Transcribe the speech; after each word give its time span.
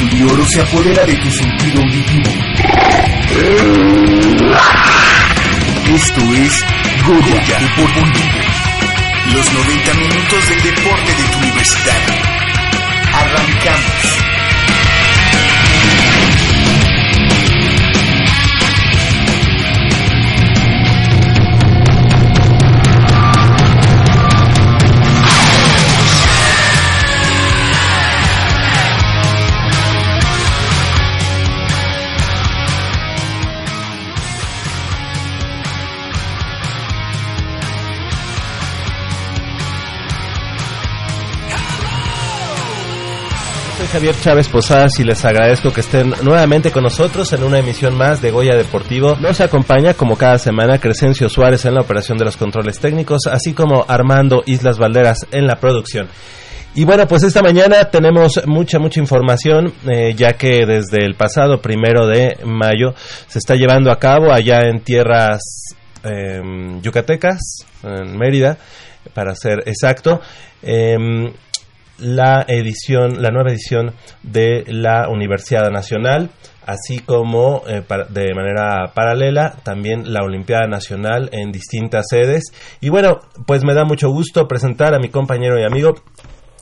Y 0.00 0.22
oro 0.22 0.44
se 0.46 0.60
apodera 0.60 1.04
de 1.04 1.16
tu 1.16 1.28
sentido 1.28 1.82
auditivo. 1.82 2.30
Esto 5.92 6.20
es 6.34 6.64
Goya 7.04 7.58
Deportivo. 7.58 8.38
Los 9.34 9.52
90 9.52 9.94
minutos 9.94 10.48
del 10.50 10.62
deporte 10.62 11.14
de 11.14 11.28
tu 11.32 11.38
universidad. 11.38 12.02
Arrancamos. 13.12 14.17
Javier 43.92 44.14
Chávez 44.20 44.48
Posadas 44.48 45.00
y 45.00 45.04
les 45.04 45.24
agradezco 45.24 45.72
que 45.72 45.80
estén 45.80 46.12
nuevamente 46.22 46.70
con 46.70 46.82
nosotros 46.82 47.32
en 47.32 47.42
una 47.42 47.58
emisión 47.58 47.96
más 47.96 48.20
de 48.20 48.30
Goya 48.30 48.54
Deportivo. 48.54 49.16
Nos 49.16 49.40
acompaña 49.40 49.94
como 49.94 50.16
cada 50.16 50.38
semana 50.38 50.78
Crescencio 50.78 51.28
Suárez 51.30 51.64
en 51.64 51.74
la 51.74 51.80
operación 51.80 52.18
de 52.18 52.26
los 52.26 52.36
controles 52.36 52.78
técnicos, 52.78 53.26
así 53.26 53.54
como 53.54 53.86
Armando 53.88 54.42
Islas 54.44 54.78
Valderas 54.78 55.26
en 55.32 55.46
la 55.46 55.56
producción. 55.56 56.08
Y 56.74 56.84
bueno, 56.84 57.06
pues 57.08 57.22
esta 57.22 57.42
mañana 57.42 57.86
tenemos 57.86 58.40
mucha, 58.46 58.78
mucha 58.78 59.00
información, 59.00 59.72
eh, 59.86 60.12
ya 60.14 60.34
que 60.34 60.66
desde 60.66 61.04
el 61.04 61.14
pasado 61.14 61.60
primero 61.62 62.06
de 62.06 62.36
mayo 62.44 62.94
se 63.26 63.38
está 63.38 63.54
llevando 63.54 63.90
a 63.90 63.98
cabo 63.98 64.32
allá 64.32 64.68
en 64.68 64.80
tierras 64.80 65.40
eh, 66.04 66.40
yucatecas, 66.82 67.40
en 67.82 68.18
Mérida, 68.18 68.58
para 69.14 69.34
ser 69.34 69.62
exacto, 69.66 70.20
em, 70.62 71.32
la 71.98 72.44
edición, 72.48 73.22
la 73.22 73.30
nueva 73.30 73.50
edición 73.50 73.92
de 74.22 74.64
la 74.68 75.08
Universidad 75.08 75.70
Nacional, 75.70 76.30
así 76.66 76.98
como 76.98 77.62
eh, 77.66 77.82
de 78.10 78.34
manera 78.34 78.92
paralela 78.94 79.56
también 79.62 80.12
la 80.12 80.22
Olimpiada 80.22 80.66
Nacional 80.66 81.30
en 81.32 81.50
distintas 81.52 82.06
sedes. 82.10 82.52
Y 82.80 82.88
bueno, 82.90 83.20
pues 83.46 83.64
me 83.64 83.74
da 83.74 83.84
mucho 83.84 84.08
gusto 84.10 84.46
presentar 84.46 84.94
a 84.94 84.98
mi 84.98 85.08
compañero 85.08 85.58
y 85.58 85.64
amigo 85.64 85.94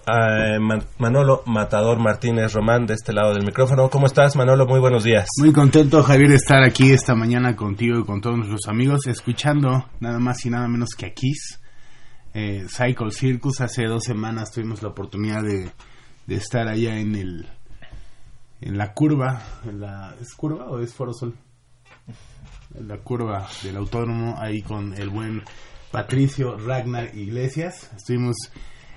a 0.08 0.58
Ma- 0.60 0.78
Manolo 0.98 1.42
Matador 1.46 1.98
Martínez 1.98 2.52
Román 2.52 2.86
de 2.86 2.94
este 2.94 3.12
lado 3.12 3.34
del 3.34 3.44
micrófono. 3.44 3.90
¿Cómo 3.90 4.06
estás, 4.06 4.36
Manolo? 4.36 4.64
Muy 4.66 4.78
buenos 4.78 5.02
días. 5.02 5.26
Muy 5.40 5.52
contento, 5.52 6.00
Javier, 6.04 6.28
de 6.30 6.36
estar 6.36 6.62
aquí 6.62 6.92
esta 6.92 7.16
mañana 7.16 7.56
contigo 7.56 7.98
y 7.98 8.04
con 8.04 8.20
todos 8.20 8.36
nuestros 8.36 8.68
amigos, 8.68 9.08
escuchando 9.08 9.86
nada 9.98 10.20
más 10.20 10.46
y 10.46 10.50
nada 10.50 10.68
menos 10.68 10.90
que 10.96 11.06
a 11.06 11.10
Kiss. 11.10 11.60
Eh, 12.38 12.66
Cycle 12.68 13.12
Circus, 13.12 13.62
hace 13.62 13.86
dos 13.86 14.04
semanas 14.04 14.50
tuvimos 14.52 14.82
la 14.82 14.90
oportunidad 14.90 15.42
de, 15.42 15.70
de 16.26 16.34
estar 16.34 16.68
allá 16.68 16.98
en 16.98 17.14
el 17.14 17.46
en 18.60 18.76
la 18.76 18.92
curva, 18.92 19.42
en 19.64 19.80
la, 19.80 20.14
¿es 20.20 20.34
curva 20.34 20.66
o 20.66 20.80
es 20.80 20.92
Foro 20.92 21.14
Sol? 21.14 21.34
En 22.74 22.88
la 22.88 22.98
curva 22.98 23.48
del 23.62 23.78
autódromo, 23.78 24.34
ahí 24.38 24.60
con 24.60 24.92
el 24.92 25.08
buen 25.08 25.44
Patricio 25.90 26.58
Ragnar 26.58 27.16
Iglesias. 27.16 27.90
Estuvimos 27.96 28.36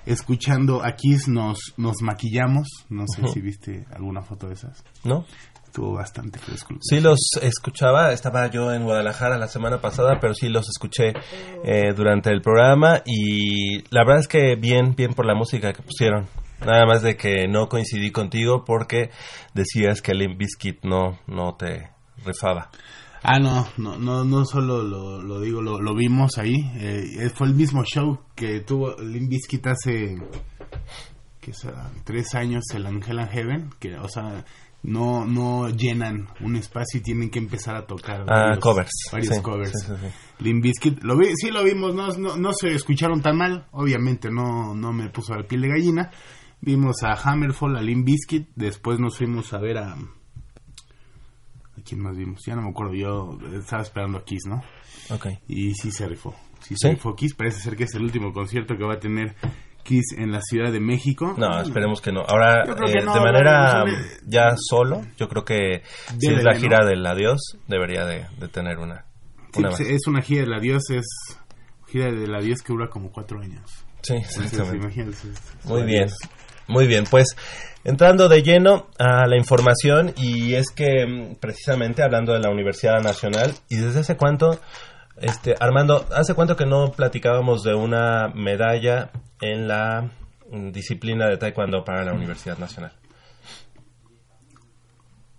escuchando 0.04 0.84
a 0.84 0.94
Kiss, 0.94 1.26
nos, 1.26 1.72
nos 1.78 2.02
maquillamos, 2.02 2.68
no 2.90 3.04
sé 3.06 3.26
si 3.28 3.40
viste 3.40 3.86
alguna 3.90 4.20
foto 4.20 4.48
de 4.48 4.52
esas. 4.52 4.84
¿No? 5.02 5.24
Estuvo 5.70 5.92
bastante 5.92 6.40
fresco. 6.40 6.74
Sí 6.80 7.00
los 7.00 7.20
escuchaba, 7.42 8.12
estaba 8.12 8.48
yo 8.50 8.72
en 8.72 8.82
Guadalajara 8.82 9.38
la 9.38 9.46
semana 9.46 9.80
pasada, 9.80 10.18
pero 10.20 10.34
sí 10.34 10.48
los 10.48 10.68
escuché 10.68 11.12
eh, 11.64 11.92
durante 11.94 12.30
el 12.30 12.42
programa 12.42 13.02
y 13.06 13.78
la 13.94 14.00
verdad 14.04 14.18
es 14.18 14.26
que 14.26 14.56
bien, 14.56 14.96
bien 14.96 15.14
por 15.14 15.26
la 15.26 15.36
música 15.36 15.72
que 15.72 15.80
pusieron. 15.80 16.26
Nada 16.66 16.86
más 16.86 17.02
de 17.02 17.16
que 17.16 17.46
no 17.46 17.68
coincidí 17.68 18.10
contigo 18.10 18.64
porque 18.64 19.10
decías 19.54 20.02
que 20.02 20.12
Limp 20.12 20.38
Bizkit 20.38 20.82
no, 20.82 21.20
no 21.28 21.54
te 21.54 21.90
rifaba. 22.26 22.68
Ah, 23.22 23.38
no, 23.38 23.68
no, 23.76 23.96
no, 23.96 24.24
no 24.24 24.44
solo 24.46 24.82
lo, 24.82 25.22
lo 25.22 25.40
digo, 25.40 25.62
lo, 25.62 25.80
lo 25.80 25.94
vimos 25.94 26.36
ahí. 26.38 26.56
eh, 26.74 27.30
fue 27.32 27.46
el 27.46 27.54
mismo 27.54 27.84
show 27.84 28.18
que 28.34 28.58
tuvo 28.58 28.96
Limp 29.00 29.28
Bizkit 29.30 29.64
hace, 29.68 30.16
¿qué 31.40 31.52
será? 31.54 31.92
Tres 32.02 32.34
años, 32.34 32.64
el 32.74 32.86
Angel 32.86 33.20
and 33.20 33.30
Heaven, 33.30 33.70
que, 33.78 33.96
o 33.96 34.08
sea, 34.08 34.44
no, 34.82 35.24
no 35.26 35.68
llenan 35.68 36.28
un 36.40 36.56
espacio 36.56 37.00
y 37.00 37.02
tienen 37.02 37.30
que 37.30 37.38
empezar 37.38 37.76
a 37.76 37.86
tocar 37.86 38.24
Ah, 38.28 38.56
covers. 38.60 38.90
varios 39.12 39.34
Sí, 39.36 39.42
covers. 39.42 39.72
sí, 39.72 39.86
sí, 39.86 39.92
sí. 40.00 40.44
Limp 40.44 40.62
Bizkit, 40.62 41.02
lo 41.02 41.16
vi, 41.18 41.26
sí 41.36 41.50
lo 41.50 41.62
vimos, 41.64 41.94
no, 41.94 42.08
no, 42.16 42.36
no 42.36 42.52
se 42.52 42.74
escucharon 42.74 43.20
tan 43.22 43.36
mal, 43.36 43.66
obviamente 43.72 44.30
no, 44.30 44.74
no 44.74 44.92
me 44.92 45.10
puso 45.10 45.34
al 45.34 45.46
piel 45.46 45.62
de 45.62 45.68
gallina. 45.68 46.10
Vimos 46.62 47.02
a 47.02 47.12
Hammerfall, 47.14 47.76
a 47.76 47.82
Limp 47.82 48.04
Bizkit, 48.06 48.48
después 48.54 48.98
nos 49.00 49.16
fuimos 49.16 49.52
a 49.54 49.58
ver 49.58 49.78
a... 49.78 49.92
¿A 49.92 51.82
quién 51.84 52.02
más 52.02 52.16
vimos? 52.16 52.40
Ya 52.46 52.54
no 52.56 52.62
me 52.62 52.70
acuerdo, 52.70 52.94
yo 52.94 53.38
estaba 53.58 53.82
esperando 53.82 54.18
a 54.18 54.24
Kiss, 54.24 54.42
¿no? 54.46 54.62
Ok. 55.14 55.26
Y 55.48 55.72
sí 55.74 55.90
se 55.90 56.06
rifó. 56.06 56.34
¿Sí? 56.60 56.74
se 56.76 56.90
rifó 56.90 57.14
Kiss. 57.16 57.34
Parece 57.34 57.60
ser 57.60 57.76
que 57.76 57.84
es 57.84 57.94
el 57.94 58.02
último 58.02 58.32
concierto 58.34 58.76
que 58.76 58.84
va 58.84 58.94
a 58.94 59.00
tener 59.00 59.34
Kiss 59.82 60.12
en 60.18 60.32
la 60.32 60.40
Ciudad 60.42 60.70
de 60.72 60.80
México. 60.80 61.34
No, 61.36 61.60
esperemos 61.60 62.00
que 62.00 62.12
no. 62.12 62.20
Ahora, 62.20 62.64
que 62.64 62.98
eh, 62.98 63.02
no, 63.04 63.14
de 63.14 63.20
manera 63.20 63.80
no, 63.80 63.86
no, 63.86 63.92
no. 63.92 63.98
ya 64.26 64.54
solo, 64.56 65.02
yo 65.16 65.28
creo 65.28 65.44
que 65.44 65.82
si 66.18 66.28
es 66.32 66.42
la 66.44 66.54
gira 66.54 66.84
del 66.86 67.04
adiós, 67.06 67.40
debería 67.66 68.04
de, 68.04 68.26
de 68.38 68.48
tener 68.48 68.78
una. 68.78 69.04
Sí, 69.52 69.60
una 69.60 69.70
pues, 69.70 69.80
es 69.80 70.06
una 70.06 70.22
gira 70.22 70.42
del 70.42 70.54
adiós, 70.54 70.82
es 70.90 71.06
gira 71.88 72.06
del 72.12 72.34
adiós 72.34 72.62
que 72.62 72.72
dura 72.72 72.88
como 72.88 73.10
cuatro 73.10 73.40
años. 73.40 73.62
Sí, 74.02 74.14
Entonces, 74.14 74.44
exactamente. 74.44 74.78
imagínense, 74.86 75.28
es- 75.30 75.64
Muy 75.66 75.82
bien, 75.82 76.08
muy 76.68 76.86
bien. 76.86 77.04
Pues 77.10 77.36
entrando 77.84 78.28
de 78.28 78.42
lleno 78.42 78.88
a 78.98 79.26
la 79.26 79.36
información 79.36 80.12
y 80.16 80.54
es 80.54 80.70
que 80.70 81.06
mm, 81.06 81.36
precisamente 81.40 82.02
hablando 82.02 82.32
de 82.32 82.38
la 82.40 82.50
Universidad 82.50 83.00
Nacional 83.02 83.52
y 83.68 83.76
desde 83.76 84.00
hace 84.00 84.16
cuánto, 84.16 84.58
este 85.20 85.54
Armando, 85.58 86.06
hace 86.14 86.34
cuánto 86.34 86.56
que 86.56 86.66
no 86.66 86.92
platicábamos 86.92 87.62
de 87.62 87.74
una 87.74 88.28
medalla 88.34 89.10
en 89.40 89.68
la 89.68 90.10
mm, 90.50 90.70
disciplina 90.70 91.28
de 91.28 91.36
taekwondo 91.36 91.84
para 91.84 92.04
la 92.04 92.12
Universidad 92.12 92.58
Nacional. 92.58 92.92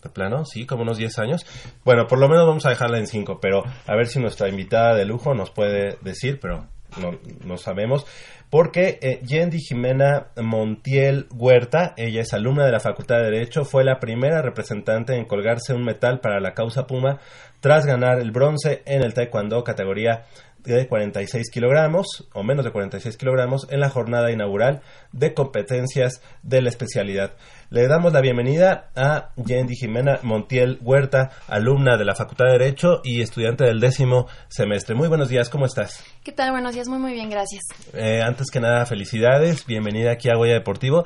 ¿De 0.03 0.09
plano? 0.09 0.45
Sí, 0.45 0.65
como 0.65 0.81
unos 0.81 0.97
10 0.97 1.19
años. 1.19 1.45
Bueno, 1.83 2.07
por 2.07 2.19
lo 2.19 2.27
menos 2.27 2.47
vamos 2.47 2.65
a 2.65 2.69
dejarla 2.69 2.97
en 2.97 3.07
5, 3.07 3.39
pero 3.39 3.63
a 3.85 3.95
ver 3.95 4.07
si 4.07 4.19
nuestra 4.19 4.49
invitada 4.49 4.95
de 4.95 5.05
lujo 5.05 5.35
nos 5.35 5.51
puede 5.51 5.97
decir, 6.01 6.39
pero 6.39 6.67
no, 6.99 7.19
no 7.45 7.57
sabemos. 7.57 8.05
Porque 8.49 8.99
eh, 9.01 9.21
Yendi 9.23 9.59
Jimena 9.59 10.27
Montiel 10.35 11.27
Huerta, 11.33 11.93
ella 11.95 12.21
es 12.21 12.33
alumna 12.33 12.65
de 12.65 12.73
la 12.73 12.81
Facultad 12.81 13.19
de 13.19 13.31
Derecho, 13.31 13.63
fue 13.63 13.85
la 13.85 13.99
primera 13.99 14.41
representante 14.41 15.15
en 15.15 15.25
colgarse 15.25 15.73
un 15.73 15.85
metal 15.85 16.19
para 16.19 16.41
la 16.41 16.53
causa 16.53 16.85
Puma 16.85 17.19
tras 17.61 17.85
ganar 17.85 18.19
el 18.19 18.31
bronce 18.31 18.81
en 18.85 19.03
el 19.03 19.13
Taekwondo 19.13 19.63
categoría 19.63 20.25
de 20.63 20.87
46 20.87 21.49
kilogramos 21.49 22.27
o 22.33 22.43
menos 22.43 22.65
de 22.65 22.71
46 22.71 23.17
kilogramos 23.17 23.67
en 23.69 23.79
la 23.79 23.89
jornada 23.89 24.31
inaugural 24.31 24.81
de 25.11 25.33
competencias 25.33 26.21
de 26.43 26.61
la 26.61 26.69
especialidad. 26.69 27.33
Le 27.71 27.87
damos 27.87 28.11
la 28.11 28.19
bienvenida 28.19 28.89
a 28.97 29.29
Yendi 29.37 29.77
Jimena 29.77 30.19
Montiel 30.23 30.77
Huerta, 30.81 31.29
alumna 31.47 31.95
de 31.95 32.03
la 32.03 32.15
Facultad 32.15 32.47
de 32.47 32.51
Derecho 32.51 32.99
y 33.01 33.21
estudiante 33.21 33.63
del 33.63 33.79
décimo 33.79 34.27
semestre. 34.49 34.93
Muy 34.93 35.07
buenos 35.07 35.29
días, 35.29 35.49
¿cómo 35.49 35.65
estás? 35.65 36.03
¿Qué 36.21 36.33
tal? 36.33 36.51
Buenos 36.51 36.73
días, 36.73 36.89
muy 36.89 36.99
muy 36.99 37.13
bien, 37.13 37.29
gracias. 37.29 37.63
Eh, 37.93 38.21
antes 38.21 38.51
que 38.51 38.59
nada, 38.59 38.85
felicidades, 38.85 39.65
bienvenida 39.65 40.11
aquí 40.11 40.29
a 40.29 40.35
Goya 40.35 40.51
Deportivo. 40.51 41.05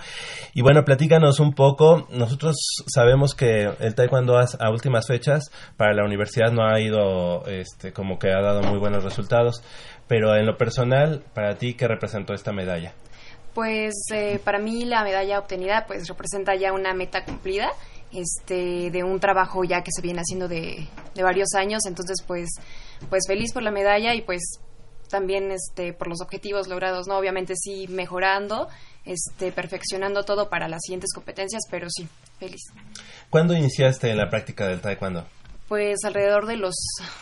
Y 0.56 0.64
bueno, 0.64 0.84
platícanos 0.84 1.40
un 1.40 1.54
poco. 1.54 2.08
Nosotros 2.10 2.56
sabemos 2.88 3.36
que 3.36 3.70
el 3.80 3.94
taekwondo 3.94 4.40
a, 4.40 4.46
a 4.60 4.72
últimas 4.72 5.06
fechas 5.06 5.52
para 5.78 5.94
la 5.94 6.04
universidad 6.04 6.52
no 6.52 6.66
ha 6.66 6.80
ido 6.82 7.46
este, 7.46 7.94
como 7.94 8.18
que 8.18 8.32
ha 8.32 8.42
dado 8.42 8.64
muy 8.64 8.80
buenos 8.80 9.04
resultados. 9.04 9.62
Pero 10.08 10.36
en 10.36 10.48
lo 10.48 10.58
personal, 10.58 11.22
para 11.36 11.60
ti, 11.60 11.76
¿qué 11.76 11.88
representó 11.88 12.34
esta 12.34 12.52
medalla? 12.52 12.96
Pues 13.56 13.94
eh, 14.14 14.40
para 14.44 14.60
mí 14.60 14.86
la 14.86 15.04
medalla 15.04 15.40
obtenida 15.40 15.86
pues 15.88 16.08
representa 16.08 16.54
ya 16.56 16.74
una 16.74 16.94
meta 16.94 17.26
cumplida. 17.26 17.72
este, 18.12 18.92
de 18.92 19.04
un 19.04 19.20
trabajo 19.20 19.64
ya 19.64 19.82
que 19.82 19.92
se 19.92 20.02
viene 20.02 20.22
haciendo 20.22 20.48
de, 20.48 20.88
de 21.14 21.24
varios 21.24 21.54
años, 21.56 21.86
entonces 21.86 22.18
pues, 22.26 22.50
pues 23.10 23.24
feliz 23.28 23.52
por 23.54 23.64
la 23.64 23.72
medalla 23.72 24.14
y 24.14 24.22
pues 24.22 24.60
también 25.10 25.52
este, 25.52 25.94
por 25.94 26.08
los 26.08 26.22
objetivos 26.22 26.68
logrados, 26.68 27.08
¿no? 27.08 27.18
Obviamente 27.18 27.54
sí 27.56 27.88
mejorando, 27.90 28.68
este, 29.06 29.52
perfeccionando 29.52 30.24
todo 30.24 30.50
para 30.50 30.68
las 30.68 30.82
siguientes 30.84 31.14
competencias, 31.14 31.64
pero 31.70 31.88
sí, 31.90 32.08
feliz. 32.40 32.62
¿Cuándo 33.30 33.54
iniciaste 33.54 34.14
la 34.16 34.30
práctica 34.30 34.68
del 34.68 34.82
taekwondo? 34.82 35.26
Pues 35.68 35.98
alrededor 36.06 36.46
de 36.46 36.58
los 36.58 36.76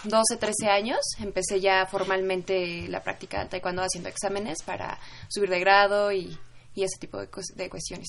12, 0.03 0.37
13 0.37 0.67
años 0.67 0.99
empecé 1.19 1.61
ya 1.61 1.85
formalmente 1.85 2.87
la 2.89 3.01
práctica 3.01 3.39
del 3.39 3.49
taekwondo 3.49 3.83
haciendo 3.83 4.09
exámenes 4.09 4.63
para 4.63 4.99
subir 5.29 5.49
de 5.49 5.61
grado 5.61 6.11
y, 6.11 6.37
y 6.75 6.83
ese 6.83 6.99
tipo 6.99 7.19
de, 7.19 7.29
de, 7.55 7.69
cuestiones. 7.69 8.07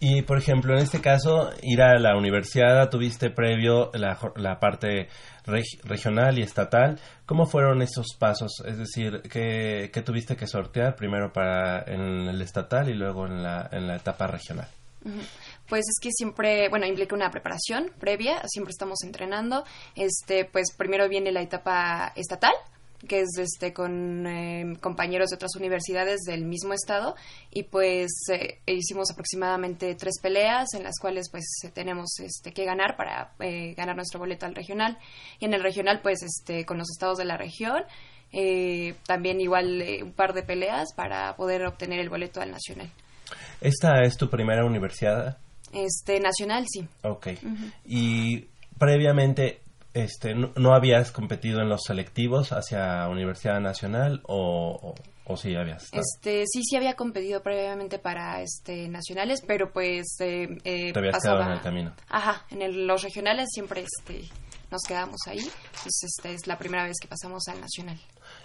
Y, 0.00 0.22
por 0.22 0.38
ejemplo, 0.38 0.72
en 0.74 0.82
este 0.82 1.00
caso, 1.00 1.50
ir 1.62 1.82
a 1.82 1.98
la 1.98 2.16
universidad, 2.16 2.88
tuviste 2.88 3.30
previo 3.30 3.90
la, 3.94 4.18
la 4.36 4.58
parte 4.58 5.08
regional 5.44 6.38
y 6.38 6.42
estatal. 6.42 6.98
¿Cómo 7.26 7.46
fueron 7.46 7.82
esos 7.82 8.16
pasos? 8.18 8.62
Es 8.64 8.78
decir, 8.78 9.22
¿qué, 9.30 9.90
¿qué, 9.92 10.02
tuviste 10.02 10.36
que 10.36 10.46
sortear 10.46 10.96
primero 10.96 11.32
para 11.32 11.82
en 11.82 12.28
el 12.28 12.40
estatal 12.40 12.88
y 12.88 12.94
luego 12.94 13.26
en 13.26 13.42
la, 13.42 13.68
en 13.72 13.86
la 13.86 13.96
etapa 13.96 14.26
regional? 14.26 14.68
Uh 15.04 15.10
-huh. 15.10 15.26
Pues 15.68 15.80
es 15.88 15.98
que 16.00 16.10
siempre, 16.12 16.68
bueno, 16.68 16.86
implica 16.86 17.14
una 17.14 17.30
preparación 17.30 17.90
previa, 17.98 18.42
siempre 18.46 18.70
estamos 18.70 19.02
entrenando. 19.04 19.64
Este, 19.94 20.44
pues 20.44 20.72
primero 20.76 21.08
viene 21.08 21.32
la 21.32 21.42
etapa 21.42 22.12
estatal, 22.14 22.54
que 23.06 23.20
es 23.20 23.38
este 23.38 23.72
con 23.72 24.26
eh, 24.26 24.76
compañeros 24.80 25.30
de 25.30 25.36
otras 25.36 25.54
universidades 25.56 26.20
del 26.22 26.44
mismo 26.44 26.72
estado 26.72 27.14
y 27.50 27.64
pues 27.64 28.10
eh, 28.32 28.60
hicimos 28.66 29.10
aproximadamente 29.10 29.94
tres 29.94 30.14
peleas 30.20 30.74
en 30.74 30.82
las 30.82 30.98
cuales 31.00 31.28
pues 31.30 31.44
tenemos 31.74 32.18
este 32.20 32.52
que 32.52 32.64
ganar 32.64 32.96
para 32.96 33.32
eh, 33.40 33.74
ganar 33.74 33.96
nuestro 33.96 34.18
boleto 34.18 34.46
al 34.46 34.54
regional 34.54 34.98
y 35.38 35.44
en 35.44 35.54
el 35.54 35.62
regional 35.62 36.00
pues 36.02 36.22
este 36.22 36.64
con 36.64 36.78
los 36.78 36.90
estados 36.90 37.18
de 37.18 37.24
la 37.24 37.36
región 37.36 37.82
eh, 38.32 38.94
también 39.06 39.40
igual 39.40 39.84
un 40.02 40.12
par 40.12 40.32
de 40.32 40.42
peleas 40.42 40.92
para 40.94 41.36
poder 41.36 41.64
obtener 41.66 42.00
el 42.00 42.08
boleto 42.08 42.40
al 42.40 42.50
nacional. 42.50 42.90
¿Esta 43.60 44.02
es 44.02 44.16
tu 44.16 44.28
primera 44.28 44.64
universidad? 44.64 45.38
Este, 45.72 46.20
nacional, 46.20 46.64
sí. 46.68 46.86
Ok. 47.02 47.26
Uh 47.42 47.46
-huh. 47.46 47.72
Y 47.84 48.46
previamente, 48.78 49.60
este, 49.94 50.34
no, 50.34 50.52
¿no, 50.56 50.74
habías 50.74 51.10
competido 51.10 51.60
en 51.60 51.68
los 51.68 51.82
selectivos 51.84 52.50
hacia 52.52 53.08
Universidad 53.08 53.60
Nacional 53.60 54.20
o, 54.24 54.78
o, 54.82 55.32
o 55.32 55.36
sí 55.36 55.54
habías? 55.54 55.84
Estado? 55.84 56.02
Este, 56.02 56.44
sí, 56.46 56.62
sí 56.62 56.76
había 56.76 56.94
competido 56.94 57.42
previamente 57.42 57.98
para 57.98 58.42
este 58.42 58.88
nacionales, 58.88 59.42
pero 59.46 59.72
pues 59.72 60.16
eh, 60.20 60.58
eh, 60.64 60.92
Te 60.92 60.98
habías 60.98 61.14
pasaba, 61.14 61.38
quedado 61.38 61.50
en 61.50 61.56
el 61.56 61.62
camino. 61.62 61.94
Ajá, 62.08 62.44
en 62.50 62.62
el, 62.62 62.86
los 62.86 63.02
regionales 63.02 63.48
siempre 63.52 63.82
este 63.82 64.28
nos 64.70 64.82
quedamos 64.82 65.20
ahí. 65.26 65.40
Pues 65.82 66.02
esta 66.02 66.30
es 66.30 66.46
la 66.46 66.58
primera 66.58 66.84
vez 66.84 66.96
que 67.00 67.08
pasamos 67.08 67.46
al 67.48 67.60
nacional. 67.60 67.98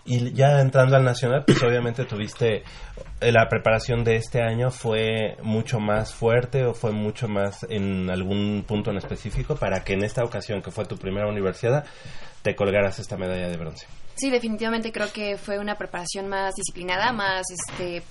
Y 0.06 0.34
ya 0.34 0.60
entrando 0.62 0.96
al 0.96 1.04
nacional, 1.04 1.44
pues 1.46 1.62
obviamente 1.62 2.06
tuviste 2.06 2.64
eh, 3.20 3.32
la 3.32 3.48
preparación 3.48 4.04
de 4.04 4.16
este 4.16 4.42
año 4.42 4.72
fue 4.72 5.38
mucho 5.44 5.80
más 5.80 6.14
fuerte 6.14 6.66
o 6.66 6.74
fue 6.74 6.92
mucho 6.92 7.28
más 7.28 7.66
en 7.70 8.10
algún 8.10 8.64
punto 8.68 8.90
en 8.92 8.98
específico 8.98 9.56
para 9.56 9.84
que 9.84 9.94
en 9.94 10.04
esta 10.04 10.24
ocasión 10.24 10.62
que 10.62 10.72
fue 10.72 10.86
tu 10.86 10.98
primera 10.98 11.28
universidad 11.28 11.86
te 12.42 12.56
colgaras 12.56 12.98
esta 12.98 13.18
medalla 13.18 13.48
de 13.48 13.58
bronce. 13.58 13.86
Sí, 14.16 14.30
definitivamente 14.30 14.92
creo 14.92 15.12
que 15.14 15.38
fue 15.38 15.60
una 15.60 15.76
preparación 15.76 16.28
más 16.28 16.56
disciplinada, 16.56 17.12
más 17.12 17.44
este 17.50 18.04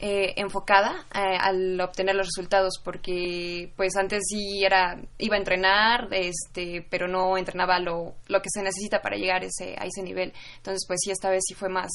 eh, 0.00 0.34
enfocada 0.36 1.06
eh, 1.14 1.36
al 1.38 1.80
obtener 1.80 2.14
los 2.14 2.26
resultados 2.26 2.80
porque 2.82 3.72
pues 3.76 3.96
antes 3.96 4.22
sí 4.28 4.64
era 4.64 5.00
iba 5.18 5.36
a 5.36 5.38
entrenar 5.38 6.08
este 6.12 6.86
pero 6.88 7.06
no 7.06 7.36
entrenaba 7.36 7.78
lo, 7.78 8.14
lo 8.28 8.42
que 8.42 8.48
se 8.50 8.62
necesita 8.62 9.02
para 9.02 9.16
llegar 9.16 9.44
ese, 9.44 9.76
a 9.78 9.84
ese 9.84 10.02
nivel 10.02 10.32
entonces 10.56 10.84
pues 10.86 11.00
sí 11.02 11.10
esta 11.10 11.30
vez 11.30 11.42
sí 11.46 11.54
fue 11.54 11.68
más 11.68 11.90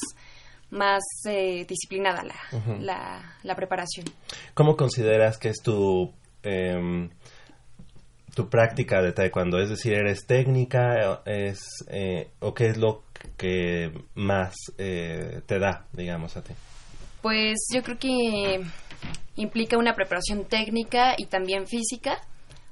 más 0.70 1.04
eh, 1.28 1.66
disciplinada 1.68 2.24
la, 2.24 2.36
uh 2.52 2.62
-huh. 2.62 2.80
la, 2.80 3.36
la, 3.44 3.56
preparación 3.56 4.08
¿Cómo 4.54 4.76
consideras 4.76 5.38
que 5.38 5.50
es 5.50 5.62
tu 5.62 6.14
eh, 6.44 7.10
tu 8.36 8.50
práctica 8.50 9.02
de 9.02 9.14
taekwondo? 9.14 9.60
Es 9.60 9.70
decir, 9.70 9.94
¿eres 9.94 10.28
técnica 10.28 11.22
es, 11.26 11.86
eh, 11.90 12.30
o 12.40 12.54
qué 12.54 12.68
es 12.68 12.78
lo 12.78 13.04
que 13.38 13.92
más 14.14 14.54
eh, 14.78 15.42
te 15.48 15.58
da, 15.58 15.88
digamos, 15.94 16.38
a 16.38 16.44
ti? 16.44 16.54
Pues 17.26 17.70
yo 17.74 17.82
creo 17.82 17.98
que 17.98 18.62
implica 19.36 19.80
una 19.80 19.96
preparación 19.96 20.46
técnica 20.46 21.16
y 21.18 21.26
también 21.26 21.66
física, 21.66 22.22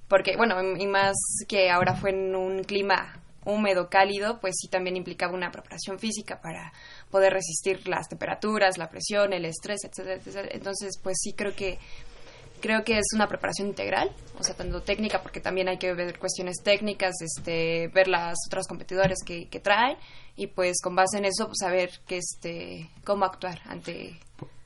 porque, 0.07 0.37
bueno, 0.37 0.61
y 0.77 0.85
más 0.85 1.15
que 1.47 1.71
ahora 1.71 1.95
fue 1.95 2.11
en 2.11 2.35
un 2.35 2.63
clima 2.63 3.19
húmedo, 3.45 3.89
cálido, 3.89 4.39
pues 4.39 4.53
sí 4.61 4.67
también 4.67 4.95
implicaba 4.95 5.33
una 5.33 5.49
preparación 5.49 5.97
física 5.97 6.39
para 6.39 6.71
poder 7.09 7.33
resistir 7.33 7.87
las 7.87 8.07
temperaturas, 8.09 8.77
la 8.77 8.91
presión, 8.91 9.33
el 9.33 9.45
estrés, 9.45 9.85
etcétera, 9.85 10.17
etcétera. 10.17 10.49
Entonces, 10.51 10.99
pues 11.01 11.17
sí 11.19 11.33
creo 11.33 11.55
que 11.55 11.79
creo 12.63 12.85
que 12.85 12.97
es 12.97 13.07
una 13.13 13.27
preparación 13.27 13.67
integral, 13.67 14.09
o 14.39 14.43
sea, 14.43 14.55
tanto 14.55 14.81
técnica, 14.81 15.21
porque 15.21 15.41
también 15.41 15.67
hay 15.67 15.77
que 15.77 15.93
ver 15.93 16.17
cuestiones 16.17 16.63
técnicas, 16.63 17.13
este, 17.19 17.89
ver 17.89 18.07
las 18.07 18.35
otras 18.47 18.67
competidores 18.69 19.17
que, 19.25 19.49
que 19.49 19.59
traen 19.59 19.97
y 20.37 20.47
pues 20.47 20.77
con 20.81 20.95
base 20.95 21.17
en 21.17 21.25
eso 21.25 21.47
pues, 21.47 21.57
saber 21.59 21.89
que 22.07 22.19
este, 22.19 22.89
cómo 23.03 23.25
actuar 23.25 23.59
ante, 23.65 24.17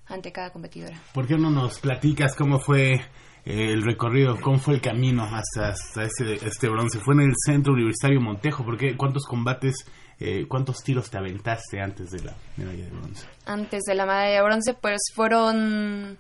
ante 0.06 0.32
cada 0.32 0.52
competidora. 0.52 1.02
¿Por 1.12 1.26
qué 1.26 1.38
no 1.40 1.50
nos 1.50 1.80
platicas 1.80 2.36
cómo 2.36 2.60
fue 2.60 3.02
el 3.46 3.82
recorrido, 3.82 4.40
cómo 4.42 4.60
fue 4.60 4.76
el 4.76 4.82
camino 4.82 5.24
hasta, 5.24 5.70
hasta 5.70 6.04
este, 6.04 6.48
este 6.48 6.70
bronce? 6.70 7.00
¿Fue 7.00 7.16
en 7.16 7.22
el 7.22 7.34
Centro 7.36 7.74
Universitario 7.74 8.22
Montejo? 8.22 8.64
porque 8.64 8.96
¿Cuántos 8.96 9.26
combates, 9.26 9.74
eh, 10.20 10.46
cuántos 10.48 10.84
tiros 10.84 11.10
te 11.10 11.18
aventaste 11.18 11.82
antes 11.82 12.12
de 12.12 12.26
la 12.26 12.36
medalla 12.58 12.86
de 12.86 12.92
bronce? 12.92 13.26
Antes 13.48 13.86
de 13.86 13.96
la 13.96 14.06
medalla 14.06 14.36
de 14.36 14.44
bronce, 14.44 14.76
pues 14.76 15.00
fueron 15.16 16.20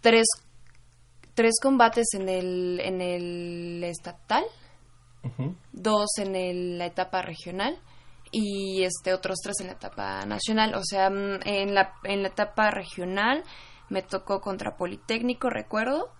tres 0.00 0.26
tres 1.40 1.54
combates 1.58 2.08
en 2.12 2.28
el, 2.28 2.80
en 2.80 3.00
el 3.00 3.82
estatal, 3.82 4.44
uh 5.24 5.28
-huh. 5.28 5.54
dos 5.72 6.18
en 6.18 6.36
el, 6.36 6.76
la 6.76 6.84
etapa 6.84 7.22
regional 7.22 7.78
y 8.30 8.82
este 8.84 9.14
otros 9.14 9.38
tres 9.42 9.58
en 9.60 9.68
la 9.68 9.72
etapa 9.72 10.26
nacional. 10.26 10.74
O 10.74 10.84
sea, 10.84 11.06
en 11.06 11.74
la, 11.74 11.94
en 12.04 12.22
la 12.22 12.28
etapa 12.28 12.70
regional 12.70 13.42
me 13.88 14.02
tocó 14.02 14.42
contra 14.42 14.76
Politécnico, 14.76 15.48
recuerdo, 15.48 16.10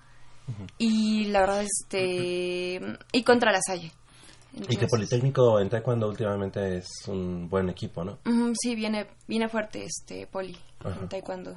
uh 0.48 0.52
-huh. 0.52 0.66
y 0.78 1.26
la 1.26 1.40
verdad, 1.40 1.64
este, 1.64 2.78
uh 2.80 2.86
-huh. 2.86 2.98
y 3.12 3.22
contra 3.22 3.52
La 3.52 3.60
Salle. 3.60 3.92
Entonces, 4.54 4.74
y 4.74 4.78
que 4.78 4.86
Politécnico 4.86 5.60
en 5.60 5.68
Taekwondo 5.68 6.08
últimamente 6.08 6.78
es 6.78 6.88
un 7.08 7.46
buen 7.50 7.68
equipo, 7.68 8.04
¿no? 8.04 8.18
sí, 8.58 8.74
viene, 8.74 9.06
viene 9.28 9.48
fuerte 9.50 9.84
este 9.84 10.26
Poli 10.26 10.56
en 10.82 11.08
Taekwondo. 11.10 11.54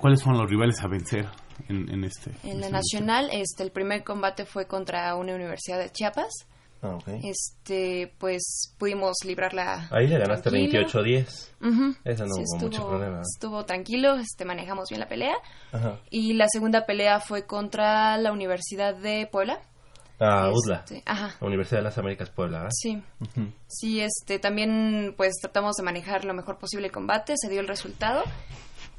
¿Cuáles 0.00 0.20
son 0.20 0.38
los 0.38 0.48
rivales 0.48 0.80
a 0.82 0.88
vencer 0.88 1.26
en, 1.68 1.90
en 1.90 2.04
este? 2.04 2.30
En 2.42 2.60
la 2.60 2.70
nacional, 2.70 3.28
este, 3.32 3.62
el 3.62 3.70
primer 3.70 4.02
combate 4.02 4.46
fue 4.46 4.66
contra 4.66 5.14
una 5.14 5.34
universidad 5.34 5.78
de 5.78 5.90
Chiapas. 5.90 6.46
Ah, 6.80 6.96
okay. 6.96 7.20
Este, 7.24 8.12
pues 8.18 8.74
pudimos 8.78 9.14
librarla. 9.24 9.88
Ahí 9.90 10.06
le 10.06 10.18
ganaste 10.18 10.50
28-10. 10.50 11.50
Uh 11.60 11.66
-huh. 11.66 11.96
Eso 12.04 12.24
no 12.26 12.34
sí, 12.34 12.40
hubo 12.40 12.54
estuvo, 12.54 12.60
mucho 12.60 12.88
problema. 12.88 13.20
Estuvo 13.20 13.64
tranquilo, 13.64 14.14
este, 14.16 14.44
manejamos 14.44 14.88
bien 14.88 15.00
la 15.00 15.08
pelea. 15.08 15.34
Ajá. 15.72 15.98
Y 16.10 16.34
la 16.34 16.46
segunda 16.48 16.86
pelea 16.86 17.20
fue 17.20 17.46
contra 17.46 18.16
la 18.18 18.32
Universidad 18.32 18.94
de 18.94 19.28
Puebla. 19.30 19.60
Ah, 20.20 20.50
UDLA. 20.50 20.76
Este, 20.76 21.02
ajá. 21.06 21.34
Universidad 21.40 21.80
de 21.80 21.84
las 21.84 21.98
Américas 21.98 22.30
Puebla, 22.30 22.58
¿verdad? 22.58 22.72
Sí. 22.72 23.02
Uh 23.20 23.24
-huh. 23.24 23.52
Sí, 23.66 24.00
este, 24.00 24.38
también 24.38 25.14
pues 25.16 25.34
tratamos 25.40 25.76
de 25.76 25.82
manejar 25.82 26.24
lo 26.24 26.34
mejor 26.34 26.58
posible 26.58 26.86
el 26.86 26.92
combate, 26.92 27.34
se 27.36 27.50
dio 27.50 27.60
el 27.60 27.68
resultado. 27.68 28.22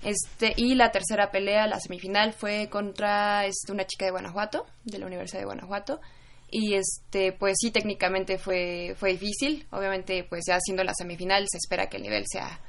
Este, 0.05 0.53
y 0.55 0.75
la 0.75 0.91
tercera 0.91 1.31
pelea, 1.31 1.65
la 1.65 1.79
semifinal, 1.79 2.31
fue 2.33 2.69
contra 2.69 3.47
este, 3.47 3.71
una 3.71 3.85
chica 3.85 4.05
de 4.05 4.12
Guanajuato, 4.12 4.67
de 4.83 5.00
la 5.00 5.07
Universidad 5.07 5.39
de 5.39 5.45
Guanajuato. 5.45 6.00
Y 6.51 6.75
este, 6.75 7.31
pues 7.31 7.55
sí, 7.59 7.71
técnicamente 7.71 8.38
fue, 8.38 8.93
fue 8.97 9.13
difícil. 9.13 9.65
Obviamente, 9.71 10.24
pues 10.29 10.43
ya 10.47 10.59
siendo 10.59 10.83
la 10.83 10.93
semifinal, 10.93 11.47
se 11.50 11.57
espera 11.57 11.88
que 11.88 11.97
el 11.97 12.03
nivel 12.03 12.24
sea, 12.31 12.59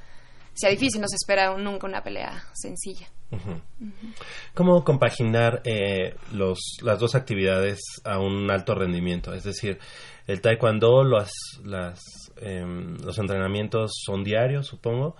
sea 0.54 0.70
difícil, 0.70 0.98
no 1.02 1.08
se 1.08 1.16
espera 1.16 1.54
nunca 1.58 1.86
una 1.86 2.02
pelea 2.02 2.42
sencilla. 2.54 3.06
Uh 3.30 3.36
-huh. 3.36 3.62
Uh 3.80 3.84
-huh. 3.84 4.14
¿Cómo 4.54 4.82
compaginar 4.82 5.60
eh, 5.64 6.14
los, 6.32 6.58
las 6.80 6.98
dos 6.98 7.14
actividades 7.14 7.80
a 8.04 8.18
un 8.18 8.50
alto 8.50 8.74
rendimiento? 8.74 9.34
Es 9.34 9.44
decir, 9.44 9.78
el 10.26 10.40
taekwondo, 10.40 11.04
los, 11.04 11.30
las, 11.64 12.00
eh, 12.38 12.64
los 12.64 13.18
entrenamientos 13.18 13.90
son 14.06 14.24
diarios, 14.24 14.66
supongo 14.66 15.16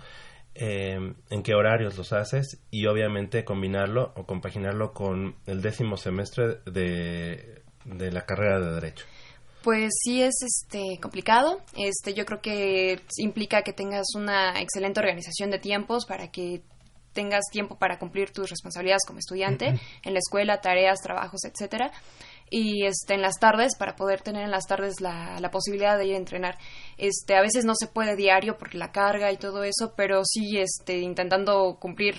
eh, 0.59 1.15
en 1.31 1.43
qué 1.43 1.55
horarios 1.55 1.97
los 1.97 2.13
haces 2.13 2.59
y 2.71 2.87
obviamente 2.87 3.45
combinarlo 3.45 4.13
o 4.17 4.25
compaginarlo 4.25 4.93
con 4.93 5.37
el 5.47 5.63
décimo 5.63 5.97
semestre 5.97 6.59
de, 6.67 7.63
de 7.85 8.13
la 8.13 8.25
carrera 8.27 8.61
de 8.61 8.75
derecho. 8.75 9.05
Pues 9.63 9.91
sí 10.05 10.23
es 10.23 10.35
este 10.43 11.01
complicado. 11.01 11.61
Este 11.77 12.15
yo 12.15 12.25
creo 12.25 12.41
que 12.41 13.01
implica 13.19 13.63
que 13.63 13.73
tengas 13.73 14.07
una 14.15 14.61
excelente 14.61 15.01
organización 15.01 15.51
de 15.51 15.59
tiempos 15.59 16.07
para 16.07 16.31
que 16.31 16.63
tengas 17.13 17.47
tiempo 17.51 17.77
para 17.77 17.99
cumplir 17.99 18.31
tus 18.31 18.51
responsabilidades 18.51 19.03
como 19.07 19.19
estudiante 19.19 19.71
uh 19.71 19.73
-huh. 19.73 19.81
en 20.05 20.13
la 20.13 20.19
escuela, 20.21 20.61
tareas, 20.61 21.01
trabajos, 21.01 21.41
etcétera. 21.45 21.91
Y 22.50 22.85
este 22.85 23.15
en 23.15 23.23
las 23.23 23.38
tardes 23.38 23.76
para 23.76 23.97
poder 23.97 24.21
tener 24.21 24.45
en 24.45 24.50
las 24.50 24.67
tardes 24.67 25.00
la, 25.00 25.41
la 25.41 25.50
posibilidad 25.50 25.99
de 25.99 26.07
ir 26.07 26.15
a 26.15 26.19
entrenar. 26.19 26.59
Este 26.97 27.37
a 27.37 27.43
veces 27.43 27.65
no 27.65 27.75
se 27.75 27.88
puede 27.88 28.17
diario 28.17 28.57
porque 28.57 28.79
la 28.79 28.93
carga 28.93 29.33
y 29.33 29.37
todo 29.37 29.65
eso 29.65 29.95
pero 29.97 30.23
sí 30.25 30.59
este 30.59 30.99
intentando 30.99 31.79
cumplir 31.81 32.17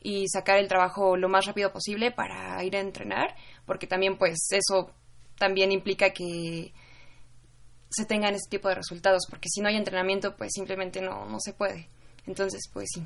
y 0.00 0.28
sacar 0.28 0.58
el 0.58 0.68
trabajo 0.68 1.16
lo 1.16 1.28
más 1.28 1.46
rápido 1.46 1.72
posible 1.72 2.10
para 2.10 2.62
ir 2.64 2.76
a 2.76 2.80
entrenar 2.80 3.34
porque 3.66 3.86
también 3.86 4.16
pues 4.16 4.38
eso 4.50 4.90
también 5.38 5.72
implica 5.72 6.10
que 6.10 6.72
se 7.90 8.04
tengan 8.04 8.34
ese 8.34 8.48
tipo 8.48 8.68
de 8.68 8.76
resultados 8.76 9.26
porque 9.28 9.48
si 9.50 9.60
no 9.60 9.68
hay 9.68 9.76
entrenamiento 9.76 10.36
pues 10.36 10.52
simplemente 10.54 11.00
no 11.00 11.26
no 11.26 11.38
se 11.40 11.52
puede. 11.52 11.88
Entonces 12.26 12.62
pues 12.72 12.88
sí 12.94 13.02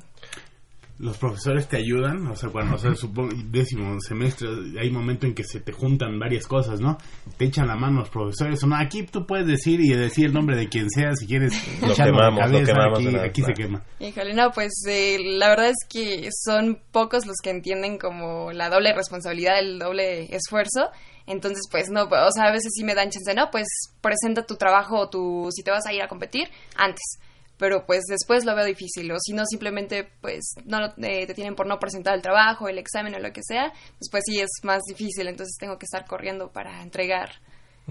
los 0.97 1.17
profesores 1.17 1.67
te 1.67 1.77
ayudan, 1.77 2.25
o 2.27 2.35
sea, 2.35 2.49
cuando, 2.49 2.75
o 2.75 2.77
sea, 2.77 2.95
supongo, 2.95 3.33
décimo 3.51 3.97
semestre, 3.99 4.47
hay 4.79 4.89
momento 4.89 5.27
en 5.27 5.33
que 5.33 5.43
se 5.43 5.59
te 5.59 5.73
juntan 5.73 6.17
varias 6.17 6.47
cosas, 6.47 6.79
¿no? 6.79 6.97
Te 7.37 7.45
echan 7.45 7.67
la 7.67 7.75
mano 7.75 7.99
los 7.99 8.09
profesores, 8.09 8.63
o 8.63 8.67
no, 8.67 8.77
aquí 8.77 9.03
tú 9.03 9.25
puedes 9.27 9.45
decir 9.45 9.81
y 9.81 9.89
decir 9.89 10.27
el 10.27 10.33
nombre 10.33 10.55
de 10.55 10.69
quien 10.69 10.89
sea, 10.89 11.13
si 11.13 11.27
quieres 11.27 11.53
Lo 11.81 11.93
quemamos, 11.93 12.41
a 12.41 12.47
la 12.47 12.47
lo 12.47 12.65
cabeza, 12.65 12.73
quemamos 12.73 12.99
aquí, 12.99 13.17
aquí 13.17 13.41
se 13.41 13.53
quema. 13.53 13.83
Híjole, 13.99 14.33
no, 14.33 14.51
pues 14.51 14.71
eh, 14.87 15.17
la 15.21 15.49
verdad 15.49 15.69
es 15.69 15.87
que 15.89 16.29
son 16.31 16.79
pocos 16.91 17.25
los 17.25 17.37
que 17.43 17.49
entienden 17.49 17.97
como 17.97 18.53
la 18.53 18.69
doble 18.69 18.93
responsabilidad, 18.93 19.59
el 19.59 19.79
doble 19.79 20.33
esfuerzo. 20.33 20.91
Entonces, 21.27 21.63
pues 21.71 21.89
no, 21.89 22.03
o 22.03 22.31
sea, 22.31 22.45
a 22.45 22.51
veces 22.51 22.71
sí 22.73 22.83
me 22.83 22.95
dan 22.95 23.09
chance, 23.09 23.33
no, 23.33 23.49
pues 23.51 23.67
presenta 23.99 24.45
tu 24.45 24.55
trabajo 24.55 24.99
o 24.99 25.09
tu, 25.09 25.49
si 25.51 25.63
te 25.63 25.71
vas 25.71 25.85
a 25.87 25.93
ir 25.93 26.01
a 26.01 26.07
competir, 26.07 26.47
antes. 26.77 27.19
Pero 27.57 27.85
pues 27.85 28.03
después 28.09 28.43
lo 28.45 28.53
veo 28.55 28.65
difícil, 28.65 29.09
o 29.11 29.15
si 29.19 29.31
no, 29.33 29.43
simplemente 29.45 30.09
pues 30.21 30.55
no 30.65 30.79
lo- 30.81 30.93
eh, 30.97 31.25
te 31.25 31.33
tienen 31.33 31.55
por 31.55 31.67
no 31.67 31.79
presentar 31.79 32.13
el 32.15 32.21
trabajo, 32.21 32.67
el 32.67 32.77
examen 32.77 33.15
o 33.15 33.19
lo 33.19 33.31
que 33.31 33.41
sea, 33.43 33.71
después 33.99 34.23
sí 34.25 34.39
es 34.39 34.49
más 34.63 34.81
difícil, 34.89 35.27
entonces 35.27 35.55
tengo 35.59 35.77
que 35.77 35.85
estar 35.85 36.05
corriendo 36.05 36.51
para 36.51 36.81
entregar 36.83 37.29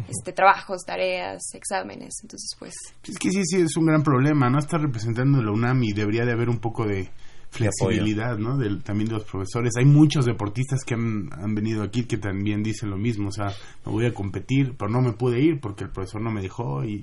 este 0.09 0.33
trabajos, 0.33 0.83
tareas, 0.85 1.41
exámenes, 1.55 2.15
entonces 2.23 2.51
pues 2.59 2.75
Es 3.05 3.17
que 3.17 3.31
sí, 3.31 3.41
sí, 3.45 3.61
es 3.61 3.77
un 3.77 3.87
gran 3.87 4.03
problema, 4.03 4.51
¿no? 4.51 4.59
Está 4.59 4.77
representando 4.77 5.41
la 5.41 5.53
UNAM 5.53 5.83
y 5.85 5.93
debería 5.93 6.25
de 6.25 6.33
haber 6.33 6.49
un 6.49 6.59
poco 6.59 6.85
de 6.85 7.09
flexibilidad, 7.51 8.37
¿no? 8.37 8.59
Del, 8.59 8.83
también 8.83 9.09
de 9.09 9.15
los 9.15 9.25
profesores. 9.25 9.73
Hay 9.79 9.85
muchos 9.85 10.27
deportistas 10.27 10.83
que 10.85 10.95
han, 10.95 11.31
han 11.33 11.55
venido 11.55 11.85
aquí 11.85 12.05
que 12.05 12.19
también 12.19 12.65
dicen 12.65 12.91
lo 12.91 12.97
mismo, 12.97 13.29
o 13.29 13.33
sea, 13.33 13.47
me 13.87 13.93
voy 13.93 14.07
a 14.07 14.13
competir, 14.13 14.75
pero 14.77 14.91
no 14.91 15.01
me 15.01 15.13
pude 15.13 15.41
ir 15.41 15.61
porque 15.61 15.85
el 15.85 15.91
profesor 15.91 16.21
no 16.21 16.33
me 16.33 16.43
dejó 16.43 16.85
y... 16.85 17.01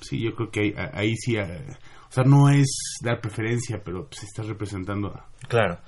Sí, 0.00 0.22
yo 0.22 0.34
creo 0.34 0.50
que 0.50 0.60
ahí, 0.60 0.74
ahí 0.92 1.16
sí, 1.16 1.36
eh, 1.36 1.76
o 2.08 2.12
sea, 2.12 2.24
no 2.24 2.48
es 2.48 2.66
dar 3.02 3.20
preferencia, 3.20 3.82
pero 3.84 4.08
pues 4.08 4.22
estás 4.22 4.46
representando 4.46 5.08
a... 5.08 5.28
Claro. 5.48 5.80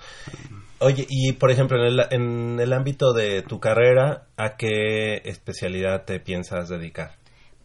Oye, 0.81 1.07
y 1.09 1.33
por 1.33 1.51
ejemplo, 1.51 1.79
en 1.79 1.93
el, 1.93 2.07
en 2.11 2.61
el 2.61 2.73
ámbito 2.73 3.13
de 3.13 3.43
tu 3.43 3.59
carrera, 3.59 4.29
¿a 4.37 4.57
qué 4.57 5.23
especialidad 5.25 6.05
te 6.05 6.21
piensas 6.21 6.69
dedicar? 6.69 7.17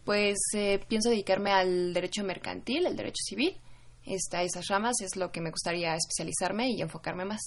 Pues 0.04 0.38
eh, 0.54 0.80
pienso 0.88 1.10
dedicarme 1.10 1.50
al 1.50 1.92
derecho 1.92 2.22
mercantil, 2.24 2.86
el 2.86 2.96
derecho 2.96 3.22
civil. 3.26 3.56
Esta, 4.04 4.42
esas 4.42 4.68
ramas 4.68 5.00
es 5.02 5.16
lo 5.16 5.32
que 5.32 5.40
me 5.40 5.50
gustaría 5.50 5.94
especializarme 5.94 6.70
y 6.70 6.80
enfocarme 6.80 7.24
más. 7.24 7.40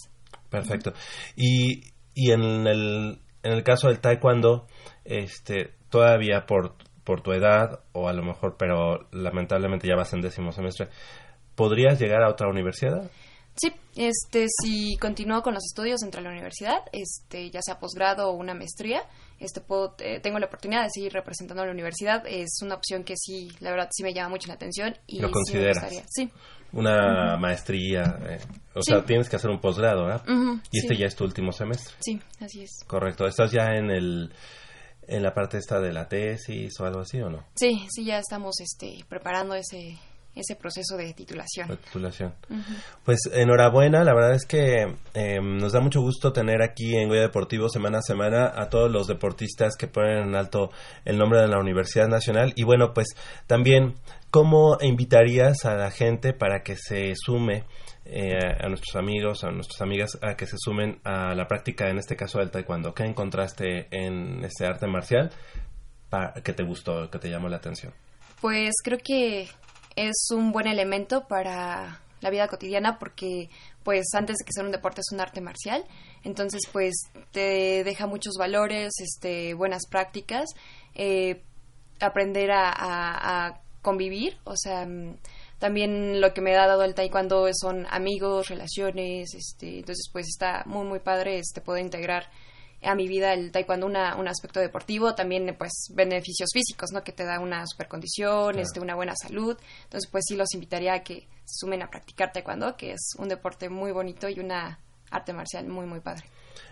Perfecto. 0.49 0.93
Y, 1.35 1.83
y 2.13 2.31
en, 2.31 2.67
el, 2.67 3.21
en 3.43 3.51
el 3.53 3.63
caso 3.63 3.87
del 3.87 3.99
taekwondo, 3.99 4.67
este, 5.05 5.75
todavía 5.89 6.45
por, 6.45 6.75
por 7.09 7.21
tu 7.21 7.31
edad, 7.31 7.79
o 7.93 8.07
a 8.07 8.13
lo 8.13 8.21
mejor, 8.21 8.55
pero 8.55 9.07
lamentablemente 9.11 9.87
ya 9.87 9.95
vas 9.95 10.13
en 10.13 10.21
décimo 10.21 10.51
semestre, 10.51 10.89
¿podrías 11.55 11.99
llegar 11.99 12.21
a 12.21 12.29
otra 12.29 12.47
universidad? 12.47 13.09
Sí, 13.55 13.73
este, 13.95 14.45
si 14.61 14.95
continúo 14.97 15.41
con 15.41 15.55
los 15.55 15.63
estudios 15.65 16.01
dentro 16.01 16.19
de 16.21 16.25
la 16.27 16.33
universidad, 16.33 16.81
este, 16.93 17.49
ya 17.49 17.61
sea 17.63 17.79
posgrado 17.79 18.29
o 18.29 18.33
una 18.35 18.53
maestría, 18.53 19.01
este, 19.39 19.59
puedo, 19.59 19.95
eh, 19.97 20.19
tengo 20.19 20.37
la 20.37 20.45
oportunidad 20.45 20.83
de 20.83 20.89
seguir 20.93 21.11
representando 21.11 21.63
a 21.63 21.65
la 21.65 21.71
universidad. 21.71 22.21
Es 22.27 22.59
una 22.61 22.75
opción 22.75 23.03
que 23.03 23.15
sí, 23.17 23.49
la 23.59 23.71
verdad, 23.71 23.89
sí 23.91 24.03
me 24.03 24.13
llama 24.13 24.29
mucho 24.29 24.47
la 24.49 24.53
atención 24.53 24.95
y 25.07 25.19
¿Lo 25.19 25.31
consideras? 25.31 26.03
Sí. 26.11 26.29
Una 26.73 27.37
maestría, 27.37 28.19
eh, 28.29 28.37
o 28.75 28.83
Sí. 28.83 28.91
sea, 28.91 29.03
tienes 29.03 29.27
que 29.27 29.37
hacer 29.37 29.49
un 29.49 29.59
posgrado, 29.59 30.05
¿verdad? 30.05 30.23
Y 30.71 30.77
este 30.77 30.93
sí. 30.93 30.99
ya 31.01 31.07
es 31.07 31.15
tu 31.15 31.23
último 31.23 31.51
semestre. 31.51 31.95
Sí, 32.01 32.21
así 32.39 32.61
es. 32.61 32.83
Correcto. 32.85 33.25
¿Estás 33.25 33.51
ya 33.51 33.73
en 33.73 33.89
el 33.89 34.31
en 35.09 35.23
la 35.23 35.33
parte 35.33 35.57
esta 35.57 35.79
de 35.79 35.91
la 35.91 36.07
tesis 36.07 36.79
o 36.79 36.85
algo 36.85 37.01
así 37.01 37.19
o 37.21 37.29
no? 37.29 37.45
Sí, 37.55 37.85
sí, 37.89 38.05
ya 38.05 38.19
estamos 38.19 38.59
este, 38.59 39.03
preparando 39.07 39.55
ese, 39.55 39.97
ese 40.35 40.55
proceso 40.55 40.95
de 40.97 41.13
titulación. 41.13 41.69
La 41.69 41.75
titulación. 41.75 42.33
Pues 43.03 43.19
enhorabuena, 43.33 44.03
la 44.03 44.13
verdad 44.13 44.35
es 44.35 44.45
que 44.45 44.95
eh, 45.13 45.39
nos 45.41 45.73
da 45.73 45.79
mucho 45.79 46.01
gusto 46.01 46.31
tener 46.31 46.61
aquí 46.61 46.95
en 46.95 47.09
Goya 47.09 47.21
Deportivo 47.21 47.69
semana 47.69 47.99
a 47.99 48.01
semana 48.01 48.51
a 48.55 48.69
todos 48.69 48.91
los 48.91 49.07
deportistas 49.07 49.75
que 49.75 49.87
ponen 49.87 50.29
en 50.29 50.35
alto 50.35 50.71
el 51.05 51.17
nombre 51.17 51.41
de 51.41 51.47
la 51.47 51.59
Universidad 51.59 52.07
Nacional 52.07 52.53
y 52.55 52.63
bueno, 52.63 52.93
pues 52.93 53.07
también, 53.47 53.95
¿cómo 54.29 54.77
invitarías 54.81 55.65
a 55.65 55.75
la 55.75 55.91
gente 55.91 56.33
para 56.33 56.61
que 56.61 56.75
se 56.75 57.13
sume 57.15 57.65
eh, 58.11 58.55
a 58.59 58.67
nuestros 58.69 58.95
amigos, 58.95 59.43
a 59.43 59.51
nuestras 59.51 59.81
amigas, 59.81 60.17
a 60.21 60.35
que 60.35 60.45
se 60.45 60.55
sumen 60.57 60.99
a 61.03 61.33
la 61.35 61.47
práctica, 61.47 61.89
en 61.89 61.97
este 61.97 62.15
caso 62.15 62.39
del 62.39 62.51
taekwondo? 62.51 62.93
¿Qué 62.93 63.03
encontraste 63.03 63.87
en 63.91 64.43
este 64.43 64.65
arte 64.65 64.87
marcial 64.87 65.31
que 66.43 66.53
te 66.53 66.63
gustó, 66.63 67.09
que 67.11 67.19
te 67.19 67.29
llamó 67.29 67.49
la 67.49 67.57
atención? 67.57 67.93
Pues 68.41 68.71
creo 68.83 68.97
que 69.03 69.47
es 69.95 70.27
un 70.31 70.51
buen 70.51 70.67
elemento 70.67 71.27
para 71.27 71.99
la 72.21 72.29
vida 72.29 72.47
cotidiana 72.47 72.99
porque 72.99 73.49
pues 73.83 74.07
antes 74.13 74.37
de 74.37 74.45
que 74.45 74.51
sea 74.53 74.63
un 74.63 74.71
deporte 74.71 74.99
es 75.01 75.11
un 75.13 75.21
arte 75.21 75.39
marcial 75.39 75.85
entonces 76.25 76.61
pues 76.71 76.93
te 77.31 77.83
deja 77.85 78.07
muchos 78.07 78.33
valores 78.37 78.91
este 78.99 79.53
buenas 79.53 79.83
prácticas 79.89 80.49
eh, 80.95 81.41
aprender 82.01 82.51
a, 82.51 82.69
a- 82.71 83.45
a 83.47 83.61
convivir 83.81 84.37
o 84.43 84.55
sea 84.57 84.85
mm, 84.85 85.15
también 85.59 86.19
lo 86.21 86.33
que 86.33 86.41
me 86.41 86.55
ha 86.55 86.65
dado 86.67 86.83
el 86.83 86.95
taekwondo 86.95 87.47
son 87.53 87.85
amigos 87.89 88.47
relaciones 88.47 89.33
este 89.33 89.79
entonces 89.79 90.09
pues 90.11 90.27
está 90.27 90.63
muy 90.65 90.85
muy 90.85 90.99
padre 90.99 91.37
este 91.39 91.61
poder 91.61 91.83
integrar 91.83 92.29
a 92.81 92.95
mi 92.95 93.07
vida 93.07 93.33
el 93.33 93.51
taekwondo 93.51 93.85
una, 93.85 94.15
un 94.15 94.29
aspecto 94.29 94.61
deportivo, 94.61 95.13
también 95.13 95.53
pues 95.57 95.71
beneficios 95.93 96.47
físicos, 96.53 96.91
¿no? 96.93 97.03
Que 97.03 97.11
te 97.11 97.25
da 97.25 97.41
una 97.41 97.67
supercondición, 97.67 98.53
Claro. 98.53 98.61
este, 98.61 98.79
una 98.79 98.95
buena 98.95 99.13
salud. 99.21 99.57
Entonces 99.83 100.09
pues 100.09 100.23
sí 100.25 100.37
los 100.37 100.53
invitaría 100.53 100.93
a 100.93 101.03
que 101.03 101.27
se 101.43 101.59
sumen 101.59 101.81
a 101.81 101.89
practicar 101.89 102.31
taekwondo, 102.31 102.77
que 102.77 102.93
es 102.93 103.09
un 103.17 103.27
deporte 103.27 103.67
muy 103.67 103.91
bonito 103.91 104.29
y 104.29 104.39
una 104.39 104.79
arte 105.11 105.33
marcial 105.33 105.67
muy 105.67 105.85
muy 105.87 105.99
padre. 105.99 106.23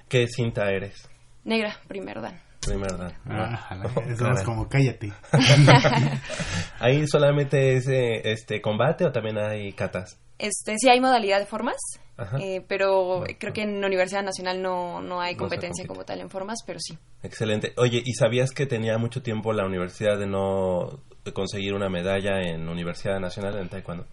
¿Qué 0.08 0.28
cinta 0.28 0.72
eres? 0.72 1.10
Negra, 1.44 1.78
primer 1.90 2.22
dan. 2.22 2.47
Primer 2.68 2.98
dan. 2.98 3.14
Ah, 3.30 3.76
No. 3.76 3.86
eso 4.02 4.02
es 4.12 4.18
Caray. 4.20 4.44
como 4.46 4.68
cállate. 4.70 5.12
¿Ahí 6.80 7.08
solamente 7.08 7.76
es 7.78 7.88
eh, 7.88 8.22
este 8.32 8.62
combate 8.62 9.06
o 9.06 9.12
también 9.12 9.38
hay 9.38 9.74
catas? 9.74 10.20
Este, 10.40 10.76
sí 10.78 10.88
hay 10.90 11.00
modalidad 11.02 11.40
de 11.40 11.48
formas, 11.48 11.78
Ajá. 12.16 12.38
eh, 12.40 12.64
pero 12.68 13.24
creo 13.40 13.54
que 13.54 13.64
en 13.64 13.82
la 13.82 13.88
Universidad 13.88 14.22
Nacional 14.24 14.62
no, 14.62 15.02
no 15.02 15.20
hay 15.20 15.36
competencia 15.36 15.88
como 15.88 16.04
tal 16.06 16.22
en 16.22 16.30
formas, 16.30 16.60
pero 16.66 16.80
sí. 16.80 16.96
Excelente. 17.24 17.74
Oye, 17.78 18.04
¿y 18.06 18.14
sabías 18.14 18.52
que 18.52 18.68
tenía 18.68 18.98
mucho 19.00 19.24
tiempo 19.24 19.52
la 19.54 19.66
universidad 19.66 20.18
de 20.20 20.28
no 20.28 21.00
conseguir 21.34 21.74
una 21.74 21.90
medalla 21.90 22.40
en 22.42 22.70
Universidad 22.70 23.20
Nacional 23.20 23.58
en 23.58 23.68
Taekwondo? 23.70 24.06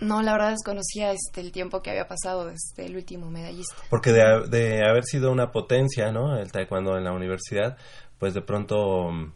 No, 0.00 0.22
la 0.22 0.32
verdad 0.32 0.50
desconocía 0.50 1.12
este, 1.12 1.40
el 1.40 1.52
tiempo 1.52 1.82
que 1.82 1.90
había 1.90 2.08
pasado 2.08 2.46
desde 2.46 2.86
el 2.86 2.96
último 2.96 3.30
medallista. 3.30 3.74
Porque 3.90 4.12
de, 4.12 4.46
de 4.48 4.88
haber 4.88 5.04
sido 5.04 5.30
una 5.30 5.52
potencia, 5.52 6.10
¿no? 6.10 6.38
El 6.38 6.50
Taekwondo 6.50 6.96
en 6.96 7.04
la 7.04 7.12
universidad, 7.12 7.76
pues 8.18 8.32
de 8.34 8.40
pronto, 8.40 9.10
mm, 9.10 9.32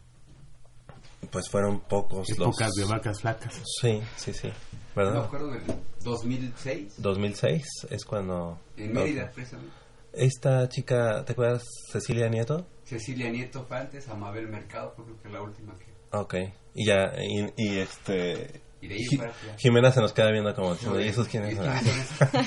pues 1.31 1.49
fueron 1.49 1.81
pocos 1.81 2.27
los... 2.29 2.39
Épocas 2.39 2.71
de 2.71 2.85
vacas 2.85 3.21
flacas. 3.21 3.61
Sí, 3.81 4.01
sí, 4.15 4.33
sí. 4.33 4.47
Me 4.95 5.03
¿Verdad? 5.03 5.25
acuerdo 5.25 5.51
del 5.51 5.63
2006, 6.03 6.95
2006 6.97 7.65
es 7.89 8.05
cuando... 8.05 8.59
en 8.77 8.93
Mérida, 8.93 9.29
precisamente. 9.31 9.73
Esta 10.13 10.69
chica, 10.69 11.25
¿te 11.25 11.33
acuerdas? 11.33 11.65
Cecilia 11.91 12.29
Nieto. 12.29 12.65
Cecilia 12.85 13.29
Nieto 13.29 13.65
fue 13.65 13.77
antes, 13.77 14.07
Amabel 14.07 14.47
Mercado 14.47 14.93
fue 14.95 15.03
creo 15.03 15.21
que 15.21 15.29
la 15.29 15.41
última 15.41 15.75
que... 15.75 15.93
Ok. 16.11 16.35
Y 16.73 16.87
ya, 16.87 17.11
y, 17.21 17.51
y 17.57 17.79
este... 17.79 18.61
Y 18.85 18.87
de 18.87 18.95
ahí. 18.95 19.31
Jimena 19.57 19.91
se 19.91 20.01
nos 20.01 20.13
queda 20.13 20.31
viendo 20.31 20.53
como 20.53 20.75
¿y 20.99 21.07
esos 21.07 21.27
quiénes 21.27 21.53
¿y 21.53 21.55
son? 21.55 21.65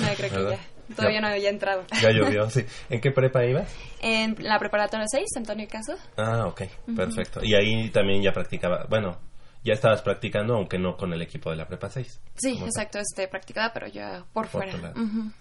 No, 0.00 0.08
creo 0.16 0.30
que 0.30 0.36
¿Verdad? 0.36 0.58
ya. 0.88 0.94
Todavía 0.96 1.16
Ya. 1.18 1.20
no 1.20 1.26
había 1.28 1.50
entrado. 1.50 1.84
Ya 2.00 2.10
llovió, 2.10 2.48
sí. 2.48 2.64
¿En 2.88 3.00
qué 3.00 3.10
prepa 3.10 3.44
ibas? 3.44 3.70
En 4.00 4.36
la 4.40 4.58
preparatoria 4.58 5.04
6, 5.06 5.26
Antonio 5.36 5.66
Caso. 5.70 5.94
Ah, 6.16 6.46
ok, 6.46 6.62
perfecto. 6.96 7.40
Y 7.44 7.54
ahí 7.54 7.90
también 7.90 8.22
ya 8.22 8.32
practicaba, 8.32 8.86
bueno, 8.88 9.18
ya 9.64 9.74
estabas 9.74 10.02
practicando, 10.02 10.54
aunque 10.54 10.78
no 10.78 10.96
con 10.96 11.12
el 11.12 11.22
equipo 11.22 11.50
de 11.50 11.56
la 11.56 11.66
prepa 11.66 11.90
6. 11.90 12.20
Sí, 12.36 12.58
exacto, 12.62 12.98
este, 12.98 13.28
practicada, 13.28 13.72
pero 13.72 13.86
ya 13.86 14.24
por, 14.32 14.48
Por 14.48 14.70
fuera. 14.70 14.92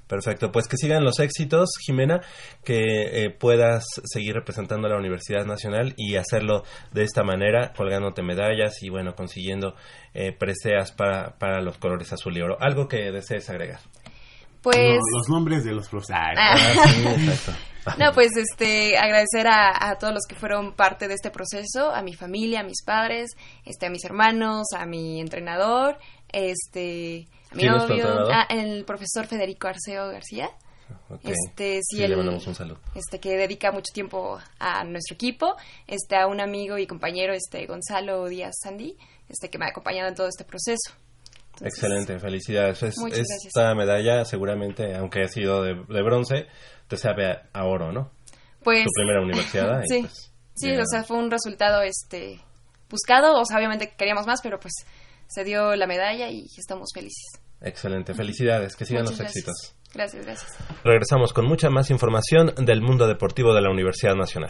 Perfecto, 0.07 0.51
pues 0.51 0.67
que 0.67 0.77
sigan 0.77 1.03
los 1.03 1.19
éxitos, 1.19 1.69
Jimena, 1.85 2.21
que 2.63 3.25
eh, 3.25 3.29
puedas 3.29 3.85
seguir 4.05 4.35
representando 4.35 4.87
a 4.87 4.91
la 4.91 4.97
Universidad 4.97 5.45
Nacional 5.45 5.93
y 5.97 6.15
hacerlo 6.15 6.63
de 6.91 7.03
esta 7.03 7.23
manera, 7.23 7.73
colgándote 7.73 8.21
medallas 8.21 8.81
y 8.81 8.89
bueno, 8.89 9.15
consiguiendo 9.15 9.75
eh, 10.13 10.31
preseas 10.31 10.91
para, 10.91 11.37
para 11.37 11.61
los 11.61 11.77
colores 11.77 12.11
azul 12.11 12.35
y 12.37 12.41
oro. 12.41 12.57
Algo 12.59 12.87
que 12.87 13.11
desees 13.11 13.49
agregar. 13.49 13.79
Pues, 14.71 14.99
No, 15.11 15.17
los 15.17 15.29
nombres 15.29 15.63
de 15.63 15.71
los 15.71 15.87
profesores. 15.87 16.37
Ah. 16.37 16.55
Ah, 16.55 16.87
sí, 16.87 17.07
exacto. 17.07 17.53
No, 17.97 18.11
pues 18.11 18.31
este, 18.35 18.97
agradecer 18.97 19.47
a, 19.47 19.89
a, 19.89 19.97
todos 19.97 20.13
los 20.13 20.23
que 20.27 20.35
fueron 20.35 20.73
parte 20.73 21.07
de 21.07 21.13
este 21.13 21.31
proceso, 21.31 21.93
a 21.93 22.01
mi 22.01 22.13
familia, 22.13 22.59
a 22.59 22.63
mis 22.63 22.83
padres, 22.83 23.31
este, 23.63 23.85
a 23.85 23.89
mis 23.89 24.03
hermanos, 24.03 24.67
a 24.77 24.85
mi 24.85 25.21
entrenador, 25.21 25.97
este, 26.33 27.27
a 27.51 27.55
mi 27.55 27.63
novio, 27.63 28.29
a, 28.29 28.43
el 28.49 28.83
profesor 28.83 29.25
Federico 29.25 29.69
Arceo 29.69 30.09
García. 30.09 30.49
Okay. 31.09 31.31
Este, 31.31 31.75
sí, 31.89 31.97
Sí, 31.97 32.03
el, 32.03 32.11
le 32.11 32.17
mandamos 32.17 32.45
un 32.47 32.55
saludo. 32.55 32.79
este 32.93 33.19
que 33.19 33.37
dedica 33.37 33.71
mucho 33.71 33.93
tiempo 33.93 34.37
a 34.59 34.83
nuestro 34.83 35.15
equipo, 35.15 35.55
este 35.85 36.17
a 36.17 36.27
un 36.27 36.41
amigo 36.41 36.77
y 36.77 36.87
compañero 36.87 37.33
este 37.33 37.65
Gonzalo 37.65 38.27
Díaz 38.27 38.55
Sandy, 38.61 38.97
este 39.29 39.49
que 39.49 39.57
me 39.57 39.65
ha 39.65 39.69
acompañado 39.69 40.09
en 40.09 40.15
todo 40.15 40.27
este 40.27 40.43
proceso. 40.43 40.91
Entonces, 41.59 41.73
Excelente, 41.83 42.19
felicidades. 42.19 42.83
Es- 42.83 42.95
esta 43.45 43.73
medalla 43.75 44.23
seguramente, 44.25 44.95
aunque 44.95 45.23
ha 45.23 45.27
sido 45.27 45.63
de, 45.63 45.73
de 45.87 46.01
bronce, 46.03 46.47
te 46.87 46.97
sabe 46.97 47.25
a, 47.31 47.49
a 47.53 47.65
oro, 47.65 47.91
¿no? 47.91 48.11
Pues 48.63 48.83
Tu 48.85 48.91
primera 48.93 49.21
universidad. 49.21 49.81
y 49.83 49.87
sí. 49.93 50.01
pues, 50.01 50.31
Sí, 50.55 50.71
o 50.75 50.85
sea, 50.85 51.03
fue 51.03 51.17
un 51.17 51.29
resultado 51.29 51.81
este 51.83 52.39
buscado, 52.89 53.39
o 53.39 53.45
sea, 53.45 53.57
obviamente 53.57 53.93
queríamos 53.97 54.25
más, 54.25 54.41
pero 54.41 54.59
pues 54.59 54.73
se 55.27 55.43
dio 55.43 55.75
la 55.75 55.85
medalla 55.85 56.29
y 56.31 56.45
estamos 56.57 56.89
felices. 56.93 57.25
Excelente, 57.61 58.13
felicidades, 58.13 58.75
que 58.75 58.85
sigan 58.85 59.03
Muchas 59.03 59.19
los 59.19 59.19
gracias. 59.33 59.47
éxitos. 59.47 59.75
Gracias, 59.93 60.25
gracias. 60.25 60.51
Regresamos 60.83 61.33
con 61.33 61.45
mucha 61.47 61.69
más 61.69 61.89
información 61.91 62.53
del 62.57 62.81
mundo 62.81 63.07
deportivo 63.07 63.53
de 63.53 63.61
la 63.61 63.69
Universidad 63.69 64.15
Nacional. 64.15 64.49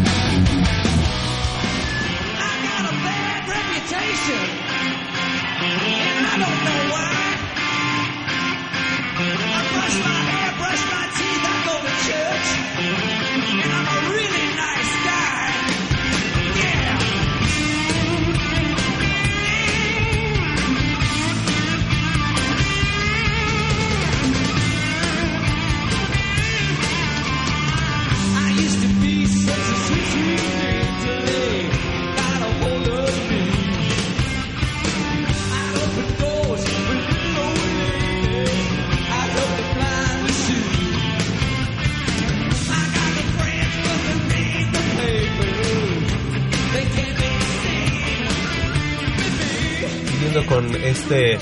Este 51.11 51.37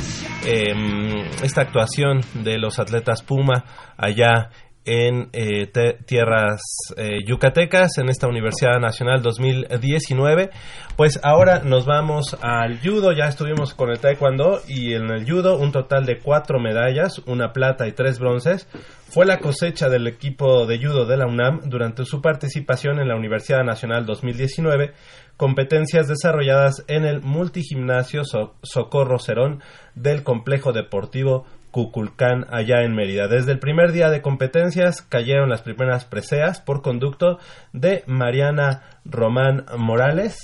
em, 0.45 1.19
esta 1.43 1.61
actuación 1.61 2.21
de 2.33 2.57
los 2.57 2.79
atletas 2.79 3.21
Puma 3.21 3.65
allá 3.97 4.49
en 4.89 5.29
eh, 5.33 5.67
tierras 6.07 6.61
eh, 6.97 7.19
yucatecas 7.23 7.99
en 7.99 8.09
esta 8.09 8.27
Universidad 8.27 8.79
Nacional 8.79 9.21
2019. 9.21 10.49
Pues 10.95 11.19
ahora 11.21 11.59
nos 11.63 11.85
vamos 11.85 12.35
al 12.41 12.79
judo. 12.81 13.11
Ya 13.11 13.25
estuvimos 13.27 13.75
con 13.75 13.91
el 13.91 13.99
taekwondo 13.99 14.61
y 14.67 14.95
en 14.95 15.11
el 15.11 15.29
judo 15.29 15.57
un 15.57 15.71
total 15.71 16.05
de 16.07 16.17
cuatro 16.17 16.59
medallas, 16.59 17.19
una 17.27 17.53
plata 17.53 17.87
y 17.87 17.91
tres 17.91 18.17
bronces. 18.17 18.67
Fue 19.11 19.25
la 19.27 19.37
cosecha 19.37 19.89
del 19.89 20.07
equipo 20.07 20.65
de 20.65 20.79
judo 20.79 21.05
de 21.05 21.17
la 21.17 21.27
UNAM 21.27 21.61
durante 21.69 22.03
su 22.05 22.21
participación 22.21 22.99
en 22.99 23.07
la 23.07 23.15
Universidad 23.15 23.63
Nacional 23.63 24.05
2019, 24.05 24.93
competencias 25.37 26.07
desarrolladas 26.07 26.83
en 26.87 27.05
el 27.05 27.21
multigimnasio 27.21 28.23
So- 28.23 28.55
Socorro 28.63 29.19
Cerón 29.19 29.61
del 29.95 30.23
complejo 30.23 30.73
deportivo 30.73 31.45
Cuculcán 31.71 32.45
allá 32.51 32.81
en 32.83 32.93
Mérida. 32.95 33.27
Desde 33.27 33.51
el 33.51 33.59
primer 33.59 33.91
día 33.91 34.09
de 34.09 34.21
competencias 34.21 35.01
cayeron 35.01 35.49
las 35.49 35.61
primeras 35.61 36.05
preseas 36.05 36.61
por 36.61 36.81
conducto 36.81 37.39
de 37.73 38.03
Mariana 38.07 38.83
Román 39.05 39.65
Morales. 39.77 40.37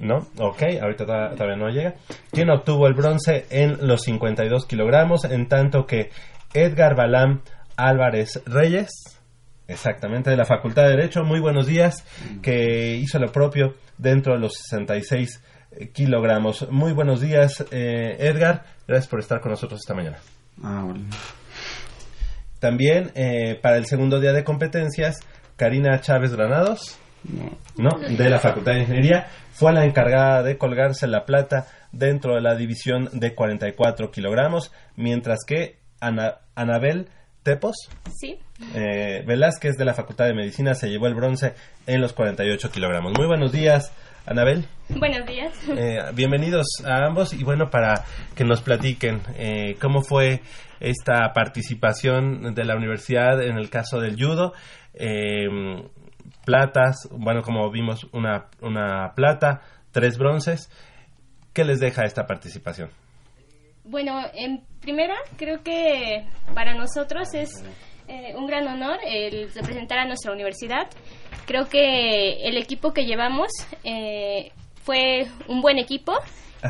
¿No? 0.00 0.26
Ok, 0.38 0.62
ahorita 0.80 1.04
ta- 1.04 1.30
todavía 1.32 1.56
no 1.56 1.68
llega. 1.68 1.94
Quien 2.32 2.48
obtuvo 2.50 2.86
el 2.86 2.94
bronce 2.94 3.44
en 3.50 3.86
los 3.86 4.02
52 4.02 4.64
kilogramos, 4.66 5.24
en 5.24 5.46
tanto 5.46 5.84
que 5.86 6.10
Edgar 6.54 6.94
Balam 6.96 7.42
Álvarez 7.76 8.40
Reyes, 8.46 8.88
exactamente, 9.68 10.30
de 10.30 10.36
la 10.38 10.46
Facultad 10.46 10.84
de 10.84 10.90
Derecho, 10.96 11.22
muy 11.24 11.38
buenos 11.40 11.66
días, 11.66 12.02
que 12.40 12.94
hizo 12.96 13.18
lo 13.18 13.30
propio 13.30 13.74
dentro 13.98 14.32
de 14.32 14.38
los 14.40 14.54
66 14.54 15.30
eh, 15.36 15.40
kilogramos. 15.92 16.70
Muy 16.70 16.92
buenos 16.92 17.20
días, 17.20 17.64
eh, 17.70 18.16
Edgar, 18.18 18.64
gracias 18.86 19.08
por 19.08 19.20
estar 19.20 19.40
con 19.40 19.50
nosotros 19.50 19.80
esta 19.80 19.94
mañana. 19.94 20.18
Ah, 20.62 20.82
bueno. 20.84 21.04
También 22.60 23.10
eh, 23.14 23.58
para 23.60 23.76
el 23.76 23.86
segundo 23.86 24.20
día 24.20 24.32
de 24.32 24.44
competencias, 24.44 25.18
Karina 25.56 26.00
Chávez 26.00 26.34
Granados, 26.34 26.98
No. 27.24 27.50
¿no? 27.76 27.98
de 27.98 28.30
la 28.30 28.38
Facultad 28.38 28.72
de 28.72 28.80
Ingeniería, 28.80 29.26
fue 29.52 29.72
la 29.72 29.84
encargada 29.84 30.42
de 30.42 30.56
colgarse 30.58 31.06
la 31.06 31.24
plata 31.24 31.66
dentro 31.92 32.34
de 32.34 32.40
la 32.40 32.54
división 32.56 33.08
de 33.12 33.34
44 33.34 34.10
kilogramos, 34.10 34.72
mientras 34.96 35.40
que 35.46 35.78
Ana, 36.00 36.38
Anabel 36.54 37.08
Tepos 37.42 37.76
Sí, 38.18 38.38
eh, 38.74 39.22
Velázquez 39.26 39.76
de 39.76 39.84
la 39.84 39.92
Facultad 39.94 40.24
de 40.24 40.34
Medicina 40.34 40.74
se 40.74 40.88
llevó 40.88 41.06
el 41.06 41.14
bronce 41.14 41.52
en 41.86 42.00
los 42.00 42.14
48 42.14 42.70
kilogramos. 42.70 43.12
Muy 43.16 43.26
buenos 43.26 43.52
días, 43.52 43.92
Anabel. 44.26 44.64
buenos 44.88 45.26
días. 45.26 45.52
Eh, 45.68 45.98
bienvenidos 46.14 46.66
a 46.84 47.04
ambos 47.04 47.34
y 47.34 47.44
bueno, 47.44 47.68
para 47.70 48.04
que 48.34 48.44
nos 48.44 48.62
platiquen 48.62 49.20
eh, 49.36 49.76
cómo 49.80 50.02
fue 50.02 50.40
esta 50.80 51.32
participación 51.34 52.54
de 52.54 52.64
la 52.64 52.76
universidad 52.76 53.42
en 53.42 53.58
el 53.58 53.68
caso 53.68 54.00
del 54.00 54.16
judo. 54.16 54.54
Eh, 54.94 55.46
platas, 56.46 57.08
bueno, 57.10 57.42
como 57.42 57.70
vimos, 57.70 58.06
una, 58.12 58.46
una 58.62 59.12
plata, 59.14 59.60
tres 59.92 60.16
bronces. 60.16 60.70
¿Qué 61.52 61.64
les 61.64 61.78
deja 61.78 62.04
esta 62.04 62.26
participación? 62.26 62.88
Bueno, 63.84 64.22
en 64.32 64.62
primera, 64.80 65.14
creo 65.36 65.62
que 65.62 66.26
para 66.54 66.74
nosotros 66.74 67.34
es 67.34 67.62
eh, 68.08 68.34
un 68.36 68.46
gran 68.46 68.66
honor 68.68 68.98
el 69.06 69.50
representar 69.52 69.98
a 69.98 70.06
nuestra 70.06 70.32
universidad. 70.32 70.88
Creo 71.46 71.68
que 71.68 72.46
el 72.48 72.56
equipo 72.56 72.92
que 72.92 73.04
llevamos 73.04 73.48
eh, 73.84 74.52
fue 74.82 75.26
un 75.48 75.60
buen 75.60 75.78
equipo 75.78 76.14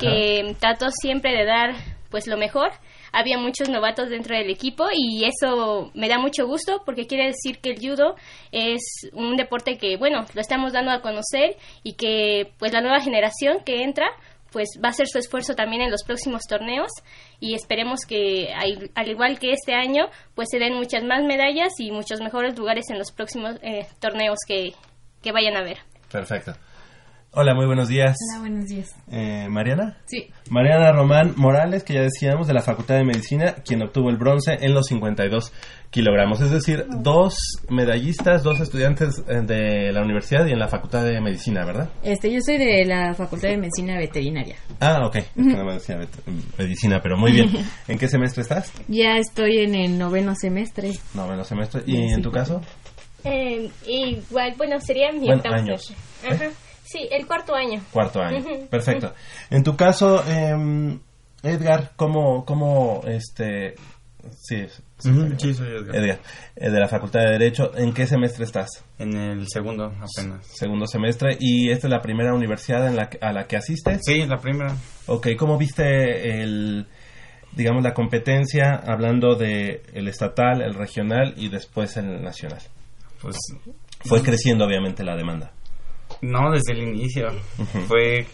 que 0.00 0.56
trató 0.58 0.90
siempre 0.90 1.32
de 1.32 1.44
dar 1.44 1.74
pues 2.10 2.26
lo 2.26 2.36
mejor. 2.36 2.70
Había 3.12 3.38
muchos 3.38 3.68
novatos 3.68 4.08
dentro 4.08 4.36
del 4.36 4.50
equipo 4.50 4.86
y 4.92 5.24
eso 5.24 5.90
me 5.94 6.08
da 6.08 6.18
mucho 6.18 6.46
gusto 6.46 6.82
porque 6.84 7.06
quiere 7.06 7.26
decir 7.26 7.58
que 7.58 7.70
el 7.70 7.78
judo 7.78 8.16
es 8.50 8.82
un 9.12 9.36
deporte 9.36 9.78
que, 9.78 9.96
bueno, 9.96 10.24
lo 10.34 10.40
estamos 10.40 10.72
dando 10.72 10.90
a 10.90 11.00
conocer 11.00 11.56
y 11.84 11.94
que 11.94 12.50
pues 12.58 12.72
la 12.72 12.80
nueva 12.80 13.00
generación 13.00 13.58
que 13.64 13.82
entra 13.82 14.06
pues 14.54 14.78
va 14.82 14.88
a 14.88 14.90
hacer 14.92 15.08
su 15.08 15.18
esfuerzo 15.18 15.54
también 15.54 15.82
en 15.82 15.90
los 15.90 16.04
próximos 16.04 16.42
torneos 16.48 16.92
y 17.40 17.54
esperemos 17.54 18.06
que 18.06 18.54
al 18.94 19.08
igual 19.08 19.40
que 19.40 19.50
este 19.50 19.74
año 19.74 20.06
pues 20.36 20.48
se 20.48 20.60
den 20.60 20.74
muchas 20.74 21.02
más 21.02 21.24
medallas 21.24 21.72
y 21.78 21.90
muchos 21.90 22.20
mejores 22.20 22.56
lugares 22.56 22.84
en 22.88 22.98
los 22.98 23.10
próximos 23.10 23.56
eh, 23.62 23.84
torneos 23.98 24.38
que, 24.46 24.72
que 25.22 25.32
vayan 25.32 25.56
a 25.56 25.64
ver. 25.64 25.78
Perfecto. 26.10 26.52
Hola, 27.32 27.52
muy 27.52 27.66
buenos 27.66 27.88
días. 27.88 28.16
Hola, 28.30 28.42
buenos 28.42 28.66
días. 28.66 28.94
Eh, 29.10 29.48
¿Mariana? 29.50 29.98
Sí. 30.04 30.30
Mariana 30.50 30.92
Román 30.92 31.32
Morales, 31.34 31.82
que 31.82 31.94
ya 31.94 32.02
decíamos, 32.02 32.46
de 32.46 32.54
la 32.54 32.62
Facultad 32.62 32.94
de 32.94 33.04
Medicina, 33.04 33.56
quien 33.66 33.82
obtuvo 33.82 34.08
el 34.08 34.16
bronce 34.16 34.56
en 34.60 34.72
los 34.72 34.86
52 34.86 35.52
kilogramos. 35.94 36.40
Es 36.40 36.50
decir, 36.50 36.84
dos 36.98 37.36
medallistas, 37.68 38.42
dos 38.42 38.58
estudiantes 38.60 39.22
eh, 39.28 39.42
de 39.42 39.92
la 39.92 40.02
universidad 40.02 40.44
y 40.44 40.50
en 40.50 40.58
la 40.58 40.66
Facultad 40.66 41.04
de 41.04 41.20
Medicina, 41.20 41.64
¿verdad? 41.64 41.88
Este, 42.02 42.32
yo 42.32 42.40
soy 42.44 42.58
de 42.58 42.84
la 42.84 43.14
Facultad 43.14 43.50
de 43.50 43.58
Medicina 43.58 43.96
Veterinaria. 43.96 44.56
Ah, 44.80 45.06
ok. 45.06 45.14
Es 45.14 45.24
que 45.34 45.42
no 45.42 45.64
me 45.64 45.74
decía 45.74 45.96
vet- 45.96 46.08
medicina, 46.58 47.00
pero 47.00 47.16
muy 47.16 47.30
bien. 47.30 47.48
¿En 47.88 47.96
qué 47.96 48.08
semestre 48.08 48.42
estás? 48.42 48.72
Ya 48.88 49.18
estoy 49.18 49.58
en 49.60 49.76
el 49.76 49.96
noveno 49.96 50.34
semestre. 50.34 50.90
Noveno 51.14 51.44
semestre. 51.44 51.82
¿Y 51.86 52.12
en 52.12 52.22
tu 52.22 52.32
caso? 52.32 52.60
Eh, 53.22 53.70
igual, 53.86 54.54
bueno, 54.58 54.80
sería 54.80 55.12
mi 55.12 55.20
Bueno, 55.20 55.36
octavo 55.36 55.54
años. 55.54 55.94
semestre. 56.20 56.46
Ajá. 56.48 56.56
Sí, 56.82 57.08
el 57.10 57.24
cuarto 57.26 57.54
año. 57.54 57.80
Cuarto 57.92 58.20
año. 58.20 58.44
Perfecto. 58.68 59.14
En 59.48 59.62
tu 59.62 59.76
caso, 59.76 60.24
em, 60.28 60.98
Edgar, 61.42 61.92
¿cómo, 61.94 62.44
cómo, 62.44 63.00
este, 63.06 63.74
sí, 64.40 64.66
sí, 65.38 65.54
soy 65.54 65.68
Edgar. 65.68 65.96
Edgar, 65.96 66.18
eh, 66.56 66.70
de 66.70 66.80
la 66.80 66.88
Facultad 66.88 67.20
de 67.20 67.30
Derecho, 67.32 67.70
¿en 67.76 67.92
qué 67.92 68.06
semestre 68.06 68.44
estás? 68.44 68.68
En 68.98 69.14
el 69.16 69.46
segundo 69.48 69.86
apenas. 69.86 70.46
Segundo 70.46 70.86
semestre, 70.86 71.36
y 71.38 71.70
esta 71.70 71.86
es 71.86 71.90
la 71.90 72.00
primera 72.02 72.34
universidad 72.34 72.86
en 72.88 72.96
la 72.96 73.08
que- 73.10 73.18
a 73.20 73.32
la 73.32 73.46
que 73.46 73.56
asistes. 73.56 74.00
Sí, 74.04 74.24
la 74.26 74.38
primera. 74.38 74.74
Ok, 75.06 75.28
¿cómo 75.38 75.58
viste 75.58 76.40
el, 76.42 76.86
digamos, 77.52 77.82
la 77.82 77.94
competencia 77.94 78.74
hablando 78.86 79.34
de 79.36 79.82
el 79.92 80.08
estatal, 80.08 80.62
el 80.62 80.74
regional 80.74 81.34
y 81.36 81.48
después 81.48 81.96
el 81.96 82.22
nacional? 82.22 82.60
Pues 83.20 83.36
Fue 84.06 84.22
creciendo 84.22 84.64
obviamente 84.66 85.02
la 85.04 85.16
demanda. 85.16 85.52
no 86.22 86.50
desde 86.50 86.72
el 86.72 86.88
inicio. 86.88 87.28
Fue 87.88 88.26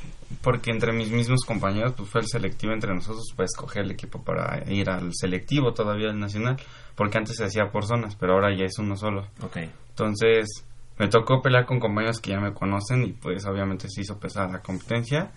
porque 0.43 0.71
entre 0.71 0.93
mis 0.93 1.11
mismos 1.11 1.40
compañeros 1.47 1.95
pues 1.97 2.09
fue 2.09 2.21
el 2.23 2.27
selectivo 2.29 2.73
entre 2.73 2.95
nosotros 2.95 3.27
para 3.37 3.47
escoger 3.47 3.85
el 3.85 3.90
equipo 3.90 4.23
para 4.23 4.62
ir 4.71 4.88
al 4.88 5.11
selectivo 5.14 5.73
todavía 5.73 6.11
al 6.11 6.19
nacional, 6.19 6.57
porque 6.95 7.19
antes 7.19 7.37
se 7.37 7.45
hacía 7.45 7.71
por 7.71 7.87
zonas, 7.87 8.16
pero 8.16 8.35
ahora 8.35 8.55
ya 8.57 8.64
es 8.64 8.79
uno 8.79 8.97
solo. 8.97 9.27
Entonces, 9.90 10.64
me 10.99 11.09
tocó 11.09 11.43
pelear 11.43 11.66
con 11.66 11.81
compañeros 11.81 12.21
que 12.21 12.31
ya 12.31 12.40
me 12.40 12.53
conocen 12.53 13.05
y 13.05 13.12
pues 13.12 13.45
obviamente 13.47 13.88
se 13.88 14.03
hizo 14.03 14.19
pesada 14.19 14.49
la 14.53 14.61
competencia. 14.61 15.31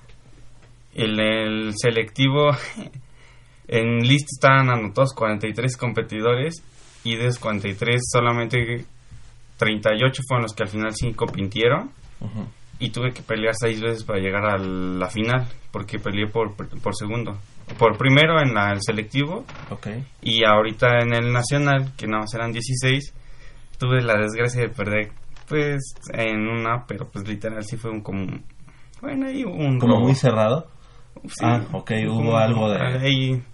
En 0.93 1.19
el 1.19 1.73
selectivo, 1.75 2.51
en 3.67 3.99
lista 4.07 4.29
estaban 4.31 4.69
anotados 4.69 5.13
43 5.13 5.75
competidores 5.77 6.63
y 7.03 7.15
de 7.15 7.27
esos 7.27 7.39
43 7.39 8.01
solamente 8.11 8.85
38 9.57 10.21
fueron 10.27 10.43
los 10.43 10.53
que 10.53 10.63
al 10.63 10.69
final 10.69 10.93
sí 10.95 11.13
compitieron 11.13 11.91
Ujú. 12.19 12.47
Y 12.79 12.89
tuve 12.89 13.11
que 13.13 13.21
pelear 13.21 13.53
seis 13.55 13.79
veces 13.81 14.03
para 14.03 14.19
llegar 14.19 14.45
a 14.45 14.57
la 14.57 15.07
final 15.09 15.47
porque 15.71 15.99
peleé 15.99 16.27
por, 16.27 16.55
por 16.55 16.95
segundo. 16.95 17.37
Por 17.77 17.97
primero 17.97 18.39
en 18.41 18.53
la- 18.53 18.71
el 18.73 18.81
selectivo 18.81 19.45
Ok. 19.71 19.87
y 20.21 20.43
ahorita 20.45 20.99
en 21.01 21.13
el 21.13 21.31
nacional, 21.31 21.93
que 21.97 22.07
no 22.07 22.27
serán 22.27 22.51
16, 22.51 23.13
tuve 23.79 24.01
la 24.01 24.15
desgracia 24.17 24.61
de 24.61 24.69
perder, 24.69 25.11
pues, 25.47 25.81
en 26.13 26.47
una, 26.47 26.85
pero 26.87 27.09
pues 27.09 27.27
literal 27.27 27.63
sí 27.63 27.77
fue 27.77 27.89
un 27.91 28.01
como, 28.01 28.25
bueno, 29.01 29.27
ahí 29.27 29.43
hubo 29.45 29.55
un 29.55 29.79
Como 29.79 29.93
robo. 29.95 30.05
muy 30.05 30.15
cerrado. 30.15 30.67
Sí, 31.25 31.43
ah, 31.45 31.61
ok, 31.71 31.91
hubo 32.09 32.35
algo 32.37 32.69
de... 32.69 32.81
ahí, 32.81 33.33
Ah, 33.33 33.39
ah, 33.39 33.52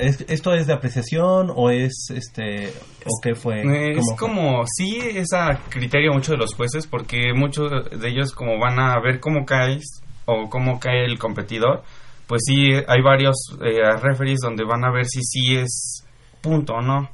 ¿es- 0.00 0.24
¿Esto 0.28 0.52
es 0.54 0.66
de 0.66 0.72
apreciación 0.72 1.52
o 1.54 1.70
es 1.70 2.08
este 2.14 2.68
o 3.04 3.20
qué 3.22 3.34
fue? 3.34 3.62
es 3.98 4.04
como, 4.18 4.64
sí, 4.66 4.98
es 5.00 5.32
a 5.32 5.58
criterio 5.68 6.12
mucho 6.12 6.32
de 6.32 6.38
los 6.38 6.54
jueces, 6.54 6.86
porque 6.86 7.32
muchos 7.34 7.70
de 7.90 8.08
ellos 8.08 8.32
como 8.32 8.58
van 8.58 8.78
a 8.78 9.00
ver 9.00 9.20
cómo 9.20 9.44
caes 9.44 10.02
o 10.26 10.48
cómo 10.48 10.78
cae 10.80 11.04
el 11.04 11.18
competidor, 11.18 11.82
pues 12.26 12.42
sí, 12.46 12.70
hay 12.86 13.02
varios 13.02 13.36
eh, 13.62 13.82
referees 14.00 14.40
donde 14.40 14.64
van 14.64 14.84
a 14.84 14.90
ver 14.92 15.04
si 15.06 15.20
sí 15.22 15.56
es 15.56 16.06
punto 16.40 16.74
o 16.74 16.80
no. 16.80 17.10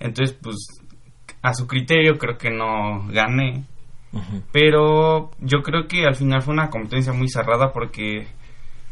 Entonces, 0.00 0.36
pues, 0.42 0.56
a 1.42 1.52
su 1.54 1.66
criterio 1.66 2.16
creo 2.18 2.38
que 2.38 2.50
no 2.50 3.06
gané. 3.08 3.64
Pero 4.52 5.32
yo 5.40 5.62
creo 5.62 5.86
que 5.88 6.06
al 6.06 6.14
final 6.14 6.40
fue 6.42 6.54
una 6.54 6.70
competencia 6.70 7.12
muy 7.12 7.28
cerrada 7.28 7.72
porque 7.72 8.26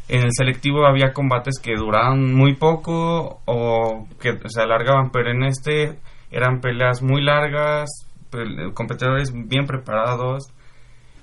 en 0.09 0.21
el 0.23 0.29
selectivo 0.31 0.85
había 0.85 1.13
combates 1.13 1.59
que 1.59 1.75
duraban 1.75 2.33
muy 2.33 2.55
poco 2.55 3.41
o 3.45 4.07
que 4.19 4.37
se 4.47 4.61
alargaban, 4.61 5.11
pero 5.11 5.31
en 5.31 5.43
este 5.43 5.97
eran 6.31 6.59
peleas 6.61 7.01
muy 7.01 7.23
largas, 7.23 7.89
pe- 8.29 8.73
competidores 8.73 9.31
bien 9.33 9.65
preparados 9.65 10.51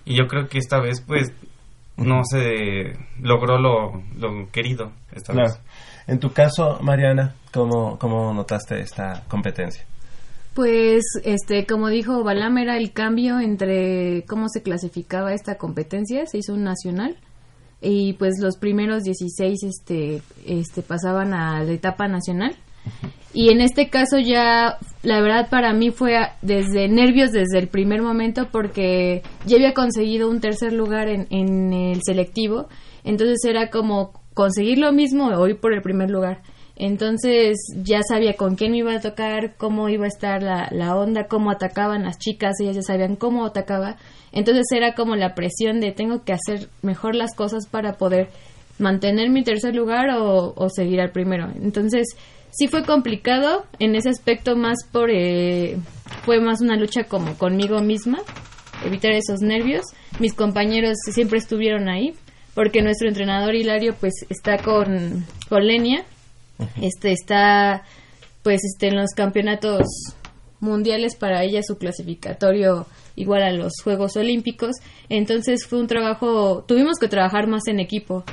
y 0.04 0.16
yo 0.16 0.26
creo 0.26 0.48
que 0.48 0.58
esta 0.58 0.80
vez 0.80 1.00
pues 1.06 1.32
no 1.96 2.22
se 2.24 2.94
logró 3.20 3.58
lo, 3.58 4.02
lo 4.16 4.50
querido 4.50 4.92
esta 5.12 5.32
Claro. 5.34 5.48
vez. 5.50 5.60
En 6.06 6.18
tu 6.18 6.32
caso, 6.32 6.78
Mariana, 6.80 7.34
¿cómo, 7.52 7.98
cómo 7.98 8.32
notaste 8.32 8.80
esta 8.80 9.22
competencia? 9.28 9.84
Pues, 10.54 11.02
este, 11.24 11.64
como 11.66 11.88
dijo 11.88 12.24
Balam, 12.24 12.58
era 12.58 12.76
el 12.76 12.92
cambio 12.92 13.38
entre 13.38 14.24
cómo 14.26 14.48
se 14.48 14.62
clasificaba 14.62 15.32
esta 15.32 15.56
competencia, 15.56 16.24
se 16.26 16.38
hizo 16.38 16.54
un 16.54 16.64
nacional 16.64 17.16
y 17.80 18.14
pues 18.14 18.34
los 18.40 18.56
primeros 18.56 19.02
16 19.04 19.62
este, 19.62 20.22
este, 20.46 20.82
pasaban 20.82 21.32
a 21.32 21.62
la 21.64 21.72
etapa 21.72 22.08
nacional. 22.08 22.54
Y 23.32 23.50
en 23.50 23.60
este 23.60 23.90
caso 23.90 24.18
ya, 24.18 24.78
la 25.02 25.20
verdad 25.20 25.48
para 25.50 25.72
mí 25.72 25.90
fue 25.90 26.16
desde 26.42 26.88
nervios 26.88 27.30
desde 27.30 27.58
el 27.58 27.68
primer 27.68 28.02
momento 28.02 28.48
porque 28.50 29.22
ya 29.46 29.56
había 29.56 29.72
conseguido 29.72 30.28
un 30.28 30.40
tercer 30.40 30.72
lugar 30.72 31.08
en, 31.08 31.26
en 31.30 31.72
el 31.72 32.00
selectivo, 32.02 32.68
entonces 33.04 33.38
era 33.44 33.70
como 33.70 34.12
conseguir 34.34 34.78
lo 34.78 34.92
mismo 34.92 35.28
o 35.28 35.46
ir 35.46 35.60
por 35.60 35.72
el 35.72 35.82
primer 35.82 36.10
lugar. 36.10 36.42
Entonces 36.80 37.58
ya 37.82 38.00
sabía 38.02 38.34
con 38.34 38.56
quién 38.56 38.72
me 38.72 38.78
iba 38.78 38.94
a 38.94 39.00
tocar, 39.00 39.54
cómo 39.58 39.90
iba 39.90 40.06
a 40.06 40.08
estar 40.08 40.42
la, 40.42 40.66
la 40.70 40.96
onda, 40.96 41.28
cómo 41.28 41.50
atacaban 41.50 42.04
las 42.04 42.18
chicas, 42.18 42.58
ellas 42.58 42.76
ya 42.76 42.82
sabían 42.82 43.16
cómo 43.16 43.44
atacaba. 43.44 43.96
Entonces 44.32 44.66
era 44.70 44.94
como 44.94 45.16
la 45.16 45.34
presión 45.34 45.80
de 45.80 45.92
tengo 45.92 46.24
que 46.24 46.32
hacer 46.32 46.68
mejor 46.82 47.14
las 47.14 47.34
cosas 47.34 47.66
para 47.66 47.94
poder 47.94 48.28
mantener 48.78 49.30
mi 49.30 49.42
tercer 49.42 49.74
lugar 49.74 50.10
o, 50.10 50.54
o 50.56 50.68
seguir 50.68 51.00
al 51.00 51.10
primero. 51.10 51.48
Entonces 51.62 52.06
sí 52.50 52.68
fue 52.68 52.84
complicado. 52.84 53.64
En 53.78 53.94
ese 53.94 54.08
aspecto 54.08 54.56
más 54.56 54.78
por 54.90 55.10
eh, 55.10 55.76
fue 56.24 56.40
más 56.40 56.60
una 56.60 56.76
lucha 56.76 57.04
como 57.04 57.36
conmigo 57.36 57.80
misma 57.80 58.20
evitar 58.84 59.12
esos 59.12 59.40
nervios. 59.40 59.84
Mis 60.18 60.34
compañeros 60.34 60.96
siempre 61.12 61.38
estuvieron 61.38 61.88
ahí 61.88 62.14
porque 62.54 62.82
nuestro 62.82 63.08
entrenador 63.08 63.54
Hilario 63.54 63.94
pues 63.98 64.14
está 64.28 64.58
con 64.58 65.24
con 65.48 65.66
Lenia. 65.66 66.04
Este 66.80 67.12
está 67.12 67.84
pues 68.42 68.60
este 68.64 68.88
en 68.88 68.96
los 68.96 69.10
campeonatos 69.14 69.86
mundiales 70.60 71.16
para 71.16 71.42
ella 71.42 71.62
su 71.62 71.78
clasificatorio 71.78 72.86
igual 73.16 73.42
a 73.42 73.52
los 73.52 73.72
Juegos 73.82 74.16
Olímpicos. 74.16 74.76
Entonces 75.08 75.66
fue 75.66 75.80
un 75.80 75.86
trabajo 75.86 76.64
tuvimos 76.66 76.98
que 76.98 77.08
trabajar 77.08 77.46
más 77.46 77.66
en 77.68 77.80
equipo. 77.80 78.24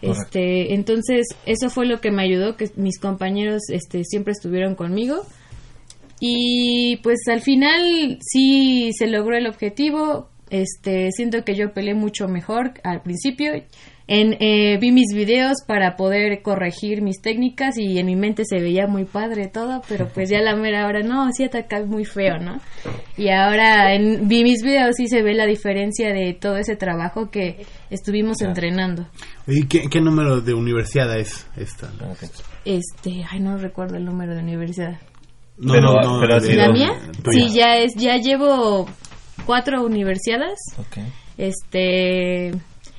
Este 0.00 0.74
entonces 0.74 1.26
eso 1.46 1.70
fue 1.70 1.86
lo 1.86 2.00
que 2.00 2.10
me 2.10 2.22
ayudó 2.22 2.56
que 2.56 2.70
mis 2.76 3.00
compañeros 3.00 3.62
este 3.70 4.04
siempre 4.04 4.32
estuvieron 4.32 4.74
conmigo. 4.74 5.22
Y 6.20 6.96
pues 7.02 7.20
al 7.28 7.40
final 7.40 8.18
sí 8.20 8.90
se 8.92 9.06
logró 9.06 9.36
el 9.36 9.46
objetivo. 9.46 10.28
Este 10.50 11.10
siento 11.12 11.44
que 11.44 11.54
yo 11.54 11.72
peleé 11.72 11.94
mucho 11.94 12.26
mejor 12.26 12.72
al 12.82 13.02
principio 13.02 13.52
en, 14.08 14.36
eh, 14.40 14.78
vi 14.80 14.90
mis 14.90 15.14
videos 15.14 15.58
para 15.66 15.94
poder 15.94 16.40
corregir 16.42 17.02
mis 17.02 17.20
técnicas 17.20 17.76
y 17.78 17.98
en 17.98 18.06
mi 18.06 18.16
mente 18.16 18.42
se 18.44 18.58
veía 18.58 18.86
muy 18.86 19.04
padre 19.04 19.48
todo, 19.48 19.82
pero 19.88 20.08
pues 20.08 20.30
ya 20.30 20.40
la 20.40 20.56
mera 20.56 20.86
hora 20.86 21.02
no, 21.02 21.30
sí 21.32 21.44
atacas 21.44 21.86
muy 21.86 22.04
feo, 22.06 22.38
¿no? 22.38 22.58
Y 23.18 23.28
ahora 23.28 23.94
en, 23.94 24.26
vi 24.26 24.42
mis 24.44 24.62
videos 24.62 24.98
y 24.98 25.08
se 25.08 25.22
ve 25.22 25.34
la 25.34 25.44
diferencia 25.46 26.12
de 26.12 26.32
todo 26.32 26.56
ese 26.56 26.74
trabajo 26.74 27.30
que 27.30 27.66
estuvimos 27.90 28.40
entrenando. 28.40 29.06
¿Y 29.46 29.66
qué, 29.68 29.82
qué 29.90 30.00
número 30.00 30.40
de 30.40 30.54
universidad 30.54 31.14
es 31.18 31.46
esta? 31.56 31.90
Este, 32.64 33.24
ay, 33.30 33.40
no 33.40 33.56
recuerdo 33.58 33.96
el 33.96 34.04
número 34.04 34.34
de 34.34 34.40
universidad. 34.42 34.98
No, 35.58 35.72
Pero- 35.74 35.92
no, 35.94 36.14
no, 36.14 36.20
pero 36.20 36.34
ha 36.36 36.40
de- 36.40 36.46
sido- 36.46 36.62
¿La 36.66 36.72
mía? 36.72 36.92
tuya. 37.22 37.48
Sí, 37.48 37.54
ya 37.54 37.76
es, 37.78 37.94
ya 37.96 38.16
llevo 38.16 38.88
cuatro 39.44 39.84
universidades. 39.84 40.58
Ok. 40.78 40.98
Este, 41.36 42.52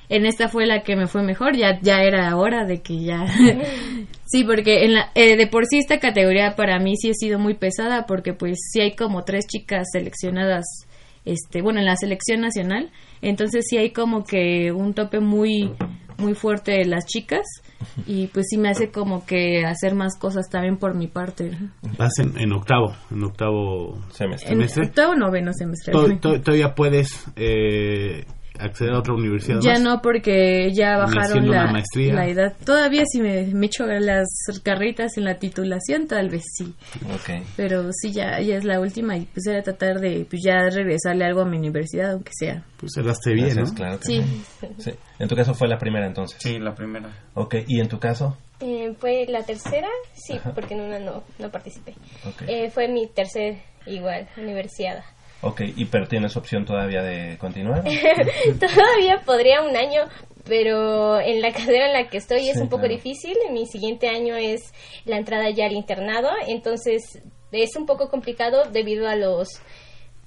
en 0.10 0.26
esta 0.26 0.48
fue 0.50 0.66
la 0.66 0.82
que 0.84 0.96
me 0.96 1.08
fue 1.08 1.22
mejor, 1.24 1.56
ya, 1.56 1.80
ya 1.82 2.02
era 2.02 2.36
hora 2.36 2.66
de 2.66 2.82
que 2.82 3.00
ya. 3.04 3.26
sí, 4.26 4.44
porque 4.44 4.86
en 4.86 4.94
la, 4.96 5.12
eh, 5.16 5.38
de 5.38 5.48
por 5.48 5.66
sí 5.66 5.78
esta 5.78 6.00
categoría 6.00 6.56
para 6.56 6.80
mí 6.80 6.96
sí 6.98 7.10
ha 7.12 7.14
sido 7.14 7.40
muy 7.40 7.54
pesada, 7.54 8.06
porque 8.08 8.34
pues 8.34 8.58
sí 8.72 8.82
hay 8.82 8.96
como 8.96 9.24
tres 9.24 9.46
chicas 9.48 9.88
seleccionadas, 9.92 10.66
este, 11.26 11.62
bueno, 11.62 11.80
en 11.80 11.86
la 11.86 11.96
selección 11.96 12.42
nacional, 12.42 12.92
entonces 13.22 13.66
sí 13.70 13.78
hay 13.78 13.92
como 13.92 14.24
que 14.24 14.72
un 14.72 14.94
tope 14.94 15.20
muy, 15.20 15.72
muy 16.18 16.34
fuerte 16.34 16.84
las 16.86 17.06
chicas 17.06 17.46
y 18.08 18.28
pues 18.28 18.48
sí 18.50 18.58
me 18.58 18.70
hace 18.70 18.90
como 18.90 19.26
que 19.26 19.64
hacer 19.66 19.94
más 19.96 20.18
cosas 20.18 20.50
también 20.50 20.78
por 20.78 20.96
mi 20.96 21.08
parte. 21.08 21.52
Vas 21.98 22.18
en, 22.20 22.38
en 22.40 22.52
octavo, 22.54 22.94
en 23.12 23.24
octavo 23.24 23.98
semestre. 24.12 24.54
En 24.54 24.62
octavo 24.88 25.16
noveno 25.16 25.52
semestre. 25.54 25.94
To- 25.94 26.18
to- 26.18 26.42
Todavía 26.42 26.74
puedes 26.74 27.26
eh, 27.36 28.26
acceder 28.60 28.94
a 28.94 29.00
otra 29.00 29.14
universidad. 29.14 29.60
Ya 29.62 29.74
más? 29.74 29.82
no, 29.82 30.02
porque 30.02 30.72
ya 30.74 30.98
bajaron 30.98 31.50
la, 31.50 31.68
maestría. 31.72 32.14
la 32.14 32.28
edad. 32.28 32.54
Todavía 32.66 33.04
si 33.06 33.22
me, 33.22 33.44
me 33.48 33.66
echo 33.68 33.86
las 33.86 34.28
carritas 34.64 35.18
en 35.18 35.26
la 35.26 35.36
titulación, 35.40 36.08
tal 36.08 36.30
vez 36.30 36.44
sí. 36.58 36.74
Pero 37.56 37.90
sí, 37.94 38.12
ya, 38.12 38.40
ya 38.42 38.58
es 38.58 38.64
la 38.66 38.80
última 38.80 39.18
y 39.18 39.26
pues 39.26 39.48
era 39.48 39.62
tratar 39.64 40.00
de 40.00 40.26
pues 40.30 40.42
ya 40.44 40.70
regresarle 40.70 41.26
algo 41.26 41.42
a 41.42 41.46
mi 41.46 41.58
universidad, 41.58 42.12
aunque 42.12 42.32
sea. 42.34 42.64
Pues 42.78 42.92
cerraste 42.96 43.34
bien, 43.34 43.56
¿no? 43.56 43.74
claro 43.74 44.00
que 44.00 44.06
Sí. 44.06 44.24
sí. 44.78 44.92
En 45.20 45.28
tu 45.28 45.36
caso 45.36 45.54
fue 45.54 45.68
la 45.68 45.78
primera 45.78 46.08
entonces. 46.08 46.38
Sí, 46.42 46.60
la 46.60 46.74
primera. 46.74 47.10
Ok, 47.34 47.56
¿y 47.68 47.80
en 47.80 47.88
tu 47.90 48.00
caso? 48.00 48.38
Eh, 48.62 48.94
fue 49.00 49.26
la 49.30 49.44
tercera, 49.44 49.88
sí, 50.14 50.34
Ajá. 50.34 50.54
porque 50.54 50.74
en 50.74 50.82
una 50.82 51.00
no, 51.00 51.24
no 51.40 51.50
participé. 51.50 51.94
Eh, 52.48 52.70
fue 52.70 52.88
mi 52.90 53.08
tercer, 53.08 53.58
igual, 53.86 54.28
universidad. 54.38 55.04
Ok, 55.42 55.62
¿y 55.76 55.86
pero 55.86 56.08
tienes 56.08 56.36
opción 56.36 56.66
todavía 56.66 57.02
de 57.02 57.38
continuar? 57.38 57.84
Todavía 58.60 59.22
podría 59.26 59.62
un 59.62 59.76
año, 59.78 60.02
pero 60.46 61.20
en 61.20 61.42
la 61.42 61.52
carrera 61.54 61.88
en 61.88 61.94
la 61.94 62.10
que 62.10 62.18
estoy 62.18 62.50
es 62.50 62.58
un 62.58 62.68
poco 62.68 62.82
claro. 62.84 62.96
difícil. 62.96 63.36
Mi 63.52 63.66
siguiente 63.66 64.10
año 64.10 64.36
es 64.36 64.74
la 65.06 65.18
entrada 65.18 65.50
ya 65.50 65.66
al 65.66 65.74
internado, 65.74 66.30
entonces 66.48 67.22
es 67.52 67.76
un 67.78 67.86
poco 67.86 68.10
complicado 68.10 68.66
debido 68.72 69.08
a 69.08 69.16
los 69.16 69.48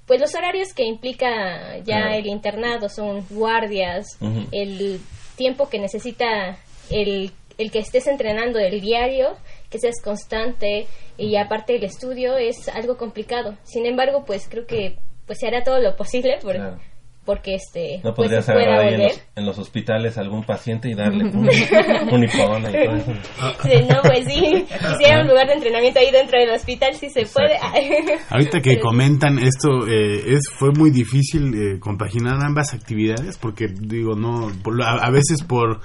pues 0.07 0.21
los 0.21 0.35
horarios 0.35 0.75
que 0.75 0.83
implica 0.85 1.77
ya 1.79 2.01
Claro. 2.03 2.15
el 2.15 2.27
internado 2.27 2.89
son 2.89 3.25
guardias, 3.31 4.19
el 4.51 4.99
tiempo 5.37 5.69
que 5.69 5.79
necesita 5.79 6.59
el, 6.91 7.31
el 7.57 7.71
que 7.71 7.79
estés 7.79 8.07
entrenando 8.09 8.59
el 8.59 8.81
diario, 8.81 9.37
que 9.73 9.79
seas 9.81 9.97
constante 10.05 10.87
y 11.19 11.35
aparte 11.37 11.75
el 11.75 11.83
estudio 11.85 12.37
es 12.37 12.69
algo 12.69 12.97
complicado. 12.97 13.57
Sin 13.65 13.87
embargo, 13.87 14.25
pues 14.25 14.47
creo 14.49 14.67
que 14.67 14.99
pues 15.27 15.39
se 15.41 15.49
hará 15.49 15.65
todo 15.65 15.81
lo 15.81 15.97
posible 15.97 16.39
por- 16.43 16.55
Claro. 16.57 16.79
porque 17.25 17.55
este 17.55 17.99
¿No 18.03 18.13
pues, 18.15 18.27
podrías 18.27 18.49
agarrar 18.49 18.81
ahí 18.81 18.95
en 18.95 19.03
los, 19.05 19.23
en 19.37 19.47
los 19.47 19.59
hospitales 19.59 20.19
a 20.19 20.23
algún 20.23 20.43
paciente 20.45 20.89
y 20.91 20.95
darle 20.95 21.25
un, 21.33 21.37
un 21.39 22.25
y 22.25 22.29
todo 22.29 22.57
eso? 22.57 23.13
Sí, 23.63 23.87
no, 23.89 24.03
pues 24.03 24.25
sí, 24.27 24.67
quisiera 24.67 25.21
un 25.23 25.29
lugar 25.29 25.47
de 25.47 25.53
entrenamiento 25.55 26.01
ahí 26.01 26.11
dentro 26.11 26.39
del 26.41 26.51
hospital 26.51 26.95
si 26.97 27.09
se 27.11 27.25
puede. 27.27 27.57
Ahorita 28.31 28.61
que 28.61 28.73
Pero- 28.73 28.83
comentan 28.83 29.39
esto, 29.39 29.87
eh, 29.89 30.35
es 30.35 30.49
fue 30.51 30.71
muy 30.73 30.91
difícil 30.91 31.55
eh, 31.55 31.79
compaginar 31.79 32.35
ambas 32.45 32.75
actividades 32.75 33.39
porque 33.39 33.69
digo 33.69 34.17
no, 34.17 34.51
por 34.65 34.75
lo- 34.77 34.85
a, 34.85 34.95
a 35.07 35.11
veces 35.13 35.45
por 35.45 35.81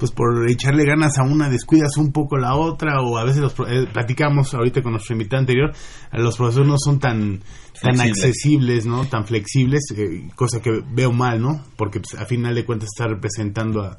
pues 0.00 0.10
por 0.10 0.50
echarle 0.50 0.84
ganas 0.84 1.18
a 1.18 1.22
una 1.22 1.48
descuidas 1.48 1.96
un 1.98 2.10
poco 2.10 2.36
la 2.38 2.56
otra 2.56 3.00
o 3.02 3.18
a 3.18 3.24
veces 3.24 3.40
los 3.42 3.52
pro- 3.52 3.68
eh, 3.68 3.86
platicamos 3.92 4.52
ahorita 4.54 4.82
con 4.82 4.92
nuestro 4.92 5.14
invitado 5.14 5.38
anterior, 5.40 5.72
los 6.12 6.36
profesores 6.36 6.66
no 6.68 6.76
son 6.78 6.98
tan 6.98 7.40
tan 7.82 8.00
accesibles, 8.00 8.86
¿no? 8.86 9.04
Tan 9.04 9.26
flexibles, 9.26 9.82
eh, 9.96 10.28
cosa 10.34 10.60
que 10.60 10.82
veo 10.92 11.12
mal, 11.12 11.40
¿no? 11.40 11.62
Porque 11.76 12.00
pues, 12.00 12.20
a 12.20 12.26
final 12.26 12.54
de 12.54 12.64
cuentas 12.64 12.88
está 12.92 13.06
representando 13.08 13.82
a, 13.82 13.98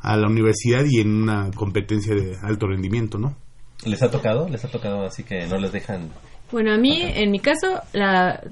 a 0.00 0.16
la 0.16 0.26
universidad 0.28 0.84
y 0.88 1.00
en 1.00 1.22
una 1.22 1.50
competencia 1.52 2.14
de 2.14 2.36
alto 2.42 2.66
rendimiento, 2.66 3.18
¿no? 3.18 3.36
¿Les 3.84 4.02
ha 4.02 4.10
tocado? 4.10 4.48
¿Les 4.48 4.64
ha 4.64 4.68
tocado 4.68 5.04
así 5.04 5.22
que 5.24 5.46
no 5.46 5.58
les 5.58 5.72
dejan? 5.72 6.10
Bueno, 6.50 6.72
a 6.72 6.78
mí, 6.78 7.00
en 7.02 7.30
mi 7.30 7.38
caso, 7.38 7.80
la 7.92 8.42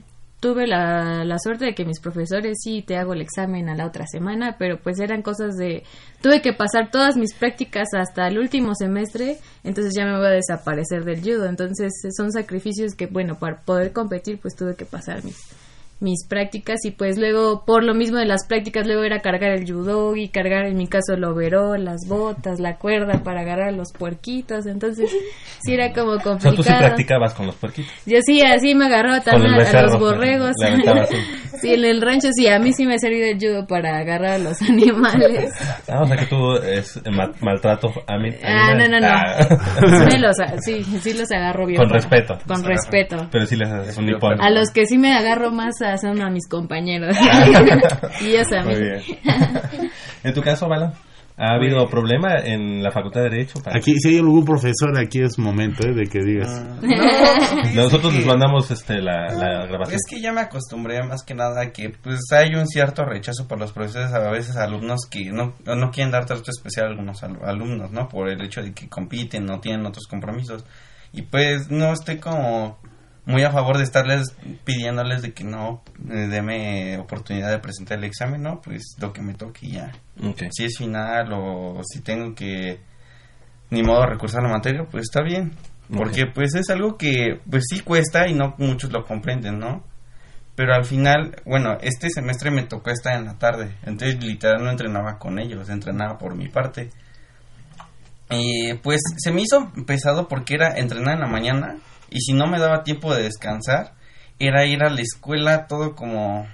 tuve 0.42 0.66
la, 0.66 1.24
la 1.24 1.38
suerte 1.38 1.66
de 1.66 1.74
que 1.74 1.84
mis 1.84 2.00
profesores 2.00 2.58
sí 2.60 2.82
te 2.82 2.96
hago 2.96 3.12
el 3.12 3.20
examen 3.20 3.68
a 3.68 3.76
la 3.76 3.86
otra 3.86 4.08
semana, 4.08 4.56
pero 4.58 4.76
pues 4.82 4.98
eran 4.98 5.22
cosas 5.22 5.54
de... 5.54 5.84
Tuve 6.20 6.42
que 6.42 6.52
pasar 6.52 6.90
todas 6.90 7.16
mis 7.16 7.32
prácticas 7.32 7.94
hasta 7.94 8.26
el 8.26 8.40
último 8.40 8.74
semestre, 8.74 9.38
entonces 9.62 9.94
ya 9.96 10.04
me 10.04 10.18
voy 10.18 10.26
a 10.26 10.30
desaparecer 10.30 11.04
del 11.04 11.20
judo. 11.20 11.46
Entonces 11.46 11.92
son 12.16 12.32
sacrificios 12.32 12.96
que, 12.96 13.06
bueno, 13.06 13.38
para 13.38 13.60
poder 13.60 13.92
competir 13.92 14.40
pues 14.40 14.56
tuve 14.56 14.74
que 14.74 14.84
pasar 14.84 15.22
mis 15.22 15.38
mis 16.02 16.26
prácticas 16.26 16.80
y 16.84 16.90
pues 16.90 17.16
luego 17.16 17.64
por 17.64 17.84
lo 17.84 17.94
mismo 17.94 18.18
de 18.18 18.26
las 18.26 18.46
prácticas 18.46 18.86
luego 18.86 19.04
era 19.04 19.20
cargar 19.20 19.52
el 19.52 19.64
judo 19.70 20.16
y 20.16 20.28
cargar 20.28 20.66
en 20.66 20.76
mi 20.76 20.86
caso 20.88 21.14
el 21.14 21.24
overol, 21.24 21.84
las 21.84 22.06
botas, 22.08 22.58
la 22.60 22.76
cuerda 22.76 23.22
para 23.22 23.42
agarrar 23.42 23.72
los 23.72 23.92
puerquitos, 23.92 24.66
entonces 24.66 25.08
sí 25.62 25.72
era 25.72 25.92
como 25.94 26.12
O 26.12 26.20
sea, 26.20 26.22
complicado. 26.24 26.56
tú 26.56 26.62
sí 26.64 26.72
practicabas 26.76 27.34
con 27.34 27.46
los 27.46 27.54
puerquitos. 27.54 27.92
Yo 28.04 28.18
sí, 28.26 28.42
así 28.42 28.74
me 28.74 28.86
agarró 28.86 29.20
también 29.22 29.54
a, 29.54 29.78
a 29.78 29.82
los 29.82 29.98
borregos. 29.98 30.52
sí, 31.60 31.72
en 31.74 31.84
el 31.84 32.00
rancho 32.02 32.28
sí, 32.32 32.48
a 32.48 32.58
mí 32.58 32.72
sí 32.72 32.84
me 32.86 32.94
ha 32.94 32.98
servido 32.98 33.26
el 33.28 33.38
judo 33.38 33.66
para 33.66 33.98
agarrar 33.98 34.32
a 34.32 34.38
los 34.38 34.60
animales. 34.68 35.50
Ah, 35.88 36.00
o 36.02 36.06
sea 36.06 36.16
que 36.16 36.26
tú 36.26 36.54
es 36.56 37.00
ma- 37.10 37.30
maltrato 37.40 37.88
a 38.06 38.18
mí. 38.18 38.30
Ah, 38.44 38.74
no, 38.74 38.88
no, 38.88 39.00
no. 39.00 39.06
Ah. 39.08 39.36
Sí, 39.78 40.04
me 40.14 40.18
los, 40.18 40.38
a- 40.40 40.58
sí, 40.60 40.82
sí 41.00 41.12
los 41.14 41.30
agarro 41.30 41.66
bien. 41.66 41.78
Con 41.78 41.88
para- 41.88 42.00
respeto. 42.00 42.38
Con 42.46 42.64
respeto. 42.64 43.28
Pero 43.30 43.46
sí 43.46 43.56
les 43.56 43.70
haces 43.70 43.96
un 43.98 44.08
hipón. 44.08 44.40
A 44.40 44.50
los 44.50 44.70
que 44.70 44.86
sí 44.86 44.98
me 44.98 45.14
agarro 45.14 45.50
más 45.52 45.80
a- 45.82 45.91
son 45.98 46.20
a 46.22 46.30
mis 46.30 46.46
compañeros. 46.48 47.16
y 48.20 48.26
ellos 48.26 48.52
a 48.52 48.62
mí. 48.62 48.72
Muy 48.74 48.80
bien. 48.82 49.00
¿En 50.24 50.34
tu 50.34 50.40
caso, 50.42 50.68
Bala? 50.68 50.92
¿Ha 51.34 51.54
habido 51.54 51.88
problema 51.88 52.36
en 52.44 52.82
la 52.82 52.90
Facultad 52.92 53.22
de 53.22 53.30
Derecho? 53.30 53.58
para- 53.62 53.78
Aquí, 53.78 53.94
si 53.98 54.10
hay 54.10 54.18
algún 54.18 54.44
profesor, 54.44 54.96
aquí 54.98 55.20
es 55.22 55.38
momento 55.38 55.82
¿eh? 55.88 55.94
de 55.94 56.04
que 56.04 56.20
digas. 56.22 56.62
Nosotros 57.74 58.14
les 58.14 58.26
mandamos 58.26 58.70
este, 58.70 59.00
la, 59.00 59.32
la 59.32 59.66
grabación. 59.66 59.96
Es 59.96 60.02
que 60.08 60.20
ya 60.20 60.30
me 60.32 60.42
acostumbré 60.42 61.02
más 61.02 61.22
que 61.24 61.34
nada 61.34 61.60
a 61.62 61.72
que 61.72 61.88
pues 61.90 62.20
hay 62.32 62.54
un 62.54 62.66
cierto 62.66 63.04
rechazo 63.04 63.48
por 63.48 63.58
los 63.58 63.72
profesores, 63.72 64.12
a 64.12 64.30
veces 64.30 64.56
alumnos 64.56 65.06
que 65.10 65.30
no, 65.32 65.54
no 65.64 65.90
quieren 65.90 66.12
dar 66.12 66.26
trato 66.26 66.50
especial 66.50 66.86
a 66.86 66.90
algunos 66.90 67.22
al- 67.22 67.38
alumnos, 67.44 67.90
¿no? 67.90 68.08
Por 68.08 68.28
el 68.28 68.40
hecho 68.42 68.62
de 68.62 68.72
que 68.74 68.88
compiten, 68.88 69.46
no 69.46 69.58
tienen 69.58 69.86
otros 69.86 70.06
compromisos. 70.08 70.64
Y 71.14 71.22
pues 71.22 71.70
no 71.70 71.92
estoy 71.92 72.18
como 72.18 72.78
muy 73.24 73.44
a 73.44 73.50
favor 73.50 73.78
de 73.78 73.84
estarles 73.84 74.36
pidiéndoles 74.64 75.22
de 75.22 75.32
que 75.32 75.44
no 75.44 75.82
eh, 76.10 76.26
deme 76.28 76.98
oportunidad 76.98 77.50
de 77.50 77.58
presentar 77.58 77.98
el 77.98 78.04
examen, 78.04 78.42
¿no? 78.42 78.60
Pues 78.60 78.96
lo 79.00 79.12
que 79.12 79.22
me 79.22 79.34
toque 79.34 79.66
y 79.66 79.72
ya. 79.72 79.92
Si 80.50 80.64
es 80.64 80.76
final 80.76 81.32
o 81.32 81.80
si 81.84 82.00
tengo 82.00 82.34
que 82.34 82.80
ni 83.70 83.82
modo 83.82 84.06
recursar 84.06 84.42
la 84.42 84.50
materia, 84.50 84.86
pues 84.90 85.04
está 85.04 85.22
bien. 85.22 85.52
Porque 85.94 86.26
pues 86.26 86.54
es 86.54 86.70
algo 86.70 86.96
que 86.96 87.40
pues 87.50 87.64
sí 87.68 87.80
cuesta 87.80 88.26
y 88.26 88.34
no 88.34 88.54
muchos 88.58 88.92
lo 88.92 89.04
comprenden, 89.04 89.58
¿no? 89.58 89.84
Pero 90.54 90.74
al 90.74 90.84
final, 90.84 91.36
bueno, 91.44 91.78
este 91.80 92.08
semestre 92.10 92.50
me 92.50 92.64
tocó 92.64 92.90
estar 92.90 93.16
en 93.16 93.24
la 93.24 93.38
tarde, 93.38 93.74
entonces 93.84 94.22
literal 94.22 94.62
no 94.62 94.70
entrenaba 94.70 95.18
con 95.18 95.38
ellos, 95.38 95.68
entrenaba 95.70 96.18
por 96.18 96.36
mi 96.36 96.48
parte. 96.48 96.90
Y 98.30 98.74
pues 98.74 99.00
se 99.16 99.32
me 99.32 99.42
hizo 99.42 99.70
pesado 99.86 100.28
porque 100.28 100.54
era 100.54 100.76
entrenar 100.78 101.14
en 101.14 101.20
la 101.20 101.28
mañana 101.28 101.76
y 102.14 102.20
si 102.20 102.32
no 102.32 102.46
me 102.46 102.58
daba 102.58 102.82
tiempo 102.84 103.14
de 103.14 103.22
descansar, 103.24 103.94
era 104.38 104.64
ir 104.66 104.82
a 104.82 104.90
la 104.90 105.00
escuela 105.00 105.66
todo 105.66 105.94
como 105.94 106.46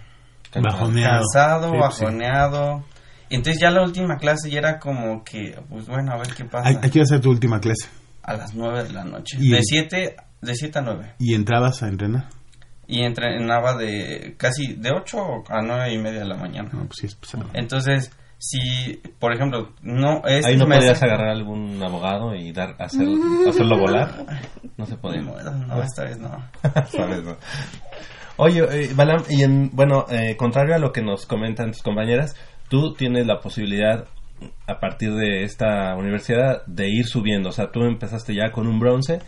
Bajoneado. 0.54 1.18
cansado, 1.22 1.66
Sí, 1.70 1.74
sí. 1.74 1.80
bajoneado. 1.80 2.84
Entonces 3.30 3.60
ya 3.60 3.70
la 3.70 3.82
última 3.82 4.16
clase 4.16 4.50
ya 4.50 4.58
era 4.58 4.78
como 4.78 5.22
que, 5.22 5.58
pues 5.68 5.86
bueno, 5.86 6.12
a 6.12 6.16
ver 6.16 6.28
qué 6.34 6.44
pasa. 6.44 6.68
¿A, 6.68 6.86
a 6.86 6.90
qué 6.90 7.00
es 7.00 7.20
tu 7.20 7.30
última 7.30 7.60
clase? 7.60 7.88
A 8.22 8.34
las 8.34 8.54
9 8.54 8.84
de 8.84 8.92
la 8.92 9.04
noche. 9.04 9.36
Y 9.40 9.50
De 9.50 9.58
el- 9.58 9.64
7 9.64 10.16
de 10.40 10.54
siete 10.54 10.78
a 10.78 10.82
9. 10.82 11.14
¿Y 11.18 11.34
entrabas 11.34 11.82
a 11.82 11.88
entrenar? 11.88 12.28
Y 12.86 13.02
entrenaba 13.02 13.74
de 13.76 14.34
casi 14.38 14.74
de 14.74 14.92
8 14.92 15.18
a 15.48 15.60
9 15.62 15.92
y 15.92 15.98
media 15.98 16.20
de 16.20 16.26
la 16.26 16.36
mañana. 16.36 16.70
No, 16.72 16.86
pues 16.86 16.96
sí 17.00 17.06
es 17.06 17.14
pesado. 17.16 17.44
Entonces, 17.52 18.10
si, 18.38 19.02
por 19.18 19.32
ejemplo, 19.34 19.72
no 19.82 20.22
es... 20.24 20.46
Ahí 20.46 20.56
no 20.56 20.66
podías 20.66 21.02
agarrar 21.02 21.30
algún 21.30 21.82
abogado 21.82 22.34
y 22.34 22.52
dar 22.52 22.76
hacer, 22.78 23.06
hacerlo 23.48 23.78
volar. 23.78 24.26
No 24.76 24.86
se 24.86 24.96
podía. 24.96 25.22
No, 25.22 25.34
no, 25.66 25.82
esta 25.82 26.04
vez 26.04 26.18
no. 26.18 26.30
Esta 26.62 27.06
vez 27.06 27.24
no. 27.24 27.36
Oye, 28.36 28.60
eh, 28.70 28.90
Balam, 28.94 29.24
y 29.28 29.42
en, 29.42 29.70
bueno, 29.72 30.06
eh, 30.08 30.36
contrario 30.36 30.76
a 30.76 30.78
lo 30.78 30.92
que 30.92 31.02
nos 31.02 31.26
comentan 31.26 31.72
tus 31.72 31.82
compañeras, 31.82 32.36
tú 32.68 32.94
tienes 32.94 33.26
la 33.26 33.40
posibilidad 33.40 34.06
a 34.68 34.78
partir 34.78 35.14
de 35.14 35.42
esta 35.42 35.96
universidad 35.96 36.64
de 36.66 36.88
ir 36.88 37.06
subiendo. 37.06 37.48
O 37.48 37.52
sea, 37.52 37.72
tú 37.72 37.82
empezaste 37.82 38.36
ya 38.36 38.52
con 38.52 38.68
un 38.68 38.78
bronce 38.78 39.18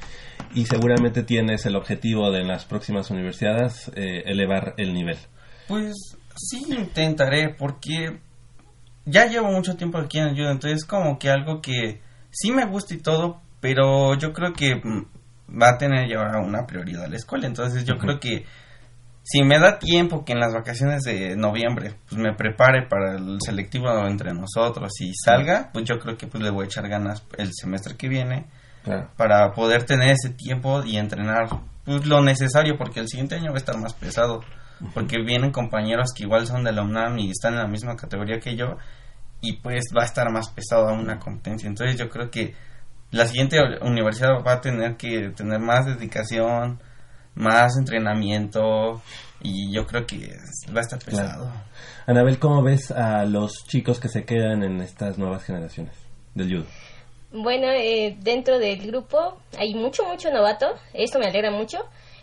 y 0.55 0.67
seguramente 0.67 1.25
tienes 1.25 1.67
el 1.67 1.75
objetivo 1.75 2.31
de 2.31 2.43
en 2.43 2.49
las 2.49 2.65
próximas 2.65 3.11
universidades 3.11 3.91
eh, 3.97 4.23
elevar 4.27 4.75
el 4.77 4.95
nivel. 4.95 5.19
Pues 5.67 6.17
sí 6.37 6.63
intentaré 6.69 7.55
porque 7.59 8.21
ya 9.11 9.27
llevo 9.27 9.51
mucho 9.51 9.77
tiempo 9.77 9.99
aquí 9.99 10.19
en 10.19 10.29
el 10.29 10.35
judo, 10.37 10.51
entonces 10.51 10.85
como 10.85 11.19
que 11.19 11.31
algo 11.31 11.61
que 11.61 12.01
sí 12.31 12.53
me 12.53 12.65
gusta 12.67 12.95
y 12.95 12.99
todo, 12.99 13.41
pero 13.61 14.15
yo 14.17 14.33
creo 14.33 14.53
que 14.53 14.77
mm, 14.77 15.61
va 15.61 15.71
a 15.71 15.79
tener 15.79 16.09
llevar 16.09 16.37
una 16.37 16.67
prioridad 16.67 17.05
a 17.05 17.09
la 17.09 17.17
escuela, 17.17 17.47
entonces 17.47 17.85
yo 17.85 17.97
creo 17.99 18.19
que 18.21 18.45
si 19.23 19.43
me 19.43 19.59
da 19.59 19.79
tiempo 19.79 20.25
que 20.25 20.33
en 20.33 20.41
las 20.41 20.53
vacaciones 20.55 21.03
de 21.03 21.37
noviembre 21.37 21.95
pues 22.09 22.21
me 22.21 22.33
prepare 22.35 22.87
para 22.89 23.17
el 23.17 23.37
selectivo 23.45 23.89
entre 24.07 24.33
nosotros 24.33 24.91
y 25.01 25.13
salga, 25.15 25.71
pues 25.73 25.85
yo 25.85 25.99
creo 25.99 26.17
que 26.17 26.27
pues 26.27 26.43
le 26.43 26.51
voy 26.51 26.65
a 26.65 26.67
echar 26.67 26.89
ganas 26.89 27.23
el 27.37 27.51
semestre 27.53 27.97
que 27.97 28.09
viene 28.09 28.47
Claro. 28.83 29.11
para 29.19 29.53
poder 29.53 29.85
tener 29.85 30.09
ese 30.13 30.31
tiempo 30.31 30.83
y 30.83 30.97
entrenar 30.97 31.49
pues 31.85 32.07
lo 32.07 32.23
necesario 32.23 32.79
porque 32.79 33.01
el 33.01 33.09
siguiente 33.09 33.35
año 33.35 33.51
va 33.51 33.57
a 33.57 33.59
estar 33.59 33.77
más 33.77 33.93
pesado 33.93 34.41
porque 34.95 35.19
vienen 35.23 35.53
compañeros 35.53 36.15
que 36.17 36.23
igual 36.23 36.47
son 36.47 36.65
de 36.65 36.73
la 36.73 36.83
UNAM 36.83 37.19
y 37.19 37.31
están 37.31 37.53
en 37.53 37.59
la 37.61 37.67
misma 37.69 37.95
categoría 37.97 38.41
que 38.41 38.57
yo 38.57 38.79
y 39.41 39.55
pues 39.55 39.85
va 39.97 40.03
a 40.03 40.07
estar 40.07 40.31
más 40.31 40.51
pesado 40.51 40.89
a 40.89 40.93
una 40.93 41.19
competencia. 41.19 41.69
Entonces 41.69 41.99
yo 41.99 42.09
creo 42.09 42.31
que 42.31 42.55
la 43.11 43.27
siguiente 43.27 43.59
universidad 43.83 44.31
va 44.47 44.55
a 44.55 44.61
tener 44.61 44.97
que 44.97 45.31
tener 45.31 45.59
más 45.59 45.87
dedicación, 45.87 46.81
más 47.35 47.77
entrenamiento 47.79 49.03
y 49.43 49.73
yo 49.75 49.87
creo 49.87 50.07
que 50.07 50.37
va 50.75 50.79
a 50.79 50.83
estar 50.83 50.99
pesado. 51.03 51.51
Anabel, 52.07 52.39
¿cómo 52.39 52.63
ves 52.63 52.91
a 52.91 53.25
los 53.25 53.65
chicos 53.67 53.99
que 53.99 54.09
se 54.09 54.25
quedan 54.25 54.63
en 54.63 54.81
estas 54.81 55.19
nuevas 55.19 55.45
generaciones 55.45 55.95
del 56.35 56.51
judo? 56.51 56.67
Bueno, 57.33 57.69
eh, 57.71 58.17
dentro 58.21 58.59
del 58.59 58.87
grupo 58.87 59.39
hay 59.57 59.75
mucho, 59.75 60.05
mucho 60.05 60.31
novato, 60.33 60.67
esto 60.93 61.19
me 61.19 61.27
alegra 61.27 61.51
mucho 61.51 61.79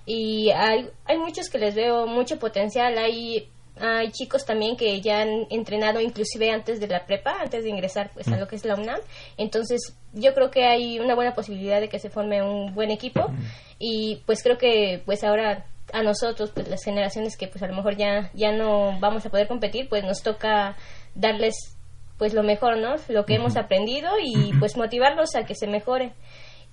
y 0.05 0.51
hay, 0.51 0.89
hay 1.05 1.17
muchos 1.17 1.49
que 1.49 1.57
les 1.57 1.75
veo 1.75 2.07
mucho 2.07 2.37
potencial, 2.39 2.97
hay 2.97 3.49
hay 3.79 4.11
chicos 4.11 4.45
también 4.45 4.77
que 4.77 5.01
ya 5.01 5.21
han 5.21 5.47
entrenado 5.49 5.99
inclusive 6.01 6.51
antes 6.51 6.79
de 6.79 6.87
la 6.87 7.05
prepa, 7.05 7.37
antes 7.41 7.63
de 7.63 7.69
ingresar 7.69 8.11
pues 8.13 8.27
a 8.27 8.35
mm. 8.35 8.39
lo 8.39 8.47
que 8.47 8.55
es 8.55 8.65
la 8.65 8.75
UNAM. 8.75 8.99
Entonces, 9.37 9.95
yo 10.13 10.33
creo 10.33 10.51
que 10.51 10.65
hay 10.65 10.99
una 10.99 11.15
buena 11.15 11.33
posibilidad 11.33 11.79
de 11.79 11.89
que 11.89 11.99
se 11.99 12.09
forme 12.09 12.41
un 12.41 12.73
buen 12.73 12.91
equipo 12.91 13.31
y 13.79 14.21
pues 14.25 14.43
creo 14.43 14.57
que 14.57 15.01
pues 15.05 15.23
ahora 15.23 15.65
a 15.93 16.03
nosotros, 16.03 16.51
pues 16.53 16.67
las 16.67 16.83
generaciones 16.83 17.37
que 17.37 17.47
pues 17.47 17.63
a 17.63 17.67
lo 17.67 17.75
mejor 17.75 17.95
ya 17.95 18.29
ya 18.33 18.51
no 18.51 18.99
vamos 18.99 19.25
a 19.25 19.29
poder 19.29 19.47
competir, 19.47 19.87
pues 19.89 20.03
nos 20.03 20.21
toca 20.21 20.75
darles 21.15 21.77
pues 22.17 22.33
lo 22.33 22.43
mejor, 22.43 22.77
¿no? 22.77 22.95
Lo 23.09 23.25
que 23.25 23.35
hemos 23.35 23.55
aprendido 23.57 24.09
y 24.21 24.51
pues 24.59 24.75
motivarlos 24.75 25.35
a 25.35 25.45
que 25.45 25.55
se 25.55 25.67
mejoren 25.67 26.13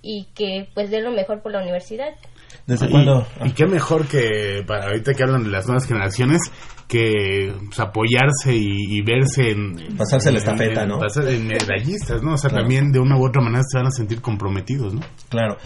y 0.01 0.25
que 0.35 0.67
pues 0.73 0.89
den 0.89 1.03
lo 1.03 1.11
mejor 1.11 1.41
por 1.41 1.51
la 1.51 1.61
universidad. 1.61 2.13
¿Desde 2.65 2.89
cuándo? 2.89 3.27
Y 3.43 3.51
qué 3.51 3.65
mejor 3.65 4.07
que 4.07 4.63
para 4.67 4.85
ahorita 4.85 5.13
que 5.13 5.23
hablan 5.23 5.43
de 5.43 5.49
las 5.49 5.65
nuevas 5.65 5.85
generaciones, 5.85 6.41
que 6.87 7.53
pues, 7.65 7.79
apoyarse 7.79 8.53
y, 8.53 9.01
verse 9.01 9.51
en... 9.51 9.97
Pasarse 9.97 10.31
la 10.31 10.39
estafeta, 10.39 10.85
¿no? 10.85 10.99
en 11.27 11.47
medallistas, 11.47 12.21
¿no? 12.21 12.33
O 12.33 12.37
sea, 12.37 12.49
también 12.49 12.91
de 12.91 12.99
una 12.99 13.17
u 13.17 13.25
otra 13.25 13.41
manera 13.41 13.63
se 13.67 13.77
van 13.77 13.87
a 13.87 13.91
sentir 13.91 14.21
comprometidos, 14.21 14.93
¿no? 14.93 15.01
Claro. 15.29 15.57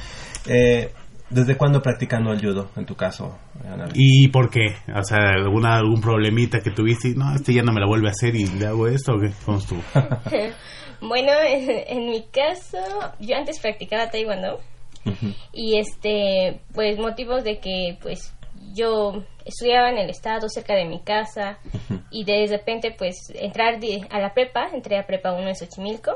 Eh, 0.48 0.92
¿Desde 1.30 1.56
cuándo 1.56 1.82
practicando 1.82 2.32
el 2.32 2.42
judo, 2.42 2.72
en 2.76 2.86
tu 2.88 2.96
caso, 2.96 3.38
¿Y 3.94 4.30
por 4.30 4.50
qué? 4.50 4.78
O 4.96 5.04
sea, 5.04 5.20
¿alguna, 5.36 5.78
algún 5.78 6.02
problemita 6.02 6.60
que 6.60 6.72
tuviste 6.72 7.10
y 7.10 7.14
no, 7.14 7.36
este 7.36 7.54
ya 7.54 7.62
no 7.62 7.72
me 7.72 7.80
la 7.80 7.88
vuelve 7.88 8.08
a 8.08 8.12
hacer 8.12 8.36
y 8.36 8.48
le 8.48 8.66
hago 8.66 8.88
esto 8.88 9.14
o 9.14 9.20
qué? 9.20 9.30
¿Cómo 9.46 9.60
estuvo? 9.60 9.82
bueno, 11.02 11.32
en, 11.44 12.10
mi 12.10 12.24
caso, 12.32 12.80
yo 13.20 13.36
antes 13.36 13.60
practicaba 13.60 14.10
taekwondo 14.10 14.60
y 15.54 15.78
este, 15.80 16.62
pues 16.74 16.98
motivos 16.98 17.44
de 17.44 17.60
que 17.60 17.98
pues 18.02 18.34
yo 18.74 19.24
estudiaba 19.46 19.90
en 19.90 19.98
el 19.98 20.10
estado 20.10 20.48
cerca 20.50 20.76
de 20.76 20.86
mi 20.86 21.00
casa 21.00 21.58
y 22.12 22.24
de 22.24 22.48
repente 22.48 22.94
pues 22.98 23.16
entrar 23.34 23.80
a 24.10 24.20
la 24.20 24.34
prepa, 24.34 24.70
entré 24.74 24.98
a 24.98 25.06
prepa 25.06 25.34
1 25.34 25.48
en 25.48 25.56
Xochimilco. 25.56 26.12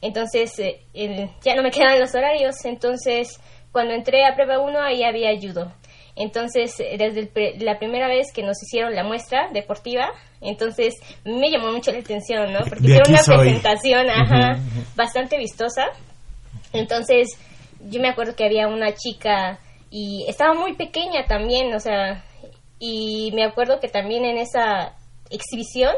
Entonces 0.00 0.58
eh, 0.58 1.30
ya 1.42 1.54
no 1.54 1.62
me 1.62 1.70
quedaban 1.72 2.00
los 2.00 2.14
horarios, 2.14 2.64
entonces 2.64 3.40
cuando 3.72 3.94
entré 3.94 4.24
a 4.24 4.34
prepa 4.34 4.58
1 4.58 4.80
ahí 4.80 5.04
había 5.04 5.38
judo. 5.38 5.72
Entonces, 6.16 6.80
eh, 6.80 6.96
desde 6.98 7.30
la 7.62 7.78
primera 7.78 8.08
vez 8.08 8.32
que 8.32 8.42
nos 8.42 8.56
hicieron 8.62 8.94
la 8.94 9.04
muestra 9.04 9.50
deportiva, 9.52 10.08
entonces 10.40 10.94
me 11.24 11.50
llamó 11.50 11.72
mucho 11.72 11.92
la 11.92 11.98
atención, 11.98 12.52
¿no? 12.54 12.60
Porque 12.60 12.94
era 12.94 13.02
una 13.06 13.22
presentación, 13.22 14.08
ajá, 14.08 14.58
bastante 14.96 15.36
vistosa. 15.36 15.84
Entonces, 16.72 17.38
yo 17.88 18.00
me 18.00 18.08
acuerdo 18.08 18.34
que 18.34 18.44
había 18.44 18.68
una 18.68 18.94
chica 18.94 19.58
y 19.90 20.24
estaba 20.28 20.54
muy 20.54 20.74
pequeña 20.74 21.26
también, 21.26 21.74
o 21.74 21.80
sea, 21.80 22.24
y 22.78 23.30
me 23.34 23.44
acuerdo 23.44 23.80
que 23.80 23.88
también 23.88 24.24
en 24.24 24.38
esa 24.38 24.94
exhibición 25.30 25.94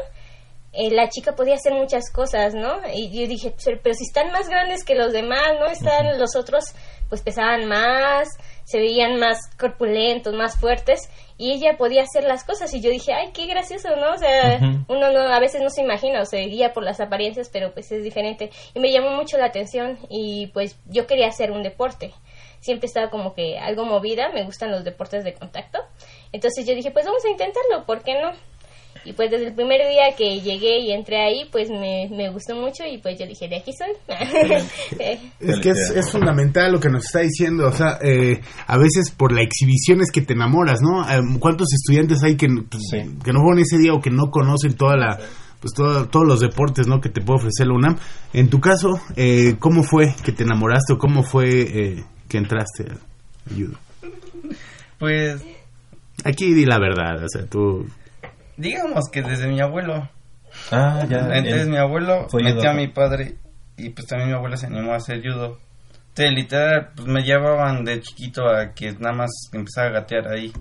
eh, 0.71 0.91
la 0.91 1.09
chica 1.09 1.35
podía 1.35 1.55
hacer 1.55 1.73
muchas 1.73 2.11
cosas, 2.11 2.53
¿no? 2.53 2.79
Y 2.93 3.09
yo 3.09 3.27
dije, 3.27 3.53
pero, 3.83 3.93
si 3.95 4.03
están 4.03 4.31
más 4.31 4.47
grandes 4.47 4.83
que 4.83 4.95
los 4.95 5.11
demás, 5.11 5.53
¿no? 5.59 5.65
Están 5.65 6.19
los 6.19 6.35
otros, 6.35 6.63
pues 7.09 7.21
pesaban 7.21 7.65
más, 7.67 8.27
se 8.69 8.79
veían 8.79 9.19
más 9.19 9.49
corpulentos, 9.57 10.33
más 10.33 10.59
fuertes, 10.59 11.09
y 11.37 11.53
ella 11.53 11.77
podía 11.77 12.03
hacer 12.03 12.23
las 12.25 12.43
cosas, 12.43 12.73
y 12.73 12.81
yo 12.81 12.91
dije, 12.91 13.13
ay, 13.13 13.31
qué 13.33 13.47
gracioso, 13.47 13.95
¿no? 13.95 14.13
O 14.13 14.17
sea, 14.17 14.59
uno 14.87 15.11
no, 15.11 15.21
a 15.21 15.39
veces 15.39 15.61
no 15.61 15.69
se 15.69 15.81
imagina, 15.81 16.21
o 16.21 16.25
se 16.25 16.37
guía 16.41 16.71
por 16.73 16.83
las 16.83 16.99
apariencias, 16.99 17.49
pero 17.49 17.73
pues 17.73 17.91
es 17.91 18.03
diferente. 18.03 18.51
Y 18.75 18.79
me 18.79 18.91
llamó 18.91 19.11
mucho 19.11 19.37
la 19.37 19.45
atención, 19.45 19.97
y 20.09 20.47
pues 20.47 20.77
yo 20.85 21.07
quería 21.07 21.27
hacer 21.27 21.51
un 21.51 21.63
deporte 21.63 22.13
siempre 22.59 22.87
estaba 22.87 23.09
como 23.09 23.33
que 23.33 23.57
algo 23.57 23.85
movida, 23.85 24.29
me 24.33 24.43
gustan 24.43 24.71
los 24.71 24.83
deportes 24.83 25.23
de 25.23 25.33
contacto. 25.33 25.79
Entonces 26.31 26.65
yo 26.67 26.75
dije, 26.75 26.91
pues 26.91 27.05
vamos 27.05 27.23
a 27.25 27.29
intentarlo, 27.29 27.85
¿por 27.85 28.03
qué 28.03 28.21
no? 28.21 28.31
Y 29.05 29.13
pues 29.13 29.31
desde 29.31 29.47
el 29.47 29.53
primer 29.53 29.79
día 29.89 30.15
que 30.17 30.41
llegué 30.41 30.79
y 30.79 30.91
entré 30.91 31.17
ahí, 31.21 31.47
pues 31.51 31.69
me, 31.69 32.09
me 32.09 32.29
gustó 32.29 32.55
mucho 32.55 32.83
y 32.85 32.97
pues 32.97 33.17
yo 33.19 33.25
dije, 33.25 33.47
de 33.47 33.57
aquí 33.57 33.71
soy. 33.73 33.91
es 35.39 35.59
que 35.59 35.69
es, 35.69 36.11
fundamental 36.11 36.71
lo 36.71 36.79
que 36.79 36.89
nos 36.89 37.05
está 37.05 37.19
diciendo, 37.19 37.67
o 37.67 37.71
sea, 37.71 37.97
eh, 38.01 38.41
a 38.67 38.77
veces 38.77 39.11
por 39.11 39.31
la 39.31 39.41
exhibición 39.41 40.01
es 40.01 40.11
que 40.11 40.21
te 40.21 40.33
enamoras, 40.33 40.81
¿no? 40.81 41.09
Eh, 41.09 41.21
¿Cuántos 41.39 41.67
estudiantes 41.73 42.23
hay 42.23 42.35
que, 42.35 42.47
pues, 42.47 42.83
que 42.91 43.33
no 43.33 43.41
fueron 43.41 43.59
ese 43.59 43.77
día 43.77 43.93
o 43.93 43.99
que 44.01 44.09
no 44.09 44.29
conocen 44.31 44.75
toda 44.75 44.97
la 44.97 45.19
pues 45.59 45.73
todos 45.73 46.25
los 46.25 46.39
deportes 46.39 46.87
¿no? 46.87 47.01
que 47.01 47.09
te 47.09 47.21
puede 47.21 47.39
ofrecer 47.39 47.67
la 47.67 47.73
UNAM. 47.73 47.97
En 48.33 48.49
tu 48.49 48.59
caso, 48.59 48.99
eh, 49.15 49.55
¿cómo 49.59 49.83
fue 49.83 50.15
que 50.23 50.31
te 50.31 50.43
enamoraste 50.43 50.93
o 50.93 50.97
cómo 50.97 51.23
fue 51.23 51.61
eh, 51.61 52.03
que 52.27 52.37
entraste 52.37 52.85
al 52.89 53.55
judo? 53.55 53.77
Pues... 54.97 55.41
Aquí 56.25 56.53
di 56.53 56.65
la 56.65 56.79
verdad, 56.79 57.23
o 57.23 57.29
sea, 57.29 57.45
tú... 57.45 57.87
Digamos 58.59 59.05
que 59.09 59.21
desde 59.21 59.47
mi 59.47 59.61
abuelo. 59.61 60.09
Ah, 60.69 61.05
ya. 61.09 61.29
Entonces 61.31 61.69
mi 61.69 61.77
abuelo 61.77 62.27
metió 62.33 62.69
a 62.69 62.73
mi 62.73 62.89
padre 62.89 63.35
y 63.77 63.89
pues 63.91 64.05
también 64.05 64.31
mi 64.31 64.35
abuela 64.35 64.57
se 64.57 64.65
animó 64.65 64.91
a 64.91 64.97
hacer 64.97 65.21
judo. 65.21 65.57
Entonces, 66.09 66.35
literal, 66.35 66.89
pues 66.93 67.07
me 67.07 67.21
llevaban 67.21 67.85
de 67.85 68.01
chiquito 68.01 68.49
a 68.49 68.73
que 68.73 68.91
nada 68.99 69.15
más 69.15 69.29
empezara 69.53 69.87
a 69.87 70.01
gatear 70.01 70.27
ahí. 70.27 70.51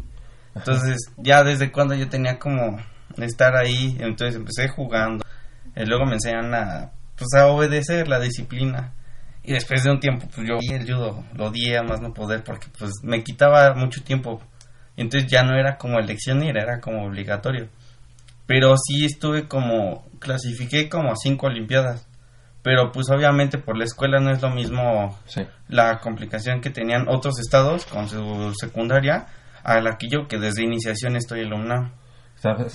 Entonces, 0.55 0.97
ya 1.17 1.43
desde 1.43 1.73
cuando 1.73 1.97
yo 1.97 2.09
tenía 2.09 2.39
como 2.39 2.79
estar 3.17 3.57
ahí, 3.57 3.97
entonces 3.99 4.37
empecé 4.37 4.69
jugando. 4.69 5.25
Y 5.75 5.85
luego 5.85 6.07
me 6.07 6.15
enseñan 6.15 6.55
a, 6.55 6.93
pues, 7.17 7.35
a 7.35 7.49
obedecer 7.49 8.07
la 8.07 8.21
disciplina. 8.21 8.93
Y 9.43 9.55
después 9.55 9.83
de 9.83 9.91
un 9.91 9.99
tiempo, 9.99 10.29
pues 10.33 10.47
yo 10.47 10.59
el 10.61 10.85
judo 10.85 11.25
lo 11.35 11.47
odié 11.47 11.79
a 11.79 11.83
más 11.83 12.01
no 12.01 12.15
poder 12.15 12.45
porque 12.45 12.69
pues 12.79 12.93
me 13.03 13.25
quitaba 13.25 13.75
mucho 13.75 14.05
tiempo. 14.05 14.41
Entonces 14.97 15.29
ya 15.29 15.43
no 15.43 15.59
era 15.59 15.77
como 15.79 15.99
elección 15.99 16.45
era 16.45 16.81
como 16.81 17.05
obligatorio. 17.05 17.69
Pero 18.49 18.75
sí 18.79 19.05
estuve 19.05 19.47
como, 19.47 20.07
clasifiqué 20.19 20.89
como 20.89 21.13
a 21.13 21.17
cinco 21.17 21.47
olimpiadas. 21.47 22.09
Pero 22.63 22.91
pues 22.91 23.09
obviamente 23.11 23.59
por 23.59 23.77
la 23.77 23.85
escuela 23.85 24.19
no 24.21 24.33
es 24.33 24.43
lo 24.43 24.51
mismo 24.51 25.17
la 25.69 26.01
complicación 26.01 26.61
que 26.61 26.71
tenían 26.71 27.09
otros 27.09 27.39
estados 27.39 27.85
con 27.85 28.09
su 28.09 28.53
secundaria 28.55 29.27
a 29.63 29.81
la 29.81 29.99
que 29.99 30.09
yo 30.09 30.27
que 30.29 30.39
desde 30.39 30.65
iniciación 30.65 31.15
estoy 31.15 31.43
en 31.43 31.51
la 31.51 31.57
UNAM. 31.57 31.93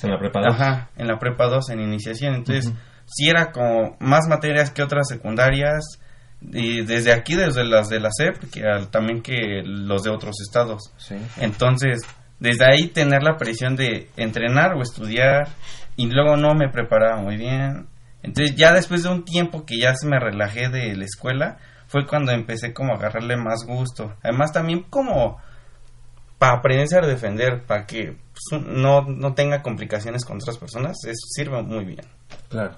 ¿En 0.03 0.11
la 0.11 0.19
prepa 0.19 0.41
2? 0.41 0.53
Ajá, 0.53 0.89
en 0.95 1.07
la 1.07 1.17
prepa 1.17 1.47
2 1.47 1.69
en 1.71 1.79
iniciación. 1.79 2.35
Entonces, 2.35 2.71
sí 3.05 3.29
era 3.29 3.51
como 3.51 3.97
más 3.99 4.27
materias 4.29 4.69
que 4.69 4.83
otras 4.83 5.07
secundarias 5.07 5.99
y 6.41 6.83
desde 6.85 7.13
aquí, 7.13 7.35
desde 7.35 7.63
las 7.63 7.89
de 7.89 7.99
la 7.99 8.09
SEP, 8.11 8.51
que 8.51 8.61
también 8.91 9.23
que 9.23 9.63
los 9.65 10.03
de 10.03 10.11
otros 10.11 10.35
estados. 10.47 10.93
Entonces, 11.37 12.01
desde 12.43 12.65
ahí 12.65 12.87
tener 12.89 13.23
la 13.23 13.37
presión 13.37 13.77
de 13.77 14.09
entrenar 14.17 14.73
o 14.73 14.81
estudiar 14.81 15.47
y 15.95 16.07
luego 16.07 16.35
no 16.35 16.53
me 16.53 16.67
preparaba 16.67 17.21
muy 17.21 17.37
bien. 17.37 17.87
Entonces, 18.21 18.57
ya 18.57 18.73
después 18.73 19.03
de 19.03 19.09
un 19.09 19.23
tiempo 19.23 19.65
que 19.65 19.79
ya 19.79 19.95
se 19.95 20.07
me 20.07 20.19
relajé 20.19 20.67
de 20.67 20.93
la 20.97 21.05
escuela, 21.05 21.57
fue 21.87 22.05
cuando 22.05 22.33
empecé 22.33 22.73
como 22.73 22.91
a 22.91 22.97
agarrarle 22.97 23.37
más 23.37 23.65
gusto. 23.65 24.13
Además, 24.21 24.51
también 24.51 24.83
como 24.89 25.37
para 26.37 26.57
aprender 26.57 27.05
a 27.05 27.07
defender, 27.07 27.63
para 27.65 27.85
que 27.85 28.17
pues, 28.33 28.61
no, 28.61 29.03
no 29.03 29.33
tenga 29.35 29.61
complicaciones 29.61 30.25
con 30.25 30.35
otras 30.35 30.57
personas, 30.57 30.97
eso 31.05 31.25
sirve 31.29 31.63
muy 31.63 31.85
bien. 31.85 32.05
Claro. 32.49 32.77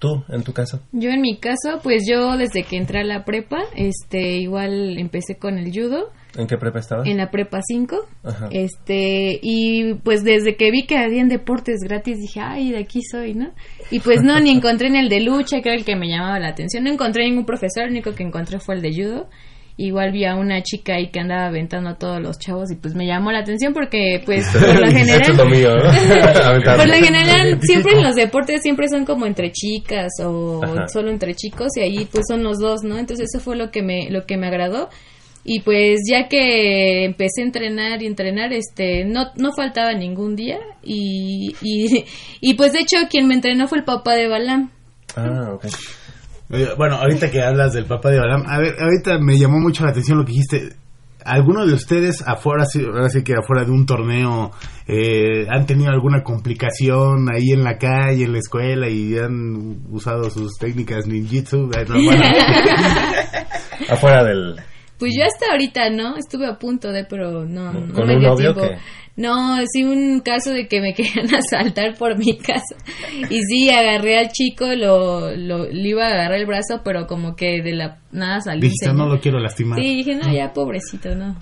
¿Tú, 0.00 0.24
en 0.28 0.42
tu 0.42 0.52
caso? 0.52 0.80
Yo, 0.90 1.10
en 1.10 1.20
mi 1.20 1.38
caso, 1.38 1.78
pues 1.84 2.02
yo 2.10 2.36
desde 2.36 2.64
que 2.64 2.76
entré 2.76 3.02
a 3.02 3.04
la 3.04 3.24
prepa, 3.24 3.58
este, 3.76 4.38
igual 4.38 4.98
empecé 4.98 5.36
con 5.38 5.56
el 5.56 5.70
judo. 5.70 6.10
¿En 6.36 6.46
qué 6.46 6.56
prepa 6.56 6.78
estabas? 6.78 7.06
En 7.06 7.16
la 7.16 7.30
prepa 7.30 7.60
5. 7.62 7.96
Este, 8.50 9.38
y 9.42 9.94
pues 10.04 10.24
desde 10.24 10.56
que 10.56 10.70
vi 10.70 10.86
que 10.86 10.98
habían 10.98 11.28
deportes 11.28 11.80
gratis, 11.82 12.18
dije, 12.18 12.40
ay, 12.40 12.72
de 12.72 12.78
aquí 12.78 13.00
soy, 13.02 13.34
¿no? 13.34 13.50
Y 13.90 14.00
pues 14.00 14.22
no, 14.22 14.38
ni 14.40 14.50
encontré 14.50 14.88
en 14.88 14.96
el 14.96 15.08
de 15.08 15.20
lucha, 15.20 15.60
que 15.60 15.70
era 15.70 15.78
el 15.78 15.84
que 15.84 15.96
me 15.96 16.08
llamaba 16.08 16.38
la 16.38 16.48
atención. 16.48 16.84
No 16.84 16.90
encontré 16.90 17.24
ningún 17.24 17.46
profesor, 17.46 17.84
el 17.84 17.90
único 17.90 18.14
que 18.14 18.22
encontré 18.22 18.58
fue 18.58 18.74
el 18.74 18.82
de 18.82 18.92
judo 18.92 19.28
igual 19.78 20.10
vi 20.10 20.24
a 20.24 20.36
una 20.36 20.62
chica 20.62 20.94
ahí 20.94 21.08
que 21.08 21.20
andaba 21.20 21.46
aventando 21.46 21.90
a 21.90 21.94
todos 21.98 22.20
los 22.20 22.38
chavos 22.38 22.70
y 22.70 22.76
pues 22.76 22.94
me 22.94 23.06
llamó 23.06 23.30
la 23.30 23.40
atención 23.40 23.74
porque 23.74 24.22
pues 24.24 24.48
por 24.52 24.80
lo 24.80 24.86
general 24.86 25.36
por 25.36 26.88
lo 26.88 26.94
general 26.94 27.60
siempre 27.60 27.92
en 27.92 28.02
los 28.02 28.14
deportes 28.14 28.62
siempre 28.62 28.88
son 28.88 29.04
como 29.04 29.26
entre 29.26 29.52
chicas 29.52 30.12
o 30.24 30.62
solo 30.90 31.10
entre 31.10 31.34
chicos 31.34 31.76
y 31.76 31.80
ahí 31.80 32.08
pues 32.10 32.24
son 32.28 32.42
los 32.42 32.58
dos 32.58 32.82
no 32.84 32.98
entonces 32.98 33.28
eso 33.32 33.42
fue 33.42 33.56
lo 33.56 33.70
que 33.70 33.82
me 33.82 34.08
lo 34.10 34.24
que 34.24 34.38
me 34.38 34.46
agradó 34.46 34.88
y 35.46 35.60
pues 35.60 36.00
ya 36.10 36.28
que 36.28 37.04
empecé 37.04 37.42
a 37.42 37.44
entrenar 37.44 38.02
y 38.02 38.06
entrenar 38.06 38.52
este 38.52 39.04
no 39.04 39.26
no 39.36 39.52
faltaba 39.56 39.92
ningún 39.94 40.34
día 40.34 40.58
y 40.82 41.54
y, 41.62 42.04
y 42.40 42.54
pues 42.54 42.72
de 42.72 42.80
hecho 42.80 42.96
quien 43.08 43.28
me 43.28 43.34
entrenó 43.34 43.68
fue 43.68 43.78
el 43.78 43.84
papá 43.84 44.14
de 44.14 44.28
Balam 44.28 44.70
Ah, 45.16 45.52
ok. 45.54 45.64
Eh, 46.50 46.68
Bueno, 46.76 46.96
ahorita 46.96 47.30
que 47.30 47.42
hablas 47.42 47.72
del 47.72 47.86
papá 47.86 48.10
de 48.10 48.18
Balam, 48.18 48.44
a 48.46 48.58
ver, 48.58 48.74
ahorita 48.78 49.18
me 49.18 49.38
llamó 49.38 49.58
mucho 49.58 49.84
la 49.84 49.90
atención 49.90 50.18
lo 50.18 50.24
que 50.24 50.32
dijiste. 50.32 50.74
¿Alguno 51.24 51.66
de 51.66 51.72
ustedes 51.72 52.22
afuera, 52.24 52.64
ahora 52.92 53.08
sí 53.08 53.24
que 53.24 53.32
afuera 53.34 53.64
de 53.64 53.72
un 53.72 53.84
torneo, 53.86 54.52
eh, 54.86 55.46
han 55.50 55.66
tenido 55.66 55.90
alguna 55.90 56.22
complicación 56.22 57.28
ahí 57.34 57.50
en 57.52 57.64
la 57.64 57.78
calle, 57.78 58.24
en 58.24 58.32
la 58.32 58.38
escuela 58.38 58.88
y 58.88 59.16
han 59.18 59.86
usado 59.90 60.30
sus 60.30 60.52
técnicas 60.58 61.06
ninjitsu? 61.08 61.70
Eh, 61.76 61.84
no, 61.88 61.94
bueno. 62.04 62.22
Afuera 63.90 64.22
del... 64.24 64.56
Pues 64.98 65.12
yo 65.16 65.24
hasta 65.24 65.52
ahorita 65.52 65.90
no, 65.90 66.16
estuve 66.16 66.46
a 66.46 66.58
punto 66.58 66.90
de, 66.90 67.04
pero 67.04 67.44
no, 67.44 67.72
no 67.72 67.92
¿Con 67.94 68.06
me 68.06 68.14
un 68.14 68.20
dio 68.20 68.28
novio 68.30 68.54
que- 68.54 68.78
No, 69.16 69.56
sí 69.72 69.82
un 69.84 70.20
caso 70.20 70.50
de 70.52 70.68
que 70.68 70.80
me 70.80 70.92
querían 70.94 71.26
asaltar 71.34 71.94
por 71.96 72.16
mi 72.18 72.36
casa. 72.38 72.76
Y 73.30 73.40
sí, 73.42 73.70
agarré 73.70 74.18
al 74.18 74.28
chico, 74.30 74.66
lo, 74.74 75.34
lo, 75.36 75.64
le 75.66 75.88
iba 75.88 76.04
a 76.04 76.08
agarrar 76.12 76.38
el 76.38 76.46
brazo, 76.46 76.80
pero 76.84 77.06
como 77.06 77.34
que 77.36 77.62
de 77.62 77.72
la 77.74 77.98
nada 78.12 78.40
salió. 78.40 78.60
Dijiste, 78.62 78.92
no 78.92 79.06
lo 79.06 79.20
quiero 79.20 79.38
lastimar. 79.38 79.78
Sí, 79.80 79.96
dije, 79.96 80.14
no, 80.16 80.32
ya 80.32 80.52
pobrecito, 80.52 81.14
no. 81.14 81.36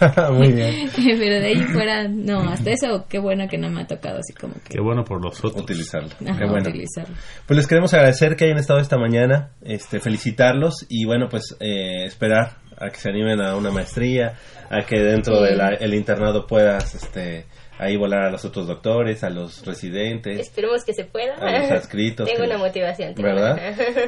Muy 0.32 0.52
bien. 0.52 0.88
pero 0.96 1.40
de 1.40 1.46
ahí 1.46 1.60
fuera, 1.72 2.06
no, 2.08 2.40
hasta 2.48 2.70
eso, 2.70 3.04
qué 3.08 3.18
bueno 3.18 3.48
que 3.48 3.58
no 3.58 3.68
me 3.70 3.82
ha 3.82 3.86
tocado 3.86 4.18
así 4.18 4.32
como 4.32 4.54
que 4.54 4.74
Qué 4.74 4.80
bueno 4.80 5.04
por 5.04 5.22
los 5.22 5.38
otros. 5.44 5.62
Utilizarlo. 5.64 6.10
ajá, 6.26 6.38
Qué 6.38 6.46
bueno. 6.46 6.68
utilizarlo. 6.68 7.14
Pues 7.46 7.56
les 7.56 7.66
queremos 7.66 7.92
agradecer 7.94 8.36
que 8.36 8.44
hayan 8.46 8.58
estado 8.58 8.78
esta 8.80 8.96
mañana, 8.98 9.50
este, 9.62 10.00
felicitarlos 10.00 10.86
y 10.88 11.04
bueno, 11.06 11.28
pues 11.30 11.56
eh, 11.60 12.04
esperar 12.06 12.58
a 12.78 12.90
que 12.90 12.96
se 12.96 13.08
animen 13.08 13.40
a 13.40 13.56
una 13.56 13.70
maestría, 13.70 14.34
a 14.70 14.82
que 14.82 14.98
dentro 15.00 15.40
del 15.42 15.94
internado 15.94 16.46
puedas 16.46 16.94
este, 16.94 17.46
ahí 17.78 17.96
volar 17.96 18.22
a 18.24 18.30
los 18.30 18.44
otros 18.44 18.66
doctores, 18.66 19.22
a 19.24 19.30
los 19.30 19.64
residentes, 19.66 20.38
Esperemos 20.40 20.84
que 20.84 20.92
se 20.94 21.04
pueda. 21.04 21.34
a 21.36 21.58
los 21.60 21.70
adscritos. 21.70 22.26
Tengo 22.28 22.40
que- 22.42 22.46
una 22.48 22.58
motivación. 22.58 23.14
¿Verdad? 23.14 23.58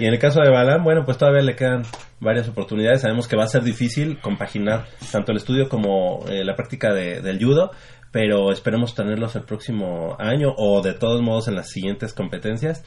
Y 0.00 0.06
en 0.06 0.12
el 0.14 0.18
caso 0.18 0.40
de 0.40 0.50
Balam, 0.50 0.82
bueno, 0.84 1.04
pues 1.04 1.16
todavía 1.18 1.42
le 1.42 1.54
quedan 1.56 1.82
varias 2.20 2.48
oportunidades. 2.48 3.00
Sabemos 3.02 3.28
que 3.28 3.36
va 3.36 3.44
a 3.44 3.48
ser 3.48 3.62
difícil 3.62 4.18
compaginar 4.20 4.86
tanto 5.12 5.32
el 5.32 5.38
estudio 5.38 5.68
como 5.68 6.24
eh, 6.28 6.44
la 6.44 6.54
práctica 6.56 6.92
de- 6.92 7.20
del 7.20 7.38
judo, 7.42 7.70
pero 8.10 8.50
esperemos 8.52 8.94
tenerlos 8.94 9.36
el 9.36 9.42
próximo 9.42 10.16
año 10.18 10.54
o 10.56 10.80
de 10.82 10.94
todos 10.94 11.20
modos 11.22 11.46
en 11.48 11.54
las 11.54 11.68
siguientes 11.70 12.14
competencias, 12.14 12.82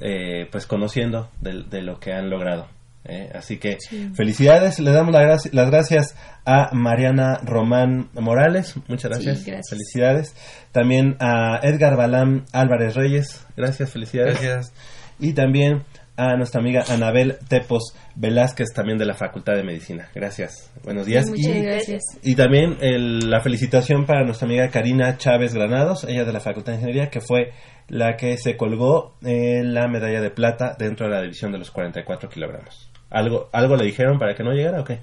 eh, 0.00 0.46
pues 0.52 0.66
conociendo 0.66 1.30
de, 1.40 1.64
de 1.64 1.82
lo 1.82 1.98
que 1.98 2.12
han 2.12 2.28
logrado. 2.30 2.68
¿Eh? 3.08 3.30
Así 3.34 3.58
que 3.58 3.78
Sí. 3.80 4.10
felicidades, 4.14 4.78
le 4.78 4.90
damos 4.92 5.12
la 5.12 5.24
las 5.52 5.70
gracias 5.70 6.14
a 6.44 6.70
Mariana 6.72 7.38
Román 7.42 8.08
Morales, 8.14 8.74
muchas 8.88 9.16
Sí, 9.18 9.24
gracias, 9.24 9.68
felicidades. 9.70 10.34
También 10.72 11.16
a 11.20 11.60
Edgar 11.62 11.96
Balam 11.96 12.44
Álvarez 12.52 12.94
Reyes, 12.94 13.44
gracias, 13.56 13.90
felicidades. 13.90 14.40
Gracias. 14.40 14.72
Y 15.18 15.32
también 15.32 15.82
a 16.16 16.36
nuestra 16.36 16.60
amiga 16.60 16.82
Anabel 16.88 17.38
Tepos 17.48 17.94
Velázquez, 18.16 18.72
también 18.74 18.98
de 18.98 19.06
la 19.06 19.14
Facultad 19.14 19.54
de 19.54 19.62
Medicina. 19.62 20.08
Gracias. 20.14 20.68
Buenos 20.82 21.06
días. 21.06 21.26
Sí, 21.26 21.30
muchas 21.30 21.56
y, 21.56 21.60
gracias. 21.62 22.02
y 22.24 22.34
también 22.34 22.76
el- 22.80 23.30
la 23.30 23.40
felicitación 23.40 24.04
para 24.04 24.24
nuestra 24.24 24.46
amiga 24.46 24.68
Karina 24.68 25.16
Chávez 25.16 25.54
Granados, 25.54 26.02
ella 26.08 26.24
de 26.24 26.32
la 26.32 26.40
Facultad 26.40 26.72
de 26.72 26.78
Ingeniería, 26.78 27.08
que 27.10 27.20
fue 27.20 27.52
la 27.86 28.16
que 28.16 28.36
se 28.36 28.56
colgó 28.56 29.14
la 29.22 29.86
medalla 29.88 30.20
de 30.20 30.30
plata 30.30 30.74
dentro 30.78 31.06
de 31.06 31.14
la 31.14 31.22
división 31.22 31.52
de 31.52 31.58
los 31.58 31.70
44 31.70 32.28
kilogramos. 32.28 32.87
¿Algo, 33.10 33.48
¿Algo 33.52 33.76
le 33.76 33.84
dijeron 33.86 34.18
para 34.18 34.34
que 34.34 34.42
no 34.44 34.52
llegara 34.52 34.80
o 34.80 34.84
qué? 34.84 35.00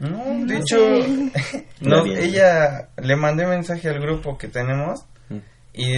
No, 0.00 0.08
de 0.46 0.54
No 0.54 0.54
hecho, 0.54 0.76
no, 1.80 2.04
ella 2.06 2.88
le 3.02 3.16
mandé 3.16 3.46
mensaje 3.46 3.88
al 3.88 4.00
grupo 4.00 4.36
que 4.38 4.48
tenemos 4.48 5.04
Mm. 5.30 5.38
y 5.74 5.92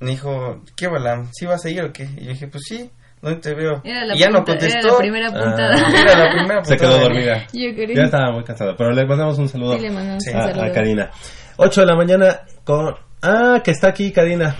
me 0.00 0.10
dijo, 0.10 0.62
¿qué 0.76 0.86
Balam? 0.88 1.28
¿Sí 1.32 1.44
vas 1.46 1.64
a 1.64 1.70
ir 1.70 1.82
o 1.82 1.92
qué? 1.92 2.04
Y 2.16 2.24
yo 2.24 2.30
dije, 2.30 2.46
pues 2.48 2.62
sí, 2.68 2.90
¿dónde 3.20 3.40
te 3.40 3.54
veo? 3.54 3.80
Era 3.84 4.04
la 4.04 4.14
y 4.14 4.18
ya 4.18 4.28
no 4.28 4.44
punta- 4.44 4.52
era 4.66 4.74
contestó. 4.74 4.88
la 4.92 4.98
primera 4.98 5.28
puntada. 5.30 5.74
Ah, 5.74 5.92
era 6.00 6.18
la 6.24 6.30
primera 6.32 6.64
Se 6.64 6.76
quedó 6.76 6.88
puntada. 6.90 7.02
dormida. 7.02 7.46
Yo 7.52 8.02
estaba 8.02 8.32
muy 8.32 8.44
cansada, 8.44 8.74
pero 8.76 8.92
le 8.92 9.04
mandamos 9.06 9.38
un 9.38 9.48
saludo, 9.48 9.74
Sí, 9.76 9.80
le 9.82 9.90
mandamos 9.90 10.26
a, 10.28 10.36
un 10.36 10.42
saludo. 10.44 10.62
a 10.64 10.72
Karina. 10.72 11.10
8 11.56 11.80
de 11.80 11.86
la 11.86 11.96
mañana 11.96 12.40
con... 12.64 12.94
Ah, 13.22 13.60
que 13.64 13.72
está 13.72 13.88
aquí 13.88 14.12
Karina. 14.12 14.54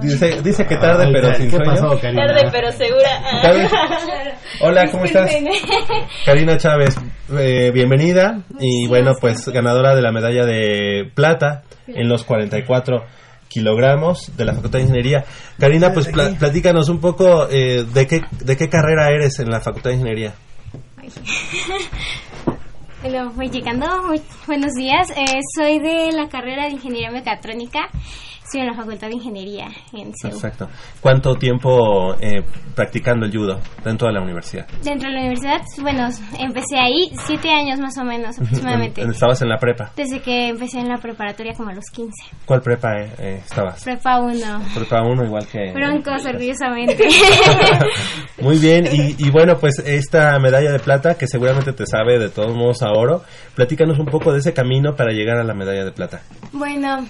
Dice, 0.00 0.42
dice 0.42 0.66
que 0.66 0.76
tarde, 0.76 1.04
Ay, 1.06 1.12
pero 1.12 1.28
¿qué 1.30 1.34
sin 1.36 1.50
sueño. 1.50 1.64
pasó, 1.64 1.98
Karina? 2.00 2.26
Tarde 2.26 2.48
pero 2.52 2.72
segura. 2.72 3.22
Tarde. 3.42 3.68
Hola, 4.60 4.84
¿cómo 4.90 5.04
estás? 5.04 5.30
Karina 6.24 6.56
Chávez, 6.56 6.96
eh, 7.38 7.70
bienvenida 7.72 8.40
y 8.58 8.86
bueno, 8.88 9.12
pues 9.20 9.48
ganadora 9.48 9.94
de 9.94 10.02
la 10.02 10.12
medalla 10.12 10.44
de 10.44 11.10
plata 11.14 11.62
en 11.86 12.08
los 12.08 12.24
44 12.24 13.04
kilogramos 13.48 14.36
de 14.36 14.44
la 14.44 14.54
Facultad 14.54 14.78
de 14.78 14.84
Ingeniería. 14.84 15.24
Karina, 15.58 15.92
pues 15.92 16.08
pla- 16.08 16.34
platícanos 16.38 16.88
un 16.88 17.00
poco 17.00 17.48
eh, 17.50 17.84
de 17.84 18.06
qué 18.06 18.20
de 18.40 18.56
qué 18.56 18.68
carrera 18.68 19.10
eres 19.10 19.38
en 19.38 19.50
la 19.50 19.60
Facultad 19.60 19.90
de 19.90 19.96
Ingeniería. 19.96 20.34
Bueno, 23.02 23.30
voy 23.36 23.48
llegando. 23.50 23.86
Muy 24.04 24.20
buenos 24.46 24.72
días. 24.72 25.10
Eh, 25.10 25.38
soy 25.54 25.78
de 25.78 26.10
la 26.12 26.28
carrera 26.28 26.64
de 26.64 26.70
Ingeniería 26.72 27.10
Mecatrónica. 27.10 27.88
Estoy 28.46 28.60
en 28.60 28.66
la 28.68 28.74
Facultad 28.74 29.08
de 29.08 29.14
Ingeniería 29.14 29.66
en 29.92 30.12
CEU. 30.14 30.30
Exacto. 30.32 30.68
¿Cuánto 31.00 31.34
tiempo 31.34 32.14
eh, 32.20 32.42
practicando 32.74 33.26
el 33.26 33.32
judo 33.36 33.58
dentro 33.84 34.06
de 34.08 34.14
la 34.14 34.22
universidad? 34.22 34.66
Dentro 34.82 35.08
de 35.08 35.14
la 35.14 35.20
universidad, 35.20 35.60
bueno, 35.82 36.08
empecé 36.38 36.78
ahí 36.78 37.10
siete 37.26 37.50
años 37.50 37.80
más 37.80 37.98
o 37.98 38.04
menos 38.04 38.38
aproximadamente. 38.38 39.02
En- 39.02 39.10
Estabas 39.10 39.42
en 39.42 39.48
la 39.48 39.58
prepa. 39.58 39.90
Desde 39.96 40.20
que 40.20 40.48
empecé 40.48 40.78
en 40.78 40.88
la 40.88 40.98
preparatoria 40.98 41.54
como 41.54 41.70
a 41.70 41.74
los 41.74 41.86
15. 41.92 42.12
¿Cuál 42.44 42.60
prepa 42.62 42.92
eh, 43.00 43.12
eh, 43.18 43.40
estabas? 43.44 43.82
Prepa 43.82 44.20
1. 44.20 44.36
Prepa 44.74 45.02
1 45.02 45.24
igual 45.24 45.46
que... 45.48 45.72
Broncos, 45.72 46.24
orgullosamente. 46.24 47.08
Muy 48.40 48.58
bien, 48.58 48.86
y, 48.92 49.16
y 49.18 49.30
bueno, 49.30 49.56
pues 49.58 49.78
esta 49.80 50.38
medalla 50.38 50.70
de 50.70 50.78
plata, 50.78 51.16
que 51.16 51.26
seguramente 51.26 51.72
te 51.72 51.86
sabe 51.86 52.18
de 52.18 52.28
todos 52.28 52.54
modos 52.54 52.82
a 52.82 52.90
oro, 52.92 53.22
platícanos 53.54 53.98
un 53.98 54.06
poco 54.06 54.32
de 54.32 54.38
ese 54.38 54.52
camino 54.54 54.94
para 54.94 55.12
llegar 55.12 55.38
a 55.38 55.44
la 55.44 55.54
medalla 55.54 55.84
de 55.84 55.92
plata. 55.92 56.22
Bueno, 56.52 57.06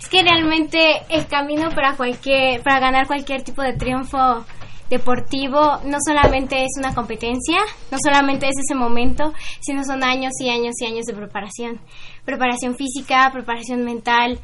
es 0.00 0.08
que 0.08 0.22
realmente 0.22 1.02
el 1.10 1.26
camino 1.26 1.70
para 1.70 1.94
cualquier, 1.94 2.62
para 2.62 2.80
ganar 2.80 3.06
cualquier 3.06 3.42
tipo 3.42 3.60
de 3.60 3.74
triunfo 3.74 4.46
deportivo 4.88 5.78
no 5.84 5.98
solamente 6.04 6.62
es 6.62 6.72
una 6.78 6.94
competencia, 6.94 7.58
no 7.92 7.98
solamente 8.02 8.48
es 8.48 8.56
ese 8.58 8.74
momento, 8.74 9.32
sino 9.60 9.84
son 9.84 10.02
años 10.02 10.32
y 10.40 10.48
años 10.48 10.74
y 10.80 10.86
años 10.86 11.04
de 11.06 11.14
preparación. 11.14 11.80
Preparación 12.24 12.74
física, 12.74 13.30
preparación 13.32 13.84
mental 13.84 14.40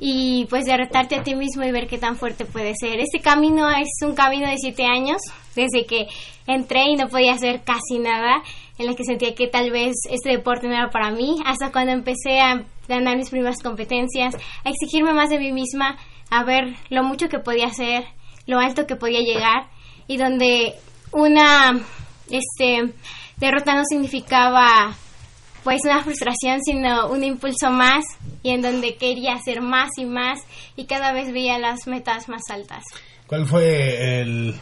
y 0.00 0.46
pues 0.46 0.64
de 0.64 0.76
retarte 0.76 1.16
a 1.16 1.22
ti 1.22 1.34
mismo 1.34 1.64
y 1.64 1.70
ver 1.70 1.86
qué 1.86 1.98
tan 1.98 2.16
fuerte 2.16 2.44
puede 2.44 2.74
ser. 2.74 3.00
Este 3.00 3.20
camino 3.20 3.68
es 3.70 3.88
un 4.02 4.14
camino 4.14 4.48
de 4.48 4.56
siete 4.56 4.84
años, 4.84 5.18
desde 5.54 5.86
que 5.86 6.06
entré 6.46 6.84
y 6.90 6.96
no 6.96 7.08
podía 7.08 7.32
hacer 7.32 7.62
casi 7.64 7.98
nada, 7.98 8.42
en 8.78 8.86
la 8.86 8.94
que 8.94 9.04
sentía 9.04 9.34
que 9.34 9.46
tal 9.46 9.70
vez 9.70 9.94
este 10.10 10.30
deporte 10.30 10.66
no 10.66 10.74
era 10.74 10.90
para 10.90 11.10
mí, 11.10 11.36
hasta 11.46 11.72
cuando 11.72 11.92
empecé 11.92 12.40
a 12.40 12.64
ganar 12.88 13.16
mis 13.16 13.30
primeras 13.30 13.62
competencias, 13.62 14.34
a 14.64 14.70
exigirme 14.70 15.12
más 15.12 15.30
de 15.30 15.38
mí 15.38 15.52
misma, 15.52 15.96
a 16.30 16.44
ver 16.44 16.74
lo 16.90 17.02
mucho 17.02 17.28
que 17.28 17.38
podía 17.38 17.66
hacer, 17.66 18.04
lo 18.46 18.58
alto 18.58 18.86
que 18.86 18.96
podía 18.96 19.20
llegar 19.20 19.68
y 20.06 20.16
donde 20.16 20.74
una 21.12 21.80
este 22.30 22.92
derrota 23.36 23.74
no 23.74 23.84
significaba 23.84 24.94
pues 25.64 25.80
una 25.84 26.04
frustración, 26.04 26.60
sino 26.62 27.08
un 27.08 27.24
impulso 27.24 27.70
más 27.70 28.04
y 28.42 28.50
en 28.50 28.60
donde 28.60 28.96
quería 28.96 29.34
hacer 29.34 29.62
más 29.62 29.88
y 29.96 30.04
más 30.04 30.38
y 30.76 30.84
cada 30.84 31.12
vez 31.12 31.32
veía 31.32 31.58
las 31.58 31.86
metas 31.86 32.28
más 32.28 32.42
altas. 32.50 32.84
¿Cuál 33.26 33.46
fue 33.46 34.20
el, 34.20 34.54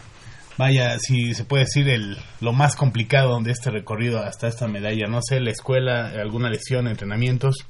vaya, 0.56 0.98
si 1.00 1.34
se 1.34 1.44
puede 1.44 1.64
decir, 1.64 1.88
el 1.88 2.16
lo 2.40 2.52
más 2.52 2.76
complicado 2.76 3.38
de 3.40 3.50
este 3.50 3.70
recorrido 3.70 4.20
hasta 4.20 4.46
esta 4.46 4.68
medalla? 4.68 5.08
No 5.08 5.20
sé, 5.20 5.40
la 5.40 5.50
escuela, 5.50 6.12
alguna 6.20 6.48
lesión, 6.48 6.86
entrenamientos. 6.86 7.66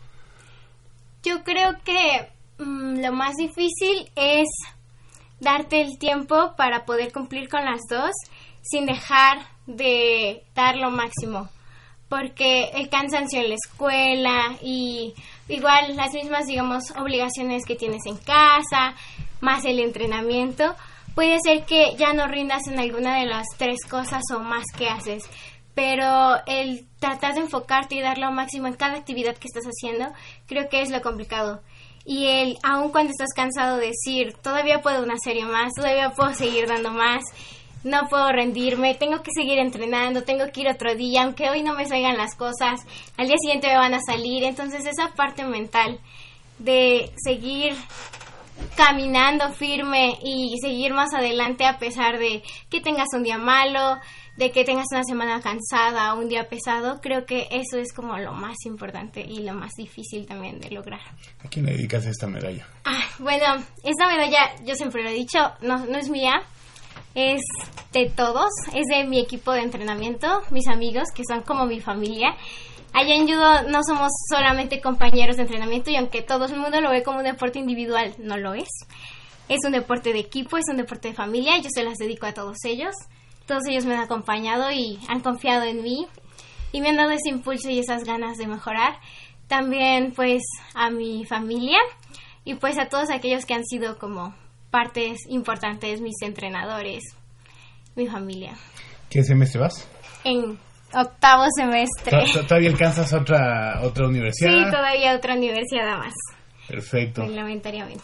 Yo 1.22 1.42
creo 1.42 1.76
que 1.84 2.28
mm, 2.62 3.00
lo 3.00 3.12
más 3.12 3.34
difícil 3.36 4.10
es 4.14 4.48
darte 5.40 5.80
el 5.80 5.98
tiempo 5.98 6.54
para 6.56 6.84
poder 6.84 7.12
cumplir 7.12 7.48
con 7.48 7.64
las 7.64 7.80
dos 7.88 8.10
sin 8.60 8.86
dejar 8.86 9.38
de 9.66 10.44
dar 10.54 10.76
lo 10.76 10.90
máximo. 10.90 11.48
Porque 12.12 12.64
el 12.74 12.90
cansancio 12.90 13.40
en 13.40 13.48
la 13.48 13.54
escuela 13.54 14.58
y 14.62 15.14
igual 15.48 15.96
las 15.96 16.12
mismas, 16.12 16.44
digamos, 16.44 16.90
obligaciones 16.90 17.64
que 17.64 17.74
tienes 17.74 18.02
en 18.04 18.18
casa, 18.18 18.94
más 19.40 19.64
el 19.64 19.80
entrenamiento, 19.80 20.74
puede 21.14 21.38
ser 21.42 21.64
que 21.64 21.96
ya 21.96 22.12
no 22.12 22.28
rindas 22.28 22.68
en 22.68 22.78
alguna 22.78 23.16
de 23.16 23.24
las 23.24 23.46
tres 23.56 23.78
cosas 23.88 24.20
o 24.30 24.40
más 24.40 24.64
que 24.76 24.90
haces. 24.90 25.24
Pero 25.74 26.34
el 26.46 26.84
tratar 26.98 27.32
de 27.32 27.40
enfocarte 27.40 27.94
y 27.94 28.02
dar 28.02 28.18
lo 28.18 28.30
máximo 28.30 28.66
en 28.66 28.74
cada 28.74 28.98
actividad 28.98 29.38
que 29.38 29.48
estás 29.48 29.64
haciendo, 29.64 30.12
creo 30.46 30.68
que 30.68 30.82
es 30.82 30.90
lo 30.90 31.00
complicado. 31.00 31.62
Y 32.04 32.26
el, 32.26 32.58
aun 32.62 32.92
cuando 32.92 33.12
estás 33.12 33.32
cansado 33.34 33.78
de 33.78 33.86
decir, 33.86 34.34
todavía 34.42 34.82
puedo 34.82 35.02
una 35.02 35.16
serie 35.16 35.46
más, 35.46 35.72
todavía 35.72 36.10
puedo 36.10 36.34
seguir 36.34 36.66
dando 36.66 36.90
más, 36.90 37.22
no 37.84 38.08
puedo 38.08 38.30
rendirme, 38.30 38.94
tengo 38.94 39.22
que 39.22 39.30
seguir 39.34 39.58
entrenando, 39.58 40.22
tengo 40.22 40.50
que 40.52 40.62
ir 40.62 40.68
otro 40.68 40.94
día, 40.94 41.24
aunque 41.24 41.50
hoy 41.50 41.62
no 41.62 41.74
me 41.74 41.86
salgan 41.86 42.16
las 42.16 42.34
cosas, 42.34 42.80
al 43.16 43.26
día 43.26 43.36
siguiente 43.40 43.68
me 43.68 43.76
van 43.76 43.94
a 43.94 44.00
salir. 44.00 44.44
Entonces 44.44 44.86
esa 44.86 45.08
parte 45.14 45.44
mental 45.44 45.98
de 46.58 47.10
seguir 47.16 47.74
caminando 48.76 49.50
firme 49.50 50.18
y 50.22 50.56
seguir 50.60 50.94
más 50.94 51.12
adelante 51.14 51.64
a 51.64 51.78
pesar 51.78 52.18
de 52.18 52.42
que 52.70 52.80
tengas 52.80 53.08
un 53.14 53.22
día 53.22 53.38
malo, 53.38 53.98
de 54.36 54.50
que 54.50 54.64
tengas 54.64 54.86
una 54.92 55.04
semana 55.04 55.40
cansada 55.42 56.14
o 56.14 56.20
un 56.20 56.28
día 56.28 56.48
pesado, 56.48 57.00
creo 57.00 57.26
que 57.26 57.48
eso 57.50 57.78
es 57.78 57.92
como 57.92 58.16
lo 58.16 58.32
más 58.32 58.56
importante 58.64 59.20
y 59.20 59.42
lo 59.42 59.52
más 59.52 59.72
difícil 59.76 60.26
también 60.26 60.58
de 60.58 60.70
lograr. 60.70 61.00
¿A 61.44 61.48
quién 61.48 61.66
le 61.66 61.72
dedicas 61.72 62.06
esta 62.06 62.26
medalla? 62.26 62.66
Ah, 62.84 63.04
bueno, 63.18 63.62
esta 63.84 64.06
medalla, 64.06 64.54
yo 64.64 64.74
siempre 64.74 65.02
lo 65.02 65.10
he 65.10 65.14
dicho, 65.14 65.38
no, 65.60 65.84
no 65.86 65.98
es 65.98 66.08
mía, 66.08 66.42
es 67.14 67.40
de 67.92 68.10
todos, 68.10 68.50
es 68.74 68.86
de 68.86 69.04
mi 69.04 69.20
equipo 69.20 69.52
de 69.52 69.60
entrenamiento, 69.60 70.42
mis 70.50 70.68
amigos, 70.68 71.08
que 71.14 71.24
son 71.28 71.42
como 71.42 71.66
mi 71.66 71.80
familia. 71.80 72.34
Allá 72.94 73.14
en 73.14 73.26
judo 73.26 73.62
no 73.68 73.80
somos 73.82 74.10
solamente 74.30 74.80
compañeros 74.80 75.36
de 75.36 75.42
entrenamiento 75.42 75.90
y 75.90 75.96
aunque 75.96 76.22
todo 76.22 76.46
el 76.46 76.56
mundo 76.56 76.80
lo 76.80 76.90
ve 76.90 77.02
como 77.02 77.18
un 77.18 77.24
deporte 77.24 77.58
individual, 77.58 78.14
no 78.18 78.36
lo 78.36 78.54
es. 78.54 78.68
Es 79.48 79.60
un 79.64 79.72
deporte 79.72 80.12
de 80.12 80.20
equipo, 80.20 80.56
es 80.56 80.64
un 80.70 80.76
deporte 80.76 81.08
de 81.08 81.14
familia 81.14 81.56
y 81.56 81.62
yo 81.62 81.68
se 81.74 81.84
las 81.84 81.98
dedico 81.98 82.26
a 82.26 82.34
todos 82.34 82.58
ellos. 82.64 82.94
Todos 83.46 83.62
ellos 83.68 83.84
me 83.86 83.94
han 83.94 84.02
acompañado 84.02 84.70
y 84.70 84.98
han 85.08 85.20
confiado 85.20 85.64
en 85.64 85.82
mí 85.82 86.06
y 86.70 86.80
me 86.80 86.90
han 86.90 86.96
dado 86.96 87.10
ese 87.10 87.28
impulso 87.28 87.70
y 87.70 87.78
esas 87.78 88.04
ganas 88.04 88.38
de 88.38 88.46
mejorar. 88.46 88.98
También 89.48 90.12
pues 90.14 90.42
a 90.74 90.90
mi 90.90 91.24
familia 91.24 91.78
y 92.44 92.54
pues 92.54 92.78
a 92.78 92.88
todos 92.88 93.10
aquellos 93.10 93.44
que 93.44 93.54
han 93.54 93.64
sido 93.64 93.98
como 93.98 94.34
partes 94.72 95.18
importantes, 95.28 96.00
mis 96.00 96.16
entrenadores, 96.22 97.04
mi 97.94 98.08
familia. 98.08 98.54
¿Qué 99.08 99.22
semestre 99.22 99.60
vas? 99.60 99.86
En 100.24 100.58
octavo 100.92 101.44
semestre. 101.56 102.10
¿Tod- 102.10 102.46
¿Todavía 102.48 102.70
alcanzas 102.70 103.12
otra 103.12 103.80
otra 103.82 104.08
universidad? 104.08 104.50
Sí, 104.50 104.70
todavía 104.70 105.14
otra 105.14 105.34
universidad 105.36 105.98
más. 105.98 106.14
Perfecto. 106.68 107.22
Reglamentariamente. 107.26 108.02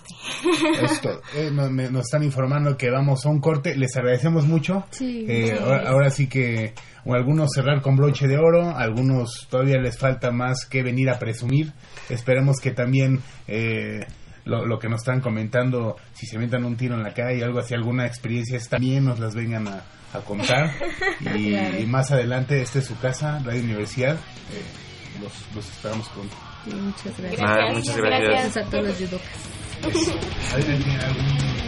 Esto, 0.83 1.23
eh, 1.37 1.51
nos, 1.51 1.71
me- 1.71 1.91
nos 1.91 2.03
están 2.03 2.23
informando 2.23 2.77
que 2.77 2.91
vamos 2.91 3.25
a 3.25 3.31
un 3.31 3.41
corte. 3.41 3.75
Les 3.77 3.97
agradecemos 3.97 4.47
mucho. 4.47 4.85
Sí, 4.91 5.25
Eh, 5.29 5.57
ahora, 5.61 5.89
ahora 5.89 6.11
sí 6.11 6.29
que 6.29 6.75
o 7.07 7.15
algunos 7.15 7.49
cerrar 7.55 7.81
con 7.81 7.97
broche 7.97 8.27
de 8.27 8.37
oro, 8.37 8.77
algunos 8.77 9.47
todavía 9.49 9.79
les 9.79 9.97
falta 9.97 10.31
más 10.31 10.67
que 10.67 10.83
venir 10.83 11.09
a 11.09 11.19
presumir. 11.19 11.73
Esperemos 12.11 12.57
que 12.61 12.73
también 12.73 13.21
eh, 13.47 14.01
lo, 14.49 14.67
lo 14.67 14.79
que 14.79 14.89
nos 14.89 15.01
están 15.03 15.21
comentando, 15.21 15.97
si 16.15 16.27
se 16.27 16.39
metan 16.39 16.65
un 16.65 16.77
tiro 16.77 16.95
en 16.97 17.03
la 17.05 17.15
calle, 17.15 17.45
algo 17.45 17.61
así, 17.61 17.75
alguna 17.75 18.07
experiencia, 18.07 18.59
también 18.69 19.05
nos 19.05 19.19
las 19.21 19.35
vengan 19.35 19.69
a, 19.69 19.85
a 20.13 20.19
contar. 20.25 20.71
Y, 21.37 21.51
Claro. 21.51 21.79
y 21.81 21.87
más 21.87 22.11
adelante, 22.13 22.61
esta 22.63 22.79
es 22.79 22.87
su 22.87 22.99
casa, 22.99 23.41
Radio 23.45 23.63
Universidad. 23.63 24.15
Eh, 24.15 25.21
los, 25.23 25.33
los 25.55 25.69
esperamos 25.69 26.09
con... 26.11 26.25
Sí, 26.65 26.75
muchas 26.75 27.19
gracias. 27.19 27.41
Ah, 27.45 27.73
muchas 27.73 27.97
gracias. 27.97 28.29
Gracias 28.31 28.57
a 28.57 28.71
todos 28.71 28.85
los 28.87 28.97
judocas. 28.97 30.55
¿Alguien 30.55 31.68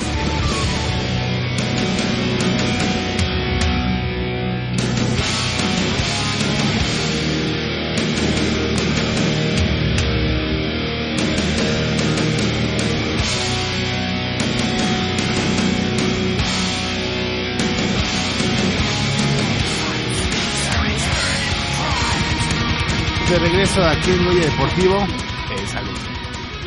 De 23.31 23.39
regreso 23.39 23.81
aquí 23.81 24.11
en 24.11 24.25
Goya 24.25 24.45
Deportivo. 24.45 24.97
Eh, 24.97 25.67
salud. 25.67 25.97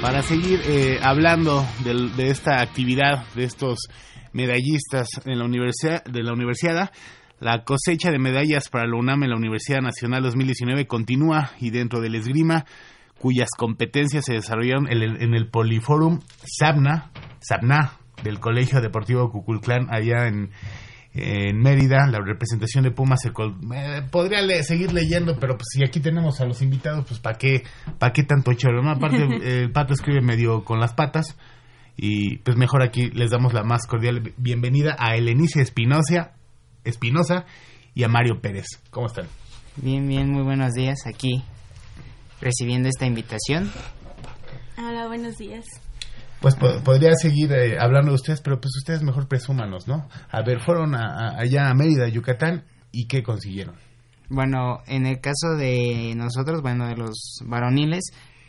Para 0.01 0.23
seguir 0.23 0.63
eh, 0.65 0.99
hablando 1.03 1.63
de 1.85 2.31
esta 2.31 2.63
actividad, 2.63 3.27
de 3.35 3.45
estos 3.45 3.81
medallistas 4.33 5.09
en 5.27 5.39
la 5.41 5.45
universidad, 5.45 6.03
de 6.05 6.23
la 6.23 6.33
universidad, 6.33 6.91
la 7.39 7.65
cosecha 7.65 8.11
de 8.11 8.19
medallas 8.19 8.71
para 8.71 8.87
la 8.87 8.97
UNAM 8.97 9.25
en 9.25 9.31
la 9.31 9.37
Universidad 9.37 9.83
Nacional 9.83 10.23
2019 10.23 10.87
continúa 10.87 11.51
y 11.61 11.69
dentro 11.69 12.01
del 12.01 12.15
esgrima, 12.15 12.65
cuyas 13.19 13.51
competencias 13.57 14.25
se 14.25 14.33
desarrollaron 14.33 14.91
en 14.91 15.03
el, 15.03 15.23
en 15.23 15.35
el 15.35 15.49
Poliforum 15.49 16.21
Sabna, 16.45 17.11
Sabna 17.41 17.99
del 18.23 18.41
Colegio 18.41 18.81
Deportivo 18.81 19.31
Cuculclán 19.31 19.89
allá 19.91 20.29
en, 20.29 20.51
en 21.15 21.59
Mérida, 21.61 22.07
la 22.09 22.19
representación 22.21 22.83
de 22.85 22.91
Pumas 22.91 23.21
se 23.23 23.33
col- 23.33 23.57
eh, 23.75 24.03
podría 24.11 24.43
le- 24.43 24.63
seguir 24.65 24.93
leyendo, 24.93 25.39
pero 25.39 25.57
pues 25.57 25.67
si 25.73 25.85
aquí 25.85 26.01
tenemos 26.01 26.41
a 26.41 26.45
los 26.45 26.61
invitados, 26.61 27.05
pues 27.07 27.21
¿para 27.21 27.39
qué, 27.39 27.63
pa' 27.99 28.13
qué 28.13 28.25
tanto 28.25 28.53
choro? 28.55 28.83
¿no? 28.83 28.91
Aparte, 28.91 29.17
el 29.63 29.71
pato 29.71 29.95
escribe 29.95 30.21
medio 30.21 30.65
con 30.65 30.81
las 30.81 30.93
patas 30.93 31.37
y 31.97 32.39
pues 32.39 32.57
mejor 32.57 32.83
aquí 32.83 33.11
les 33.11 33.31
damos 33.31 33.53
la 33.55 33.63
más 33.63 33.87
cordial 33.87 34.33
bienvenida 34.37 34.97
a 34.99 35.15
Elenice 35.15 35.61
Espinosa, 35.63 36.33
Espinosa 36.83 37.45
y 37.95 38.03
a 38.03 38.09
Mario 38.09 38.41
Pérez. 38.41 38.67
¿Cómo 38.91 39.07
están? 39.07 39.27
Bien, 39.77 40.07
bien, 40.09 40.31
muy 40.31 40.43
buenos 40.43 40.73
días 40.73 40.99
aquí 41.07 41.45
recibiendo 42.41 42.89
esta 42.89 43.07
invitación. 43.07 43.71
Hola, 44.77 45.07
buenos 45.07 45.37
días. 45.39 45.65
Pues 46.45 46.57
po- 46.57 46.79
podría 46.85 47.15
seguir 47.15 47.51
eh, 47.53 47.79
hablando 47.81 48.11
de 48.11 48.17
ustedes, 48.17 48.43
pero 48.43 48.61
pues 48.61 48.71
ustedes 48.77 49.03
mejor 49.03 49.27
presúmanos, 49.29 49.89
¿no? 49.89 50.09
A 50.31 50.43
ver, 50.43 50.61
fueron 50.61 50.95
a- 50.95 51.07
a- 51.31 51.41
allá 51.41 51.71
a 51.71 51.75
Mérida, 51.75 52.07
Yucatán, 52.09 52.65
¿y 52.93 53.07
qué 53.07 53.23
consiguieron? 53.23 53.77
Bueno, 54.29 54.81
en 54.87 55.07
el 55.07 55.21
caso 55.23 55.57
de 55.57 56.13
nosotros, 56.17 56.61
bueno, 56.61 56.87
de 56.87 56.97
los 56.97 57.39
varoniles, 57.47 58.03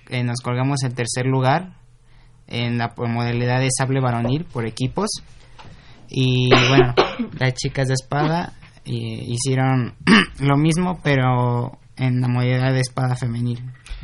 eh, 0.10 0.24
nos 0.26 0.41
colgamos 0.41 0.84
en 0.84 0.93
tercer 0.93 1.26
lugar 1.26 1.78
en 2.48 2.78
la 2.78 2.93
modalidad 2.98 3.60
de 3.62 3.70
sable 3.76 4.02
varonil 4.02 4.43
por 4.43 4.66
equipos. 4.68 5.08
Y 6.10 6.50
bueno, 6.70 6.93
las 7.39 7.54
chicas 7.54 7.88
de 7.88 7.93
espada 7.93 8.54
eh, 8.84 8.91
hicieron 8.93 9.96
lo 10.39 10.58
mismo, 10.58 11.00
pero 11.02 11.80
en 11.96 12.20
la 12.20 12.28
modalidad 12.28 12.74
de 12.74 12.82
espada 12.82 13.16
femenil. 13.16 13.64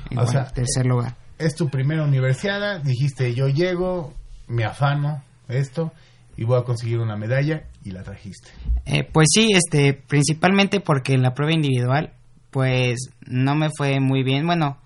Igual, 0.09 0.27
sea, 0.27 0.45
tercer 0.45 0.85
lugar. 0.85 1.15
Es 1.41 1.55
tu 1.55 1.69
primera 1.69 2.03
universidad, 2.03 2.81
dijiste 2.81 3.33
yo 3.33 3.47
llego, 3.47 4.13
me 4.47 4.63
afano 4.63 5.23
esto 5.47 5.91
y 6.37 6.43
voy 6.43 6.59
a 6.59 6.63
conseguir 6.63 6.99
una 6.99 7.17
medalla 7.17 7.63
y 7.83 7.91
la 7.91 8.03
trajiste. 8.03 8.49
Eh, 8.85 9.03
pues 9.03 9.27
sí, 9.33 9.49
este, 9.53 9.93
principalmente 9.93 10.79
porque 10.79 11.13
en 11.13 11.21
la 11.21 11.33
prueba 11.33 11.53
individual, 11.53 12.13
pues 12.51 13.09
no 13.25 13.55
me 13.55 13.69
fue 13.75 13.99
muy 13.99 14.23
bien, 14.23 14.45
bueno, 14.45 14.77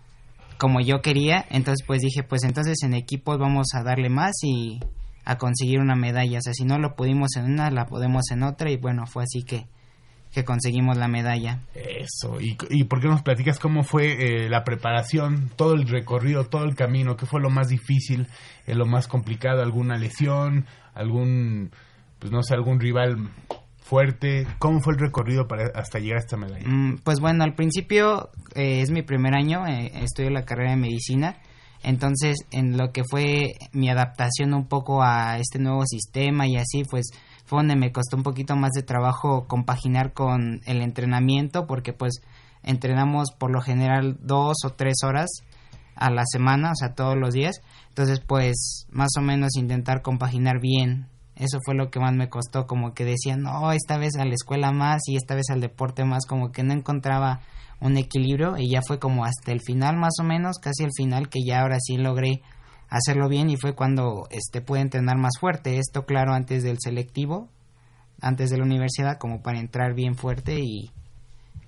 como 0.57 0.79
yo 0.79 1.01
quería, 1.01 1.45
entonces 1.49 1.85
pues 1.85 2.01
dije, 2.01 2.23
pues 2.23 2.43
entonces 2.43 2.77
en 2.83 2.93
equipos 2.93 3.37
vamos 3.37 3.67
a 3.73 3.83
darle 3.83 4.09
más 4.09 4.33
y 4.43 4.79
a 5.25 5.37
conseguir 5.37 5.79
una 5.79 5.95
medalla, 5.95 6.37
o 6.37 6.41
sea, 6.41 6.53
si 6.53 6.63
no 6.63 6.77
lo 6.77 6.95
pudimos 6.95 7.35
en 7.35 7.45
una, 7.45 7.71
la 7.71 7.85
podemos 7.87 8.23
en 8.31 8.43
otra 8.43 8.71
y 8.71 8.77
bueno, 8.77 9.05
fue 9.07 9.23
así 9.23 9.43
que, 9.43 9.65
que 10.35 10.43
conseguimos 10.43 10.97
la 10.97 11.07
medalla. 11.07 11.61
Eso, 11.73 12.39
¿y, 12.39 12.55
y 12.69 12.83
por 12.83 13.01
qué 13.01 13.07
nos 13.07 13.23
platicas 13.23 13.57
cómo 13.57 13.83
fue 13.83 14.43
eh, 14.45 14.49
la 14.49 14.63
preparación, 14.63 15.49
todo 15.55 15.73
el 15.73 15.87
recorrido, 15.87 16.43
todo 16.45 16.65
el 16.65 16.75
camino? 16.75 17.15
¿Qué 17.15 17.25
fue 17.25 17.41
lo 17.41 17.49
más 17.49 17.69
difícil, 17.69 18.27
eh, 18.67 18.75
lo 18.75 18.85
más 18.85 19.07
complicado? 19.07 19.63
¿Alguna 19.63 19.97
lesión? 19.97 20.65
¿Algún, 20.93 21.71
pues 22.19 22.31
no 22.31 22.43
sé, 22.43 22.53
algún 22.53 22.79
rival 22.79 23.29
fuerte? 23.77 24.45
¿Cómo 24.59 24.81
fue 24.81 24.93
el 24.93 24.99
recorrido 24.99 25.47
para 25.47 25.71
hasta 25.75 25.99
llegar 25.99 26.17
a 26.17 26.21
esta 26.21 26.37
medalla? 26.37 26.67
Mm, 26.67 26.97
Pues 27.03 27.19
bueno, 27.19 27.43
al 27.43 27.55
principio 27.55 28.29
eh, 28.55 28.81
es 28.81 28.91
mi 28.91 29.01
primer 29.03 29.33
año, 29.35 29.65
eh, 29.67 29.91
estudio 30.03 30.29
la 30.31 30.43
carrera 30.45 30.71
de 30.71 30.77
medicina, 30.77 31.37
Entonces, 31.83 32.37
en 32.51 32.77
lo 32.77 32.91
que 32.91 33.03
fue 33.09 33.53
mi 33.71 33.89
adaptación 33.89 34.53
un 34.55 34.67
poco 34.67 35.03
a 35.03 35.37
este 35.37 35.59
nuevo 35.59 35.83
sistema 35.85 36.47
y 36.47 36.55
así, 36.57 36.81
pues 36.89 37.11
fue 37.45 37.59
donde 37.59 37.75
me 37.75 37.91
costó 37.91 38.17
un 38.17 38.23
poquito 38.23 38.55
más 38.55 38.71
de 38.71 38.83
trabajo 38.83 39.47
compaginar 39.47 40.13
con 40.13 40.61
el 40.65 40.81
entrenamiento, 40.81 41.67
porque 41.67 41.93
pues 41.93 42.21
entrenamos 42.63 43.29
por 43.37 43.51
lo 43.51 43.61
general 43.61 44.17
dos 44.21 44.57
o 44.65 44.71
tres 44.71 44.95
horas 45.03 45.29
a 45.95 46.09
la 46.09 46.23
semana, 46.25 46.71
o 46.71 46.75
sea, 46.75 46.93
todos 46.93 47.15
los 47.15 47.33
días. 47.33 47.61
Entonces, 47.89 48.19
pues, 48.19 48.85
más 48.89 49.11
o 49.17 49.21
menos 49.21 49.55
intentar 49.55 50.01
compaginar 50.01 50.59
bien. 50.59 51.07
Eso 51.35 51.59
fue 51.63 51.75
lo 51.75 51.89
que 51.89 51.99
más 51.99 52.13
me 52.13 52.29
costó, 52.29 52.65
como 52.65 52.93
que 52.93 53.05
decía, 53.05 53.35
no, 53.37 53.71
esta 53.71 53.97
vez 53.97 54.15
a 54.17 54.25
la 54.25 54.33
escuela 54.33 54.71
más 54.71 55.01
y 55.07 55.17
esta 55.17 55.35
vez 55.35 55.49
al 55.49 55.61
deporte 55.61 56.05
más, 56.05 56.25
como 56.25 56.51
que 56.51 56.63
no 56.63 56.73
encontraba 56.73 57.41
un 57.81 57.97
equilibrio 57.97 58.55
y 58.57 58.69
ya 58.69 58.81
fue 58.81 58.99
como 58.99 59.25
hasta 59.25 59.51
el 59.51 59.61
final 59.61 59.97
más 59.97 60.13
o 60.21 60.23
menos, 60.23 60.59
casi 60.59 60.83
el 60.83 60.91
final 60.95 61.27
que 61.27 61.39
ya 61.45 61.61
ahora 61.61 61.77
sí 61.81 61.97
logré 61.97 62.41
hacerlo 62.89 63.29
bien 63.29 63.49
y 63.49 63.57
fue 63.57 63.75
cuando 63.75 64.27
este 64.29 64.61
pude 64.61 64.81
entrenar 64.81 65.17
más 65.17 65.33
fuerte, 65.39 65.77
esto 65.77 66.05
claro 66.05 66.33
antes 66.33 66.63
del 66.63 66.77
selectivo, 66.79 67.49
antes 68.21 68.49
de 68.49 68.57
la 68.57 68.63
universidad 68.63 69.17
como 69.17 69.41
para 69.41 69.59
entrar 69.59 69.93
bien 69.93 70.15
fuerte 70.15 70.59
y, 70.59 70.91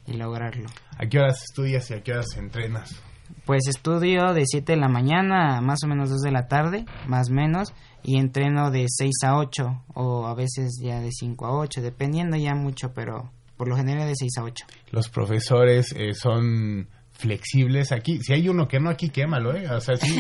y 0.06 0.14
lograrlo. 0.14 0.70
¿A 0.98 1.06
qué 1.08 1.20
horas 1.20 1.44
estudias 1.44 1.90
y 1.92 1.94
a 1.94 2.04
qué 2.04 2.14
horas 2.14 2.38
entrenas? 2.38 3.02
Pues 3.46 3.68
estudio 3.68 4.34
de 4.34 4.44
7 4.46 4.74
de 4.74 4.80
la 4.80 4.90
mañana 4.90 5.58
a 5.58 5.62
más 5.62 5.80
o 5.84 5.88
menos 5.88 6.10
2 6.10 6.22
de 6.22 6.32
la 6.32 6.48
tarde, 6.48 6.86
más 7.08 7.30
o 7.30 7.34
menos, 7.34 7.74
y 8.04 8.18
entreno 8.18 8.72
de 8.72 8.86
6 8.88 9.12
a 9.26 9.38
8 9.38 9.84
o 9.94 10.28
a 10.28 10.34
veces 10.34 10.80
ya 10.82 11.02
de 11.02 11.12
5 11.12 11.46
a 11.46 11.58
8, 11.58 11.82
dependiendo 11.82 12.38
ya 12.38 12.56
mucho, 12.56 12.94
pero 12.94 13.32
por 13.58 13.68
lo 13.68 13.76
general 13.76 14.08
de 14.08 14.16
6 14.16 14.32
a 14.40 14.44
8. 14.44 14.66
Los 14.92 15.10
profesores 15.10 15.94
eh, 15.98 16.14
son 16.14 16.88
flexibles 17.18 17.92
aquí. 17.92 18.20
Si 18.22 18.34
hay 18.34 18.48
uno 18.48 18.68
que 18.68 18.80
no, 18.80 18.90
aquí 18.90 19.10
quémalo, 19.10 19.56
¿eh? 19.56 19.68
O 19.70 19.80
sea, 19.80 19.96
sí, 19.96 20.20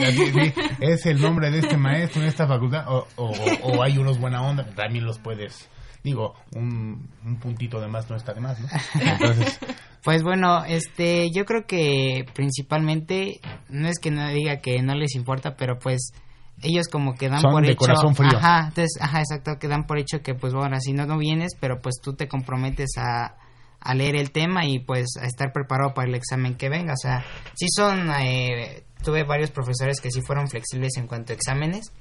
es 0.81 1.05
el 1.05 1.21
nombre 1.21 1.51
de 1.51 1.59
este 1.59 1.77
maestro 1.77 2.21
en 2.21 2.27
esta 2.27 2.47
facultad, 2.47 2.85
o, 2.87 3.07
o, 3.15 3.31
o 3.63 3.83
hay 3.83 3.97
unos 3.97 4.19
buena 4.19 4.41
onda, 4.41 4.65
también 4.75 5.05
los 5.05 5.19
puedes 5.19 5.69
digo, 6.03 6.35
un, 6.55 7.09
un, 7.25 7.37
puntito 7.37 7.81
de 7.81 7.87
más 7.87 8.09
no 8.09 8.15
está 8.15 8.33
de 8.33 8.39
más, 8.41 8.59
¿no? 8.59 8.67
Entonces... 9.01 9.59
Pues 10.03 10.23
bueno, 10.23 10.63
este, 10.63 11.31
yo 11.35 11.43
creo 11.43 11.65
que 11.67 12.23
principalmente, 12.33 13.41
no 13.67 13.89
es 13.89 13.99
que 13.99 14.09
no 14.09 14.25
diga 14.29 14.61
que 14.61 14.81
no 14.81 14.95
les 14.95 15.15
importa, 15.15 15.57
pero 15.57 15.79
pues 15.79 16.13
ellos 16.61 16.87
como 16.87 17.15
que 17.15 17.27
dan 17.27 17.41
Son 17.41 17.51
por 17.51 17.65
de 17.65 17.71
hecho... 17.71 17.79
corazón 17.79 18.15
frío. 18.15 18.37
Ajá, 18.37 18.69
entonces, 18.69 18.97
ajá, 19.01 19.19
exacto, 19.19 19.59
que 19.59 19.67
dan 19.67 19.85
por 19.85 19.97
hecho 19.97 20.21
que 20.21 20.33
pues 20.33 20.53
bueno, 20.53 20.77
si 20.79 20.93
no, 20.93 21.05
no 21.07 21.17
vienes, 21.17 21.57
pero 21.59 21.81
pues 21.81 21.95
tú 22.01 22.13
te 22.13 22.29
comprometes 22.29 22.91
a, 22.97 23.35
a 23.79 23.93
leer 23.93 24.15
el 24.15 24.31
tema 24.31 24.65
y 24.65 24.79
pues 24.79 25.07
a 25.21 25.25
estar 25.25 25.51
preparado 25.53 25.93
para 25.93 26.07
el 26.07 26.15
examen 26.15 26.55
que 26.55 26.69
venga, 26.69 26.93
o 26.93 26.97
sea, 26.97 27.23
sí 27.55 27.67
son, 27.75 28.09
eh, 28.19 28.83
tuve 29.03 29.23
varios 29.23 29.51
profesores 29.51 30.01
que 30.01 30.11
sí 30.11 30.21
fueron 30.21 30.47
flexibles 30.49 30.97
en 30.97 31.07
cuanto 31.07 31.31
a 31.31 31.35
exámenes 31.35 31.91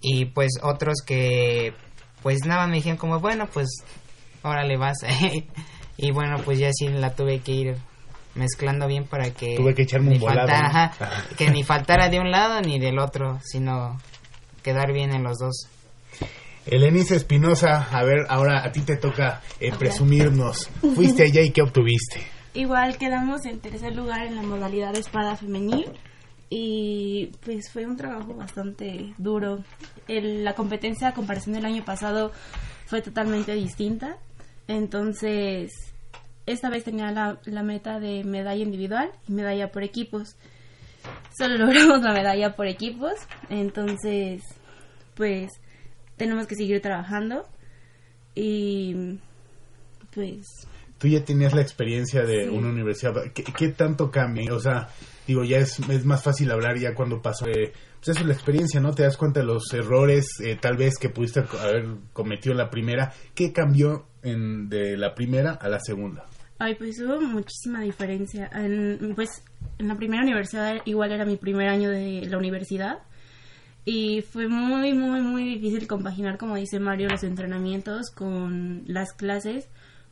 y 0.00 0.26
pues 0.26 0.52
otros 0.62 0.96
que 1.06 1.72
pues 2.22 2.44
nada, 2.44 2.66
me 2.66 2.76
dijeron 2.76 2.98
como, 2.98 3.20
bueno, 3.20 3.46
pues 3.52 3.68
órale 4.42 4.76
vas. 4.76 4.98
y 5.96 6.10
bueno, 6.10 6.38
pues 6.44 6.58
ya 6.58 6.70
sí 6.72 6.88
la 6.88 7.14
tuve 7.14 7.38
que 7.40 7.52
ir 7.52 7.76
mezclando 8.34 8.86
bien 8.88 9.04
para 9.04 9.30
que... 9.30 9.56
Tuve 9.56 9.74
que 9.74 9.82
echarme 9.82 10.08
ni 10.10 10.14
un 10.16 10.20
volado. 10.20 10.48
faltara- 10.48 10.62
¿no? 10.72 10.78
ajá, 10.78 11.24
que 11.38 11.50
ni 11.50 11.62
faltara 11.62 12.08
de 12.08 12.18
un 12.18 12.30
lado 12.30 12.60
ni 12.60 12.78
del 12.80 12.98
otro, 12.98 13.38
sino 13.44 13.96
quedar 14.62 14.92
bien 14.92 15.12
en 15.14 15.22
los 15.22 15.38
dos. 15.38 15.68
Elenice 16.66 17.16
Espinosa, 17.16 17.88
a 17.90 18.04
ver, 18.04 18.26
ahora 18.28 18.64
a 18.64 18.72
ti 18.72 18.80
te 18.80 18.96
toca 18.96 19.40
eh, 19.60 19.72
presumirnos. 19.78 20.68
Fuiste 20.94 21.22
allá 21.24 21.40
y 21.42 21.50
qué 21.50 21.62
obtuviste. 21.62 22.20
Igual 22.54 22.96
quedamos 22.98 23.44
en 23.46 23.60
tercer 23.60 23.94
lugar 23.94 24.26
en 24.26 24.34
la 24.36 24.42
modalidad 24.42 24.92
de 24.92 25.00
espada 25.00 25.36
femenil 25.36 25.86
y 26.48 27.32
pues 27.44 27.70
fue 27.70 27.86
un 27.86 27.96
trabajo 27.96 28.34
bastante 28.34 29.12
duro. 29.18 29.62
El- 30.08 30.42
la 30.44 30.54
competencia 30.54 31.08
a 31.08 31.14
comparación 31.14 31.54
del 31.54 31.64
año 31.66 31.84
pasado 31.84 32.32
fue 32.86 33.02
totalmente 33.02 33.52
distinta. 33.54 34.16
Entonces, 34.68 35.72
esta 36.46 36.70
vez 36.70 36.84
tenía 36.84 37.10
la, 37.12 37.38
la 37.44 37.62
meta 37.62 38.00
de 38.00 38.24
medalla 38.24 38.62
individual 38.62 39.10
y 39.28 39.32
medalla 39.32 39.70
por 39.70 39.82
equipos. 39.84 40.36
Solo 41.38 41.56
logramos 41.66 42.02
la 42.02 42.12
medalla 42.12 42.56
por 42.56 42.66
equipos, 42.66 43.12
entonces, 43.50 44.42
pues 45.14 45.52
tenemos 46.16 46.46
que 46.46 46.54
seguir 46.56 46.80
trabajando 46.80 47.46
y 48.34 49.18
pues 50.14 50.46
Tú 50.98 51.08
ya 51.08 51.22
tenías 51.22 51.52
la 51.52 51.60
experiencia 51.60 52.22
de 52.24 52.44
Sí. 52.44 52.48
una 52.48 52.68
universidad. 52.70 53.12
¿Qué, 53.34 53.44
qué 53.44 53.68
tanto 53.68 54.10
cambia? 54.10 54.54
O 54.54 54.58
sea, 54.58 54.88
digo, 55.26 55.44
ya 55.44 55.58
es, 55.58 55.78
es 55.90 56.06
más 56.06 56.22
fácil 56.22 56.50
hablar 56.50 56.78
ya 56.78 56.94
cuando 56.94 57.20
pasó. 57.20 57.46
eh, 57.48 57.72
pues 57.98 58.08
eso 58.16 58.20
es 58.20 58.26
la 58.26 58.32
experiencia, 58.32 58.80
¿no? 58.80 58.94
Te 58.94 59.02
das 59.02 59.18
cuenta 59.18 59.40
de 59.40 59.46
los 59.46 59.70
errores, 59.74 60.26
eh, 60.42 60.56
tal 60.58 60.78
vez 60.78 60.94
que 60.98 61.10
pudiste 61.10 61.40
haber 61.60 61.86
cometido 62.14 62.52
en 62.52 62.58
la 62.58 62.70
primera. 62.70 63.12
¿Qué 63.34 63.52
cambió 63.52 64.06
en, 64.22 64.70
de 64.70 64.96
la 64.96 65.14
primera 65.14 65.52
a 65.52 65.68
la 65.68 65.80
segunda? 65.80 66.24
Ay, 66.58 66.74
pues 66.76 66.98
hubo 67.02 67.20
muchísima 67.20 67.82
diferencia. 67.82 68.48
En, 68.54 69.12
pues 69.14 69.42
en 69.78 69.88
la 69.88 69.96
primera 69.96 70.22
universidad 70.22 70.76
igual 70.86 71.12
era 71.12 71.26
mi 71.26 71.36
primer 71.36 71.68
año 71.68 71.90
de 71.90 72.22
la 72.26 72.38
universidad 72.38 73.00
y 73.86 74.20
fue 74.20 74.48
muy, 74.48 74.92
muy, 74.92 75.22
muy 75.22 75.44
difícil 75.44 75.86
compaginar, 75.86 76.36
como 76.36 76.56
dice 76.56 76.78
Mario, 76.80 77.08
los 77.08 77.22
entrenamientos 77.22 78.10
con 78.10 78.82
las 78.86 79.14
clases 79.14 79.68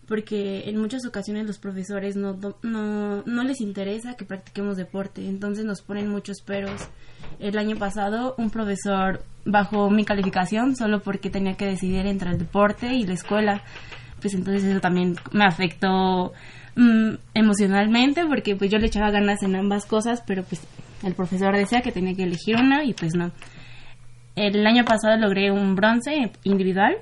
porque 0.07 0.69
en 0.69 0.79
muchas 0.79 1.07
ocasiones 1.07 1.47
los 1.47 1.59
profesores 1.59 2.15
no, 2.15 2.39
no, 2.63 3.23
no 3.23 3.43
les 3.43 3.61
interesa 3.61 4.17
que 4.17 4.25
practiquemos 4.25 4.77
deporte, 4.77 5.27
entonces 5.27 5.65
nos 5.65 5.83
ponen 5.83 6.09
muchos 6.09 6.43
peros. 6.43 6.89
El 7.39 7.59
año 7.59 7.77
pasado 7.77 8.35
un 8.39 8.51
profesor 8.51 9.25
bajó 9.45 9.91
mi 9.91 10.05
calificación 10.05 10.77
solo 10.77 11.01
porque 11.01 11.31
tenía 11.31 11.57
que 11.57 11.67
decidir 11.67 12.07
entre 12.07 12.31
el 12.31 12.39
deporte 12.39 12.95
y 12.95 13.05
la 13.07 13.15
escuela 13.15 13.63
pues 14.21 14.35
entonces 14.35 14.65
eso 14.65 14.81
también 14.81 15.17
me 15.33 15.45
afectó 15.45 16.33
mm, 16.77 17.15
emocionalmente 17.35 18.25
porque 18.27 18.57
pues 18.57 18.71
yo 18.71 18.79
le 18.79 18.87
echaba 18.87 19.11
ganas 19.11 19.43
en 19.43 19.55
ambas 19.57 19.85
cosas, 19.85 20.23
pero 20.27 20.45
pues 20.45 20.63
el 21.03 21.15
profesor 21.15 21.55
decía 21.55 21.83
que 21.83 21.93
tenía 21.93 22.15
que 22.15 22.23
elegir 22.23 22.57
una 22.57 22.85
y 22.85 22.95
pues 22.95 23.15
no. 23.15 23.33
El 24.37 24.67
año 24.67 24.85
pasado 24.85 25.17
logré 25.17 25.51
un 25.53 25.75
bronce 25.77 26.33
individual 26.43 26.97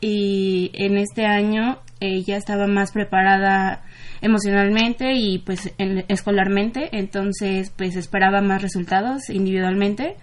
y 0.00 0.70
en 0.74 0.98
este 0.98 1.24
año 1.26 1.78
eh, 2.00 2.22
ya 2.22 2.36
estaba 2.36 2.66
más 2.66 2.92
preparada 2.92 3.82
emocionalmente 4.20 5.14
y 5.14 5.38
pues 5.38 5.72
en- 5.78 6.04
escolarmente, 6.08 6.90
entonces 6.92 7.70
pues 7.76 7.96
esperaba 7.96 8.40
más 8.42 8.60
resultados 8.60 9.30
individualmente, 9.30 10.16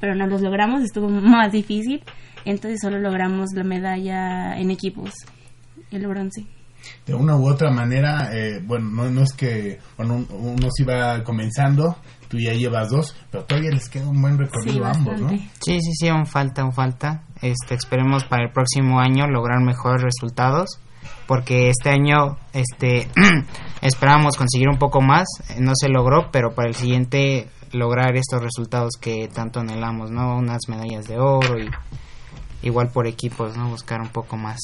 pero 0.00 0.14
no 0.14 0.26
los 0.26 0.40
logramos, 0.40 0.82
estuvo 0.82 1.08
más 1.10 1.52
difícil, 1.52 2.02
entonces 2.46 2.80
solo 2.80 2.98
logramos 2.98 3.48
la 3.54 3.64
medalla 3.64 4.58
en 4.58 4.70
equipos, 4.70 5.12
el 5.90 6.06
bronce. 6.06 6.46
De 7.04 7.12
una 7.14 7.36
u 7.36 7.46
otra 7.46 7.70
manera, 7.70 8.30
eh, 8.32 8.58
bueno, 8.64 8.88
no, 8.90 9.10
no 9.10 9.22
es 9.22 9.34
que 9.34 9.78
bueno, 9.98 10.14
un- 10.16 10.28
uno 10.30 10.68
se 10.74 10.82
iba 10.84 11.22
comenzando, 11.24 11.96
tú 12.30 12.38
ya 12.38 12.54
llevas 12.54 12.88
dos, 12.90 13.14
pero 13.30 13.44
todavía 13.44 13.70
les 13.72 13.88
queda 13.90 14.08
un 14.08 14.22
buen 14.22 14.38
recorrido 14.38 14.86
a 14.86 14.92
ambos, 14.92 15.20
¿no? 15.20 15.28
Sí, 15.60 15.80
sí, 15.80 15.92
sí, 15.98 16.08
aún 16.08 16.24
falta, 16.26 16.62
aún 16.62 16.72
falta. 16.72 17.24
Este, 17.42 17.74
esperemos 17.74 18.24
para 18.24 18.44
el 18.44 18.52
próximo 18.52 19.00
año 19.00 19.26
lograr 19.26 19.60
mejores 19.60 20.02
resultados, 20.02 20.78
porque 21.26 21.68
este 21.70 21.90
año, 21.90 22.38
este, 22.52 23.08
esperábamos 23.82 24.36
conseguir 24.36 24.68
un 24.68 24.78
poco 24.78 25.00
más, 25.00 25.26
eh, 25.50 25.56
no 25.58 25.72
se 25.74 25.88
logró, 25.88 26.30
pero 26.30 26.54
para 26.54 26.68
el 26.68 26.74
siguiente 26.74 27.48
lograr 27.72 28.16
estos 28.16 28.42
resultados 28.42 28.92
que 29.00 29.28
tanto 29.28 29.60
anhelamos, 29.60 30.10
¿no? 30.10 30.36
Unas 30.36 30.60
medallas 30.68 31.06
de 31.06 31.18
oro 31.18 31.58
y 31.58 31.68
igual 32.62 32.88
por 32.90 33.06
equipos, 33.06 33.56
¿no? 33.56 33.68
Buscar 33.70 34.00
un 34.02 34.08
poco 34.08 34.36
más. 34.36 34.58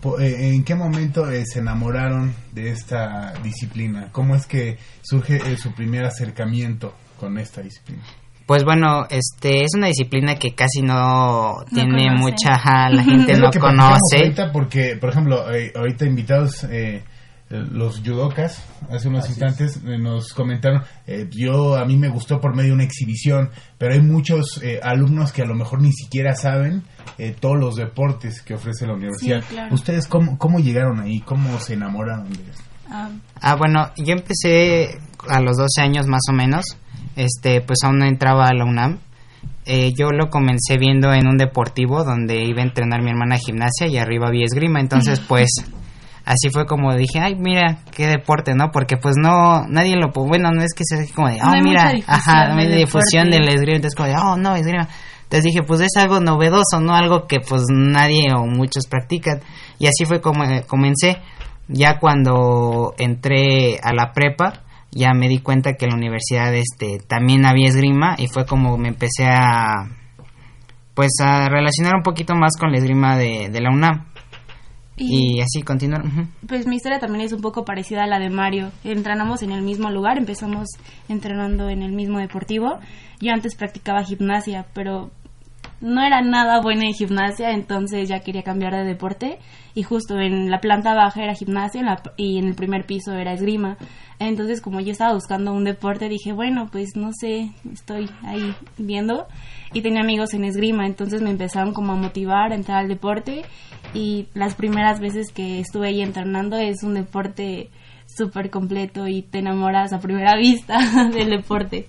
Po- 0.00 0.18
eh, 0.20 0.54
¿En 0.54 0.64
qué 0.64 0.74
momento 0.74 1.30
eh, 1.30 1.44
se 1.44 1.58
enamoraron 1.58 2.34
de 2.52 2.70
esta 2.70 3.34
disciplina? 3.42 4.08
¿Cómo 4.12 4.34
es 4.34 4.46
que 4.46 4.78
surge 5.02 5.36
eh, 5.36 5.56
su 5.58 5.72
primer 5.74 6.04
acercamiento 6.04 6.94
con 7.22 7.38
esta 7.38 7.62
disciplina? 7.62 8.02
Pues 8.46 8.64
bueno, 8.64 9.06
este 9.08 9.62
es 9.62 9.70
una 9.76 9.86
disciplina 9.86 10.34
que 10.34 10.56
casi 10.56 10.82
no, 10.82 11.54
tiene 11.72 12.08
conoce. 12.08 12.18
mucha, 12.18 12.50
la 12.90 13.04
gente 13.04 13.32
Es 13.32 13.38
lo 13.38 13.46
no 13.46 13.50
que 13.52 13.58
conoce. 13.60 14.16
Ahorita 14.18 14.50
porque, 14.52 14.96
por 15.00 15.10
ejemplo, 15.10 15.54
eh, 15.54 15.72
ahorita 15.76 16.04
invitados 16.04 16.64
eh, 16.64 17.04
los 17.50 18.00
judokas, 18.00 18.64
hace 18.90 19.06
unos 19.08 19.28
instantes 19.28 19.76
eh, 19.86 19.96
nos 19.98 20.32
comentaron, 20.32 20.82
eh, 21.06 21.28
yo 21.30 21.76
a 21.76 21.84
mí 21.84 21.96
me 21.96 22.08
gustó 22.08 22.40
por 22.40 22.56
medio 22.56 22.70
de 22.70 22.74
una 22.74 22.84
exhibición, 22.84 23.50
pero 23.78 23.94
hay 23.94 24.00
muchos 24.00 24.60
eh, 24.62 24.80
alumnos 24.82 25.30
que 25.32 25.42
a 25.42 25.46
lo 25.46 25.54
mejor 25.54 25.80
ni 25.80 25.92
siquiera 25.92 26.34
saben 26.34 26.82
eh, 27.18 27.36
todos 27.38 27.58
los 27.60 27.76
deportes 27.76 28.42
que 28.42 28.54
ofrece 28.54 28.86
la 28.88 28.94
universidad. 28.94 29.40
Sí, 29.42 29.54
claro. 29.54 29.72
¿Ustedes 29.74 30.08
cómo, 30.08 30.36
cómo 30.36 30.58
llegaron 30.58 30.98
ahí? 30.98 31.20
¿Cómo 31.20 31.60
se 31.60 31.74
enamoraron 31.74 32.28
de 32.32 32.42
esto? 32.50 32.64
Ah, 32.90 33.08
Ah, 33.40 33.54
bueno, 33.54 33.90
yo 33.96 34.12
empecé 34.14 34.98
a 35.28 35.40
los 35.40 35.56
12 35.56 35.80
años 35.80 36.06
más 36.08 36.22
o 36.28 36.32
menos. 36.32 36.64
Este, 37.16 37.60
pues 37.60 37.78
aún 37.84 37.98
no 37.98 38.04
entraba 38.04 38.46
a 38.46 38.54
la 38.54 38.64
UNAM. 38.64 38.98
Eh, 39.64 39.92
yo 39.96 40.10
lo 40.10 40.28
comencé 40.28 40.76
viendo 40.76 41.12
en 41.12 41.26
un 41.28 41.36
deportivo 41.36 42.04
donde 42.04 42.44
iba 42.44 42.62
a 42.62 42.64
entrenar 42.64 43.02
mi 43.02 43.10
hermana 43.10 43.36
a 43.36 43.38
gimnasia 43.38 43.86
y 43.86 43.96
arriba 43.98 44.28
había 44.28 44.44
esgrima. 44.44 44.80
Entonces, 44.80 45.20
pues 45.20 45.48
así 46.24 46.50
fue 46.50 46.66
como 46.66 46.94
dije, 46.94 47.20
ay, 47.20 47.36
mira, 47.36 47.78
qué 47.94 48.06
deporte, 48.06 48.54
¿no? 48.54 48.70
Porque 48.72 48.96
pues 48.96 49.16
no, 49.16 49.66
nadie 49.68 49.96
lo, 49.96 50.10
bueno, 50.12 50.50
no 50.50 50.62
es 50.62 50.74
que 50.74 50.84
sea 50.84 50.98
como 51.14 51.28
de, 51.28 51.38
oh, 51.42 51.54
No 51.54 51.62
mira, 51.62 51.92
difusión 51.92 52.04
ajá, 52.08 52.54
del 52.56 52.76
difusión 52.76 53.30
del 53.30 53.48
esgrima, 53.48 53.76
entonces 53.76 53.96
como 53.96 54.08
de, 54.08 54.16
oh, 54.16 54.36
no, 54.36 54.56
esgrima. 54.56 54.88
Entonces 55.32 55.44
dije, 55.44 55.62
pues 55.62 55.80
es 55.80 55.96
algo 55.96 56.20
novedoso, 56.20 56.80
¿no? 56.80 56.94
Algo 56.94 57.26
que 57.26 57.40
pues 57.40 57.62
nadie 57.70 58.34
o 58.34 58.44
muchos 58.44 58.86
practican. 58.86 59.40
Y 59.78 59.86
así 59.86 60.04
fue 60.04 60.20
como 60.20 60.44
eh, 60.44 60.64
comencé. 60.66 61.18
Ya 61.68 61.98
cuando 61.98 62.94
entré 62.98 63.78
a 63.82 63.94
la 63.94 64.12
prepa, 64.12 64.61
ya 64.92 65.12
me 65.14 65.28
di 65.28 65.38
cuenta 65.38 65.72
que 65.74 65.86
en 65.86 65.90
la 65.92 65.96
universidad 65.96 66.54
este 66.54 66.98
también 67.06 67.44
había 67.46 67.68
esgrima 67.68 68.14
y 68.18 68.26
fue 68.28 68.46
como 68.46 68.76
me 68.78 68.88
empecé 68.88 69.24
a 69.26 69.88
pues 70.94 71.12
a 71.22 71.48
relacionar 71.48 71.94
un 71.96 72.02
poquito 72.02 72.34
más 72.34 72.56
con 72.58 72.70
la 72.70 72.78
esgrima 72.78 73.16
de, 73.16 73.48
de 73.50 73.60
la 73.60 73.70
UNAM. 73.70 74.06
Y, 74.96 75.38
Y- 75.38 75.40
así 75.40 75.62
continuar. 75.62 76.02
Pues 76.46 76.66
mi 76.66 76.76
historia 76.76 76.98
también 76.98 77.24
es 77.24 77.32
un 77.32 77.40
poco 77.40 77.64
parecida 77.64 78.04
a 78.04 78.06
la 78.06 78.18
de 78.18 78.28
Mario. 78.28 78.70
Entrenamos 78.84 79.42
en 79.42 79.50
el 79.52 79.62
mismo 79.62 79.90
lugar, 79.90 80.18
empezamos 80.18 80.68
entrenando 81.08 81.70
en 81.70 81.82
el 81.82 81.92
mismo 81.92 82.18
deportivo. 82.18 82.78
Yo 83.18 83.32
antes 83.32 83.54
practicaba 83.56 84.04
gimnasia, 84.04 84.66
pero 84.74 85.10
no 85.80 86.02
era 86.04 86.20
nada 86.20 86.60
buena 86.60 86.84
en 86.84 86.92
gimnasia, 86.92 87.52
entonces 87.52 88.08
ya 88.08 88.20
quería 88.20 88.42
cambiar 88.42 88.74
de 88.74 88.84
deporte. 88.84 89.38
Y 89.74 89.82
justo 89.84 90.18
en 90.20 90.50
la 90.50 90.60
planta 90.60 90.94
baja 90.94 91.22
era 91.24 91.34
gimnasia 91.34 91.80
en 91.80 91.86
la- 91.86 92.02
y 92.18 92.38
en 92.38 92.48
el 92.48 92.54
primer 92.54 92.84
piso 92.84 93.14
era 93.14 93.32
esgrima. 93.32 93.78
Entonces 94.28 94.60
como 94.60 94.80
yo 94.80 94.92
estaba 94.92 95.14
buscando 95.14 95.52
un 95.52 95.64
deporte, 95.64 96.08
dije, 96.08 96.32
bueno, 96.32 96.68
pues 96.70 96.90
no 96.96 97.10
sé, 97.12 97.50
estoy 97.72 98.08
ahí 98.24 98.54
viendo. 98.78 99.26
Y 99.74 99.80
tenía 99.82 100.00
amigos 100.02 100.34
en 100.34 100.44
esgrima, 100.44 100.86
entonces 100.86 101.22
me 101.22 101.30
empezaron 101.30 101.72
como 101.72 101.92
a 101.92 101.96
motivar 101.96 102.52
a 102.52 102.54
entrar 102.54 102.78
al 102.78 102.88
deporte. 102.88 103.42
Y 103.94 104.26
las 104.34 104.54
primeras 104.54 105.00
veces 105.00 105.32
que 105.32 105.60
estuve 105.60 105.88
ahí 105.88 106.02
entrenando 106.02 106.56
es 106.56 106.82
un 106.82 106.94
deporte 106.94 107.70
súper 108.06 108.50
completo 108.50 109.06
y 109.08 109.22
te 109.22 109.38
enamoras 109.38 109.92
a 109.92 110.00
primera 110.00 110.36
vista 110.38 110.78
del 111.14 111.30
deporte. 111.30 111.88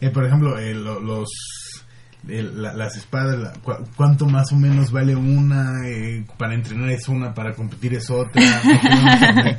Eh, 0.00 0.10
por 0.10 0.24
ejemplo, 0.26 0.58
eh, 0.58 0.74
lo- 0.74 1.00
los 1.00 1.28
eh, 2.28 2.42
la- 2.42 2.72
las 2.74 2.96
espadas, 2.96 3.38
la- 3.38 3.52
cu- 3.62 3.84
¿cuánto 3.96 4.26
más 4.26 4.50
o 4.52 4.56
menos 4.56 4.90
vale 4.90 5.14
una? 5.14 5.72
Eh, 5.86 6.24
para 6.38 6.54
entrenar 6.54 6.90
es 6.90 7.06
una, 7.08 7.32
para 7.34 7.52
competir 7.54 7.94
es 7.94 8.10
otra. 8.10 8.42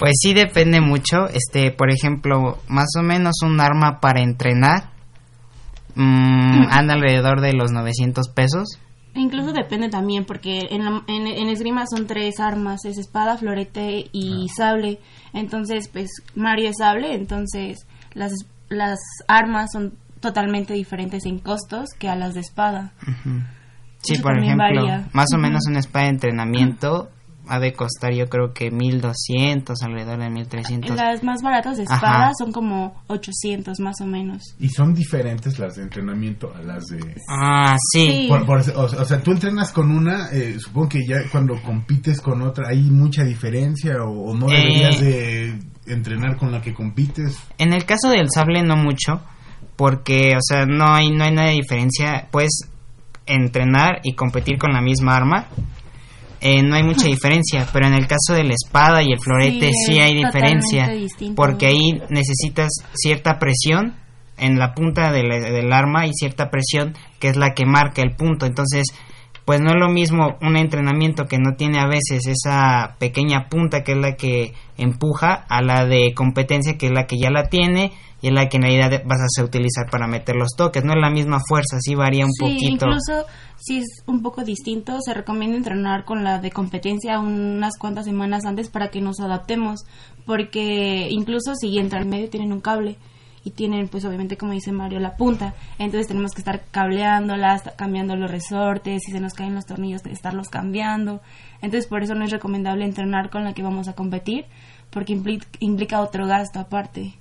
Pues 0.00 0.14
sí 0.20 0.34
depende 0.34 0.80
mucho. 0.80 1.28
Este, 1.28 1.70
por 1.70 1.90
ejemplo, 1.92 2.58
más 2.66 2.88
o 2.98 3.02
menos 3.02 3.34
un 3.44 3.60
arma 3.60 4.00
para 4.00 4.20
entrenar 4.20 4.90
mm, 5.94 6.66
anda 6.70 6.94
alrededor 6.94 7.40
de 7.40 7.52
los 7.52 7.70
900 7.70 8.28
pesos. 8.30 8.78
Incluso 9.14 9.52
depende 9.52 9.88
también, 9.88 10.24
porque 10.24 10.68
en, 10.70 10.84
la- 10.84 11.02
en, 11.08 11.26
en 11.26 11.48
esgrima 11.48 11.84
son 11.86 12.06
tres 12.06 12.38
armas, 12.40 12.84
es 12.84 12.96
espada, 12.98 13.36
florete 13.36 14.06
y 14.12 14.48
sable. 14.56 15.00
Entonces, 15.32 15.88
pues 15.88 16.08
Mario 16.34 16.70
es 16.70 16.76
sable, 16.78 17.14
entonces 17.14 17.86
las, 18.14 18.32
las 18.68 18.98
armas 19.28 19.70
son 19.72 19.94
totalmente 20.20 20.74
diferentes 20.74 21.24
en 21.26 21.38
costos 21.40 21.86
que 21.98 22.08
a 22.08 22.14
las 22.14 22.34
de 22.34 22.40
espada. 22.40 22.92
Sí, 24.02 24.14
Eso 24.14 24.22
por 24.22 24.38
ejemplo, 24.38 24.64
varía. 24.64 25.08
más 25.12 25.26
o 25.34 25.38
menos 25.38 25.62
una 25.68 25.80
espada 25.80 26.04
de 26.04 26.10
entrenamiento 26.12 27.10
ha 27.50 27.58
de 27.58 27.72
costar 27.72 28.14
yo 28.14 28.28
creo 28.28 28.52
que 28.54 28.70
1200, 28.70 29.82
alrededor 29.82 30.18
de 30.20 30.30
1300. 30.30 30.96
Las 30.96 31.22
más 31.24 31.42
baratas 31.42 31.76
de 31.76 31.82
Ajá. 31.84 31.94
espada 31.96 32.30
son 32.38 32.52
como 32.52 33.02
800 33.08 33.78
más 33.80 34.00
o 34.00 34.06
menos. 34.06 34.54
Y 34.58 34.68
son 34.68 34.94
diferentes 34.94 35.58
las 35.58 35.76
de 35.76 35.82
entrenamiento 35.82 36.52
a 36.54 36.62
las 36.62 36.84
de... 36.86 37.14
Ah, 37.28 37.76
sí. 37.92 38.06
Sí. 38.06 38.26
Por- 38.28 38.46
por- 38.46 38.60
o, 38.76 38.82
o 38.84 39.04
sea, 39.04 39.20
tú 39.20 39.32
entrenas 39.32 39.72
con 39.72 39.90
una, 39.90 40.28
eh, 40.32 40.56
supongo 40.58 40.88
que 40.90 41.00
ya 41.06 41.16
cuando 41.30 41.60
compites 41.62 42.20
con 42.20 42.40
otra 42.42 42.68
hay 42.70 42.82
mucha 42.82 43.24
diferencia 43.24 43.96
o, 44.04 44.30
o 44.30 44.36
no 44.36 44.48
Eh. 44.50 44.56
deberías 44.56 45.00
de 45.00 45.58
entrenar 45.86 46.36
con 46.36 46.52
la 46.52 46.60
que 46.62 46.72
compites. 46.72 47.36
En 47.58 47.72
el 47.72 47.84
caso 47.84 48.08
del 48.10 48.28
sable 48.32 48.62
no 48.62 48.76
mucho, 48.76 49.20
porque, 49.76 50.36
o 50.36 50.40
sea, 50.40 50.66
no 50.66 50.94
hay, 50.94 51.10
no 51.10 51.24
hay 51.24 51.32
nada 51.32 51.48
de 51.48 51.54
diferencia. 51.54 52.28
Puedes 52.30 52.60
entrenar 53.26 54.00
y 54.02 54.14
competir 54.14 54.58
con 54.58 54.72
la 54.72 54.80
misma 54.82 55.16
arma. 55.16 55.46
Eh, 56.40 56.62
no 56.62 56.74
hay 56.74 56.82
mucha 56.82 57.06
diferencia, 57.06 57.66
pero 57.72 57.86
en 57.86 57.94
el 57.94 58.06
caso 58.06 58.34
de 58.34 58.44
la 58.44 58.54
espada 58.54 59.02
y 59.02 59.12
el 59.12 59.18
florete 59.20 59.70
Sí, 59.86 59.98
hay 59.98 60.14
diferencia, 60.14 60.88
distinto. 60.88 61.34
porque 61.36 61.66
ahí 61.66 62.00
necesitas 62.08 62.70
cierta 62.94 63.38
presión 63.38 63.96
en 64.38 64.58
la 64.58 64.72
punta 64.74 65.12
del, 65.12 65.28
del 65.28 65.72
arma 65.72 66.06
y 66.06 66.12
cierta 66.14 66.48
presión 66.48 66.94
que 67.18 67.28
es 67.28 67.36
la 67.36 67.52
que 67.54 67.66
marca 67.66 68.00
el 68.02 68.16
punto. 68.16 68.46
Entonces, 68.46 68.86
pues 69.50 69.60
no 69.60 69.70
es 69.70 69.80
lo 69.80 69.88
mismo 69.88 70.36
un 70.42 70.56
entrenamiento 70.56 71.26
que 71.26 71.38
no 71.38 71.56
tiene 71.56 71.80
a 71.80 71.88
veces 71.88 72.24
esa 72.28 72.94
pequeña 73.00 73.48
punta 73.48 73.82
que 73.82 73.90
es 73.94 73.98
la 73.98 74.14
que 74.14 74.54
empuja 74.78 75.44
a 75.48 75.60
la 75.60 75.86
de 75.86 76.14
competencia 76.14 76.78
que 76.78 76.86
es 76.86 76.92
la 76.92 77.08
que 77.08 77.18
ya 77.18 77.30
la 77.30 77.48
tiene 77.48 77.90
y 78.22 78.28
es 78.28 78.32
la 78.32 78.48
que 78.48 78.58
en 78.58 78.62
realidad 78.62 79.02
vas 79.06 79.18
a 79.36 79.42
utilizar 79.42 79.90
para 79.90 80.06
meter 80.06 80.36
los 80.36 80.50
toques. 80.56 80.84
No 80.84 80.92
es 80.92 81.00
la 81.00 81.10
misma 81.10 81.40
fuerza, 81.48 81.78
sí 81.80 81.96
varía 81.96 82.26
un 82.26 82.32
Sí, 82.32 82.44
poquito. 82.44 82.86
incluso 82.86 83.26
si 83.56 83.78
es 83.78 84.04
un 84.06 84.22
poco 84.22 84.44
distinto, 84.44 84.96
se 85.04 85.14
recomienda 85.14 85.56
entrenar 85.56 86.04
con 86.04 86.22
la 86.22 86.38
de 86.38 86.52
competencia 86.52 87.18
unas 87.18 87.76
cuantas 87.76 88.04
semanas 88.04 88.44
antes 88.44 88.70
para 88.70 88.90
que 88.90 89.00
nos 89.00 89.18
adaptemos, 89.18 89.80
porque 90.26 91.08
incluso 91.10 91.56
si 91.56 91.76
entran 91.76 92.02
en 92.04 92.08
medio 92.10 92.30
tienen 92.30 92.52
un 92.52 92.60
cable 92.60 92.98
y 93.44 93.50
tienen 93.50 93.88
pues 93.88 94.04
obviamente 94.04 94.36
como 94.36 94.52
dice 94.52 94.72
Mario 94.72 95.00
la 95.00 95.16
punta, 95.16 95.54
entonces 95.78 96.08
tenemos 96.08 96.32
que 96.32 96.40
estar 96.40 96.62
cableándolas, 96.70 97.62
cambiando 97.76 98.16
los 98.16 98.30
resortes, 98.30 99.02
si 99.04 99.12
se 99.12 99.20
nos 99.20 99.34
caen 99.34 99.54
los 99.54 99.66
tornillos 99.66 100.04
estarlos 100.06 100.48
cambiando, 100.48 101.20
entonces 101.62 101.86
por 101.86 102.02
eso 102.02 102.14
no 102.14 102.24
es 102.24 102.30
recomendable 102.30 102.84
entrenar 102.84 103.30
con 103.30 103.44
la 103.44 103.54
que 103.54 103.62
vamos 103.62 103.88
a 103.88 103.94
competir, 103.94 104.44
porque 104.90 105.14
impli- 105.16 105.44
implica 105.60 106.00
otro 106.00 106.26
gasto 106.26 106.58
aparte. 106.60 107.14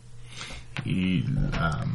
Y 0.86 1.21
la... 1.51 1.86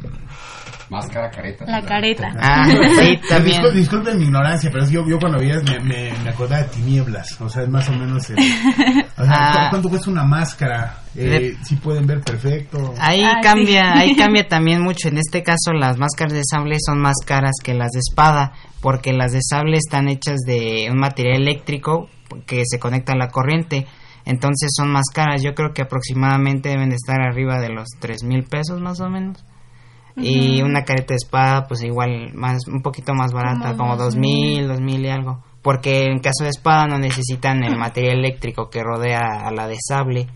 Máscara, 0.87 1.31
careta. 1.31 1.65
La 1.67 1.81
careta. 1.81 2.31
Ah, 2.39 2.67
sí, 2.69 3.19
también. 3.29 3.59
Discul- 3.59 3.73
disculpen 3.73 4.19
mi 4.19 4.25
ignorancia, 4.25 4.69
pero 4.71 4.83
es 4.83 4.89
que 4.89 4.95
yo, 4.95 5.03
yo 5.07 5.17
cuando 5.17 5.39
veía 5.39 5.55
me, 5.63 5.79
me, 5.79 6.13
me 6.23 6.29
acordaba 6.29 6.61
de 6.61 6.69
tinieblas. 6.69 7.41
O 7.41 7.49
sea, 7.49 7.63
es 7.63 7.69
más 7.69 7.89
o 7.89 7.93
menos. 7.93 8.29
el- 8.29 8.37
o 8.37 9.23
sea, 9.25 9.33
Ah. 9.33 9.51
¿cu- 9.63 9.69
¿Cuánto 9.71 9.89
cuesta 9.89 10.11
una 10.11 10.23
máscara? 10.25 10.99
Eh, 11.15 11.23
De- 11.27 11.57
si 11.63 11.75
pueden 11.77 12.05
ver 12.05 12.21
perfecto. 12.21 12.93
Ahí 12.99 13.23
Ah, 13.23 13.39
cambia, 13.41 13.93
sí. 13.95 13.99
ahí 13.99 14.15
cambia 14.15 14.47
también 14.47 14.81
mucho. 14.83 15.07
En 15.07 15.17
este 15.17 15.41
caso, 15.41 15.73
las 15.73 15.97
máscaras 15.97 16.33
de 16.33 16.41
sable 16.47 16.77
son 16.85 16.99
más 17.01 17.15
caras 17.25 17.53
que 17.63 17.73
las 17.73 17.89
de 17.91 17.99
espada, 18.07 18.53
porque 18.79 19.11
las 19.11 19.31
de 19.31 19.39
sable 19.41 19.77
están 19.77 20.07
hechas 20.07 20.37
de 20.45 20.87
un 20.91 20.99
material 20.99 21.41
eléctrico 21.41 22.09
que 22.45 22.61
se 22.63 22.77
conecta 22.77 23.13
a 23.13 23.17
la 23.17 23.29
corriente. 23.29 23.87
Entonces 24.25 24.71
son 24.75 24.91
más 24.91 25.05
caras. 25.13 25.43
Yo 25.43 25.53
creo 25.53 25.73
que 25.73 25.83
aproximadamente 25.83 26.69
deben 26.69 26.89
de 26.89 26.95
estar 26.95 27.21
arriba 27.21 27.59
de 27.59 27.69
los 27.69 27.87
tres 27.99 28.23
mil 28.23 28.43
pesos 28.43 28.81
más 28.81 28.99
o 28.99 29.09
menos. 29.09 29.45
Y 30.17 30.61
una 30.61 30.83
careta 30.85 31.13
de 31.13 31.17
espada, 31.17 31.67
pues 31.67 31.83
igual 31.83 32.31
más, 32.33 32.67
un 32.67 32.81
poquito 32.81 33.13
más 33.13 33.33
barata, 33.33 33.75
Como 33.75 33.97
dos 33.97 34.15
mil, 34.15 34.67
dos 34.67 34.79
mil 34.79 35.03
y 35.03 35.09
algo. 35.09 35.43
Porque 35.61 36.03
en 36.03 36.19
caso 36.19 36.43
de 36.43 36.51
espada 36.51 36.85
no 36.87 36.99
necesitan 36.99 37.63
el 37.63 37.75
material 37.75 38.19
eléctrico 38.19 38.69
que 38.69 38.83
rodea 38.83 39.19
a 39.43 39.51
la 39.51 39.67
de 39.67 39.77
sable. 39.79 40.27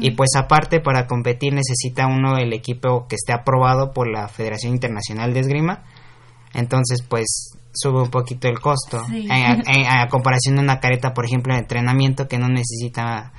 Y 0.00 0.12
pues 0.12 0.30
aparte 0.36 0.80
para 0.80 1.06
competir 1.06 1.52
necesita 1.52 2.06
uno 2.06 2.38
el 2.38 2.52
equipo 2.52 3.06
que 3.08 3.16
esté 3.16 3.32
aprobado 3.32 3.92
por 3.92 4.10
la 4.10 4.28
Federación 4.28 4.72
Internacional 4.72 5.34
de 5.34 5.40
Esgrima. 5.40 5.84
Entonces 6.54 7.02
pues 7.02 7.58
sube 7.76 8.02
un 8.02 8.10
poquito 8.10 8.48
el 8.48 8.60
costo. 8.60 9.04
Sí. 9.06 9.28
A 9.30 10.08
comparación 10.08 10.56
de 10.56 10.62
una 10.62 10.80
careta, 10.80 11.12
por 11.12 11.26
ejemplo, 11.26 11.54
de 11.54 11.60
entrenamiento 11.60 12.26
que 12.28 12.38
no 12.38 12.48
necesita 12.48 13.32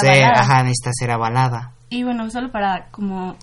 ser, 0.00 0.24
avalada. 0.24 0.40
ajá, 0.40 0.62
necesita 0.62 0.90
ser 0.92 1.10
avalada. 1.10 1.72
Y 1.90 2.02
bueno, 2.02 2.28
solo 2.30 2.52
para 2.52 2.88
como 2.90 3.36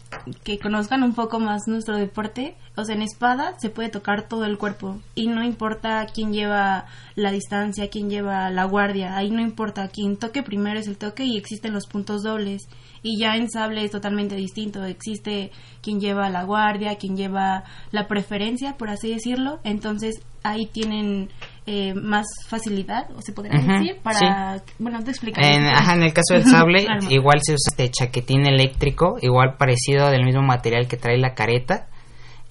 que 0.44 0.60
conozcan 0.60 1.02
un 1.02 1.16
poco 1.16 1.40
más 1.40 1.68
nuestro 1.68 1.98
deporte, 1.98 2.56
o 2.76 2.84
sea, 2.86 2.94
en 2.94 3.02
espada 3.02 3.58
se 3.58 3.72
puede 3.72 3.90
tocar 3.90 4.28
todo 4.28 4.46
el 4.46 4.60
cuerpo 4.60 5.00
y 5.16 5.28
no 5.28 5.44
importa 5.44 6.06
quién 6.14 6.32
lleva 6.32 6.86
la 7.16 7.32
distancia, 7.32 7.90
quién 7.90 8.08
lleva 8.08 8.52
la 8.52 8.66
guardia, 8.66 9.18
ahí 9.18 9.32
no 9.32 9.42
importa, 9.42 9.88
quien 9.88 10.18
toque 10.18 10.44
primero 10.44 10.80
es 10.80 10.88
el 10.88 10.98
toque 10.98 11.26
y 11.26 11.38
existen 11.38 11.74
los 11.74 11.88
puntos 11.88 12.22
dobles. 12.22 12.68
Y 13.02 13.20
ya 13.20 13.36
en 13.36 13.50
sable 13.50 13.84
es 13.84 13.92
totalmente 13.92 14.36
distinto, 14.36 14.84
existe 14.84 15.52
quien 15.82 16.00
lleva 16.00 16.30
la 16.30 16.44
guardia, 16.44 16.98
quien 16.98 17.18
lleva 17.18 17.64
la 17.92 18.08
preferencia, 18.08 18.78
por 18.78 18.90
así 18.90 19.12
decirlo, 19.12 19.60
entonces 19.64 20.22
ahí 20.44 20.68
tienen 20.68 21.30
eh, 21.68 21.94
más 21.96 22.26
facilidad, 22.48 23.08
o 23.16 23.22
se 23.22 23.34
podría 23.34 23.60
decir, 23.60 23.98
para, 24.04 24.62
bueno, 24.80 25.04
te 25.04 25.12
explicaré. 25.12 25.56
En, 25.56 25.66
ajá, 25.66 25.96
en 25.96 26.04
el 26.04 26.14
caso 26.14 26.34
del 26.36 26.44
sable, 26.52 26.86
igual 27.10 27.40
se 27.42 27.54
usa 27.54 27.72
este 27.72 27.90
chaquetín 27.90 28.46
eléctrico, 28.46 29.18
igual 29.22 29.56
parecido 29.58 30.10
del 30.12 30.24
mismo 30.26 30.42
material 30.44 30.88
que 30.88 30.98
trae 30.98 31.18
la 31.18 31.34
careta. 31.34 31.88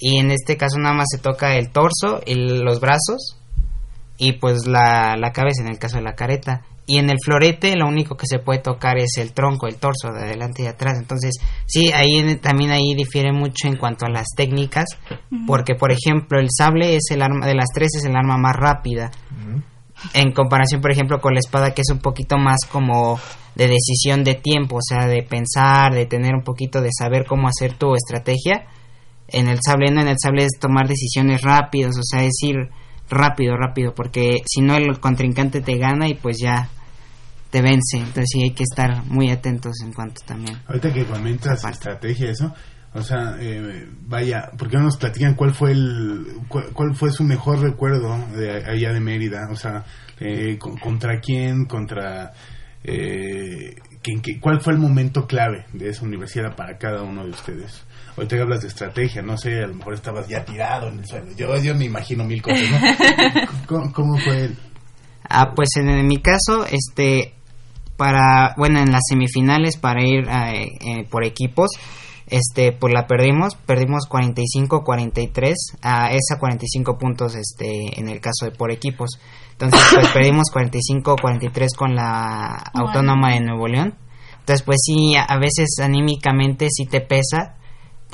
Y 0.00 0.18
en 0.18 0.30
este 0.32 0.56
caso 0.56 0.78
nada 0.78 0.94
más 0.94 1.06
se 1.10 1.18
toca 1.18 1.56
el 1.56 1.70
torso, 1.70 2.20
el- 2.26 2.60
los 2.64 2.80
brazos 2.80 3.38
y 4.18 4.32
pues 4.32 4.66
la, 4.66 5.16
la 5.16 5.32
cabeza 5.32 5.62
en 5.62 5.68
el 5.68 5.78
caso 5.78 5.96
de 5.98 6.02
la 6.02 6.14
careta. 6.14 6.62
Y 6.86 6.98
en 6.98 7.08
el 7.08 7.16
florete 7.24 7.76
lo 7.76 7.86
único 7.86 8.16
que 8.16 8.26
se 8.26 8.38
puede 8.38 8.60
tocar 8.60 8.98
es 8.98 9.16
el 9.16 9.32
tronco, 9.32 9.66
el 9.66 9.76
torso, 9.76 10.12
de 10.12 10.24
adelante 10.24 10.64
y 10.64 10.66
atrás. 10.66 10.98
Entonces, 10.98 11.32
sí, 11.66 11.90
ahí 11.92 12.36
también 12.36 12.72
ahí 12.72 12.94
difiere 12.94 13.32
mucho 13.32 13.68
en 13.68 13.76
cuanto 13.76 14.04
a 14.04 14.10
las 14.10 14.26
técnicas, 14.36 14.84
porque 15.46 15.74
por 15.74 15.92
ejemplo 15.92 16.38
el 16.38 16.48
sable 16.50 16.96
es 16.96 17.10
el 17.10 17.22
arma 17.22 17.46
de 17.46 17.54
las 17.54 17.68
tres 17.74 17.94
es 17.96 18.04
el 18.04 18.16
arma 18.16 18.36
más 18.36 18.54
rápida 18.54 19.10
en 20.12 20.32
comparación, 20.32 20.80
por 20.80 20.90
ejemplo, 20.90 21.20
con 21.20 21.34
la 21.34 21.40
espada 21.40 21.72
que 21.72 21.82
es 21.82 21.90
un 21.90 22.00
poquito 22.00 22.36
más 22.36 22.58
como 22.70 23.18
de 23.54 23.68
decisión 23.68 24.24
de 24.24 24.34
tiempo, 24.34 24.76
o 24.76 24.82
sea, 24.82 25.06
de 25.06 25.22
pensar, 25.22 25.94
de 25.94 26.06
tener 26.06 26.34
un 26.34 26.42
poquito 26.42 26.80
de 26.80 26.90
saber 26.96 27.24
cómo 27.26 27.48
hacer 27.48 27.74
tu 27.74 27.94
estrategia. 27.94 28.66
En 29.28 29.48
el 29.48 29.58
sable, 29.64 29.90
no, 29.90 30.02
en 30.02 30.08
el 30.08 30.16
sable 30.22 30.44
es 30.44 30.58
tomar 30.60 30.88
decisiones 30.88 31.42
rápidas, 31.42 31.96
o 31.96 32.02
sea, 32.02 32.24
es 32.24 32.34
ir 32.42 32.56
rápido, 33.10 33.56
rápido, 33.56 33.94
porque 33.94 34.38
si 34.46 34.60
no 34.62 34.76
el 34.76 34.98
contrincante 35.00 35.60
te 35.60 35.76
gana 35.78 36.08
y 36.08 36.14
pues 36.14 36.38
ya 36.38 36.68
te 37.50 37.62
vence. 37.62 37.98
Entonces 37.98 38.26
sí 38.32 38.42
hay 38.42 38.50
que 38.52 38.64
estar 38.64 39.04
muy 39.04 39.30
atentos 39.30 39.74
en 39.82 39.92
cuanto 39.92 40.22
también. 40.26 40.56
Ahorita 40.66 40.92
que 40.92 41.04
comentas 41.04 41.64
estrategia, 41.64 42.30
eso, 42.30 42.52
o 42.94 43.02
sea, 43.02 43.36
eh, 43.40 43.88
vaya, 44.06 44.50
¿por 44.56 44.68
qué 44.68 44.76
no 44.76 44.84
nos 44.84 44.96
platican 44.96 45.34
cuál 45.34 45.52
fue 45.52 45.72
el, 45.72 46.26
cuál, 46.48 46.66
cuál 46.72 46.94
fue 46.94 47.10
su 47.10 47.24
mejor 47.24 47.60
recuerdo 47.60 48.16
de 48.36 48.64
allá 48.64 48.92
de 48.92 49.00
Mérida? 49.00 49.48
O 49.50 49.56
sea, 49.56 49.84
eh, 50.20 50.56
con- 50.58 50.76
contra 50.78 51.20
quién, 51.20 51.66
contra 51.66 52.32
eh, 52.84 53.76
¿quién- 54.02 54.20
qué- 54.20 54.38
cuál 54.40 54.60
fue 54.60 54.72
el 54.74 54.78
momento 54.78 55.26
clave 55.26 55.66
de 55.72 55.88
esa 55.88 56.04
universidad 56.04 56.54
para 56.54 56.76
cada 56.78 57.02
uno 57.02 57.24
de 57.24 57.30
ustedes. 57.30 57.82
Ahorita 58.16 58.40
hablas 58.42 58.62
de 58.62 58.68
estrategia, 58.68 59.22
no 59.22 59.36
sé, 59.36 59.62
a 59.62 59.66
lo 59.66 59.74
mejor 59.74 59.94
estabas 59.94 60.28
ya 60.28 60.44
tirado 60.44 60.88
en 60.88 60.98
el 61.00 61.06
suelo. 61.06 61.26
Yo, 61.36 61.56
yo 61.62 61.74
me 61.74 61.84
imagino 61.86 62.24
mil 62.24 62.40
cosas, 62.42 62.62
¿no? 62.70 62.78
¿Cómo, 63.66 63.92
cómo 63.92 64.18
fue 64.18 64.44
el, 64.44 64.58
Ah, 65.28 65.52
pues 65.54 65.70
en, 65.76 65.88
en 65.88 66.06
mi 66.06 66.18
caso, 66.18 66.64
este, 66.70 67.34
para, 67.96 68.54
bueno, 68.56 68.78
en 68.80 68.92
las 68.92 69.00
semifinales 69.08 69.76
para 69.78 70.02
ir 70.04 70.28
eh, 70.28 70.68
eh, 70.80 71.06
por 71.10 71.24
equipos, 71.24 71.70
este, 72.26 72.72
pues 72.72 72.92
la 72.92 73.06
perdimos, 73.06 73.54
perdimos 73.56 74.06
45-43, 74.08 75.54
a 75.82 76.10
esa 76.10 76.38
45 76.38 76.98
puntos, 76.98 77.34
este, 77.34 77.98
en 77.98 78.08
el 78.08 78.20
caso 78.20 78.44
de 78.44 78.50
por 78.52 78.70
equipos. 78.70 79.18
Entonces, 79.52 79.80
pues 79.94 80.08
perdimos 80.12 80.44
45-43 80.52 81.66
con 81.76 81.94
la. 81.94 82.62
Autónoma 82.74 83.32
de 83.34 83.40
Nuevo 83.40 83.66
León. 83.68 83.94
Entonces, 84.40 84.62
pues 84.64 84.78
sí, 84.84 85.16
a- 85.16 85.24
a 85.24 85.38
veces 85.38 85.76
anímicamente 85.82 86.68
sí 86.70 86.86
te 86.86 87.00
pesa, 87.00 87.56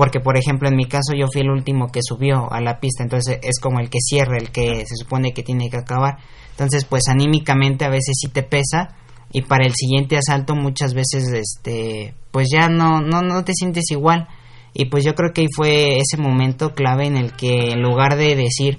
porque 0.00 0.18
por 0.18 0.38
ejemplo 0.38 0.66
en 0.66 0.76
mi 0.76 0.86
caso 0.86 1.12
yo 1.14 1.26
fui 1.30 1.42
el 1.42 1.50
último 1.50 1.88
que 1.92 2.00
subió 2.02 2.50
a 2.50 2.62
la 2.62 2.80
pista, 2.80 3.02
entonces 3.02 3.38
es 3.42 3.60
como 3.60 3.80
el 3.80 3.90
que 3.90 3.98
cierra, 4.00 4.38
el 4.38 4.50
que 4.50 4.86
se 4.86 4.96
supone 4.96 5.34
que 5.34 5.42
tiene 5.42 5.68
que 5.68 5.76
acabar. 5.76 6.16
Entonces, 6.52 6.86
pues 6.86 7.02
anímicamente 7.08 7.84
a 7.84 7.90
veces 7.90 8.16
sí 8.18 8.28
te 8.28 8.42
pesa 8.42 8.96
y 9.30 9.42
para 9.42 9.66
el 9.66 9.74
siguiente 9.74 10.16
asalto 10.16 10.54
muchas 10.54 10.94
veces 10.94 11.30
este 11.34 12.14
pues 12.30 12.48
ya 12.50 12.70
no 12.70 13.02
no 13.02 13.20
no 13.20 13.44
te 13.44 13.52
sientes 13.52 13.90
igual. 13.90 14.26
Y 14.72 14.86
pues 14.86 15.04
yo 15.04 15.14
creo 15.14 15.34
que 15.34 15.42
ahí 15.42 15.48
fue 15.54 15.98
ese 15.98 16.16
momento 16.16 16.70
clave 16.70 17.06
en 17.06 17.18
el 17.18 17.36
que 17.36 17.72
en 17.72 17.82
lugar 17.82 18.16
de 18.16 18.36
decir 18.36 18.78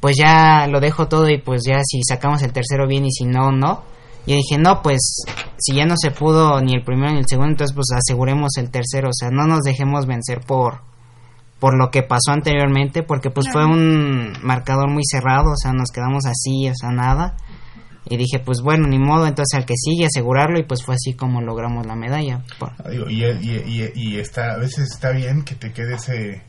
pues 0.00 0.16
ya 0.16 0.66
lo 0.68 0.80
dejo 0.80 1.06
todo 1.06 1.28
y 1.28 1.36
pues 1.36 1.64
ya 1.66 1.82
si 1.84 2.00
sacamos 2.02 2.42
el 2.42 2.54
tercero 2.54 2.88
bien 2.88 3.04
y 3.04 3.10
si 3.10 3.26
no, 3.26 3.52
no. 3.52 3.82
Yo 4.26 4.34
dije, 4.34 4.58
no, 4.58 4.82
pues 4.82 5.22
si 5.58 5.74
ya 5.76 5.86
no 5.86 5.94
se 5.96 6.10
pudo 6.10 6.60
ni 6.60 6.74
el 6.74 6.82
primero 6.84 7.12
ni 7.12 7.18
el 7.18 7.26
segundo, 7.28 7.52
entonces 7.52 7.74
pues 7.74 7.86
aseguremos 7.96 8.56
el 8.58 8.70
tercero, 8.70 9.08
o 9.10 9.14
sea, 9.14 9.30
no 9.30 9.46
nos 9.46 9.60
dejemos 9.62 10.06
vencer 10.06 10.40
por 10.40 10.80
por 11.58 11.74
lo 11.78 11.90
que 11.90 12.02
pasó 12.02 12.32
anteriormente, 12.32 13.02
porque 13.02 13.30
pues 13.30 13.46
fue 13.50 13.64
un 13.64 14.34
marcador 14.42 14.90
muy 14.90 15.02
cerrado, 15.10 15.52
o 15.52 15.56
sea, 15.56 15.72
nos 15.72 15.90
quedamos 15.90 16.26
así, 16.26 16.68
o 16.68 16.74
sea, 16.74 16.90
nada. 16.90 17.34
Y 18.08 18.18
dije, 18.18 18.38
pues 18.38 18.60
bueno, 18.60 18.86
ni 18.86 18.98
modo, 18.98 19.26
entonces 19.26 19.58
al 19.58 19.64
que 19.64 19.72
sigue 19.74 20.04
asegurarlo 20.06 20.58
y 20.58 20.64
pues 20.64 20.84
fue 20.84 20.94
así 20.96 21.14
como 21.14 21.40
logramos 21.40 21.86
la 21.86 21.96
medalla. 21.96 22.42
Por- 22.58 22.72
Ah, 22.84 22.90
y, 22.92 23.24
y, 23.24 23.90
y 23.94 24.18
está, 24.18 24.52
a 24.52 24.58
veces 24.58 24.90
está 24.92 25.10
bien 25.12 25.42
que 25.44 25.54
te 25.54 25.72
quede 25.72 25.94
ese... 25.94 26.42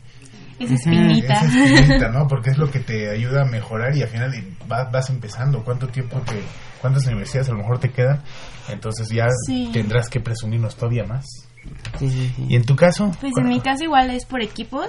Esa 0.59 0.73
espinita. 0.73 1.33
Esa 1.35 1.65
espinita, 1.65 2.09
¿no? 2.13 2.27
Porque 2.27 2.49
es 2.51 2.57
lo 2.57 2.69
que 2.71 2.79
te 2.79 3.09
ayuda 3.09 3.43
a 3.43 3.45
mejorar 3.45 3.95
y 3.95 4.01
al 4.01 4.09
final 4.09 4.31
vas, 4.67 4.91
vas 4.91 5.09
empezando. 5.09 5.63
¿Cuánto 5.63 5.87
tiempo 5.87 6.19
te... 6.21 6.41
¿Cuántas 6.81 7.05
universidades 7.07 7.49
a 7.49 7.53
lo 7.53 7.57
mejor 7.59 7.79
te 7.79 7.89
quedan? 7.91 8.21
Entonces 8.69 9.09
ya 9.09 9.27
Sí. 9.47 9.69
tendrás 9.73 10.09
que 10.09 10.19
presumirnos 10.19 10.75
todavía 10.75 11.05
más. 11.05 11.25
Sí, 11.99 12.09
sí, 12.09 12.31
sí. 12.35 12.45
¿Y 12.49 12.55
en 12.55 12.65
tu 12.65 12.75
caso? 12.75 13.11
Pues 13.19 13.33
en 13.37 13.47
mi 13.47 13.59
caso 13.59 13.83
igual 13.83 14.11
es 14.11 14.25
por 14.25 14.41
equipos. 14.41 14.87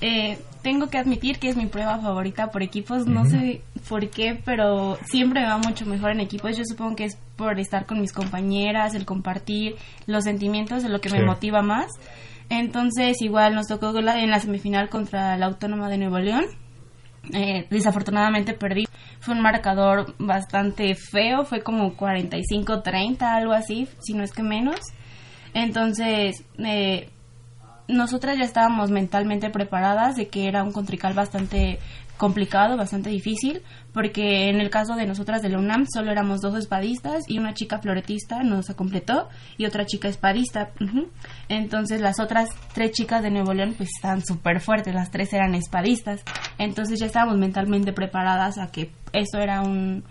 Eh, 0.00 0.38
tengo 0.62 0.88
que 0.90 0.98
admitir 0.98 1.38
que 1.38 1.48
es 1.48 1.56
mi 1.56 1.66
prueba 1.66 1.98
favorita 1.98 2.48
por 2.48 2.62
equipos. 2.62 3.06
No 3.06 3.20
Ujú. 3.22 3.30
sé 3.30 3.62
por 3.88 4.08
qué, 4.10 4.38
pero 4.44 4.98
siempre 5.06 5.40
me 5.40 5.46
va 5.46 5.58
mucho 5.58 5.86
mejor 5.86 6.10
en 6.10 6.20
equipos. 6.20 6.56
Yo 6.56 6.64
supongo 6.66 6.96
que 6.96 7.04
es 7.04 7.16
por 7.36 7.58
estar 7.60 7.86
con 7.86 8.00
mis 8.00 8.12
compañeras, 8.12 8.94
el 8.94 9.04
compartir 9.06 9.76
los 10.06 10.24
sentimientos 10.24 10.82
de 10.82 10.88
lo 10.88 11.00
que 11.00 11.10
me 11.10 11.20
Sí. 11.20 11.24
motiva 11.24 11.62
más. 11.62 11.86
Entonces 12.48 13.20
igual 13.22 13.54
nos 13.54 13.66
tocó 13.66 13.96
en 13.98 14.30
la 14.30 14.40
semifinal 14.40 14.88
contra 14.88 15.36
la 15.36 15.46
Autónoma 15.46 15.88
de 15.88 15.98
Nuevo 15.98 16.18
León. 16.18 16.44
Eh, 17.32 17.66
desafortunadamente 17.70 18.52
perdí. 18.52 18.84
Fue 19.20 19.34
un 19.34 19.40
marcador 19.40 20.14
bastante 20.18 20.94
feo, 20.94 21.44
fue 21.44 21.62
como 21.62 21.96
45-30, 21.96 23.22
algo 23.22 23.52
así, 23.52 23.88
si 24.00 24.12
no 24.12 24.22
es 24.22 24.32
que 24.32 24.42
menos. 24.42 24.80
Entonces, 25.54 26.44
eh, 26.58 27.08
nosotras 27.88 28.36
ya 28.38 28.44
estábamos 28.44 28.90
mentalmente 28.90 29.50
preparadas 29.50 30.16
de 30.16 30.28
que 30.28 30.48
era 30.48 30.62
un 30.62 30.72
contrincante 30.72 31.16
bastante 31.16 31.78
complicado, 32.24 32.78
bastante 32.78 33.10
difícil, 33.10 33.60
porque 33.92 34.48
en 34.48 34.58
el 34.58 34.70
caso 34.70 34.96
de 34.96 35.04
nosotras 35.04 35.42
de 35.42 35.50
la 35.50 35.58
UNAM 35.58 35.84
solo 35.92 36.10
éramos 36.10 36.40
dos 36.40 36.56
espadistas 36.56 37.24
y 37.28 37.36
una 37.36 37.52
chica 37.52 37.80
floretista 37.80 38.42
nos 38.42 38.68
completó 38.68 39.28
y 39.58 39.66
otra 39.66 39.84
chica 39.84 40.08
espadista. 40.08 40.70
Entonces 41.50 42.00
las 42.00 42.20
otras 42.20 42.48
tres 42.72 42.92
chicas 42.92 43.22
de 43.22 43.30
Nuevo 43.30 43.52
León 43.52 43.74
pues 43.76 43.90
estaban 43.94 44.24
súper 44.24 44.60
fuertes, 44.60 44.94
las 44.94 45.10
tres 45.10 45.34
eran 45.34 45.54
espadistas. 45.54 46.22
Entonces 46.56 46.98
ya 46.98 47.04
estábamos 47.04 47.36
mentalmente 47.36 47.92
preparadas 47.92 48.56
a 48.56 48.70
que 48.70 48.90
eso 49.12 49.38
era 49.38 49.60
un 49.60 50.02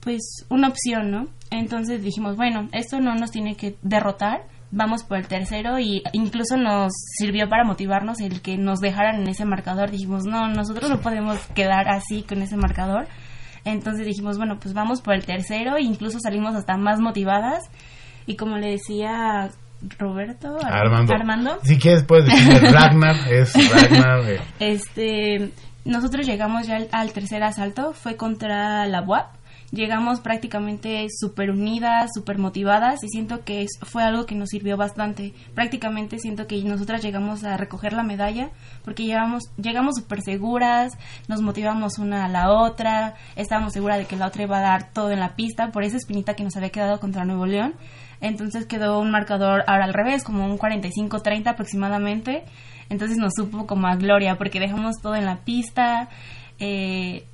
pues 0.00 0.46
una 0.48 0.68
opción, 0.68 1.10
¿no? 1.10 1.28
Entonces 1.50 2.02
dijimos, 2.02 2.36
bueno, 2.36 2.70
esto 2.72 2.98
no 2.98 3.14
nos 3.14 3.30
tiene 3.30 3.56
que 3.56 3.76
derrotar, 3.82 4.46
vamos 4.70 5.04
por 5.04 5.18
el 5.18 5.26
tercero 5.28 5.78
y 5.78 6.02
incluso 6.12 6.56
nos 6.56 6.92
sirvió 7.18 7.48
para 7.48 7.64
motivarnos 7.64 8.20
el 8.20 8.42
que 8.42 8.56
nos 8.58 8.80
dejaran 8.80 9.20
en 9.22 9.28
ese 9.28 9.44
marcador. 9.44 9.90
Dijimos, 9.90 10.24
no, 10.24 10.48
nosotros 10.48 10.90
no 10.90 10.98
podemos 11.00 11.38
quedar 11.54 11.88
así 11.88 12.22
con 12.22 12.42
ese 12.42 12.56
marcador. 12.56 13.06
Entonces 13.64 14.06
dijimos, 14.06 14.38
bueno, 14.38 14.58
pues 14.60 14.74
vamos 14.74 15.00
por 15.02 15.14
el 15.14 15.24
tercero 15.26 15.76
e 15.76 15.82
incluso 15.82 16.18
salimos 16.20 16.54
hasta 16.54 16.76
más 16.76 17.00
motivadas 17.00 17.64
y 18.26 18.36
como 18.36 18.58
le 18.58 18.70
decía 18.72 19.50
Roberto, 19.98 20.56
Ar- 20.64 20.72
Armando. 20.86 21.14
Armando 21.14 21.58
Si 21.62 21.78
quieres 21.78 22.04
puedes 22.04 22.26
decirme 22.26 22.70
Ragnar, 22.70 23.16
es 23.30 23.52
Ragnar. 23.72 24.20
eh, 24.30 24.40
este, 24.60 25.50
nosotros 25.84 26.26
llegamos 26.26 26.66
ya 26.66 26.76
al, 26.76 26.88
al 26.92 27.12
tercer 27.12 27.42
asalto, 27.42 27.92
fue 27.92 28.16
contra 28.16 28.86
la 28.86 29.02
UAP. 29.02 29.35
Llegamos 29.72 30.20
prácticamente 30.20 31.06
súper 31.10 31.50
unidas, 31.50 32.10
súper 32.14 32.38
motivadas 32.38 33.02
y 33.02 33.08
siento 33.08 33.44
que 33.44 33.66
fue 33.82 34.04
algo 34.04 34.24
que 34.24 34.36
nos 34.36 34.50
sirvió 34.50 34.76
bastante. 34.76 35.34
Prácticamente 35.54 36.18
siento 36.18 36.46
que 36.46 36.62
nosotras 36.62 37.02
llegamos 37.02 37.42
a 37.42 37.56
recoger 37.56 37.92
la 37.92 38.04
medalla 38.04 38.50
porque 38.84 39.04
llegamos, 39.04 39.44
llegamos 39.56 39.96
súper 39.96 40.22
seguras, 40.22 40.92
nos 41.28 41.42
motivamos 41.42 41.98
una 41.98 42.26
a 42.26 42.28
la 42.28 42.52
otra, 42.52 43.14
estábamos 43.34 43.72
seguras 43.72 43.98
de 43.98 44.06
que 44.06 44.16
la 44.16 44.28
otra 44.28 44.44
iba 44.44 44.58
a 44.58 44.62
dar 44.62 44.92
todo 44.92 45.10
en 45.10 45.20
la 45.20 45.34
pista 45.34 45.72
por 45.72 45.82
esa 45.82 45.96
espinita 45.96 46.34
que 46.34 46.44
nos 46.44 46.56
había 46.56 46.70
quedado 46.70 47.00
contra 47.00 47.24
Nuevo 47.24 47.46
León. 47.46 47.74
Entonces 48.20 48.66
quedó 48.66 49.00
un 49.00 49.10
marcador 49.10 49.64
ahora 49.66 49.84
al 49.84 49.94
revés, 49.94 50.24
como 50.24 50.44
un 50.46 50.58
45-30 50.58 51.48
aproximadamente. 51.48 52.44
Entonces 52.88 53.18
nos 53.18 53.32
supo 53.36 53.66
como 53.66 53.88
a 53.88 53.96
gloria 53.96 54.36
porque 54.36 54.60
dejamos 54.60 54.96
todo 55.02 55.16
en 55.16 55.24
la 55.24 55.44
pista. 55.44 56.08
Eh, 56.58 57.26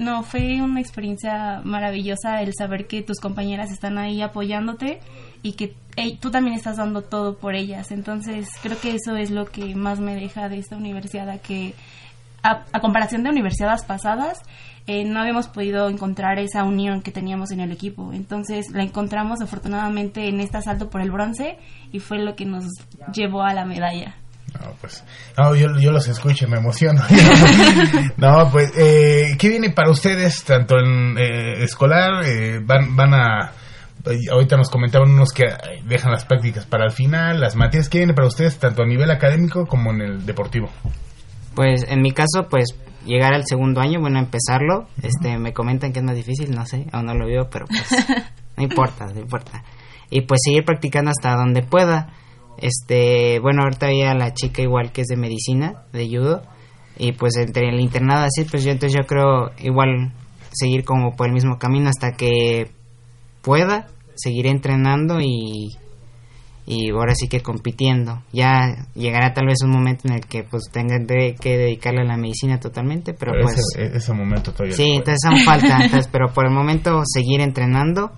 no, 0.00 0.22
fue 0.22 0.62
una 0.62 0.80
experiencia 0.80 1.60
maravillosa 1.62 2.40
el 2.40 2.54
saber 2.54 2.86
que 2.86 3.02
tus 3.02 3.20
compañeras 3.20 3.70
están 3.70 3.98
ahí 3.98 4.22
apoyándote 4.22 4.98
y 5.42 5.52
que 5.52 5.74
tú 6.20 6.30
también 6.30 6.56
estás 6.56 6.78
dando 6.78 7.02
todo 7.02 7.36
por 7.36 7.54
ellas. 7.54 7.90
Entonces 7.90 8.48
creo 8.62 8.80
que 8.80 8.94
eso 8.94 9.14
es 9.16 9.30
lo 9.30 9.44
que 9.44 9.74
más 9.74 10.00
me 10.00 10.14
deja 10.14 10.48
de 10.48 10.56
esta 10.56 10.78
universidad, 10.78 11.28
a 11.28 11.36
que 11.36 11.74
a, 12.42 12.64
a 12.72 12.80
comparación 12.80 13.24
de 13.24 13.28
universidades 13.28 13.84
pasadas, 13.84 14.42
eh, 14.86 15.04
no 15.04 15.20
habíamos 15.20 15.48
podido 15.48 15.90
encontrar 15.90 16.38
esa 16.38 16.64
unión 16.64 17.02
que 17.02 17.10
teníamos 17.10 17.50
en 17.50 17.60
el 17.60 17.70
equipo. 17.70 18.14
Entonces 18.14 18.70
la 18.70 18.82
encontramos 18.82 19.42
afortunadamente 19.42 20.28
en 20.28 20.40
este 20.40 20.56
asalto 20.56 20.88
por 20.88 21.02
el 21.02 21.10
bronce 21.10 21.58
y 21.92 21.98
fue 21.98 22.20
lo 22.20 22.36
que 22.36 22.46
nos 22.46 22.64
llevó 23.12 23.42
a 23.42 23.52
la 23.52 23.66
medalla. 23.66 24.14
No, 24.58 24.74
pues, 24.80 25.04
no, 25.38 25.54
yo, 25.54 25.68
yo 25.78 25.92
los 25.92 26.08
escucho 26.08 26.48
me 26.48 26.58
emociono. 26.58 27.02
no, 28.16 28.50
pues, 28.50 28.72
eh, 28.76 29.36
¿qué 29.38 29.48
viene 29.48 29.70
para 29.70 29.90
ustedes, 29.90 30.42
tanto 30.44 30.78
en 30.78 31.16
eh, 31.18 31.62
escolar, 31.62 32.24
eh, 32.24 32.60
van, 32.62 32.96
van 32.96 33.14
a, 33.14 33.52
ahorita 34.30 34.56
nos 34.56 34.70
comentaban 34.70 35.10
unos 35.10 35.30
que 35.30 35.44
eh, 35.44 35.82
dejan 35.84 36.12
las 36.12 36.24
prácticas 36.24 36.66
para 36.66 36.84
el 36.84 36.92
final, 36.92 37.40
las 37.40 37.56
materias, 37.56 37.88
¿qué 37.88 37.98
viene 37.98 38.14
para 38.14 38.28
ustedes, 38.28 38.58
tanto 38.58 38.82
a 38.82 38.86
nivel 38.86 39.10
académico 39.10 39.66
como 39.66 39.90
en 39.90 40.00
el 40.00 40.26
deportivo? 40.26 40.68
Pues 41.54 41.84
en 41.88 42.00
mi 42.00 42.12
caso, 42.12 42.48
pues 42.48 42.74
llegar 43.04 43.34
al 43.34 43.44
segundo 43.46 43.80
año, 43.80 44.00
bueno, 44.00 44.18
empezarlo, 44.18 44.88
este, 45.02 45.38
me 45.38 45.52
comentan 45.52 45.92
que 45.92 46.00
es 46.00 46.04
más 46.04 46.16
difícil, 46.16 46.50
no 46.52 46.64
sé, 46.66 46.86
aún 46.92 47.06
no 47.06 47.14
lo 47.14 47.26
veo, 47.26 47.48
pero 47.50 47.66
pues 47.66 47.90
no 48.56 48.62
importa, 48.62 49.06
no 49.06 49.20
importa. 49.20 49.62
Y 50.10 50.22
pues 50.22 50.40
seguir 50.44 50.64
practicando 50.64 51.10
hasta 51.10 51.36
donde 51.36 51.62
pueda. 51.62 52.08
Este, 52.60 53.38
bueno, 53.40 53.62
ahorita 53.62 53.86
había 53.86 54.14
la 54.14 54.34
chica 54.34 54.62
igual 54.62 54.92
que 54.92 55.02
es 55.02 55.06
de 55.08 55.16
medicina, 55.16 55.82
de 55.92 56.08
judo, 56.08 56.42
y 56.98 57.12
pues 57.12 57.36
entre 57.36 57.68
el 57.68 57.80
internado 57.80 58.24
así, 58.24 58.44
pues 58.44 58.64
yo 58.64 58.70
entonces 58.70 58.98
yo 58.98 59.06
creo 59.06 59.50
igual 59.58 60.12
seguir 60.52 60.84
como 60.84 61.16
por 61.16 61.28
el 61.28 61.32
mismo 61.32 61.58
camino 61.58 61.88
hasta 61.88 62.12
que 62.12 62.70
pueda, 63.42 63.88
seguiré 64.14 64.50
entrenando 64.50 65.20
y 65.20 65.68
y 66.70 66.90
ahora 66.90 67.14
sí 67.16 67.26
que 67.26 67.40
compitiendo. 67.40 68.22
Ya 68.32 68.86
llegará 68.94 69.32
tal 69.32 69.46
vez 69.46 69.58
un 69.64 69.70
momento 69.70 70.02
en 70.06 70.14
el 70.14 70.26
que 70.26 70.44
pues 70.44 70.64
tenga 70.70 70.98
que 71.04 71.58
dedicarle 71.58 72.02
a 72.02 72.04
la 72.04 72.16
medicina 72.16 72.60
totalmente, 72.60 73.12
pero, 73.12 73.32
pues 73.42 73.58
ese, 73.58 73.96
ese, 73.96 74.12
momento 74.12 74.52
todavía. 74.52 74.76
Sí, 74.76 74.90
entonces 74.90 75.18
aún 75.24 75.38
falta, 75.40 75.82
entonces, 75.82 76.08
pero 76.12 76.32
por 76.32 76.46
el 76.46 76.52
momento 76.52 77.02
seguir 77.04 77.40
entrenando 77.40 78.12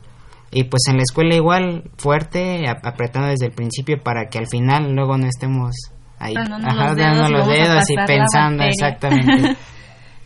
y 0.52 0.64
pues 0.64 0.82
en 0.88 0.98
la 0.98 1.02
escuela 1.02 1.34
igual 1.34 1.90
fuerte, 1.96 2.68
apretando 2.68 3.28
desde 3.28 3.46
el 3.46 3.52
principio 3.52 4.02
para 4.02 4.28
que 4.28 4.38
al 4.38 4.46
final 4.46 4.92
luego 4.94 5.16
no 5.16 5.26
estemos 5.26 5.74
ahí 6.18 6.34
dando 6.34 7.28
los 7.30 7.48
dedos, 7.48 7.88
y 7.88 7.96
pensando 8.06 8.62
exactamente. 8.64 9.56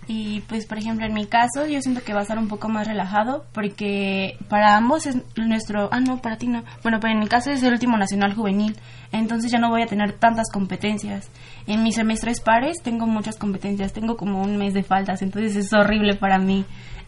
Y 0.08 0.40
pues, 0.42 0.66
por 0.66 0.78
ejemplo, 0.78 1.04
en 1.04 1.14
mi 1.14 1.26
caso, 1.26 1.66
yo 1.66 1.80
siento 1.80 2.02
que 2.04 2.12
va 2.12 2.20
a 2.20 2.22
estar 2.22 2.38
un 2.38 2.46
poco 2.46 2.68
más 2.68 2.86
relajado 2.86 3.44
porque 3.52 4.36
para 4.48 4.76
ambos 4.76 5.06
es 5.06 5.16
nuestro... 5.36 5.88
Ah, 5.90 5.98
no, 5.98 6.22
para 6.22 6.36
ti 6.36 6.46
no. 6.46 6.62
Bueno, 6.82 7.00
pero 7.00 7.12
en 7.12 7.18
mi 7.18 7.26
caso 7.26 7.50
es 7.50 7.62
el 7.64 7.72
último 7.72 7.96
nacional 7.96 8.34
juvenil, 8.34 8.76
entonces 9.10 9.50
ya 9.50 9.58
no 9.58 9.68
voy 9.68 9.82
a 9.82 9.86
tener 9.86 10.12
tantas 10.12 10.50
competencias. 10.52 11.28
En 11.66 11.82
mis 11.82 11.96
semestres 11.96 12.40
pares 12.40 12.76
tengo 12.82 13.06
muchas 13.06 13.36
competencias, 13.36 13.92
tengo 13.92 14.16
como 14.16 14.42
un 14.42 14.56
mes 14.56 14.74
de 14.74 14.84
faltas, 14.84 15.22
entonces 15.22 15.56
es 15.56 15.72
horrible 15.72 16.14
para 16.14 16.38
mí. 16.38 16.64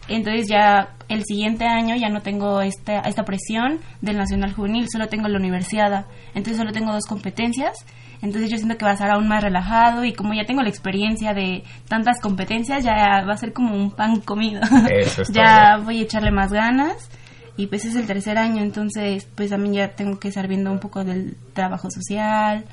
Entonces 0.09 0.49
ya 0.49 0.97
el 1.09 1.23
siguiente 1.25 1.67
año 1.67 1.95
ya 1.95 2.09
no 2.09 2.23
tengo 2.23 2.63
esta, 2.63 3.01
esta 3.01 3.25
presión 3.25 3.79
del 4.01 4.17
nacional 4.17 4.55
juvenil, 4.55 4.87
solo 4.91 5.07
tengo 5.07 5.29
la 5.29 5.39
universidad. 5.39 6.07
Entonces 6.35 6.57
solo 6.57 6.73
tengo 6.73 6.93
dos 6.93 7.05
competencias 7.07 7.77
entonces 8.21 8.51
yo 8.51 8.57
siento 8.57 8.77
que 8.77 8.85
va 8.85 8.93
a 8.93 8.95
estar 8.95 9.11
aún 9.11 9.29
más 9.29 9.43
relajado 9.43 10.05
y 10.05 10.13
como 10.13 10.35
ya 10.35 10.45
tengo 10.45 10.63
la 10.63 10.69
experiencia 10.69 11.35
de 11.35 11.63
tantas 11.89 12.21
competencias, 12.21 12.85
ya 12.85 13.25
va 13.25 13.33
a 13.33 13.37
ser 13.37 13.53
como 13.53 13.75
un 13.75 13.93
pan 13.93 14.21
comido. 14.21 14.61
ya 15.31 15.79
voy 15.83 16.01
a 16.01 16.03
echarle 16.03 16.33
más 16.33 16.53
ganas 16.53 17.11
y 17.57 17.67
pues 17.69 17.85
es 17.85 17.95
el 17.95 18.07
tercer 18.07 18.39
año, 18.39 18.63
entonces 18.63 19.29
pues 19.35 19.51
también 19.51 19.75
ya 19.75 19.89
tengo 19.89 20.19
que 20.19 20.29
estar 20.29 20.49
viendo 20.49 20.73
un 20.73 20.81
poco 20.81 21.05
del 21.05 21.37
trabajo 21.53 21.91
social 21.91 22.65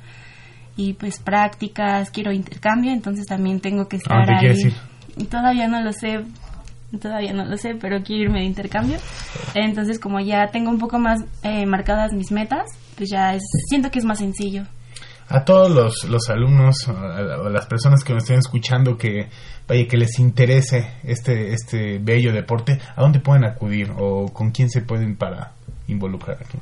y 0.76 0.94
pues 0.94 1.20
prácticas, 1.20 2.10
quiero 2.10 2.32
intercambio, 2.32 2.92
entonces 2.92 3.26
también 3.26 3.60
tengo 3.60 3.88
que 3.88 3.96
estar 3.96 4.28
ahí. 4.28 4.74
Y 5.16 5.24
todavía 5.24 5.68
no 5.68 5.80
lo 5.80 5.92
sé, 5.92 6.24
todavía 7.00 7.32
no 7.32 7.44
lo 7.44 7.56
sé, 7.56 7.74
pero 7.80 8.02
quiero 8.02 8.24
irme 8.24 8.40
de 8.40 8.46
intercambio. 8.46 8.98
Entonces 9.54 10.00
como 10.00 10.18
ya 10.20 10.48
tengo 10.48 10.70
un 10.70 10.78
poco 10.78 10.98
más 10.98 11.24
eh, 11.44 11.66
marcadas 11.66 12.12
mis 12.12 12.32
metas, 12.32 12.66
pues 12.96 13.10
ya 13.10 13.34
es, 13.34 13.42
siento 13.68 13.90
que 13.90 14.00
es 14.00 14.04
más 14.04 14.18
sencillo 14.18 14.66
a 15.28 15.44
todos 15.44 15.70
los, 15.70 16.04
los 16.04 16.28
alumnos 16.28 16.88
o 16.88 17.48
las 17.48 17.66
personas 17.66 18.04
que 18.04 18.12
nos 18.12 18.22
estén 18.22 18.38
escuchando 18.38 18.96
que 18.96 19.28
vaya 19.68 19.86
que 19.88 19.96
les 19.96 20.18
interese 20.18 20.92
este 21.04 21.52
este 21.52 21.98
bello 21.98 22.32
deporte, 22.32 22.78
¿a 22.94 23.02
dónde 23.02 23.20
pueden 23.20 23.44
acudir 23.44 23.92
o 23.98 24.26
con 24.32 24.50
quién 24.50 24.70
se 24.70 24.82
pueden 24.82 25.16
para 25.16 25.52
involucrar 25.88 26.38
aquí? 26.40 26.58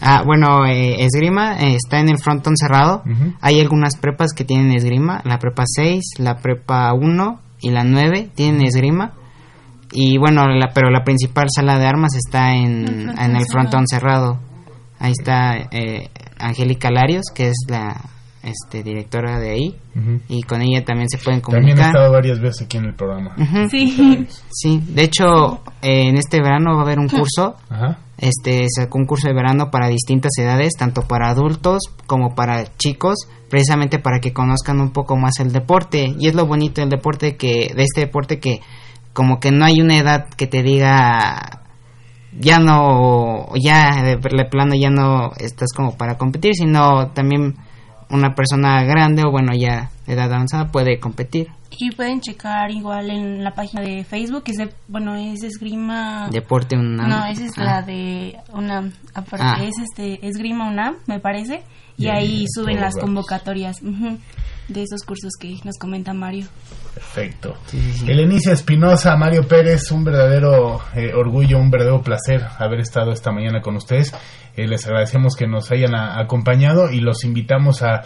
Ah, 0.00 0.22
bueno, 0.24 0.66
eh, 0.66 1.04
esgrima 1.04 1.58
eh, 1.60 1.76
está 1.76 2.00
en 2.00 2.08
el 2.08 2.18
frontón 2.18 2.56
cerrado. 2.56 3.04
Hay 3.40 3.60
algunas 3.60 3.96
prepas 3.96 4.32
que 4.32 4.44
tienen 4.44 4.72
esgrima, 4.72 5.20
la 5.24 5.38
prepa 5.38 5.64
6, 5.64 6.14
la 6.18 6.38
prepa 6.38 6.92
1 6.92 7.40
y 7.60 7.70
la 7.70 7.84
9 7.84 8.30
tienen 8.34 8.62
esgrima. 8.62 9.12
Y 9.92 10.18
bueno, 10.18 10.46
la, 10.46 10.72
pero 10.74 10.90
la 10.90 11.04
principal 11.04 11.46
sala 11.54 11.78
de 11.78 11.86
armas 11.86 12.16
está 12.16 12.54
en, 12.54 13.10
en 13.16 13.36
el 13.36 13.44
frontón 13.46 13.86
cerrado. 13.86 14.40
Ahí 15.02 15.10
está 15.18 15.56
eh, 15.72 16.10
Angélica 16.38 16.88
Larios, 16.88 17.24
que 17.34 17.48
es 17.48 17.56
la 17.68 18.00
este, 18.44 18.84
directora 18.84 19.40
de 19.40 19.50
ahí, 19.50 19.76
y 20.28 20.44
con 20.44 20.62
ella 20.62 20.84
también 20.84 21.08
se 21.08 21.18
pueden 21.18 21.40
comunicar. 21.40 21.70
También 21.70 21.86
ha 21.86 21.90
estado 21.90 22.12
varias 22.12 22.40
veces 22.40 22.62
aquí 22.62 22.76
en 22.76 22.84
el 22.84 22.94
programa. 22.94 23.34
Sí. 23.68 24.28
Sí, 24.48 24.80
de 24.86 25.02
hecho, 25.02 25.60
eh, 25.82 26.08
en 26.08 26.16
este 26.16 26.40
verano 26.40 26.74
va 26.74 26.82
a 26.82 26.84
haber 26.84 27.00
un 27.00 27.08
curso, 27.08 27.56
este 28.16 28.66
sacó 28.68 28.98
un 28.98 29.06
curso 29.06 29.26
de 29.26 29.34
verano 29.34 29.72
para 29.72 29.88
distintas 29.88 30.30
edades, 30.38 30.74
tanto 30.78 31.02
para 31.02 31.30
adultos 31.30 31.82
como 32.06 32.36
para 32.36 32.64
chicos, 32.76 33.26
precisamente 33.50 33.98
para 33.98 34.20
que 34.20 34.32
conozcan 34.32 34.80
un 34.80 34.92
poco 34.92 35.16
más 35.16 35.40
el 35.40 35.50
deporte. 35.50 36.14
Y 36.16 36.28
es 36.28 36.34
lo 36.36 36.46
bonito 36.46 36.80
del 36.80 36.90
deporte 36.90 37.36
que, 37.36 37.72
de 37.74 37.82
este 37.82 38.02
deporte 38.02 38.38
que 38.38 38.60
como 39.12 39.40
que 39.40 39.50
no 39.50 39.64
hay 39.64 39.80
una 39.80 39.98
edad 39.98 40.28
que 40.28 40.46
te 40.46 40.62
diga 40.62 41.61
ya 42.38 42.58
no, 42.58 43.48
ya 43.62 44.02
de, 44.02 44.18
plano 44.18 44.74
ya 44.74 44.90
no 44.90 45.32
estás 45.38 45.68
como 45.74 45.96
para 45.96 46.16
competir, 46.16 46.54
sino 46.54 47.08
también 47.08 47.56
una 48.10 48.34
persona 48.34 48.84
grande 48.84 49.22
o 49.26 49.30
bueno 49.30 49.52
ya 49.54 49.90
de 50.06 50.14
edad 50.14 50.32
avanzada 50.32 50.70
puede 50.70 50.98
competir. 50.98 51.48
Y 51.78 51.90
pueden 51.90 52.20
checar 52.20 52.70
igual 52.70 53.10
en 53.10 53.42
la 53.42 53.52
página 53.52 53.82
de 53.82 54.04
Facebook, 54.04 54.44
que 54.44 54.52
es 54.52 54.58
bueno, 54.88 55.14
es 55.14 55.42
esgrima... 55.42 56.28
Deporte 56.30 56.76
UNAM. 56.76 57.08
No, 57.08 57.24
esa 57.26 57.46
es 57.46 57.56
la 57.56 57.78
ah. 57.78 57.82
de 57.82 58.36
UNAM, 58.52 58.92
aparte 59.14 59.46
ah. 59.46 59.64
es 59.64 59.78
este 59.78 60.26
esgrima 60.26 60.68
UNAM, 60.68 60.96
me 61.06 61.18
parece, 61.18 61.62
y 61.96 62.08
ahí 62.08 62.44
suben 62.54 62.80
las 62.80 62.94
convocatorias 62.96 63.80
de 64.68 64.82
esos 64.82 65.02
cursos 65.02 65.32
que 65.38 65.58
nos 65.64 65.76
comenta 65.78 66.12
Mario. 66.12 66.46
Perfecto. 66.94 67.56
Elenicia 68.06 68.52
Espinosa, 68.52 69.16
Mario 69.16 69.46
Pérez, 69.46 69.90
un 69.90 70.04
verdadero 70.04 70.80
eh, 70.94 71.12
orgullo, 71.14 71.58
un 71.58 71.70
verdadero 71.70 72.02
placer 72.02 72.44
haber 72.58 72.80
estado 72.80 73.12
esta 73.12 73.32
mañana 73.32 73.60
con 73.60 73.76
ustedes. 73.76 74.12
Eh, 74.54 74.68
les 74.68 74.86
agradecemos 74.86 75.34
que 75.34 75.46
nos 75.46 75.70
hayan 75.72 75.94
acompañado 75.94 76.90
y 76.92 77.00
los 77.00 77.24
invitamos 77.24 77.82
a, 77.82 78.02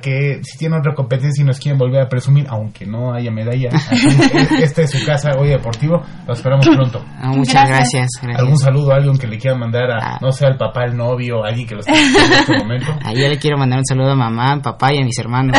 que 0.00 0.40
si 0.44 0.56
tienen 0.56 0.78
otra 0.78 0.94
competencia 0.94 1.42
y 1.42 1.44
nos 1.44 1.58
quieren 1.58 1.76
volver 1.76 2.02
a 2.02 2.08
presumir, 2.08 2.46
aunque 2.48 2.86
no 2.86 3.12
haya 3.12 3.32
medalla, 3.32 3.70
esta 4.62 4.82
es 4.82 4.90
su 4.90 5.04
casa 5.04 5.32
hoy 5.36 5.48
deportivo, 5.48 6.00
los 6.26 6.38
esperamos 6.38 6.68
pronto. 6.68 7.04
Ah, 7.20 7.32
muchas 7.34 7.68
gracias. 7.68 8.08
¿Algún 8.36 8.58
saludo 8.58 8.92
a 8.92 8.96
alguien 8.96 9.18
que 9.18 9.26
le 9.26 9.38
quiera 9.38 9.56
mandar 9.56 9.90
a, 9.90 9.98
ah. 10.00 10.18
no 10.20 10.30
sé, 10.30 10.46
al 10.46 10.56
papá, 10.56 10.82
al 10.84 10.96
novio, 10.96 11.44
a 11.44 11.48
alguien 11.48 11.66
que 11.66 11.74
lo 11.74 11.80
esté 11.80 11.92
en 11.92 12.32
este 12.32 12.58
momento? 12.58 12.92
A 13.04 13.12
yo 13.14 13.28
le 13.28 13.38
quiero 13.38 13.58
mandar 13.58 13.80
un 13.80 13.86
saludo 13.86 14.12
a 14.12 14.16
mamá, 14.16 14.60
papá 14.62 14.94
y 14.94 14.98
a 14.98 15.04
mis 15.04 15.18
hermanos. 15.18 15.58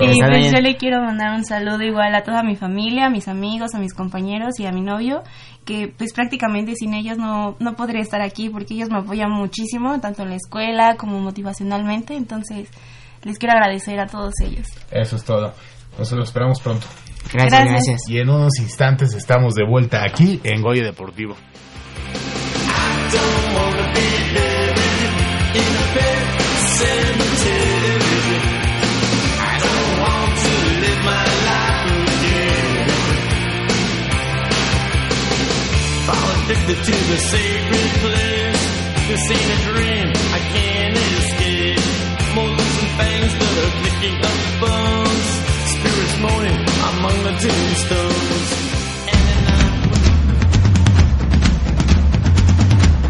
y 0.00 0.22
pues 0.22 0.50
yo 0.50 0.60
le 0.60 0.76
quiero 0.76 1.02
mandar 1.02 1.34
un 1.34 1.44
saludo 1.44 1.82
igual 1.82 2.14
a 2.14 2.22
toda 2.22 2.42
mi 2.42 2.56
familia, 2.56 3.06
a 3.06 3.10
mis 3.10 3.28
amigos, 3.28 3.74
a 3.74 3.78
mis 3.78 3.92
compañeros 3.92 4.58
y 4.60 4.66
a 4.66 4.72
mi 4.72 4.80
novio 4.80 5.22
que 5.64 5.92
pues 5.96 6.12
prácticamente 6.12 6.74
sin 6.74 6.94
ellos 6.94 7.18
no, 7.18 7.56
no 7.58 7.74
podría 7.74 8.02
estar 8.02 8.22
aquí 8.22 8.48
porque 8.48 8.74
ellos 8.74 8.90
me 8.90 8.98
apoyan 8.98 9.30
muchísimo, 9.30 10.00
tanto 10.00 10.22
en 10.22 10.30
la 10.30 10.36
escuela 10.36 10.96
como 10.96 11.18
motivacionalmente, 11.20 12.14
entonces 12.14 12.68
les 13.22 13.38
quiero 13.38 13.54
agradecer 13.54 14.00
a 14.00 14.06
todos 14.06 14.34
ellos. 14.42 14.66
Eso 14.90 15.16
es 15.16 15.24
todo. 15.24 15.52
Entonces 15.90 16.16
lo 16.16 16.24
esperamos 16.24 16.60
pronto. 16.60 16.86
Gracias, 17.32 17.64
gracias. 17.64 18.00
Y 18.08 18.18
en 18.18 18.30
unos 18.30 18.58
instantes 18.58 19.14
estamos 19.14 19.54
de 19.54 19.64
vuelta 19.66 20.02
aquí 20.04 20.40
en 20.44 20.62
Goya 20.62 20.84
Deportivo. 20.84 21.36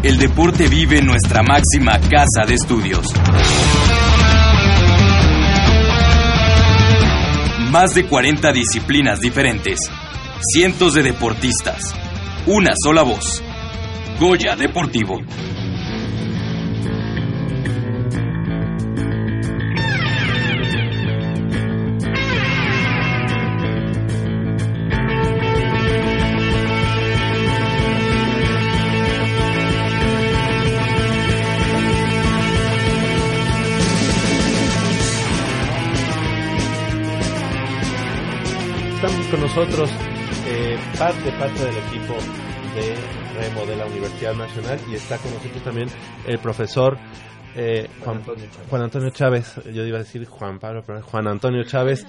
El 0.03 0.17
deporte 0.17 0.67
vive 0.67 0.97
en 0.97 1.05
nuestra 1.05 1.43
máxima 1.43 1.99
casa 1.99 2.47
de 2.47 2.55
estudios. 2.55 3.05
Más 7.69 7.93
de 7.93 8.05
40 8.05 8.51
disciplinas 8.51 9.19
diferentes, 9.19 9.79
cientos 10.53 10.95
de 10.95 11.03
deportistas, 11.03 11.93
una 12.47 12.71
sola 12.83 13.03
voz. 13.03 13.43
Goya 14.19 14.55
Deportivo. 14.55 15.19
Estamos 38.95 39.27
con 39.27 39.41
nosotros 39.41 40.10
parte, 41.01 41.31
parte 41.31 41.65
del 41.65 41.77
equipo 41.77 42.13
de 42.75 42.95
remo 43.33 43.65
de 43.65 43.75
la 43.75 43.87
Universidad 43.87 44.35
Nacional 44.35 44.79
y 44.87 44.93
está 44.93 45.17
con 45.17 45.33
nosotros 45.33 45.63
también 45.63 45.87
el 46.27 46.37
profesor 46.37 46.95
eh, 47.55 47.89
Juan, 48.05 48.21
Juan 48.69 48.83
Antonio 48.83 49.09
Chávez. 49.09 49.55
Yo 49.73 49.83
iba 49.83 49.97
a 49.97 50.03
decir 50.03 50.27
Juan 50.27 50.59
Pablo, 50.59 50.83
pero 50.85 51.01
Juan 51.01 51.27
Antonio 51.27 51.63
Chávez. 51.63 52.05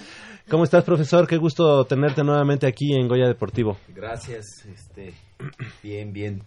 ¿Cómo 0.47 0.64
estás, 0.64 0.84
profesor? 0.84 1.26
Qué 1.26 1.38
gusto 1.38 1.86
tenerte 1.86 2.22
nuevamente 2.22 2.66
aquí 2.66 2.93
en 2.93 3.09
Goya 3.09 3.26
Deportivo. 3.28 3.78
Gracias, 3.88 4.45
este, 4.66 5.14
bien, 5.82 6.12
bien. 6.12 6.43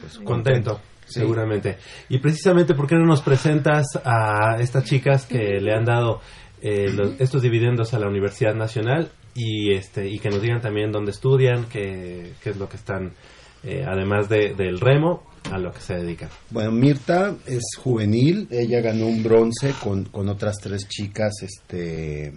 Pues 0.00 0.18
contento, 0.18 0.80
sí. 1.04 1.20
seguramente. 1.20 1.76
Y 2.08 2.18
precisamente, 2.18 2.74
¿por 2.74 2.88
qué 2.88 2.96
no 2.96 3.06
nos 3.06 3.22
presentas 3.22 3.86
a 4.04 4.56
estas 4.58 4.82
chicas 4.82 5.24
que 5.24 5.60
le 5.60 5.72
han 5.72 5.84
dado 5.84 6.20
eh, 6.60 6.90
los, 6.92 7.20
estos 7.20 7.42
dividendos 7.42 7.94
a 7.94 8.00
la 8.00 8.08
Universidad 8.08 8.56
Nacional 8.56 9.08
y 9.36 9.74
este 9.74 10.08
y 10.08 10.18
que 10.18 10.30
nos 10.30 10.40
digan 10.40 10.60
también 10.60 10.90
dónde 10.90 11.12
estudian, 11.12 11.66
qué, 11.66 12.32
qué 12.42 12.50
es 12.50 12.56
lo 12.56 12.68
que 12.68 12.76
están, 12.76 13.12
eh, 13.62 13.84
además 13.86 14.28
de, 14.28 14.54
del 14.54 14.80
remo, 14.80 15.22
a 15.52 15.58
lo 15.58 15.72
que 15.72 15.80
se 15.80 15.94
dedican? 15.94 16.30
Bueno, 16.50 16.72
Mirta 16.72 17.36
es 17.46 17.62
juvenil, 17.78 18.48
ella 18.50 18.80
ganó 18.80 19.06
un 19.06 19.22
bronce 19.22 19.74
con, 19.82 20.04
con 20.04 20.28
otras 20.28 20.56
tres 20.60 20.88
chicas 20.88 21.34
este, 21.42 22.32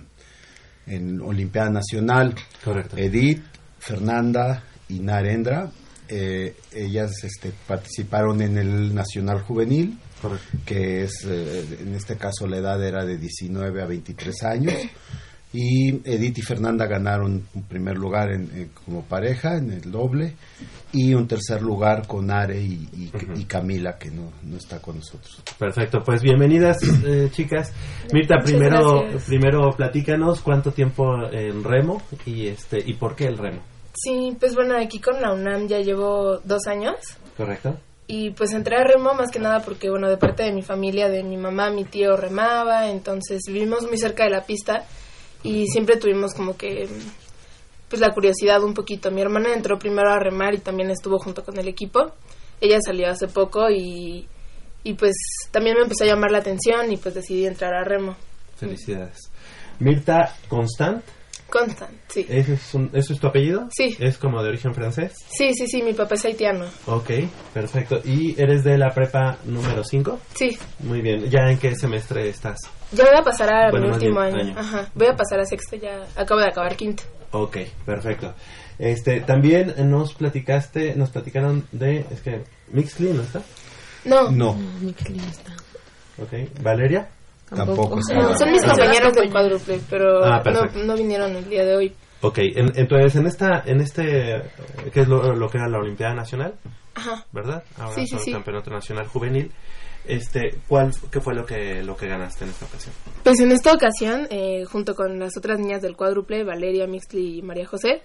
en 0.86 1.22
Olimpiada 1.22 1.70
Nacional. 1.70 2.36
Correcto. 2.64 2.98
Edith, 2.98 3.44
Fernanda 3.80 4.64
y 4.90 5.00
Narendra. 5.00 5.72
Eh, 6.08 6.56
ellas 6.74 7.24
este, 7.24 7.52
participaron 7.68 8.42
en 8.42 8.58
el 8.58 8.96
Nacional 8.96 9.42
Juvenil, 9.42 9.98
Correcto. 10.20 10.58
que 10.66 11.04
es, 11.04 11.24
eh, 11.26 11.78
en 11.82 11.94
este 11.94 12.18
caso 12.18 12.48
la 12.48 12.58
edad 12.58 12.84
era 12.84 13.06
de 13.06 13.18
19 13.18 13.82
a 13.82 13.86
23 13.86 14.44
años. 14.44 14.74
Y 15.52 15.90
Edith 16.08 16.38
y 16.38 16.42
Fernanda 16.44 16.86
ganaron 16.86 17.44
un 17.56 17.64
primer 17.64 17.98
lugar 17.98 18.30
en, 18.32 18.42
en- 18.56 18.70
como 18.86 19.02
pareja 19.04 19.58
en 19.58 19.72
el 19.72 19.92
doble 19.92 20.36
y 20.94 21.16
un 21.16 21.28
tercer 21.28 21.64
lugar 21.64 22.06
con 22.06 22.30
Are 22.30 22.62
y, 22.62 22.88
y- 22.94 23.12
y 23.36 23.46
Camila, 23.46 23.98
que 23.98 24.12
no, 24.12 24.32
no 24.44 24.58
está 24.58 24.80
con 24.80 24.98
nosotros. 24.98 25.42
Perfecto, 25.58 26.00
pues 26.06 26.22
bienvenidas 26.22 26.78
eh, 27.04 27.30
chicas. 27.32 27.74
Mirta, 28.14 28.36
Muchas 28.36 28.52
primero, 28.52 29.02
gracias. 29.02 29.24
primero 29.26 29.70
platícanos 29.76 30.42
cuánto 30.42 30.72
tiempo 30.72 31.04
en 31.32 31.64
remo 31.64 32.00
y 32.28 32.46
este 32.48 32.78
y 32.86 32.94
por 32.94 33.16
qué 33.16 33.26
el 33.26 33.38
remo. 33.40 33.62
Sí, 33.96 34.38
pues 34.40 34.54
bueno, 34.54 34.78
aquí 34.78 35.00
con 35.00 35.20
la 35.20 35.34
UNAM 35.34 35.68
ya 35.68 35.80
llevo 35.80 36.38
dos 36.46 36.68
años 36.68 36.96
¿Correcto? 37.36 37.76
y 38.06 38.30
pues 38.32 38.54
entré 38.54 38.76
a 38.78 38.84
remo 38.84 39.16
más 39.16 39.32
que 39.32 39.40
nada 39.40 39.62
porque, 39.64 39.90
bueno, 39.90 40.08
de 40.10 40.18
parte 40.18 40.44
de 40.44 40.54
mi 40.54 40.62
familia, 40.62 41.10
de 41.10 41.24
mi 41.24 41.38
mamá, 41.38 41.72
mi 41.72 41.86
tío 41.86 42.16
remaba, 42.16 42.90
entonces 42.92 43.42
vivimos 43.48 43.88
muy 43.88 43.98
cerca 43.98 44.26
de 44.26 44.30
la 44.30 44.44
pista 44.44 44.86
y 45.44 45.68
siempre 45.68 45.98
tuvimos 45.98 46.34
como 46.34 46.58
que 46.58 46.88
pues 47.90 48.02
la 48.02 48.14
curiosidad 48.14 48.64
un 48.64 48.74
poquito. 48.74 49.12
Mi 49.12 49.22
hermana 49.22 49.54
entró 49.54 49.80
primero 49.80 50.12
a 50.12 50.20
remar 50.20 50.54
y 50.54 50.60
también 50.60 50.92
estuvo 50.92 51.18
junto 51.18 51.44
con 51.44 51.58
el 51.58 51.68
equipo. 51.68 52.12
Ella 52.62 52.78
salió 52.86 53.10
hace 53.10 53.28
poco 53.28 53.70
y, 53.70 54.28
y 54.84 54.94
pues 54.94 55.16
también 55.52 55.76
me 55.76 55.84
empezó 55.84 56.04
a 56.04 56.08
llamar 56.08 56.32
la 56.32 56.40
atención 56.40 56.92
y 56.92 56.98
pues 56.98 57.16
decidí 57.16 57.46
entrar 57.46 57.74
a 57.74 57.84
remo. 57.84 58.16
Felicidades. 58.58 59.32
Mirta 59.80 60.36
Constant, 60.50 61.04
Constant, 61.50 61.92
sí. 62.08 62.26
¿ese 62.30 62.54
es, 62.54 62.74
un- 62.76 62.90
¿eso 62.94 63.14
es 63.14 63.20
tu 63.20 63.28
apellido? 63.28 63.68
Sí. 63.72 63.96
¿Es 64.00 64.18
como 64.18 64.42
de 64.44 64.50
origen 64.50 64.74
francés? 64.74 65.14
Sí, 65.30 65.54
sí, 65.54 65.68
sí, 65.68 65.82
mi 65.82 65.94
papá 65.94 66.16
es 66.16 66.26
haitiano. 66.26 66.66
Ok, 66.86 67.10
perfecto. 67.54 68.02
¿Y 68.06 68.40
eres 68.40 68.64
de 68.64 68.78
la 68.78 68.90
prepa 68.94 69.38
número 69.46 69.84
5? 69.84 70.20
Sí. 70.36 70.58
Muy 70.80 71.02
bien. 71.02 71.30
¿Ya 71.30 71.50
en 71.50 71.58
qué 71.58 71.76
semestre 71.76 72.30
estás? 72.30 72.60
Ya 72.92 73.04
voy 73.06 73.16
a 73.20 73.24
pasar 73.24 73.54
a 73.54 73.72
Bueno, 73.72 73.88
mi 73.88 73.94
último 73.94 74.22
bien, 74.22 74.36
año. 74.36 74.44
año. 74.52 74.60
Ajá. 74.60 74.90
Voy 74.94 75.08
a 75.08 75.16
pasar 75.16 75.40
a 75.40 75.46
sexto 75.46 75.76
ya. 75.76 76.06
Acabo 76.16 76.40
de 76.40 76.48
acabar 76.48 76.76
quinto. 76.76 77.04
Ok, 77.32 77.58
perfecto. 77.86 78.34
Este, 78.80 79.22
también 79.22 79.74
nos 79.90 80.14
platicaste, 80.14 80.96
nos 80.96 81.10
platicaron 81.10 81.68
de, 81.72 82.06
es 82.12 82.22
que 82.22 82.42
Mixly 82.72 83.14
no 83.14 83.22
está. 83.24 83.42
No. 84.06 84.32
No. 84.32 84.58
Ok, 86.18 86.34
Valeria. 86.62 87.10
Tampoco 87.56 87.96
No, 88.14 88.38
son 88.38 88.52
mis 88.52 88.64
compañeros 88.64 89.14
del 89.14 89.32
cuádruple, 89.32 89.80
pero 89.90 90.24
Ah, 90.24 90.44
no, 90.46 90.84
no 90.86 90.96
vinieron 90.96 91.36
el 91.36 91.50
día 91.50 91.66
de 91.66 91.76
hoy. 91.76 91.96
Ok, 92.22 92.38
en- 92.40 92.72
entonces 92.78 93.16
en 93.16 93.28
esta, 93.28 93.64
en 93.66 93.80
este, 93.82 94.36
eh, 94.38 94.42
que 94.94 95.02
es 95.02 95.08
lo, 95.08 95.34
lo 95.34 95.50
que 95.50 95.58
era 95.58 95.68
la 95.70 95.80
Olimpiada 95.80 96.14
Nacional, 96.14 96.54
Ajá. 96.96 97.26
¿verdad? 97.32 97.64
Ahora 97.78 97.96
Sí, 97.96 98.02
sí, 98.02 98.08
son 98.16 98.20
sí. 98.20 98.32
Campeonato 98.34 98.70
Nacional 98.72 99.08
Juvenil. 99.08 99.52
Este, 100.06 100.56
¿cuál, 100.68 100.92
qué 101.12 101.22
fue 101.22 101.36
lo 101.36 101.46
que, 101.46 101.84
lo 101.84 101.96
que 101.96 102.08
ganaste 102.08 102.44
en 102.44 102.50
esta 102.52 102.66
ocasión? 102.66 102.94
Pues 103.24 103.40
en 103.40 103.52
esta 103.52 103.74
ocasión, 103.74 104.28
eh, 104.32 104.66
junto 104.66 104.96
con 104.96 105.20
las 105.20 105.38
otras 105.38 105.60
niñas 105.60 105.82
del 105.82 105.96
cuádruple, 105.96 106.44
Valeria, 106.44 106.88
Mixley 106.88 107.40
y 107.40 107.42
María 107.42 107.68
José, 107.68 108.02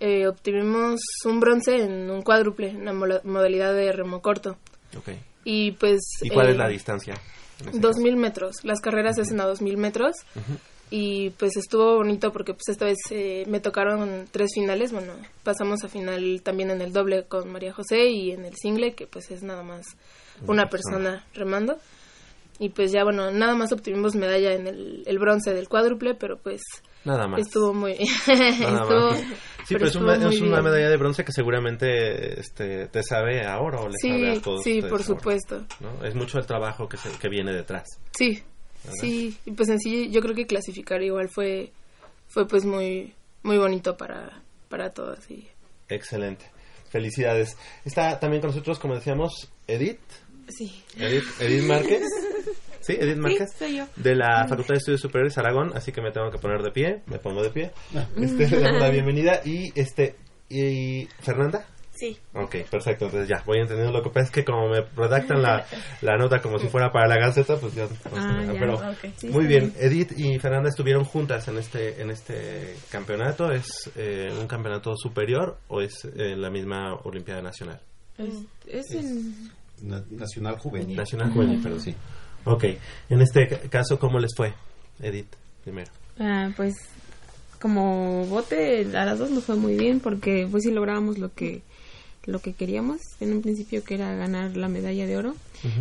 eh, 0.00 0.26
obtuvimos 0.28 1.00
un 1.24 1.40
bronce 1.40 1.82
en 1.82 2.10
un 2.10 2.22
cuádruple, 2.22 2.70
en 2.70 2.84
la 2.84 2.92
modalidad 2.92 3.74
de 3.74 3.92
remo 3.92 4.20
corto. 4.20 4.56
Ok. 4.96 5.08
Y 5.44 5.72
pues... 5.72 6.00
¿Y 6.22 6.28
cuál 6.30 6.48
eh, 6.48 6.50
es 6.52 6.56
la 6.56 6.68
distancia? 6.68 7.14
En 7.62 7.68
ese 7.70 7.78
Dos 7.80 7.96
mil 7.96 8.16
metros. 8.16 8.56
Las 8.62 8.80
carreras 8.80 9.16
se 9.16 9.22
hacen 9.22 9.40
a 9.40 9.46
dos 9.46 9.62
mil 9.62 9.76
metros. 9.76 10.14
Ujú. 10.34 10.58
Y 10.90 11.30
pues 11.30 11.56
estuvo 11.56 11.96
bonito 11.96 12.32
porque 12.32 12.52
pues 12.52 12.68
esta 12.68 12.84
vez 12.84 12.98
eh, 13.10 13.44
me 13.48 13.60
tocaron 13.60 14.26
tres 14.30 14.50
finales. 14.54 14.92
Bueno, 14.92 15.14
pasamos 15.42 15.82
a 15.84 15.88
final 15.88 16.42
también 16.42 16.70
en 16.70 16.82
el 16.82 16.92
doble 16.92 17.24
con 17.24 17.50
María 17.50 17.72
José 17.72 18.10
y 18.10 18.30
en 18.32 18.44
el 18.44 18.54
single, 18.56 18.94
que 18.94 19.06
pues 19.06 19.30
es 19.30 19.42
nada 19.42 19.62
más 19.62 19.86
Una 20.42 20.52
una 20.52 20.68
persona 20.68 21.24
remando. 21.32 21.78
Y 22.58 22.68
pues 22.68 22.92
ya 22.92 23.04
bueno, 23.04 23.30
nada 23.30 23.54
más 23.54 23.72
obtuvimos 23.72 24.14
medalla 24.14 24.52
en 24.52 24.66
el, 24.66 25.02
el 25.06 25.18
bronce 25.18 25.54
del 25.54 25.68
cuádruple, 25.68 26.14
pero 26.14 26.36
pues 26.36 26.60
Nada 27.04 27.26
más. 27.28 27.40
estuvo 27.40 27.72
muy... 27.74 27.94
Nada 28.26 28.82
estuvo- 28.82 29.10
más. 29.10 29.20
Sí, 29.64 29.74
pero 29.74 29.78
pero 29.78 29.86
es, 29.86 29.96
una, 29.96 30.28
es 30.28 30.40
una 30.40 30.60
medalla 30.60 30.88
de 30.90 30.96
bronce 30.96 31.24
que 31.24 31.30
seguramente 31.32 32.40
este, 32.40 32.88
te 32.88 33.02
sabe 33.04 33.46
a 33.46 33.60
oro 33.60 33.82
o 33.82 33.88
le 33.88 33.94
sabe 33.96 34.30
a 34.30 34.34
Sí, 34.34 34.40
todos 34.40 34.62
sí, 34.64 34.82
por 34.82 35.02
supuesto. 35.04 35.64
¿no? 35.80 36.04
Es 36.04 36.14
mucho 36.16 36.38
el 36.38 36.46
trabajo 36.46 36.88
que, 36.88 36.96
se, 36.96 37.10
que 37.10 37.28
viene 37.28 37.52
detrás. 37.52 37.86
Sí, 38.16 38.42
¿verdad? 38.84 38.98
sí, 39.00 39.36
y 39.46 39.52
pues 39.52 39.68
en 39.68 39.78
sí 39.78 40.10
yo 40.10 40.20
creo 40.20 40.34
que 40.34 40.46
clasificar 40.46 41.00
igual 41.02 41.28
fue 41.28 41.70
fue 42.26 42.48
pues 42.48 42.64
muy 42.64 43.14
muy 43.44 43.56
bonito 43.56 43.96
para 43.96 44.42
para 44.68 44.90
todos 44.90 45.30
y 45.30 45.46
Excelente. 45.88 46.50
Felicidades. 46.90 47.56
Está 47.84 48.18
también 48.18 48.40
con 48.40 48.50
nosotros, 48.50 48.78
como 48.80 48.94
decíamos, 48.96 49.48
Edith. 49.68 50.00
sí. 50.48 50.82
Edith, 50.98 51.24
Edith 51.40 51.62
Márquez. 51.64 52.02
Sí, 52.82 52.96
Edith 52.98 53.16
Márquez. 53.16 53.52
soy 53.58 53.76
yo. 53.78 53.86
De 53.96 54.14
la 54.14 54.46
Facultad 54.48 54.74
de 54.74 54.78
Estudios 54.78 55.00
Superiores 55.00 55.38
Aragón, 55.38 55.72
así 55.74 55.92
que 55.92 56.02
me 56.02 56.10
tengo 56.12 56.30
que 56.30 56.38
poner 56.38 56.62
de 56.62 56.70
pie. 56.70 57.02
Me 57.06 57.18
pongo 57.18 57.42
de 57.42 57.50
pie. 57.50 57.70
Este, 58.16 58.48
le 58.48 58.60
damos 58.60 58.80
la 58.80 58.90
bienvenida. 58.90 59.40
Y, 59.44 59.72
este, 59.78 60.16
y 60.48 61.06
Fernanda. 61.20 61.66
Sí. 61.94 62.18
Ok, 62.34 62.56
perfecto. 62.70 63.04
Entonces 63.04 63.28
ya, 63.28 63.42
voy 63.46 63.58
entendiendo. 63.60 63.92
Lo 63.96 64.02
que 64.02 64.08
pasa 64.10 64.24
es 64.26 64.30
que 64.32 64.44
como 64.44 64.68
me 64.68 64.80
redactan 64.96 65.40
la, 65.42 65.64
la 66.00 66.16
nota 66.16 66.40
como 66.40 66.58
si 66.58 66.66
fuera 66.68 66.90
para 66.90 67.06
la 67.06 67.16
Gaceta, 67.18 67.56
pues 67.58 67.74
ya... 67.74 67.86
Ah, 68.16 68.42
ya, 68.44 68.52
pero 68.58 68.74
ok. 68.76 69.12
Sí, 69.16 69.28
muy 69.28 69.46
bien. 69.46 69.72
Edith 69.78 70.12
y 70.18 70.38
Fernanda 70.40 70.70
estuvieron 70.70 71.04
juntas 71.04 71.46
en 71.48 71.58
este 71.58 72.00
en 72.02 72.10
este 72.10 72.74
campeonato. 72.90 73.52
¿Es 73.52 73.90
eh, 73.94 74.30
un 74.40 74.48
campeonato 74.48 74.96
superior 74.96 75.58
o 75.68 75.80
es 75.80 76.04
eh, 76.16 76.34
la 76.34 76.50
misma 76.50 76.94
Olimpiada 77.04 77.42
Nacional? 77.42 77.80
Es 78.66 78.90
en... 78.92 79.50
Na- 79.82 80.02
Nacional 80.10 80.58
Juvenil. 80.58 80.96
Nacional 80.96 81.30
Juvenil, 81.30 81.60
pero 81.62 81.78
sí. 81.78 81.94
Ok. 82.44 82.64
En 83.10 83.20
este 83.20 83.48
ca- 83.48 83.58
caso, 83.70 83.98
¿cómo 83.98 84.18
les 84.18 84.32
fue, 84.36 84.52
Edith, 85.00 85.28
primero? 85.64 85.90
Ah, 86.18 86.50
pues 86.56 86.74
como 87.60 88.26
bote 88.26 88.86
a 88.96 89.04
las 89.04 89.18
dos 89.18 89.30
nos 89.30 89.44
fue 89.44 89.54
muy 89.56 89.76
bien 89.76 90.00
porque 90.00 90.48
pues 90.50 90.64
sí 90.64 90.70
lográbamos 90.72 91.18
lo 91.18 91.32
que 91.32 91.62
lo 92.24 92.38
que 92.40 92.52
queríamos 92.52 92.98
en 93.20 93.32
un 93.32 93.42
principio 93.42 93.82
que 93.84 93.94
era 93.94 94.14
ganar 94.14 94.56
la 94.56 94.68
medalla 94.68 95.06
de 95.06 95.16
oro 95.16 95.34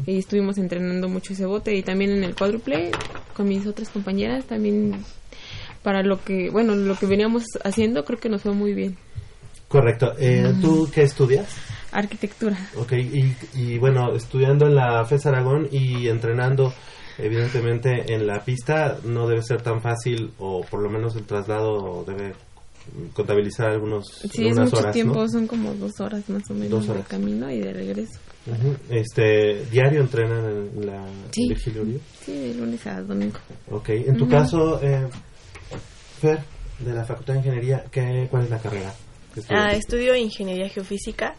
y 0.08 0.18
estuvimos 0.20 0.58
entrenando 0.60 1.08
mucho 1.10 1.34
ese 1.34 1.46
bote 1.46 1.76
y 1.76 1.82
también 1.84 2.12
en 2.12 2.24
el 2.24 2.36
cuádruple 2.36 2.92
con 3.36 3.48
mis 3.48 3.66
otras 3.68 3.90
compañeras 3.90 4.46
también 4.46 5.04
para 5.84 6.02
lo 6.04 6.24
que 6.24 6.50
bueno 6.52 6.76
lo 6.76 6.96
que 6.98 7.06
veníamos 7.08 7.44
haciendo 7.64 8.06
creo 8.06 8.20
que 8.20 8.30
nos 8.30 8.42
fue 8.44 8.54
muy 8.54 8.74
bien 8.74 8.98
Correcto. 9.68 10.14
Eh, 10.20 10.54
¿Tú 10.62 10.90
qué 10.94 11.04
estudias? 11.04 11.48
Arquitectura 11.92 12.58
Ok, 12.78 12.94
y, 12.94 13.36
y 13.56 13.78
bueno, 13.78 14.14
estudiando 14.14 14.68
en 14.68 14.76
la 14.76 15.04
FES 15.06 15.26
Aragón 15.28 15.68
y 15.72 16.08
entrenando 16.08 16.74
evidentemente 17.18 18.14
en 18.14 18.26
la 18.28 18.44
pista 18.44 18.98
no 19.04 19.28
debe 19.28 19.44
ser 19.44 19.62
tan 19.62 19.82
fácil 19.82 20.32
o 20.40 20.62
por 20.64 20.82
lo 20.82 20.90
menos 20.90 21.16
el 21.16 21.24
traslado 21.26 22.04
debe 22.06 22.34
contabilizar 23.14 23.70
algunos 23.72 24.08
sí 24.32 24.48
es 24.48 24.58
mucho 24.58 24.78
horas, 24.78 24.94
tiempo 24.94 25.22
¿no? 25.22 25.28
son 25.30 25.46
como 25.48 25.74
dos 25.76 26.00
horas 26.00 26.28
más 26.30 26.50
o 26.50 26.54
menos 26.54 26.88
de 26.88 27.02
camino 27.02 27.52
y 27.52 27.60
de 27.60 27.74
regreso. 27.74 28.20
Este, 28.90 29.66
¿diario 29.66 30.02
entrenan 30.02 30.46
en 30.76 30.86
la 30.88 31.04
Sí. 31.32 31.48
Virgilio 31.48 31.84
Uribe? 31.84 32.00
sí 32.26 32.32
de 32.34 32.54
lunes 32.56 32.88
a 32.88 33.02
domingo 33.02 33.38
Ok, 33.70 33.90
en 33.90 34.18
tu 34.18 34.28
caso, 34.28 34.82
eh, 34.82 35.08
Fer, 36.20 36.40
de 36.80 36.94
la 36.94 37.04
Facultad 37.06 37.34
de 37.34 37.40
Ingeniería, 37.40 37.84
¿qué, 37.92 38.28
¿cuál 38.32 38.44
es 38.46 38.50
la 38.50 38.60
carrera? 38.60 38.94
Ah, 39.50 39.74
estudio 39.74 40.16
ingeniería 40.16 40.68
geofísica 40.70 41.36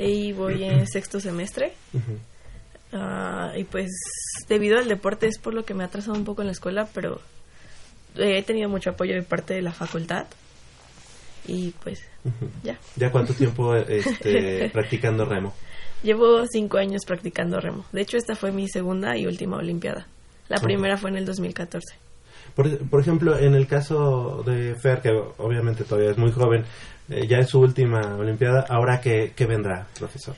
y 0.00 0.32
voy 0.32 0.64
en 0.64 0.86
sexto 0.88 1.20
semestre. 1.20 1.74
Ah, 2.92 3.52
y 3.56 3.64
pues 3.64 3.90
debido 4.48 4.78
al 4.78 4.88
deporte 4.88 5.26
es 5.26 5.38
por 5.38 5.54
lo 5.54 5.64
que 5.64 5.74
me 5.74 5.84
ha 5.84 5.86
atrasado 5.86 6.16
un 6.16 6.24
poco 6.24 6.42
en 6.42 6.46
la 6.46 6.52
escuela, 6.52 6.88
pero 6.92 7.20
he 8.16 8.42
tenido 8.42 8.68
mucho 8.68 8.90
apoyo 8.90 9.14
de 9.14 9.22
parte 9.22 9.54
de 9.54 9.62
la 9.62 9.72
facultad. 9.72 10.26
y 11.46 11.72
pues 11.84 12.02
ya. 12.62 12.78
¿Ya 12.96 13.12
cuánto 13.12 13.34
tiempo 13.34 13.74
este, 13.76 14.70
practicando 14.72 15.24
remo? 15.24 15.54
Llevo 16.02 16.46
cinco 16.50 16.78
años 16.78 17.02
practicando 17.06 17.60
remo. 17.60 17.84
De 17.92 18.00
hecho, 18.00 18.16
esta 18.16 18.34
fue 18.34 18.52
mi 18.52 18.68
segunda 18.68 19.16
y 19.18 19.26
última 19.26 19.58
Olimpiada. 19.58 20.06
La 20.48 20.58
primera 20.58 20.96
fue 20.96 21.10
en 21.10 21.16
el 21.16 21.26
2014. 21.26 21.86
Por, 22.56 22.78
por, 22.88 23.00
ejemplo, 23.00 23.38
en 23.38 23.54
el 23.54 23.66
caso 23.68 24.42
de 24.44 24.74
Fer, 24.74 25.00
que 25.00 25.10
obviamente 25.10 25.84
todavía 25.84 26.10
es 26.10 26.18
muy 26.18 26.32
joven, 26.32 26.64
eh, 27.10 27.26
ya 27.26 27.38
es 27.38 27.48
su 27.48 27.60
última 27.60 28.16
Olimpiada, 28.16 28.64
¿ahora 28.68 29.00
qué, 29.00 29.32
qué 29.34 29.46
vendrá, 29.46 29.86
profesor? 29.98 30.36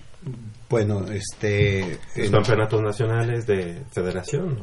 Bueno, 0.68 1.04
este... 1.10 1.98
¿Los 2.16 2.30
campeonatos 2.30 2.82
nacionales 2.82 3.46
de 3.46 3.82
federación? 3.92 4.58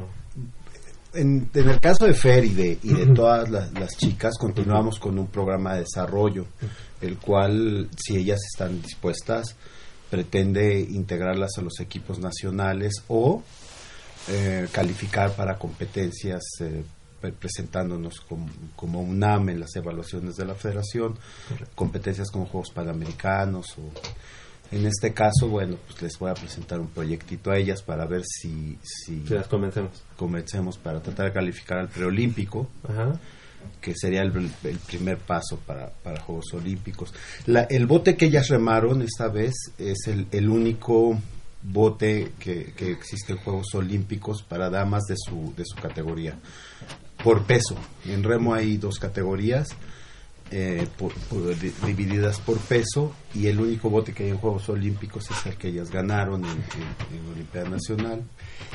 En, 1.12 1.48
en, 1.54 1.68
el 1.68 1.80
caso 1.80 2.06
de 2.06 2.14
Fer 2.14 2.44
y 2.44 2.50
de, 2.50 2.78
y 2.82 2.94
de 2.94 3.06
todas 3.06 3.48
las, 3.48 3.72
las, 3.72 3.96
chicas, 3.96 4.34
continuamos 4.38 4.98
con 4.98 5.18
un 5.18 5.26
programa 5.26 5.74
de 5.74 5.80
desarrollo, 5.80 6.46
el 7.00 7.18
cual, 7.18 7.88
si 7.96 8.16
ellas 8.16 8.40
están 8.52 8.80
dispuestas, 8.82 9.56
pretende 10.10 10.80
integrarlas 10.80 11.58
a 11.58 11.62
los 11.62 11.78
equipos 11.80 12.18
nacionales 12.18 12.92
o 13.08 13.42
eh, 14.28 14.68
calificar 14.72 15.32
para 15.32 15.56
competencias 15.56 16.42
eh, 16.60 16.82
presentándonos 17.20 18.20
como, 18.20 18.48
como, 18.76 19.00
UNAM 19.00 19.50
en 19.50 19.60
las 19.60 19.74
evaluaciones 19.76 20.36
de 20.36 20.44
la 20.44 20.54
federación, 20.54 21.16
competencias 21.74 22.30
con 22.30 22.46
Juegos 22.46 22.70
Panamericanos 22.70 23.76
o 23.78 23.90
en 24.72 24.86
este 24.86 25.12
caso, 25.12 25.48
bueno, 25.48 25.76
pues 25.86 26.00
les 26.00 26.18
voy 26.18 26.30
a 26.30 26.34
presentar 26.34 26.78
un 26.78 26.88
proyectito 26.88 27.50
a 27.50 27.58
ellas 27.58 27.82
para 27.82 28.06
ver 28.06 28.22
si... 28.24 28.78
Si, 28.82 29.24
las 29.28 29.48
convencemos. 29.48 29.90
Convencemos 30.16 30.78
para 30.78 31.00
tratar 31.02 31.26
de 31.26 31.32
calificar 31.32 31.78
al 31.78 31.88
preolímpico, 31.88 32.68
que 33.80 33.94
sería 33.96 34.22
el, 34.22 34.32
el, 34.62 34.78
primer 34.78 35.18
paso 35.18 35.58
para, 35.66 35.90
para 35.90 36.20
Juegos 36.20 36.54
Olímpicos. 36.54 37.12
La, 37.46 37.62
el 37.62 37.86
bote 37.86 38.16
que 38.16 38.26
ellas 38.26 38.48
remaron 38.48 39.02
esta 39.02 39.26
vez 39.26 39.54
es 39.76 40.06
el, 40.06 40.28
el 40.30 40.48
único 40.48 41.18
bote 41.62 42.32
que, 42.38 42.72
que, 42.76 42.92
existe 42.92 43.32
en 43.32 43.38
Juegos 43.38 43.74
Olímpicos 43.74 44.44
para 44.44 44.70
damas 44.70 45.02
de 45.08 45.16
su, 45.16 45.52
de 45.56 45.64
su 45.64 45.76
categoría. 45.76 46.38
Por 47.22 47.44
peso. 47.44 47.76
En 48.04 48.22
remo 48.22 48.54
hay 48.54 48.76
dos 48.76 48.98
categorías 48.98 49.68
eh, 50.52 50.88
por, 50.98 51.12
por, 51.12 51.56
divididas 51.56 52.40
por 52.40 52.58
peso 52.58 53.14
y 53.34 53.46
el 53.46 53.60
único 53.60 53.88
bote 53.88 54.12
que 54.12 54.24
hay 54.24 54.30
en 54.30 54.38
Juegos 54.38 54.68
Olímpicos 54.68 55.30
es 55.30 55.46
el 55.46 55.56
que 55.56 55.68
ellas 55.68 55.92
ganaron 55.92 56.44
en, 56.44 56.50
en, 56.50 57.18
en 57.18 57.32
Olimpiada 57.32 57.68
Nacional. 57.68 58.24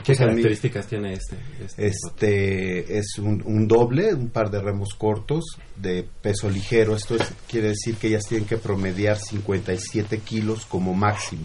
¿Qué 0.02 0.16
características 0.16 0.88
tiene 0.88 1.14
este? 1.14 1.36
Este, 1.60 1.88
este 1.88 2.98
es 2.98 3.18
un, 3.18 3.44
un, 3.46 3.68
doble, 3.68 4.14
un 4.14 4.30
par 4.30 4.50
de 4.52 4.62
remos 4.62 4.94
cortos 4.94 5.44
de 5.76 6.08
peso 6.22 6.50
ligero. 6.50 6.96
Esto 6.96 7.16
es, 7.16 7.24
quiere 7.46 7.70
decir 7.70 7.96
que 7.96 8.08
ellas 8.08 8.24
tienen 8.26 8.48
que 8.48 8.56
promediar 8.56 9.18
57 9.18 10.20
kilos 10.20 10.66
como 10.66 10.94
máximo. 10.94 11.44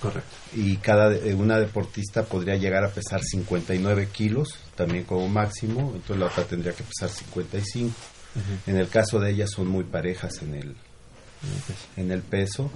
Correcto. 0.00 0.30
Y 0.56 0.78
cada 0.78 1.10
una 1.34 1.58
deportista 1.58 2.24
podría 2.24 2.56
llegar 2.56 2.82
a 2.82 2.88
pesar 2.88 3.22
59 3.22 4.08
kilos, 4.10 4.58
también 4.74 5.04
como 5.04 5.28
máximo, 5.28 5.92
entonces 5.94 6.16
la 6.16 6.26
otra 6.26 6.44
tendría 6.44 6.72
que 6.72 6.82
pesar 6.82 7.10
55. 7.10 7.94
En 8.66 8.76
el 8.78 8.88
caso 8.88 9.20
de 9.20 9.32
ellas 9.32 9.50
son 9.54 9.68
muy 9.68 9.84
parejas 9.84 10.42
en 10.42 10.54
el, 10.54 10.76
en 11.96 12.10
el 12.10 12.22
peso. 12.22 12.70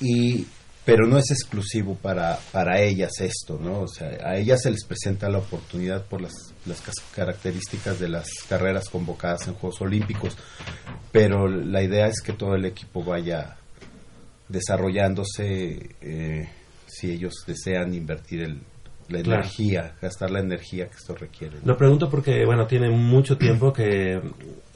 Y, 0.00 0.46
pero 0.86 1.06
no 1.06 1.18
es 1.18 1.30
exclusivo 1.30 1.96
para, 1.96 2.38
para 2.50 2.80
ellas 2.80 3.12
esto, 3.20 3.58
¿no? 3.62 3.80
O 3.80 3.88
sea, 3.88 4.08
a 4.24 4.38
ellas 4.38 4.62
se 4.62 4.70
les 4.70 4.84
presenta 4.84 5.28
la 5.28 5.36
oportunidad 5.36 6.06
por 6.06 6.22
las, 6.22 6.32
las 6.64 6.80
características 7.14 8.00
de 8.00 8.08
las 8.08 8.26
carreras 8.48 8.88
convocadas 8.88 9.48
en 9.48 9.54
Juegos 9.54 9.82
Olímpicos. 9.82 10.34
Pero 11.12 11.46
la 11.46 11.82
idea 11.82 12.06
es 12.06 12.22
que 12.22 12.32
todo 12.32 12.54
el 12.54 12.64
equipo 12.64 13.04
vaya 13.04 13.58
desarrollándose 14.48 15.96
eh, 16.00 16.48
si 16.98 17.10
ellos 17.12 17.44
desean 17.46 17.94
invertir 17.94 18.42
el, 18.42 18.60
la 19.08 19.22
Claro. 19.22 19.40
energía, 19.42 19.94
gastar 20.02 20.30
la 20.30 20.40
energía 20.40 20.86
que 20.88 20.96
esto 20.96 21.14
requiere. 21.14 21.56
¿no? 21.62 21.72
Lo 21.72 21.76
pregunto 21.78 22.10
porque, 22.10 22.44
bueno, 22.44 22.66
tiene 22.66 22.90
mucho 22.90 23.38
tiempo 23.38 23.72
que, 23.72 24.20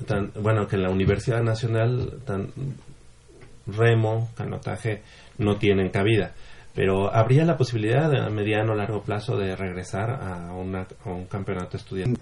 tan, 0.06 0.32
bueno, 0.40 0.66
que 0.66 0.76
en 0.76 0.82
la 0.82 0.90
Universidad 0.90 1.42
Nacional, 1.42 2.20
tan, 2.24 2.48
remo, 3.66 4.30
canotaje, 4.36 5.02
no 5.38 5.56
tienen 5.56 5.90
cabida. 5.90 6.32
Pero 6.74 7.14
¿habría 7.14 7.44
la 7.44 7.56
posibilidad 7.58 8.12
a 8.14 8.30
mediano 8.30 8.72
o 8.72 8.74
largo 8.74 9.02
plazo 9.02 9.36
de 9.36 9.54
regresar 9.54 10.10
a, 10.10 10.52
una, 10.54 10.86
a 11.04 11.10
un 11.10 11.26
campeonato 11.26 11.76
estudiantil? 11.76 12.18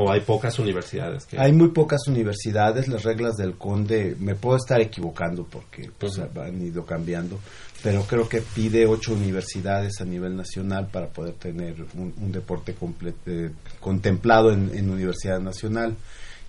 ¿O 0.00 0.12
hay 0.12 0.20
pocas 0.20 0.56
universidades? 0.60 1.26
Que... 1.26 1.40
Hay 1.40 1.52
muy 1.52 1.70
pocas 1.70 2.06
universidades, 2.06 2.86
las 2.86 3.02
reglas 3.02 3.36
del 3.36 3.54
CONDE, 3.54 4.14
me 4.20 4.36
puedo 4.36 4.56
estar 4.56 4.80
equivocando 4.80 5.44
porque 5.44 5.90
pues, 5.98 6.20
han 6.20 6.62
ido 6.62 6.86
cambiando, 6.86 7.40
pero 7.82 8.04
creo 8.04 8.28
que 8.28 8.40
pide 8.40 8.86
ocho 8.86 9.12
universidades 9.12 10.00
a 10.00 10.04
nivel 10.04 10.36
nacional 10.36 10.86
para 10.86 11.08
poder 11.08 11.34
tener 11.34 11.84
un, 11.94 12.14
un 12.16 12.30
deporte 12.30 12.74
completo, 12.74 13.52
contemplado 13.80 14.52
en, 14.52 14.70
en, 14.72 14.88
Universidad 14.88 15.40
Nacional. 15.40 15.96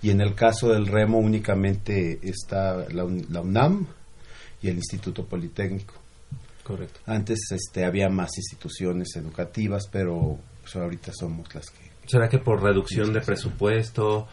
Y 0.00 0.10
en 0.10 0.20
el 0.20 0.36
caso 0.36 0.68
del 0.68 0.86
remo 0.86 1.18
únicamente 1.18 2.20
está 2.22 2.86
la, 2.90 3.04
la 3.30 3.40
UNAM 3.40 3.84
y 4.62 4.68
el 4.68 4.76
Instituto 4.76 5.24
Politécnico. 5.26 5.94
Correcto. 6.62 7.00
Antes 7.06 7.40
este, 7.50 7.84
había 7.84 8.08
más 8.08 8.30
instituciones 8.36 9.08
educativas, 9.16 9.88
pero 9.90 10.38
pues, 10.62 10.76
ahorita 10.76 11.12
somos 11.12 11.52
las 11.52 11.68
que 11.68 11.89
¿Será 12.10 12.28
que 12.28 12.38
por 12.38 12.60
reducción 12.62 13.12
de 13.12 13.20
presupuesto 13.20 14.26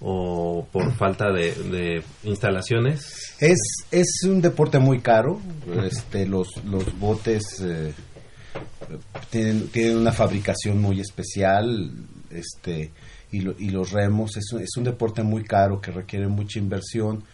o 0.00 0.66
por 0.70 0.92
falta 0.96 1.32
de, 1.32 1.54
de 1.54 2.02
instalaciones? 2.24 3.36
Es, 3.40 3.58
es 3.90 4.24
un 4.24 4.42
deporte 4.42 4.78
muy 4.78 5.00
caro. 5.00 5.40
Este, 5.82 6.26
los, 6.26 6.48
los 6.66 6.98
botes 6.98 7.60
eh, 7.62 7.94
tienen, 9.30 9.68
tienen 9.68 9.98
una 9.98 10.12
fabricación 10.12 10.80
muy 10.80 11.00
especial 11.00 11.90
este, 12.30 12.90
y, 13.30 13.40
lo, 13.40 13.54
y 13.58 13.70
los 13.70 13.92
remos. 13.92 14.36
Es 14.36 14.52
un, 14.52 14.60
es 14.60 14.76
un 14.76 14.84
deporte 14.84 15.22
muy 15.22 15.44
caro 15.44 15.80
que 15.80 15.90
requiere 15.90 16.28
mucha 16.28 16.58
inversión. 16.58 17.24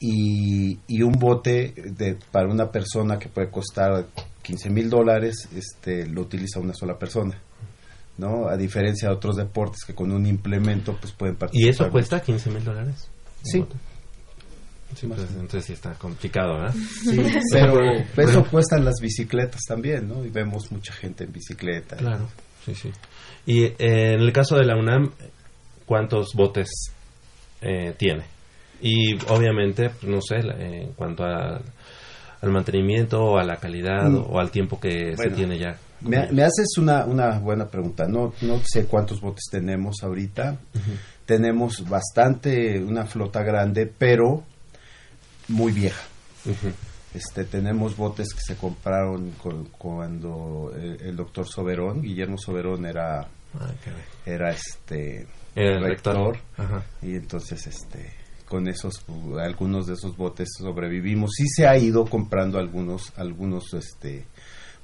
Y, 0.00 0.78
y 0.88 1.02
un 1.02 1.12
bote 1.12 1.72
de, 1.96 2.18
para 2.30 2.50
una 2.50 2.70
persona 2.70 3.18
que 3.18 3.28
puede 3.28 3.50
costar 3.50 4.06
15 4.42 4.70
mil 4.70 4.90
dólares, 4.90 5.48
este, 5.54 6.06
lo 6.06 6.22
utiliza 6.22 6.60
una 6.60 6.74
sola 6.74 6.98
persona. 6.98 7.40
¿No? 8.18 8.48
A 8.48 8.56
diferencia 8.56 9.08
de 9.08 9.14
otros 9.14 9.36
deportes 9.36 9.84
que 9.84 9.94
con 9.94 10.10
un 10.12 10.26
implemento 10.26 10.96
pues 11.00 11.12
pueden 11.12 11.36
participar. 11.36 11.66
¿Y 11.66 11.70
eso 11.70 11.90
cuesta 11.90 12.20
15 12.20 12.50
mil 12.50 12.64
dólares? 12.64 13.08
Sí. 13.42 13.64
Sí, 14.94 15.08
pues, 15.08 15.20
entonces 15.32 15.64
sí 15.64 15.72
está 15.72 15.94
complicado, 15.94 16.54
¿verdad? 16.54 16.74
Sí, 16.74 17.20
pero 17.52 18.28
eso 18.28 18.44
cuestan 18.44 18.84
las 18.84 18.94
bicicletas 19.00 19.62
también, 19.66 20.08
¿no? 20.08 20.24
Y 20.24 20.30
vemos 20.30 20.70
mucha 20.70 20.92
gente 20.92 21.24
en 21.24 21.32
bicicleta. 21.32 21.96
Claro, 21.96 22.28
sí, 22.64 22.74
sí. 22.74 22.90
Y 23.46 23.64
eh, 23.64 23.74
en 23.78 24.20
el 24.20 24.32
caso 24.32 24.56
de 24.56 24.64
la 24.64 24.76
UNAM, 24.76 25.10
¿cuántos 25.84 26.28
botes 26.34 26.92
eh, 27.60 27.94
tiene? 27.98 28.24
Y 28.80 29.14
obviamente, 29.28 29.90
no 30.02 30.20
sé, 30.20 30.36
en 30.36 30.92
cuanto 30.92 31.24
a, 31.24 31.60
al 32.40 32.50
mantenimiento 32.50 33.22
o 33.22 33.38
a 33.38 33.44
la 33.44 33.56
calidad 33.56 34.08
mm. 34.08 34.26
o 34.30 34.38
al 34.38 34.50
tiempo 34.50 34.78
que 34.78 35.14
bueno, 35.16 35.22
se 35.22 35.30
tiene 35.30 35.58
ya. 35.58 35.78
Me, 36.00 36.30
me, 36.30 36.42
haces 36.42 36.76
una, 36.78 37.04
una 37.04 37.38
buena 37.38 37.68
pregunta. 37.68 38.06
No, 38.06 38.32
no 38.42 38.60
sé 38.64 38.86
cuántos 38.86 39.20
botes 39.20 39.44
tenemos 39.50 39.96
ahorita. 40.02 40.58
Uh 40.74 40.78
-huh. 40.78 40.98
Tenemos 41.24 41.88
bastante, 41.88 42.78
una 42.80 43.04
flota 43.06 43.42
grande, 43.42 43.86
pero 43.86 44.44
muy 45.48 45.72
vieja. 45.72 46.02
Uh 46.44 46.50
-huh. 46.50 46.72
este, 47.14 47.44
tenemos 47.44 47.96
botes 47.96 48.32
que 48.34 48.40
se 48.40 48.56
compraron 48.56 49.32
con, 49.42 49.64
cuando 49.66 50.72
el, 50.76 51.00
el, 51.00 51.16
doctor 51.16 51.46
Soberón, 51.46 52.02
Guillermo 52.02 52.36
Soberón 52.38 52.86
era, 52.86 53.20
ah, 53.20 53.70
era 54.24 54.50
este 54.50 55.26
era 55.54 55.78
el 55.78 55.84
rector. 55.84 56.36
rector 56.58 56.82
y 57.02 57.16
entonces 57.16 57.66
este 57.66 58.12
con 58.46 58.68
esos 58.68 59.04
algunos 59.40 59.86
de 59.86 59.94
esos 59.94 60.16
botes 60.16 60.48
sobrevivimos. 60.58 61.32
Sí 61.36 61.44
se 61.48 61.66
ha 61.66 61.76
ido 61.76 62.04
comprando 62.04 62.58
algunos 62.58 63.12
algunos 63.16 63.72
este 63.74 64.26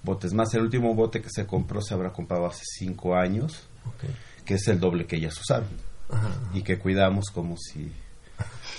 botes 0.03 0.33
más. 0.33 0.53
El 0.55 0.63
último 0.63 0.95
bote 0.95 1.21
que 1.21 1.31
se 1.31 1.47
compró 1.47 1.81
se 1.81 1.95
habrá 1.95 2.13
comprado 2.13 2.47
hace 2.47 2.63
cinco 2.65 3.15
años, 3.15 3.69
okay. 3.95 4.11
que 4.45 4.55
es 4.55 4.69
el 4.69 4.81
doble 4.81 5.07
que 5.07 5.17
ellas 5.17 5.39
usaron 5.41 5.69
ajá, 6.11 6.29
ajá. 6.29 6.41
y 6.55 6.63
que 6.63 6.79
cuidamos 6.79 7.27
como 7.31 7.57
si 7.57 7.93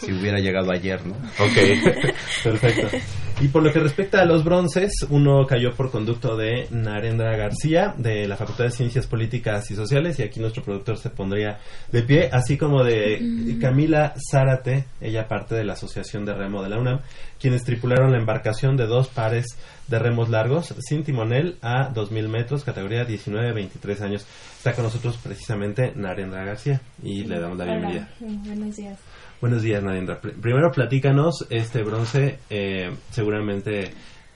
si 0.05 0.11
hubiera 0.11 0.39
llegado 0.39 0.71
ayer, 0.71 1.05
¿no? 1.05 1.13
Ok, 1.13 2.13
perfecto. 2.43 2.97
Y 3.41 3.47
por 3.47 3.63
lo 3.63 3.73
que 3.73 3.80
respecta 3.80 4.21
a 4.21 4.25
los 4.25 4.43
bronces, 4.43 4.91
uno 5.09 5.45
cayó 5.47 5.73
por 5.73 5.91
conducto 5.91 6.38
de 6.38 6.67
Narendra 6.69 7.35
García, 7.35 7.93
de 7.97 8.27
la 8.27 8.38
Facultad 8.38 8.65
de 8.65 8.71
Ciencias 8.71 9.07
Políticas 9.07 9.69
y 9.71 9.75
Sociales, 9.75 10.19
y 10.19 10.23
aquí 10.23 10.39
nuestro 10.39 10.63
productor 10.63 10.97
se 10.97 11.09
pondría 11.09 11.59
de 11.91 12.03
pie, 12.03 12.30
así 12.31 12.57
como 12.57 12.84
de 12.84 13.57
Camila 13.59 14.13
Zárate, 14.31 14.85
ella 15.01 15.27
parte 15.27 15.55
de 15.55 15.65
la 15.65 15.73
Asociación 15.73 16.25
de 16.25 16.34
Remo 16.34 16.61
de 16.61 16.69
la 16.69 16.80
UNAM, 16.80 17.01
quienes 17.39 17.63
tripularon 17.63 18.11
la 18.11 18.19
embarcación 18.19 18.77
de 18.77 18.85
dos 18.85 19.07
pares 19.07 19.57
de 19.88 19.99
remos 19.99 20.30
largos, 20.30 20.73
sin 20.80 21.03
timonel, 21.03 21.57
a 21.61 21.91
2.000 21.93 22.30
metros, 22.30 22.63
categoría 22.63 23.05
19-23 23.05 24.01
años. 24.01 24.25
Está 24.57 24.73
con 24.73 24.85
nosotros 24.85 25.17
precisamente 25.21 25.91
Narendra 25.95 26.45
García, 26.45 26.81
y 27.01 27.25
le 27.25 27.39
damos 27.39 27.57
la 27.57 27.65
bienvenida. 27.65 28.09
Hola. 28.21 28.39
Buenos 28.45 28.75
días. 28.77 28.97
Buenos 29.43 29.61
días, 29.61 29.83
Nadindra. 29.83 30.21
Pr- 30.21 30.39
Primero 30.39 30.71
platícanos 30.71 31.45
este 31.49 31.83
bronce, 31.83 32.39
eh, 32.49 32.95
seguramente, 33.11 33.91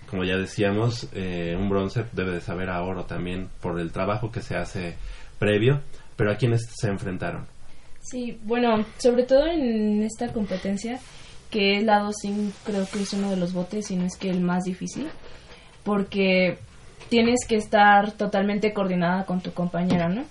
como 0.10 0.26
ya 0.26 0.36
decíamos, 0.36 1.08
eh, 1.14 1.56
un 1.58 1.70
bronce 1.70 2.04
debe 2.12 2.32
de 2.32 2.42
saber 2.42 2.70
a 2.70 2.84
oro 2.84 3.06
también 3.06 3.48
por 3.62 3.80
el 3.80 3.94
trabajo 3.94 4.34
que 4.34 4.42
se 4.42 4.58
hace 4.58 4.98
previo, 5.40 5.80
pero 6.18 6.30
¿a 6.34 6.36
quiénes 6.36 6.68
se 6.78 6.90
enfrentaron? 6.90 7.46
Sí, 8.02 8.38
bueno, 8.44 8.84
sobre 8.98 9.24
todo 9.24 9.48
en 9.48 10.04
esta 10.04 10.34
competencia, 10.34 11.00
que 11.50 11.78
es 11.78 11.86
la 11.86 12.00
2 12.00 12.14
creo 12.66 12.86
que 12.92 13.00
es 13.04 13.14
uno 13.14 13.30
de 13.30 13.38
los 13.38 13.54
botes, 13.54 13.90
y 13.92 13.96
no 13.96 14.04
es 14.04 14.18
que 14.18 14.30
el 14.30 14.42
más 14.42 14.66
difícil, 14.66 15.08
porque 15.86 16.58
tienes 17.08 17.48
que 17.48 17.56
estar 17.56 18.12
totalmente 18.12 18.74
coordinada 18.74 19.24
con 19.26 19.40
tu 19.40 19.54
compañera, 19.54 20.10
¿no? 20.10 20.26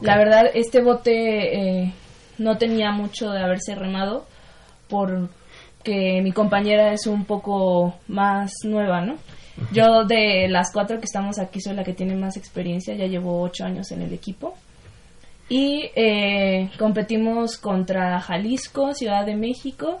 La 0.00 0.16
verdad, 0.16 0.46
este 0.54 0.80
bote 0.80 1.82
eh, 1.82 1.92
no 2.38 2.58
tenía 2.58 2.90
mucho 2.92 3.30
de 3.30 3.42
haberse 3.42 3.74
remado, 3.74 4.26
porque 4.88 6.20
mi 6.22 6.32
compañera 6.32 6.92
es 6.92 7.06
un 7.06 7.24
poco 7.24 7.94
más 8.08 8.52
nueva, 8.64 9.00
¿no? 9.00 9.16
Yo 9.72 10.04
de 10.04 10.48
las 10.48 10.72
cuatro 10.72 10.98
que 10.98 11.04
estamos 11.04 11.38
aquí 11.38 11.60
soy 11.60 11.74
la 11.74 11.84
que 11.84 11.92
tiene 11.92 12.16
más 12.16 12.36
experiencia, 12.36 12.94
ya 12.94 13.06
llevo 13.06 13.40
ocho 13.40 13.64
años 13.64 13.90
en 13.92 14.02
el 14.02 14.12
equipo. 14.12 14.54
Y 15.48 15.90
eh, 15.94 16.70
competimos 16.78 17.58
contra 17.58 18.20
Jalisco, 18.20 18.94
Ciudad 18.94 19.26
de 19.26 19.36
México, 19.36 20.00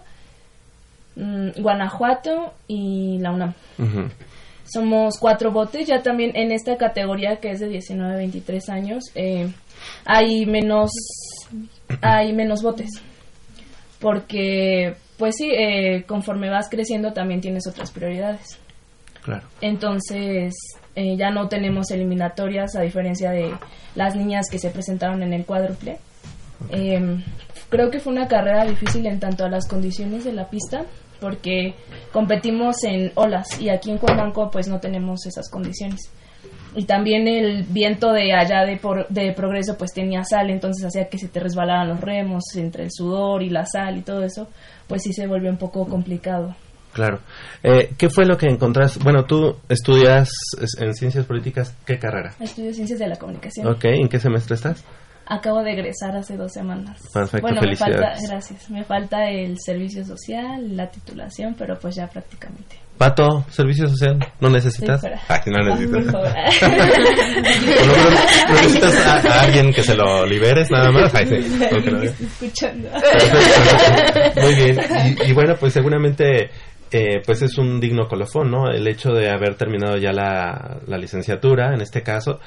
mm, 1.16 1.60
Guanajuato 1.60 2.54
y 2.66 3.18
la 3.18 3.30
UNAM. 3.30 3.54
Somos 4.64 5.18
cuatro 5.18 5.52
botes, 5.52 5.86
ya 5.86 6.02
también 6.02 6.34
en 6.34 6.50
esta 6.50 6.76
categoría 6.76 7.36
que 7.36 7.50
es 7.50 7.60
de 7.60 7.68
19 7.68 8.14
a 8.14 8.16
23 8.16 8.68
años, 8.70 9.04
eh, 9.14 9.52
hay 10.06 10.46
menos 10.46 10.90
hay 12.00 12.32
menos 12.32 12.62
botes. 12.62 12.90
Porque, 14.00 14.96
pues 15.16 15.36
sí, 15.36 15.50
eh, 15.50 16.04
conforme 16.06 16.50
vas 16.50 16.68
creciendo 16.68 17.12
también 17.12 17.40
tienes 17.40 17.66
otras 17.66 17.90
prioridades. 17.90 18.58
Claro. 19.22 19.46
Entonces, 19.60 20.54
eh, 20.94 21.16
ya 21.16 21.30
no 21.30 21.48
tenemos 21.48 21.90
eliminatorias 21.90 22.76
a 22.76 22.82
diferencia 22.82 23.30
de 23.30 23.54
las 23.94 24.14
niñas 24.14 24.48
que 24.50 24.58
se 24.58 24.70
presentaron 24.70 25.22
en 25.22 25.32
el 25.32 25.46
cuádruple. 25.46 25.98
Eh, 26.70 27.22
creo 27.70 27.90
que 27.90 28.00
fue 28.00 28.12
una 28.12 28.28
carrera 28.28 28.64
difícil 28.64 29.06
en 29.06 29.20
tanto 29.20 29.44
a 29.44 29.48
las 29.48 29.66
condiciones 29.66 30.24
de 30.24 30.32
la 30.32 30.48
pista, 30.48 30.84
porque 31.20 31.74
competimos 32.12 32.84
en 32.84 33.12
olas 33.14 33.60
y 33.60 33.70
aquí 33.70 33.90
en 33.90 33.98
Cuermanco 33.98 34.50
pues 34.50 34.68
no 34.68 34.80
tenemos 34.80 35.26
esas 35.26 35.48
condiciones. 35.50 36.10
Y 36.76 36.84
también 36.84 37.28
el 37.28 37.62
viento 37.64 38.12
de 38.12 38.32
allá 38.32 38.64
de, 38.64 38.76
por- 38.76 39.06
de 39.08 39.32
progreso 39.32 39.76
pues 39.78 39.92
tenía 39.92 40.24
sal, 40.24 40.50
entonces 40.50 40.84
hacía 40.84 41.08
que 41.08 41.18
se 41.18 41.28
te 41.28 41.40
resbalaran 41.40 41.88
los 41.88 42.00
remos 42.00 42.42
entre 42.56 42.84
el 42.84 42.90
sudor 42.92 43.42
y 43.42 43.50
la 43.50 43.64
sal 43.66 43.96
y 43.98 44.02
todo 44.02 44.22
eso, 44.24 44.48
pues 44.88 45.02
sí 45.02 45.12
se 45.12 45.26
volvió 45.26 45.50
un 45.50 45.56
poco 45.58 45.86
complicado. 45.86 46.54
Claro. 46.92 47.18
Eh, 47.62 47.92
¿Qué 47.98 48.08
fue 48.08 48.24
lo 48.24 48.36
que 48.38 48.46
encontraste? 48.46 49.00
Bueno, 49.02 49.24
tú 49.24 49.56
estudias 49.68 50.30
es- 50.60 50.80
en 50.80 50.94
ciencias 50.94 51.26
políticas, 51.26 51.74
¿qué 51.84 51.98
carrera? 51.98 52.34
Estudio 52.40 52.72
Ciencias 52.72 52.98
de 53.00 53.08
la 53.08 53.16
Comunicación. 53.16 53.66
Ok, 53.66 53.84
¿en 53.86 54.08
qué 54.08 54.18
semestre 54.20 54.54
estás? 54.54 54.84
Acabo 55.26 55.62
de 55.62 55.72
egresar 55.72 56.14
hace 56.16 56.36
dos 56.36 56.52
semanas. 56.52 57.00
Perfecto, 57.12 57.40
bueno, 57.46 57.62
me 57.62 57.74
falta, 57.76 57.96
felicidades. 58.14 58.28
gracias. 58.30 58.70
Me 58.70 58.84
falta 58.84 59.30
el 59.30 59.56
servicio 59.58 60.04
social, 60.04 60.76
la 60.76 60.88
titulación, 60.90 61.54
pero 61.58 61.78
pues 61.78 61.94
ya 61.96 62.06
prácticamente. 62.08 62.76
Pato, 62.98 63.44
servicio 63.50 63.88
social, 63.88 64.18
¿no 64.40 64.50
necesitas? 64.50 65.04
Ay, 65.28 65.40
no 65.46 65.58
necesitas. 65.64 66.04
¿No, 66.12 66.20
necesitas 68.54 69.06
a, 69.06 69.16
a 69.16 69.40
alguien 69.42 69.72
que 69.72 69.82
se 69.82 69.96
lo 69.96 70.24
liberes 70.24 70.70
nada 70.70 70.92
más? 70.92 71.14
Ay, 71.14 71.26
sí, 71.26 71.34
esté 72.04 72.24
escuchando. 72.24 72.88
Muy 74.42 74.54
bien. 74.54 74.78
Y, 75.26 75.30
y 75.30 75.32
bueno, 75.32 75.56
pues 75.58 75.72
seguramente 75.72 76.50
eh, 76.96 77.20
pues 77.26 77.42
es 77.42 77.58
un 77.58 77.80
digno 77.80 78.06
colofón, 78.06 78.52
¿no? 78.52 78.70
El 78.70 78.86
hecho 78.86 79.12
de 79.12 79.28
haber 79.28 79.56
terminado 79.56 79.96
ya 79.96 80.12
la, 80.12 80.80
la 80.86 80.96
licenciatura, 80.96 81.74
en 81.74 81.80
este 81.80 82.04
caso. 82.04 82.38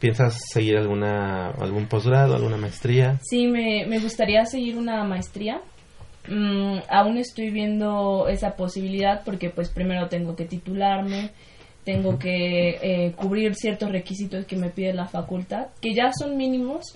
¿Piensas 0.00 0.40
seguir 0.52 0.76
alguna 0.76 1.50
algún 1.50 1.86
posgrado, 1.86 2.34
alguna 2.34 2.56
maestría? 2.56 3.20
Sí, 3.22 3.46
me, 3.46 3.86
me 3.86 4.00
gustaría 4.00 4.44
seguir 4.44 4.76
una 4.76 5.04
maestría. 5.04 5.60
Mm, 6.28 6.78
aún 6.88 7.18
estoy 7.18 7.50
viendo 7.50 8.28
esa 8.28 8.54
posibilidad 8.54 9.22
porque 9.24 9.50
pues 9.50 9.70
primero 9.70 10.08
tengo 10.08 10.36
que 10.36 10.44
titularme, 10.44 11.30
tengo 11.84 12.18
que 12.18 12.78
eh, 12.80 13.12
cubrir 13.16 13.54
ciertos 13.56 13.90
requisitos 13.90 14.46
que 14.46 14.56
me 14.56 14.70
pide 14.70 14.94
la 14.94 15.06
facultad, 15.06 15.66
que 15.80 15.94
ya 15.94 16.12
son 16.12 16.36
mínimos, 16.36 16.94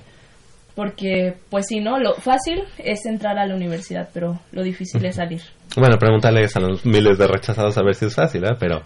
porque 0.76 1.34
pues 1.50 1.66
si 1.68 1.80
no, 1.80 1.98
lo 1.98 2.14
fácil 2.14 2.62
es 2.78 3.04
entrar 3.06 3.36
a 3.38 3.46
la 3.46 3.54
universidad, 3.54 4.08
pero 4.12 4.38
lo 4.52 4.62
difícil 4.62 5.04
es 5.04 5.16
salir. 5.16 5.42
Bueno, 5.76 5.96
pregúntales 5.98 6.54
a 6.56 6.60
los 6.60 6.86
miles 6.86 7.18
de 7.18 7.26
rechazados 7.26 7.76
a 7.78 7.82
ver 7.82 7.94
si 7.94 8.04
es 8.06 8.14
fácil, 8.14 8.44
¿eh? 8.44 8.54
Pero 8.60 8.82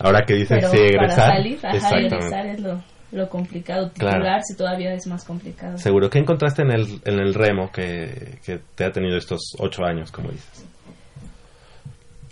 ahora 0.00 0.24
que 0.26 0.34
dicen 0.34 0.58
Pero 0.58 0.70
sí, 0.70 0.78
para 0.78 0.88
egresar. 0.88 1.36
salir, 1.36 1.58
ajá, 1.62 1.98
egresar 1.98 2.46
es 2.46 2.60
lo, 2.60 2.82
lo 3.16 3.28
complicado, 3.28 3.90
Claro. 3.94 4.16
titularse 4.18 4.54
todavía 4.56 4.92
es 4.94 5.06
más 5.06 5.24
complicado. 5.24 5.78
Seguro. 5.78 6.08
¿Qué 6.10 6.18
encontraste 6.18 6.62
en 6.62 6.70
el, 6.70 7.00
en 7.04 7.18
el 7.18 7.34
remo 7.34 7.70
que, 7.72 8.38
que 8.44 8.60
te 8.74 8.84
ha 8.84 8.92
tenido 8.92 9.16
estos 9.16 9.40
ocho 9.58 9.84
años, 9.84 10.12
como 10.12 10.30
dices? 10.30 10.64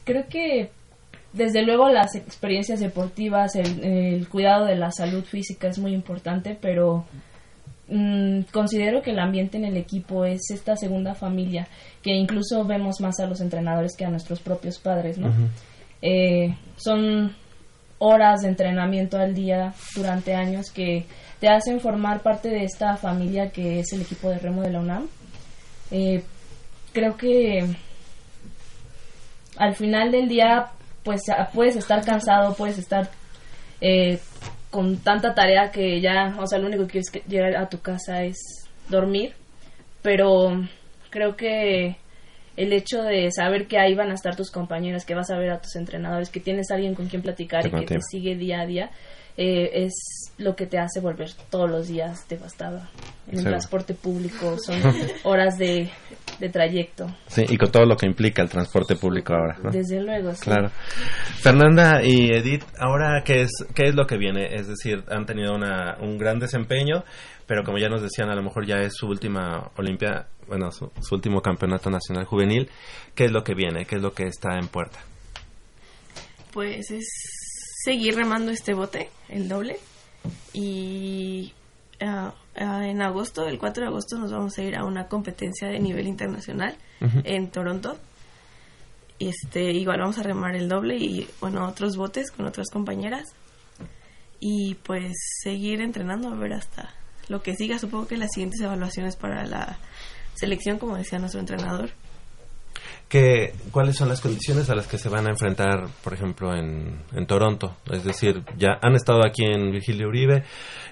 Creo 0.04 0.26
que 0.28 0.70
desde 1.32 1.62
luego 1.62 1.88
las 1.88 2.14
experiencias 2.14 2.80
deportivas, 2.80 3.56
el, 3.56 3.82
el 3.84 4.28
cuidado 4.28 4.66
de 4.66 4.76
la 4.76 4.92
salud 4.92 5.24
física 5.24 5.68
es 5.68 5.78
muy 5.78 5.92
importante, 5.92 6.56
pero 6.60 7.06
mm, 7.88 8.42
considero 8.52 9.02
que 9.02 9.10
el 9.12 9.18
ambiente 9.18 9.56
en 9.56 9.64
el 9.64 9.76
equipo 9.76 10.24
es 10.26 10.50
esta 10.50 10.76
segunda 10.76 11.14
familia, 11.14 11.66
que 12.02 12.12
incluso 12.12 12.64
vemos 12.64 13.00
más 13.00 13.18
a 13.20 13.26
los 13.26 13.40
entrenadores 13.40 13.96
que 13.96 14.04
a 14.04 14.10
nuestros 14.10 14.40
propios 14.40 14.78
padres, 14.78 15.18
¿no? 15.18 15.32
Eh, 16.02 16.54
son 16.76 17.34
horas 18.04 18.42
de 18.42 18.48
entrenamiento 18.48 19.16
al 19.16 19.34
día 19.34 19.72
durante 19.96 20.34
años 20.34 20.70
que 20.70 21.06
te 21.40 21.48
hacen 21.48 21.80
formar 21.80 22.20
parte 22.20 22.50
de 22.50 22.64
esta 22.64 22.96
familia 22.96 23.50
que 23.50 23.80
es 23.80 23.92
el 23.94 24.02
equipo 24.02 24.28
de 24.28 24.38
remo 24.38 24.60
de 24.60 24.70
la 24.70 24.80
UNAM. 24.80 25.08
Eh, 25.90 26.22
creo 26.92 27.16
que 27.16 27.64
al 29.56 29.74
final 29.74 30.10
del 30.10 30.28
día 30.28 30.66
pues 31.02 31.22
puedes 31.54 31.76
estar 31.76 32.04
cansado, 32.04 32.54
puedes 32.54 32.78
estar 32.78 33.10
eh, 33.80 34.18
con 34.70 34.98
tanta 34.98 35.34
tarea 35.34 35.70
que 35.70 36.00
ya, 36.00 36.36
o 36.38 36.46
sea, 36.46 36.58
lo 36.58 36.66
único 36.66 36.86
que 36.86 37.00
quieres 37.00 37.26
llegar 37.26 37.56
a 37.56 37.68
tu 37.68 37.80
casa 37.80 38.22
es 38.22 38.36
dormir, 38.88 39.34
pero 40.02 40.62
creo 41.10 41.36
que 41.36 41.96
el 42.56 42.72
hecho 42.72 43.02
de 43.02 43.30
saber 43.32 43.66
que 43.66 43.78
ahí 43.78 43.94
van 43.94 44.10
a 44.10 44.14
estar 44.14 44.36
tus 44.36 44.50
compañeros, 44.50 45.04
que 45.04 45.14
vas 45.14 45.30
a 45.30 45.38
ver 45.38 45.50
a 45.50 45.60
tus 45.60 45.76
entrenadores, 45.76 46.30
que 46.30 46.40
tienes 46.40 46.70
alguien 46.70 46.94
con 46.94 47.08
quien 47.08 47.22
platicar 47.22 47.62
Te 47.62 47.68
y 47.68 47.72
que 47.72 47.86
te 47.86 47.98
sigue 48.00 48.36
día 48.36 48.60
a 48.60 48.66
día, 48.66 48.90
eh, 49.36 49.84
es 49.84 50.32
lo 50.38 50.54
que 50.54 50.66
te 50.66 50.78
hace 50.78 51.00
volver 51.00 51.30
todos 51.50 51.68
los 51.68 51.88
días 51.88 52.28
devastada. 52.28 52.88
En 53.26 53.38
el 53.38 53.44
transporte 53.44 53.94
público 53.94 54.56
son 54.58 54.80
horas 55.24 55.58
de, 55.58 55.90
de 56.38 56.48
trayecto. 56.48 57.06
Sí, 57.26 57.44
y 57.48 57.56
con 57.56 57.72
todo 57.72 57.84
lo 57.84 57.96
que 57.96 58.06
implica 58.06 58.42
el 58.42 58.48
transporte 58.48 58.94
público 58.94 59.34
ahora, 59.34 59.58
¿no? 59.62 59.70
Desde 59.70 60.00
luego, 60.00 60.32
sí. 60.34 60.44
Claro. 60.44 60.70
Fernanda 61.40 62.02
y 62.04 62.30
Edith, 62.30 62.64
ahora 62.78 63.22
qué 63.24 63.42
es 63.42 63.50
qué 63.74 63.86
es 63.88 63.94
lo 63.94 64.06
que 64.06 64.16
viene, 64.16 64.54
es 64.54 64.68
decir, 64.68 65.02
han 65.08 65.26
tenido 65.26 65.54
una, 65.54 65.96
un 66.00 66.16
gran 66.16 66.38
desempeño, 66.38 67.04
pero 67.46 67.64
como 67.64 67.78
ya 67.78 67.88
nos 67.88 68.02
decían, 68.02 68.30
a 68.30 68.34
lo 68.36 68.42
mejor 68.42 68.66
ya 68.66 68.76
es 68.76 68.94
su 68.94 69.06
última 69.06 69.70
Olimpia, 69.76 70.28
bueno, 70.48 70.70
su, 70.72 70.90
su 71.00 71.14
último 71.14 71.40
campeonato 71.40 71.90
nacional 71.90 72.24
juvenil. 72.24 72.70
¿Qué 73.14 73.24
es 73.24 73.32
lo 73.32 73.44
que 73.44 73.54
viene? 73.54 73.86
¿Qué 73.86 73.96
es 73.96 74.02
lo 74.02 74.12
que 74.12 74.24
está 74.24 74.58
en 74.58 74.68
puerta? 74.68 75.00
Pues 76.52 76.90
es 76.90 77.06
seguir 77.84 78.16
remando 78.16 78.50
este 78.50 78.74
bote, 78.74 79.10
el 79.28 79.48
doble. 79.48 79.76
Y 80.52 81.52
ah, 82.00 82.32
ah, 82.56 82.86
en 82.86 83.02
agosto, 83.02 83.46
el 83.46 83.58
4 83.58 83.82
de 83.82 83.88
agosto, 83.88 84.18
nos 84.18 84.32
vamos 84.32 84.56
a 84.58 84.62
ir 84.62 84.76
a 84.76 84.84
una 84.84 85.08
competencia 85.08 85.68
de 85.68 85.78
nivel 85.78 86.06
internacional 86.06 86.76
en 87.24 87.50
Toronto. 87.50 87.98
Y 89.18 89.28
este, 89.28 89.72
igual 89.72 90.00
vamos 90.00 90.18
a 90.18 90.22
remar 90.22 90.56
el 90.56 90.68
doble 90.68 90.96
y, 90.96 91.28
bueno, 91.40 91.68
otros 91.68 91.96
botes 91.96 92.30
con 92.30 92.46
otras 92.46 92.70
compañeras. 92.70 93.34
Y 94.40 94.74
pues 94.76 95.12
seguir 95.42 95.80
entrenando 95.80 96.28
a 96.28 96.34
ver 96.34 96.54
hasta 96.54 96.94
lo 97.28 97.42
que 97.42 97.54
siga. 97.54 97.78
Supongo 97.78 98.06
que 98.06 98.16
las 98.16 98.32
siguientes 98.32 98.60
evaluaciones 98.60 99.16
para 99.16 99.46
la 99.46 99.78
selección, 100.34 100.78
como 100.78 100.96
decía 100.96 101.18
nuestro 101.18 101.40
entrenador. 101.40 101.90
¿Qué, 103.08 103.52
¿Cuáles 103.70 103.96
son 103.96 104.08
las 104.08 104.20
condiciones 104.20 104.70
a 104.70 104.74
las 104.74 104.86
que 104.86 104.98
se 104.98 105.08
van 105.08 105.26
a 105.26 105.30
enfrentar, 105.30 105.88
por 106.02 106.14
ejemplo, 106.14 106.54
en, 106.54 107.02
en 107.12 107.26
Toronto? 107.26 107.76
Es 107.90 108.02
decir, 108.02 108.42
ya 108.56 108.78
han 108.82 108.94
estado 108.94 109.20
aquí 109.24 109.44
en 109.44 109.70
Virgilio 109.70 110.08
Uribe, 110.08 110.42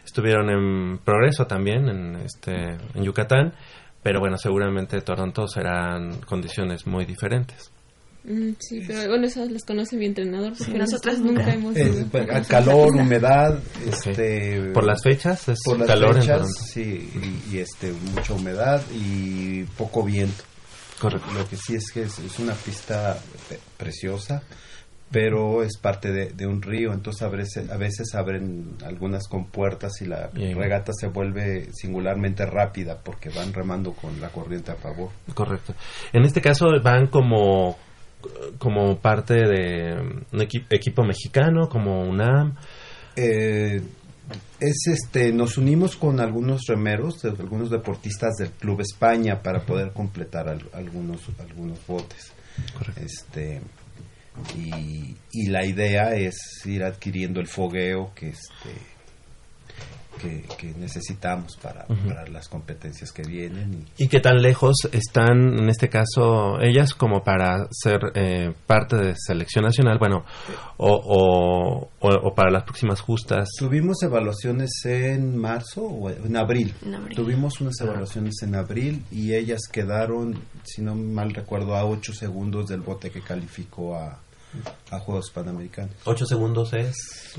estuvieron 0.05 0.51
en 0.51 0.99
Progreso 0.99 1.47
también, 1.47 1.89
en, 1.89 2.17
este, 2.17 2.53
en 2.95 3.03
Yucatán, 3.03 3.55
pero 4.03 4.21
bueno, 4.21 4.37
seguramente 4.37 5.01
Toronto 5.01 5.49
serán 5.49 6.21
condiciones 6.21 6.87
muy 6.87 7.05
diferentes. 7.07 7.73
Mm, 8.25 8.51
sí, 8.61 8.83
pero 8.87 9.09
bueno, 9.09 9.27
esas 9.27 9.51
las 9.51 9.63
conoce 9.65 9.97
mi 9.97 10.07
entrenador. 10.07 10.53
Porque 10.57 10.79
nosotras 10.79 11.19
nunca 11.19 11.53
hemos 11.53 11.77
Es, 11.77 11.97
ido. 11.97 12.07
pues, 12.07 12.31
a 12.31 12.43
calor, 12.43 12.95
humedad, 12.95 13.59
este 13.87 14.71
¿Por 14.73 14.85
las 14.85 15.03
fechas? 15.03 15.49
¿Es 15.49 15.59
por 15.65 15.79
las 15.79 15.89
calor 15.89 16.15
fechas, 16.21 16.49
sí, 16.73 17.11
y, 17.51 17.57
y, 17.57 17.59
este 17.59 17.93
mucha 18.15 18.35
humedad 18.35 18.81
y 18.95 19.65
poco 19.77 20.05
viento. 20.05 20.45
Correcto. 21.01 21.33
Lo 21.33 21.49
que 21.49 21.57
sí 21.57 21.75
es 21.75 21.91
que 21.93 22.03
es, 22.03 22.19
es 22.21 22.39
una 22.39 22.53
pista 22.55 23.19
preciosa, 23.77 24.43
pero 25.11 25.65
es 25.65 25.77
parte 25.77 26.13
de, 26.13 26.27
de 26.31 26.47
un 26.47 26.63
río, 26.63 26.93
entonces 26.93 27.23
a 27.23 27.29
veces, 27.29 27.69
a 27.71 27.77
veces 27.77 28.15
abren 28.15 28.77
algunas 28.87 29.27
compuertas 29.27 30.01
y 30.01 30.07
la 30.07 30.29
Bien. 30.33 30.57
regata 30.57 30.93
se 30.93 31.09
vuelve 31.09 31.69
singularmente 31.75 32.47
rápida 32.47 33.01
porque 33.03 33.31
van 33.31 33.53
remando 33.53 33.93
con 33.95 34.21
la 34.21 34.29
corriente 34.29 34.71
a 34.71 34.77
favor. 34.77 35.11
Correcto. 35.35 35.75
En 36.13 36.23
este 36.25 36.41
caso 36.41 36.67
van 36.83 37.09
como 37.09 37.77
como 38.59 38.97
parte 38.99 39.35
de 39.35 39.95
un 40.33 40.41
equi- 40.41 40.67
equipo 40.71 41.05
mexicano, 41.05 41.69
como 41.69 42.03
UNAM. 42.03 42.55
Eh, 43.17 43.83
es 44.61 44.77
este 44.87 45.33
nos 45.33 45.59
unimos 45.59 45.97
con 45.97 46.19
algunos 46.21 46.63
remeros 46.67 47.23
algunos 47.25 47.69
deportistas 47.71 48.35
del 48.39 48.51
club 48.51 48.81
España 48.81 49.43
para 49.43 49.61
poder 49.67 49.91
completar 49.93 50.49
al- 50.49 50.69
algunos 50.73 51.21
algunos 51.41 51.79
botes. 51.87 52.33
Este 52.97 53.61
y, 54.57 55.15
y 55.33 55.49
la 55.49 55.67
idea 55.67 56.15
es 56.15 56.37
ir 56.65 56.85
adquiriendo 56.85 57.41
el 57.41 57.47
fogueo 57.49 58.13
que 58.15 58.29
este 58.31 58.71
que, 60.21 60.43
que 60.59 60.73
necesitamos 60.75 61.57
para, 61.57 61.87
para 61.87 62.27
las 62.29 62.49
competencias 62.49 63.13
que 63.13 63.23
vienen 63.23 63.87
y 63.99 64.05
¿Y 64.05 64.09
qué 64.09 64.21
tan 64.21 64.43
lejos 64.43 64.77
están, 64.93 65.59
en 65.59 65.69
este 65.69 65.89
caso, 65.89 66.61
ellas 66.61 66.95
como 66.95 67.23
para 67.25 67.67
ser 67.71 68.01
eh, 68.15 68.53
parte 68.67 68.97
de 68.97 69.15
selección 69.17 69.65
nacional? 69.65 69.99
Bueno, 69.99 70.25
o, 70.77 70.91
o, 70.91 71.91
o- 72.01 72.29
o 72.29 72.35
para 72.35 72.51
las 72.51 72.65
próximas 72.65 73.01
justas. 73.01 73.49
Tuvimos 73.59 74.03
evaluaciones 74.03 74.71
en 74.85 75.37
marzo 75.37 75.83
o 75.83 76.11
en 76.11 76.37
abril. 76.37 76.75
En 76.85 76.95
abril. 76.95 77.17
Tuvimos 77.17 77.61
unas 77.61 77.81
evaluaciones 77.81 78.35
en 78.43 78.55
abril 78.55 79.05
y 79.11 79.35
ellas 79.35 79.63
quedaron, 79.71 80.39
si 80.65 80.83
no 80.83 80.95
mal 80.95 81.33
recuerdo, 81.35 81.75
a 81.77 81.85
8 81.85 82.13
segundos 82.13 82.69
del 82.69 82.81
bote 82.81 83.11
que 83.11 83.21
calificó 83.23 83.97
a, 83.97 84.19
a 84.91 84.99
Juegos 84.99 85.31
Panamericanos. 85.31 85.95
¿Ocho 86.05 86.27
segundos 86.27 86.73
es? 86.75 86.95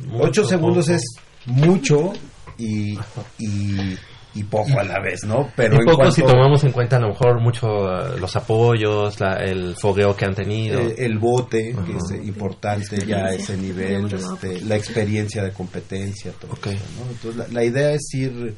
mucho, 0.07 0.23
8 0.25 0.45
segundos 0.45 0.85
poco? 0.87 0.95
es 0.97 1.03
mucho 1.45 2.13
y, 2.57 2.97
y, 3.39 3.97
y 4.35 4.43
poco 4.45 4.79
a 4.79 4.83
la 4.83 4.99
vez, 4.99 5.23
¿no? 5.25 5.51
Pero 5.55 5.75
y 5.75 5.79
en 5.79 5.85
poco 5.85 5.97
cuanto- 5.97 6.15
si 6.15 6.21
tomamos 6.23 6.63
en 6.63 6.71
cuenta 6.71 6.97
a 6.97 6.99
lo 6.99 7.09
mejor 7.09 7.39
mucho 7.39 7.67
eh, 8.15 8.19
los 8.19 8.35
apoyos, 8.35 9.19
la- 9.19 9.35
el 9.43 9.75
fogueo 9.75 10.15
que 10.15 10.25
han 10.25 10.33
tenido. 10.35 10.79
Eh, 10.79 10.95
el 10.99 11.19
bote, 11.19 11.75
que 11.85 11.97
es 11.97 12.25
importante 12.25 13.05
ya 13.05 13.25
a 13.25 13.33
ese 13.33 13.57
nivel, 13.57 14.11
este, 14.13 14.61
la 14.61 14.75
experiencia 14.75 15.43
de 15.43 15.51
competencia, 15.51 16.31
todo 16.31 16.53
eso, 16.53 16.83
¿no? 16.99 17.11
Entonces, 17.11 17.35
la, 17.35 17.47
la 17.47 17.63
idea 17.63 17.91
es 17.91 18.11
ir 18.13 18.55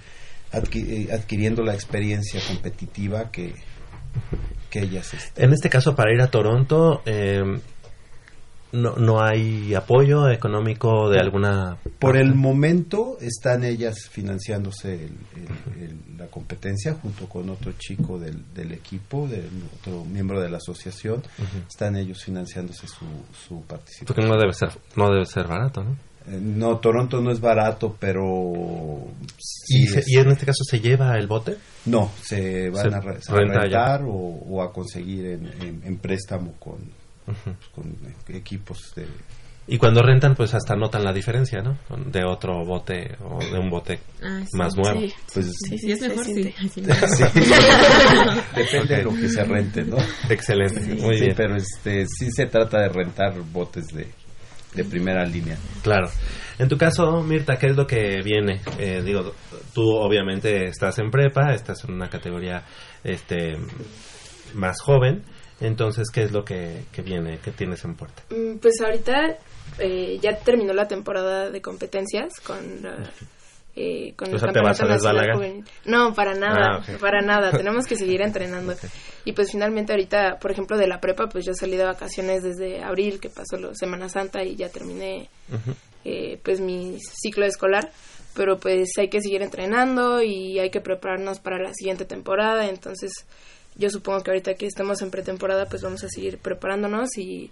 adqui- 0.54 1.08
eh, 1.10 1.14
adquiriendo 1.14 1.62
la 1.64 1.74
experiencia 1.74 2.40
competitiva 2.48 3.30
que, 3.32 3.54
que 4.70 4.80
ellas... 4.80 5.12
En 5.36 5.52
este 5.52 5.70
caso, 5.70 5.94
para 5.96 6.14
ir 6.14 6.22
a 6.22 6.28
Toronto, 6.28 7.02
eh, 7.06 7.44
no, 8.76 8.95
no 8.97 9.23
hay 9.23 9.73
apoyo 9.73 10.30
económico 10.30 11.10
de 11.10 11.19
alguna... 11.19 11.77
Por 11.99 12.18
el 12.18 12.35
momento 12.35 13.18
están 13.22 13.64
ellas 13.64 14.07
financiándose 14.10 14.95
el- 15.06 15.18
el- 15.35 15.84
el- 15.84 16.18
la 16.18 16.27
competencia 16.27 16.93
junto 16.93 17.27
con 17.27 17.49
otro 17.49 17.72
chico 17.77 18.18
del, 18.19 18.38
del 18.53 18.72
equipo, 18.73 19.27
de 19.27 19.43
otro 19.80 20.03
miembro 20.06 20.41
de 20.41 20.49
la 20.49 20.57
asociación. 20.57 21.23
Están 21.68 21.95
ellos 21.95 22.23
financiándose 22.23 22.88
su, 22.88 23.06
su 23.47 23.61
participación. 23.64 24.07
Porque 24.07 24.22
no 24.26 24.38
debe 24.38 24.53
ser, 24.53 24.69
no 24.95 25.10
debe 25.11 25.26
ser 25.26 25.47
barato, 25.47 25.84
¿no? 25.84 25.91
Eh, 26.27 26.39
No, 26.41 26.77
Toronto 26.80 27.22
no 27.22 27.31
es 27.31 27.39
barato, 27.39 27.95
pero... 27.99 29.07
sí 29.38 29.84
¿Y, 29.84 29.88
se- 29.88 29.99
es- 29.99 30.10
y 30.10 30.18
en 30.18 30.31
este 30.31 30.45
caso 30.45 30.64
se 30.64 30.80
lleva 30.80 31.18
el 31.18 31.27
bote? 31.27 31.57
No, 31.85 32.10
se 32.22 32.69
van 32.69 32.89
Se 32.89 32.95
a, 32.95 32.99
re- 32.99 33.19
rentar 33.27 34.03
o, 34.03 34.10
o 34.11 34.61
a 34.64 34.72
conseguir 34.73 35.26
en, 35.26 35.45
en- 35.61 35.81
en 35.84 35.97
préstamo 35.97 36.53
con, 36.60 36.77
con 37.73 37.95
equipos 38.30 38.93
de... 38.95 39.07
Y 39.68 39.80
cuando 39.80 40.03
rentan, 40.03 40.35
pues 40.35 40.53
hasta 40.53 40.76
notan 40.76 41.03
la 41.03 41.11
diferencia, 41.11 41.60
¿no? 41.61 41.80
Con- 41.88 42.11
De 42.11 42.23
otro 42.23 42.64
bote 42.64 43.15
o 43.23 43.39
de 43.43 43.57
un 43.57 43.69
bote 43.72 43.99
Ah, 44.22 44.41
sí. 44.45 44.56
más 44.57 44.76
nuevo. 44.76 44.99
Sí, 45.02 45.11
Pues, 45.34 45.52
sí, 45.68 45.77
sí, 45.80 45.91
es 45.91 46.02
mejor, 46.02 46.23
sí. 46.23 46.53
Sí. 46.72 46.81
Depende 48.56 48.95
de 48.97 49.03
lo 49.03 49.10
que 49.15 49.27
se 49.30 49.43
rente, 49.43 49.84
¿no? 49.84 49.97
Excelente, 50.30 50.81
Sí, 50.84 51.02
muy 51.02 51.15
sí, 51.18 51.22
bien. 51.26 51.34
pero 51.35 51.56
este 51.56 52.06
sí 52.07 52.30
se 52.31 52.45
trata 52.45 52.80
de 52.81 52.89
rentar 52.89 53.39
botes 53.52 53.88
de, 53.88 54.07
de 54.76 54.84
primera 54.84 55.26
línea. 55.26 55.57
Claro. 55.81 56.10
En 56.60 56.69
tu 56.69 56.77
caso, 56.77 57.22
Mirta, 57.22 57.57
¿qué 57.57 57.68
es 57.68 57.76
lo 57.76 57.85
que 57.88 58.22
viene? 58.23 58.61
Eh, 58.77 59.02
digo, 59.03 59.34
tú 59.73 59.81
obviamente 59.97 60.68
estás 60.68 60.99
en 60.99 61.10
prepa, 61.11 61.53
estás 61.53 61.84
en 61.85 61.95
una 61.95 62.07
categoría 62.10 62.64
este 63.03 63.57
más 64.53 64.80
joven, 64.81 65.23
entonces, 65.61 66.10
¿qué 66.11 66.23
es 66.23 66.32
lo 66.32 66.44
que, 66.44 66.84
que 66.91 67.02
viene? 67.02 67.40
¿Qué 67.44 67.52
tienes 67.52 67.84
en 67.86 67.95
puerta? 67.95 68.23
Mm, 68.30 68.57
Pues 68.57 68.76
ahorita 68.82 69.38
eh, 69.80 70.19
ya 70.22 70.38
terminó 70.38 70.73
la 70.73 70.88
temporada 70.88 71.49
de 71.49 71.61
competencias 71.61 72.40
con 72.45 72.82
la- 72.84 73.11
eh, 73.77 74.14
con 74.15 74.34
O 74.34 74.40
sea, 74.40 74.53
¿te 74.53 74.61
vas 74.61 74.82
a 74.82 74.88
desbalagar? 74.88 75.38
No, 75.86 76.14
para 76.14 76.34
nada, 76.34 76.76
Ah, 76.76 76.77
ok. 76.77 76.99
para 76.99 77.22
nada. 77.22 77.52
Tenemos 77.52 77.86
que 77.86 77.98
seguir 77.98 78.22
entrenando. 78.22 78.73
Y 79.26 79.34
pues 79.34 79.52
finalmente 79.52 79.91
ahorita, 79.91 80.38
por 80.40 80.52
ejemplo, 80.52 80.77
de 80.77 80.88
la 80.88 81.02
prepa, 81.02 81.27
pues 81.27 81.45
yo 81.45 81.53
salí 81.53 81.76
de 81.76 81.84
vacaciones 81.84 82.41
desde 82.44 82.82
abril, 82.84 83.19
que 83.19 83.30
pasó 83.30 83.57
la 83.57 83.73
Semana 83.76 84.07
Santa 84.07 84.44
y 84.45 84.56
ya 84.56 84.69
terminé 84.69 85.30
eh, 86.06 86.40
pues 86.44 86.61
mi 86.61 86.98
ciclo 87.22 87.45
escolar. 87.45 87.91
Pero 88.34 88.57
pues 88.60 88.90
hay 88.98 89.10
que 89.10 89.22
seguir 89.22 89.41
entrenando 89.41 90.22
y 90.22 90.57
hay 90.60 90.69
que 90.69 90.80
prepararnos 90.82 91.40
para 91.40 91.57
la 91.57 91.73
siguiente 91.73 92.06
temporada. 92.06 92.68
Entonces 92.69 93.11
yo 93.76 93.89
supongo 93.89 94.22
que 94.22 94.31
ahorita 94.31 94.56
que 94.56 94.68
estamos 94.68 95.02
en 95.02 95.11
pretemporada, 95.11 95.65
pues 95.65 95.81
vamos 95.81 96.03
a 96.03 96.10
seguir 96.10 96.38
preparándonos 96.38 97.18
y 97.18 97.52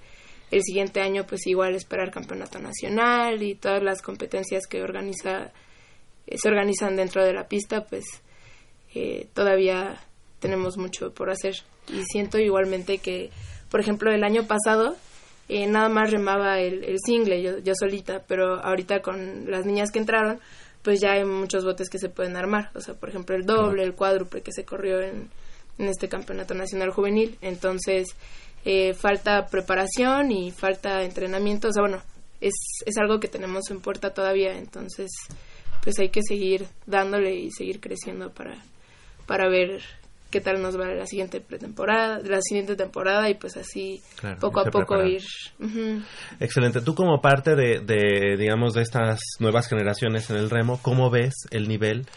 el 0.52 0.62
siguiente 0.62 1.02
año 1.02 1.26
pues 1.26 1.48
igual 1.48 1.76
esperar 1.76 2.12
campeonato 2.12 2.60
nacional 2.60 3.42
y 3.42 3.56
todas 3.56 3.82
las 3.82 4.02
competencias 4.02 4.68
que 4.68 4.84
organiza 4.84 5.52
eh, 6.28 6.38
se 6.38 6.48
organizan 6.48 6.96
dentro 6.96 7.24
de 7.26 7.34
la 7.34 7.48
pista 7.48 7.86
pues 7.86 8.06
eh, 8.94 9.28
todavía 9.34 10.00
tenemos 10.40 10.78
mucho 10.78 11.14
por 11.14 11.30
hacer. 11.30 11.56
Y 11.90 12.04
siento 12.06 12.38
igualmente 12.38 13.00
que 13.00 13.32
por 13.70 13.80
ejemplo 13.80 14.12
el 14.12 14.24
año 14.24 14.46
pasado 14.46 14.96
eh, 15.50 15.68
nada 15.68 15.90
más 15.90 16.12
remaba 16.12 16.60
el, 16.60 16.84
el 16.84 16.98
single 17.04 17.42
yo, 17.42 17.58
yo 17.58 17.74
solita 17.76 18.24
pero 18.28 18.64
ahorita 18.64 19.02
con 19.02 19.50
las 19.50 19.66
niñas 19.66 19.92
que 19.92 20.00
entraron 20.00 20.40
pues 20.84 21.00
ya 21.02 21.14
hay 21.14 21.26
muchos 21.26 21.66
botes 21.66 21.90
que 21.90 21.98
se 21.98 22.10
pueden 22.10 22.38
armar. 22.38 22.70
O 22.76 22.80
sea 22.80 22.94
por 22.94 23.10
ejemplo 23.10 23.36
el 23.36 23.46
doble 23.46 23.84
el 23.84 23.96
cuádruple 23.96 24.42
que 24.42 24.52
se 24.52 24.66
corrió 24.66 25.02
en, 25.02 25.30
en 25.78 25.88
este 25.88 26.08
campeonato 26.08 26.54
nacional 26.54 26.92
juvenil 26.92 27.38
entonces 27.42 28.16
eh, 28.66 28.94
falta 28.94 29.48
preparación 29.48 30.32
y 30.32 30.52
falta 30.52 31.04
entrenamiento 31.04 31.70
o 31.70 31.72
sea 31.74 31.82
bueno 31.82 32.02
es, 32.42 32.54
es 32.86 32.98
algo 32.98 33.20
que 33.20 33.28
tenemos 33.28 33.70
en 33.70 33.82
puerta 33.82 34.14
todavía 34.14 34.58
entonces 34.58 35.12
pues 35.84 36.00
hay 36.00 36.10
que 36.10 36.22
seguir 36.28 36.66
dándole 36.86 37.36
y 37.36 37.52
seguir 37.52 37.80
creciendo 37.80 38.32
para 38.32 38.58
para 39.26 39.50
ver 39.50 39.82
qué 40.30 40.42
tal 40.42 40.62
nos 40.62 40.80
va 40.80 40.88
la 40.88 41.06
siguiente 41.06 41.42
pretemporada 41.42 42.20
la 42.24 42.42
siguiente 42.42 42.76
temporada 42.76 43.30
y 43.30 43.36
pues 43.36 43.58
así 43.58 44.02
Claro, 44.16 44.40
poco 44.40 44.62
a 44.62 44.66
poco 44.66 45.04
ir. 45.04 45.22
Excelente. 46.40 46.82
Tú 46.82 46.96
como 46.96 47.22
parte 47.22 47.56
de, 47.56 47.82
de, 47.82 48.38
digamos, 48.38 48.74
de 48.74 48.82
estas 48.82 49.20
nuevas 49.40 49.68
generaciones 49.68 50.30
en 50.30 50.38
el 50.38 50.50
remo, 50.50 50.80
¿cómo 50.82 51.12
ves 51.12 51.34
el 51.52 51.68
nivel 51.68 52.08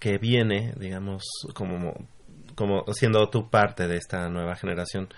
que 0.00 0.18
viene, 0.18 0.72
digamos, 0.78 1.22
como, 1.54 1.92
como 2.60 2.84
siendo 2.92 3.26
tú 3.30 3.48
parte 3.48 3.88
de 3.88 3.96
esta 3.96 4.28
nueva 4.28 4.54
generación? 4.54 5.08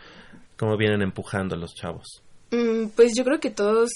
¿Cómo 0.56 0.76
vienen 0.76 1.02
empujando 1.02 1.56
los 1.56 1.74
chavos? 1.74 2.22
Mm, 2.52 2.90
pues 2.94 3.14
yo 3.16 3.24
creo 3.24 3.40
que 3.40 3.50
todos, 3.50 3.90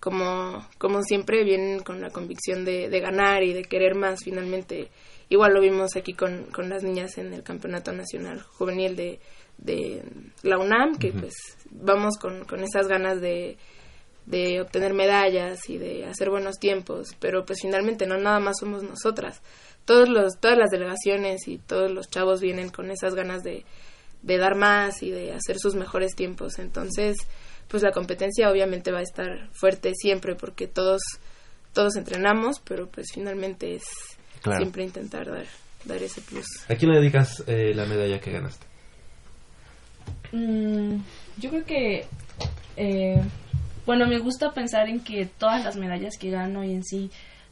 como, 0.00 0.66
como 0.78 1.02
siempre, 1.02 1.44
vienen 1.44 1.80
con 1.80 2.00
la 2.00 2.08
convicción 2.08 2.64
de, 2.64 2.88
de 2.88 3.00
ganar 3.00 3.42
y 3.42 3.52
de 3.52 3.64
querer 3.64 3.96
más. 3.96 4.20
Finalmente, 4.24 4.88
igual 5.28 5.52
lo 5.52 5.60
vimos 5.60 5.94
aquí 5.94 6.14
con, 6.14 6.44
con 6.46 6.70
las 6.70 6.82
niñas 6.82 7.18
en 7.18 7.34
el 7.34 7.42
Campeonato 7.42 7.92
Nacional 7.92 8.40
Juvenil 8.40 8.96
de, 8.96 9.20
de 9.58 10.02
la 10.42 10.56
UNAM, 10.56 10.96
que 10.96 11.12
pues 11.12 11.34
vamos 11.70 12.16
con, 12.16 12.46
con 12.46 12.60
esas 12.60 12.88
ganas 12.88 13.20
de, 13.20 13.58
de 14.24 14.62
obtener 14.62 14.94
medallas 14.94 15.68
y 15.68 15.76
de 15.76 16.06
hacer 16.06 16.30
buenos 16.30 16.56
tiempos. 16.58 17.14
Pero 17.20 17.44
pues 17.44 17.58
finalmente 17.60 18.06
no 18.06 18.16
nada 18.16 18.40
más 18.40 18.56
somos 18.58 18.82
nosotras. 18.82 19.42
Todos 19.84 20.08
los, 20.08 20.38
todas 20.38 20.56
las 20.58 20.70
delegaciones 20.70 21.48
y 21.48 21.58
todos 21.58 21.90
los 21.90 22.08
chavos 22.08 22.40
vienen 22.40 22.68
con 22.70 22.90
esas 22.90 23.14
ganas 23.14 23.42
de, 23.42 23.64
de 24.22 24.38
dar 24.38 24.54
más 24.54 25.02
y 25.02 25.10
de 25.10 25.32
hacer 25.32 25.58
sus 25.58 25.74
mejores 25.74 26.14
tiempos. 26.14 26.58
Entonces, 26.58 27.16
pues 27.68 27.82
la 27.82 27.90
competencia 27.92 28.50
obviamente 28.50 28.92
va 28.92 28.98
a 28.98 29.02
estar 29.02 29.48
fuerte 29.52 29.92
siempre 29.94 30.34
porque 30.36 30.66
todos 30.66 31.00
todos 31.72 31.94
entrenamos, 31.96 32.60
pero 32.60 32.88
pues 32.88 33.06
finalmente 33.14 33.76
es 33.76 33.84
Claro. 34.42 34.58
siempre 34.60 34.84
intentar 34.84 35.26
dar 35.30 35.46
dar 35.84 36.02
ese 36.02 36.20
plus. 36.20 36.46
¿A 36.68 36.74
quién 36.74 36.90
le 36.92 36.98
dedicas 36.98 37.42
eh, 37.46 37.72
la 37.74 37.84
medalla 37.86 38.20
que 38.20 38.30
ganaste? 38.32 38.66
Mm, 40.32 40.96
yo 41.38 41.50
creo 41.50 41.64
que, 41.64 42.06
eh, 42.76 43.20
bueno, 43.86 44.06
me 44.06 44.18
gusta 44.18 44.52
pensar 44.52 44.88
en 44.88 45.00
que 45.00 45.26
todas 45.26 45.64
las 45.64 45.76
medallas 45.76 46.14
que 46.18 46.30
gano 46.30 46.64
y 46.64 46.72
en 46.72 46.84
sí 46.84 47.10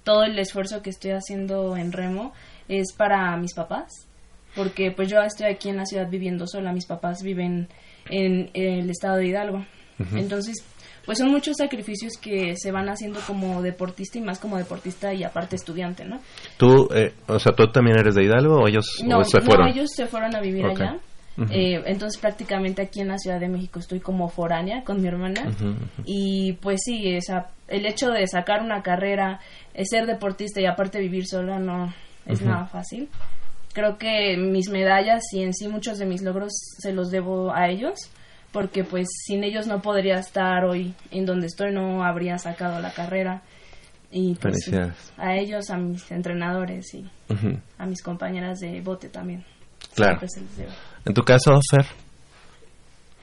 todo 0.09 0.23
el 0.23 0.39
esfuerzo 0.39 0.81
que 0.81 0.89
estoy 0.89 1.11
haciendo 1.11 1.77
en 1.77 1.93
remo 1.93 2.33
es 2.67 2.95
para 2.97 3.37
mis 3.37 3.53
papás, 3.53 4.09
porque 4.57 4.91
pues 4.91 5.11
yo 5.11 5.21
estoy 5.21 5.49
aquí 5.49 5.69
en 5.69 5.77
la 5.77 5.85
ciudad 5.85 6.09
viviendo 6.09 6.47
sola, 6.47 6.73
mis 6.73 6.87
papás 6.87 7.23
viven 7.23 7.69
en, 8.09 8.49
el 8.55 8.89
estado 8.89 9.19
de 9.19 9.27
Hidalgo. 9.27 9.67
Entonces, 10.15 10.65
pues 11.05 11.19
son 11.19 11.31
muchos 11.31 11.59
sacrificios 11.59 12.15
que 12.19 12.55
se 12.57 12.73
van 12.73 12.89
haciendo 12.89 13.21
como 13.27 13.61
deportista 13.61 14.17
y 14.17 14.23
más 14.23 14.39
como 14.39 14.57
deportista 14.57 15.13
y 15.13 15.25
aparte 15.25 15.57
estudiante, 15.57 16.07
¿no? 16.07 16.21
¿Tú, 16.57 16.89
eh, 16.95 17.13
o 17.27 17.39
sea, 17.39 17.53
tú 17.53 17.67
también 17.71 17.99
eres 17.99 18.15
de 18.15 18.25
Hidalgo 18.25 18.63
o 18.63 18.67
ellos 18.67 18.87
no, 19.05 19.23
se 19.25 19.43
fueron? 19.43 19.67
No, 19.67 19.73
ellos 19.75 19.91
se 19.95 20.07
fueron 20.07 20.35
a 20.35 20.41
vivir 20.41 20.65
allá. 20.65 20.99
Eh, 21.51 21.83
entonces 21.87 22.21
prácticamente 22.21 22.83
aquí 22.83 23.01
en 23.01 23.09
la 23.09 23.19
Ciudad 23.19 23.39
de 23.39 23.49
México 23.49 23.79
estoy 23.79 24.01
como 24.01 24.29
foránea 24.29 24.83
con 24.83 25.01
mi 25.01 25.07
hermana 25.07 25.53
y 26.05 26.55
pues 26.55 26.81
sí, 26.85 27.15
esa, 27.15 27.51
el 27.69 27.87
hecho 27.87 28.11
de 28.11 28.27
sacar 28.27 28.61
una 28.61 28.83
carrera, 28.83 29.39
ser 29.85 30.07
deportista 30.07 30.61
y 30.61 30.67
aparte 30.67 30.99
vivir 30.99 31.27
sola 31.27 31.59
no 31.59 31.95
es 32.27 32.43
nada 32.43 32.67
fácil. 32.67 33.09
Creo 33.73 33.99
que 33.99 34.37
mis 34.37 34.69
medallas 34.71 35.23
y 35.33 35.43
en 35.43 35.55
sí 35.55 35.69
muchos 35.69 35.99
de 35.99 36.07
mis 36.07 36.23
logros 36.23 36.53
se 36.79 36.93
los 36.93 37.11
debo 37.11 37.55
a 37.55 37.69
ellos 37.69 38.11
porque 38.53 38.85
pues 38.85 39.09
sin 39.27 39.45
ellos 39.45 39.67
no 39.67 39.81
podría 39.83 40.19
estar 40.19 40.65
hoy 40.65 40.95
en 41.11 41.27
donde 41.27 41.47
estoy, 41.47 41.73
no 41.73 42.03
habría 42.03 42.39
sacado 42.39 42.81
la 42.81 42.93
carrera. 42.93 43.43
Y 44.11 44.37
pues, 44.37 44.71
a 45.19 45.37
ellos, 45.37 45.69
a 45.69 45.77
mis 45.77 46.11
entrenadores 46.11 46.95
y 46.95 47.05
a 47.77 47.85
mis 47.85 48.03
compañeras 48.03 48.59
de 48.61 48.81
bote 48.81 49.11
también. 49.11 49.45
Claro. 49.95 50.21
¿En 51.09 51.15
tu 51.15 51.23
caso, 51.23 51.59
Fer? 51.71 51.87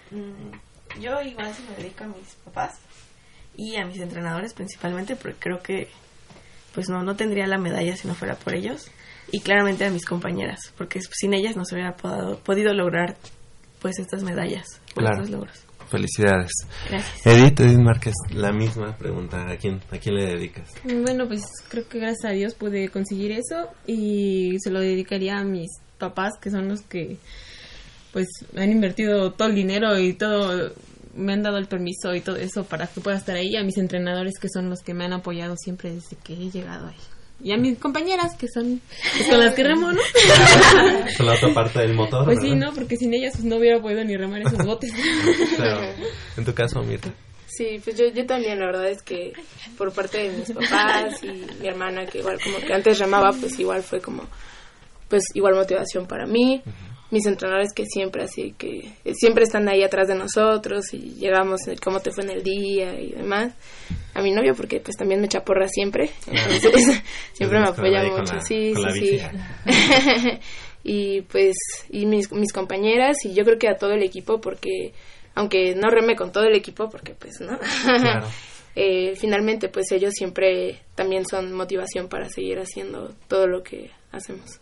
Mm, 0.10 1.00
yo 1.02 1.22
igual 1.22 1.54
se 1.54 1.62
me 1.70 1.78
dedico 1.78 2.04
a 2.04 2.08
mis 2.08 2.34
papás 2.44 2.80
y 3.56 3.76
a 3.76 3.86
mis 3.86 4.00
entrenadores 4.00 4.56
principalmente 4.56 5.16
porque 5.16 5.38
creo 5.40 5.62
que 5.62 5.88
pues 6.74 6.90
no, 6.90 7.04
no 7.04 7.16
tendría 7.16 7.46
la 7.46 7.60
medalla 7.60 7.96
si 7.96 8.08
no 8.08 8.16
fuera 8.16 8.36
por 8.36 8.56
ellos 8.56 8.88
y 9.32 9.40
claramente 9.40 9.86
a 9.86 9.92
mis 9.92 10.06
compañeras 10.06 10.74
porque 10.76 11.00
sin 11.12 11.36
ellas 11.36 11.56
no 11.56 11.64
se 11.64 11.76
hubiera 11.76 11.96
podido, 11.96 12.40
podido 12.40 12.74
lograr 12.74 13.18
pues 13.82 14.00
estas 14.00 14.24
medallas, 14.24 14.66
claro. 14.96 15.18
estos 15.18 15.30
logros. 15.30 15.66
Felicidades. 15.88 16.52
Gracias. 16.90 17.28
Edith, 17.28 17.60
Edith 17.60 17.78
Márquez, 17.78 18.16
la 18.32 18.52
misma 18.52 18.98
pregunta. 18.98 19.46
¿A 19.48 19.58
quién, 19.58 19.80
¿A 19.92 20.00
quién 20.00 20.16
le 20.16 20.26
dedicas? 20.26 20.72
Bueno, 20.84 21.28
pues 21.28 21.44
creo 21.70 21.88
que 21.88 22.00
gracias 22.00 22.26
a 22.26 22.34
Dios 22.34 22.56
pude 22.56 22.90
conseguir 22.90 23.32
eso 23.34 23.70
y 23.86 24.58
se 24.60 24.72
lo 24.72 24.80
dedicaría 24.80 25.38
a 25.38 25.44
mis 25.44 25.70
papás, 26.00 26.34
que 26.42 26.50
son 26.50 26.68
los 26.68 26.82
que 26.82 27.18
pues 28.16 28.30
han 28.56 28.72
invertido 28.72 29.34
todo 29.34 29.50
el 29.50 29.56
dinero 29.56 30.00
y 30.00 30.14
todo, 30.14 30.72
me 31.16 31.34
han 31.34 31.44
dado 31.44 31.58
el 31.58 31.68
permiso 31.68 32.16
y 32.16 32.22
todo 32.22 32.38
eso 32.38 32.64
para 32.64 32.88
que 32.88 33.02
pueda 33.02 33.18
estar 33.18 33.36
ahí, 33.36 33.58
a 33.58 33.64
mis 33.66 33.78
entrenadores 33.78 34.40
que 34.40 34.48
son 34.48 34.70
los 34.70 34.80
que 34.80 34.94
me 34.94 35.04
han 35.04 35.12
apoyado 35.12 35.58
siempre 35.58 35.92
desde 35.92 36.16
que 36.24 36.32
he 36.32 36.50
llegado 36.50 36.88
ahí. 36.88 36.96
Y 37.44 37.52
a 37.52 37.58
mis 37.58 37.78
compañeras 37.78 38.38
que 38.38 38.48
son 38.48 38.80
pues, 39.18 39.30
con 39.30 39.38
las 39.38 39.54
que 39.54 39.66
remo, 39.66 39.92
¿no? 39.92 40.00
Con 41.18 41.26
la 41.26 41.34
otra 41.34 41.54
parte 41.54 41.80
del 41.80 41.94
motor. 41.94 42.24
Pues 42.24 42.40
sí, 42.40 42.56
¿no? 42.56 42.72
Porque 42.74 42.96
sin 42.96 43.14
ellas 43.14 43.34
pues, 43.34 43.44
no 43.44 43.58
hubiera 43.58 43.82
podido 43.82 44.02
ni 44.06 44.16
remar 44.16 44.44
esos 44.44 44.66
botes. 44.66 44.94
en 46.38 46.46
tu 46.46 46.54
caso, 46.54 46.82
Mirta. 46.84 47.10
Sí, 47.48 47.82
pues 47.84 47.98
yo, 47.98 48.06
yo 48.14 48.26
también, 48.26 48.58
la 48.60 48.68
verdad 48.68 48.90
es 48.92 49.02
que 49.02 49.34
por 49.78 49.92
parte 49.92 50.20
de 50.20 50.38
mis 50.38 50.52
papás 50.54 51.22
y 51.22 51.46
mi 51.60 51.68
hermana, 51.68 52.06
que 52.06 52.20
igual 52.20 52.40
como 52.42 52.60
que 52.60 52.74
antes 52.74 52.98
remaba, 52.98 53.34
pues 53.34 53.60
igual 53.60 53.84
fue 53.84 54.00
como, 54.00 54.24
pues 55.10 55.26
igual 55.34 55.56
motivación 55.56 56.08
para 56.08 56.26
mí 56.26 56.64
mis 57.16 57.26
entrenadores 57.28 57.72
que 57.72 57.86
siempre 57.86 58.24
así 58.24 58.54
que 58.58 58.92
siempre 59.14 59.46
están 59.46 59.70
ahí 59.70 59.84
atrás 59.84 60.10
de 60.10 60.16
nosotros 60.16 60.94
y 60.94 61.16
llegamos 61.16 61.62
cómo 61.82 62.02
te 62.02 62.12
fue 62.12 62.26
en 62.26 62.32
el 62.32 62.44
día 62.44 63.00
y 63.00 63.12
demás. 63.12 63.54
A 64.14 64.22
mi 64.22 64.32
novio 64.32 64.54
porque 64.54 64.82
pues 64.82 64.98
también 64.98 65.22
me 65.22 65.30
chaporra 65.30 65.70
siempre. 65.70 66.10
Entonces 66.28 67.02
siempre 67.34 67.60
me 67.60 67.68
apoya 67.68 68.04
mucho. 68.04 68.38
sí 68.42 68.74
sí 68.76 69.00
sí. 69.00 69.22
y 70.84 71.22
pues 71.22 71.56
y 71.90 72.06
mis, 72.06 72.30
mis 72.34 72.52
compañeras 72.52 73.24
y 73.24 73.34
yo 73.34 73.46
creo 73.46 73.58
que 73.58 73.70
a 73.70 73.78
todo 73.78 73.94
el 73.94 74.04
equipo 74.04 74.42
porque 74.42 74.92
aunque 75.36 75.74
no 75.74 75.90
reme 75.90 76.18
con 76.18 76.34
todo 76.34 76.44
el 76.44 76.56
equipo 76.56 76.90
porque 76.90 77.14
pues 77.14 77.40
no 77.40 77.58
eh, 78.76 79.16
finalmente 79.16 79.70
pues 79.70 79.90
ellos 79.94 80.14
siempre 80.14 80.82
también 80.96 81.24
son 81.26 81.54
motivación 81.54 82.10
para 82.10 82.28
seguir 82.28 82.60
haciendo 82.60 83.16
todo 83.30 83.48
lo 83.48 83.64
que 83.64 83.92
hacemos 84.12 84.60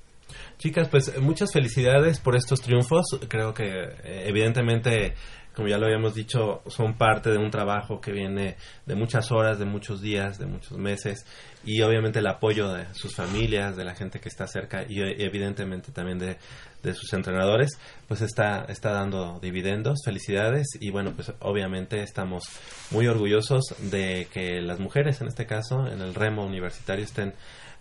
Chicas, 0.63 0.87
pues 0.87 1.19
muchas 1.19 1.51
felicidades 1.51 2.21
por 2.21 2.37
estos 2.37 2.61
triunfos. 2.61 3.03
Creo 3.27 3.53
que 3.53 3.65
eh, 3.65 4.23
evidentemente, 4.27 5.13
como 5.53 5.67
ya 5.67 5.77
lo 5.77 5.87
habíamos 5.87 6.15
dicho, 6.15 6.61
son 6.67 6.97
parte 6.97 7.31
de 7.31 7.37
un 7.37 7.51
trabajo 7.51 7.99
que 7.99 8.13
viene 8.13 8.55
de 8.85 8.95
muchas 8.95 9.29
horas, 9.33 9.59
de 9.59 9.65
muchos 9.65 10.01
días, 10.01 10.39
de 10.39 10.45
muchos 10.45 10.77
meses 10.77 11.25
y 11.65 11.81
obviamente 11.81 12.19
el 12.19 12.27
apoyo 12.27 12.71
de 12.71 12.85
sus 12.93 13.13
familias, 13.13 13.75
de 13.75 13.83
la 13.83 13.93
gente 13.93 14.21
que 14.21 14.29
está 14.29 14.47
cerca 14.47 14.85
y 14.87 15.01
evidentemente 15.01 15.91
también 15.91 16.17
de, 16.17 16.37
de 16.81 16.93
sus 16.93 17.11
entrenadores, 17.11 17.77
pues 18.07 18.21
está, 18.21 18.63
está 18.69 18.93
dando 18.93 19.41
dividendos. 19.41 19.99
Felicidades 20.05 20.67
y 20.79 20.91
bueno, 20.91 21.11
pues 21.13 21.33
obviamente 21.41 22.01
estamos 22.03 22.45
muy 22.89 23.05
orgullosos 23.07 23.75
de 23.91 24.29
que 24.31 24.61
las 24.61 24.79
mujeres, 24.79 25.19
en 25.19 25.27
este 25.27 25.45
caso, 25.45 25.87
en 25.87 25.99
el 25.99 26.15
remo 26.15 26.45
universitario, 26.45 27.03
estén 27.03 27.33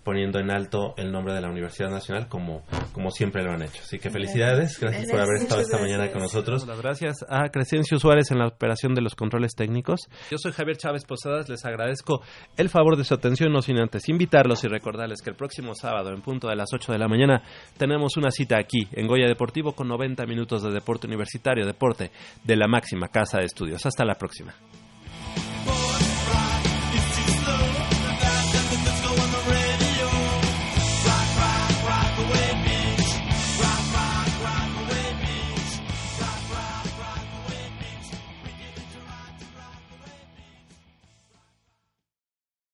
poniendo 0.05 0.39
en 0.39 0.51
alto 0.51 0.95
el 0.97 1.13
nombre 1.13 1.35
de 1.35 1.41
la 1.41 1.49
Universidad 1.49 1.91
Nacional 1.91 2.29
como, 2.29 2.63
como 2.93 3.11
siempre 3.11 3.43
lo 3.43 3.53
han 3.53 3.63
hecho. 3.63 3.83
Así 3.83 3.99
que 3.99 4.11
felicidades, 4.11 4.79
gracias, 4.79 5.11
por 5.11 5.21
haber 5.21 5.43
estado 5.43 5.61
esta 5.61 5.79
mañana 5.79 6.11
con 6.11 6.23
nosotros. 6.23 6.67
Las 6.67 6.81
gracias 6.81 7.25
a 7.29 7.49
Crescencio 7.51 7.99
Suárez 7.99 8.31
en 8.31 8.39
la 8.39 8.49
operación 8.49 8.95
de 8.95 9.03
los 9.03 9.15
controles 9.15 9.55
técnicos. 9.55 10.09
Yo 10.31 10.39
soy 10.39 10.53
Javier 10.53 10.77
Chávez 10.77 11.05
Posadas, 11.05 11.49
les 11.49 11.65
agradezco 11.65 12.23
el 12.57 12.69
favor 12.69 12.97
de 12.97 13.05
su 13.05 13.15
atención, 13.15 13.53
no 13.53 13.63
sin 13.63 13.79
antes 13.79 14.09
invitarlos 14.09 14.65
y 14.65 14.69
recordarles 14.69 15.23
que 15.23 15.31
el 15.31 15.37
próximo 15.37 15.75
sábado 15.75 16.11
en 16.11 16.23
punto 16.23 16.49
de 16.49 16.57
las 16.57 16.73
8 16.73 16.93
de 16.93 16.99
la 16.99 17.09
mañana 17.09 17.43
tenemos 17.77 18.17
una 18.17 18.31
cita 18.31 18.59
aquí 18.59 18.89
en 18.93 19.07
Goya 19.07 19.27
Deportivo 19.27 19.73
con 19.73 19.89
90 19.89 20.27
minutos 20.27 20.63
de 20.63 20.71
deporte 20.71 21.07
universitario, 21.07 21.67
deporte 21.67 22.11
de 22.45 22.57
la 22.57 22.67
máxima 22.67 23.09
casa 23.09 23.39
de 23.39 23.45
estudios. 23.45 23.85
Hasta 23.87 24.05
la 24.05 24.15
próxima. 24.15 24.55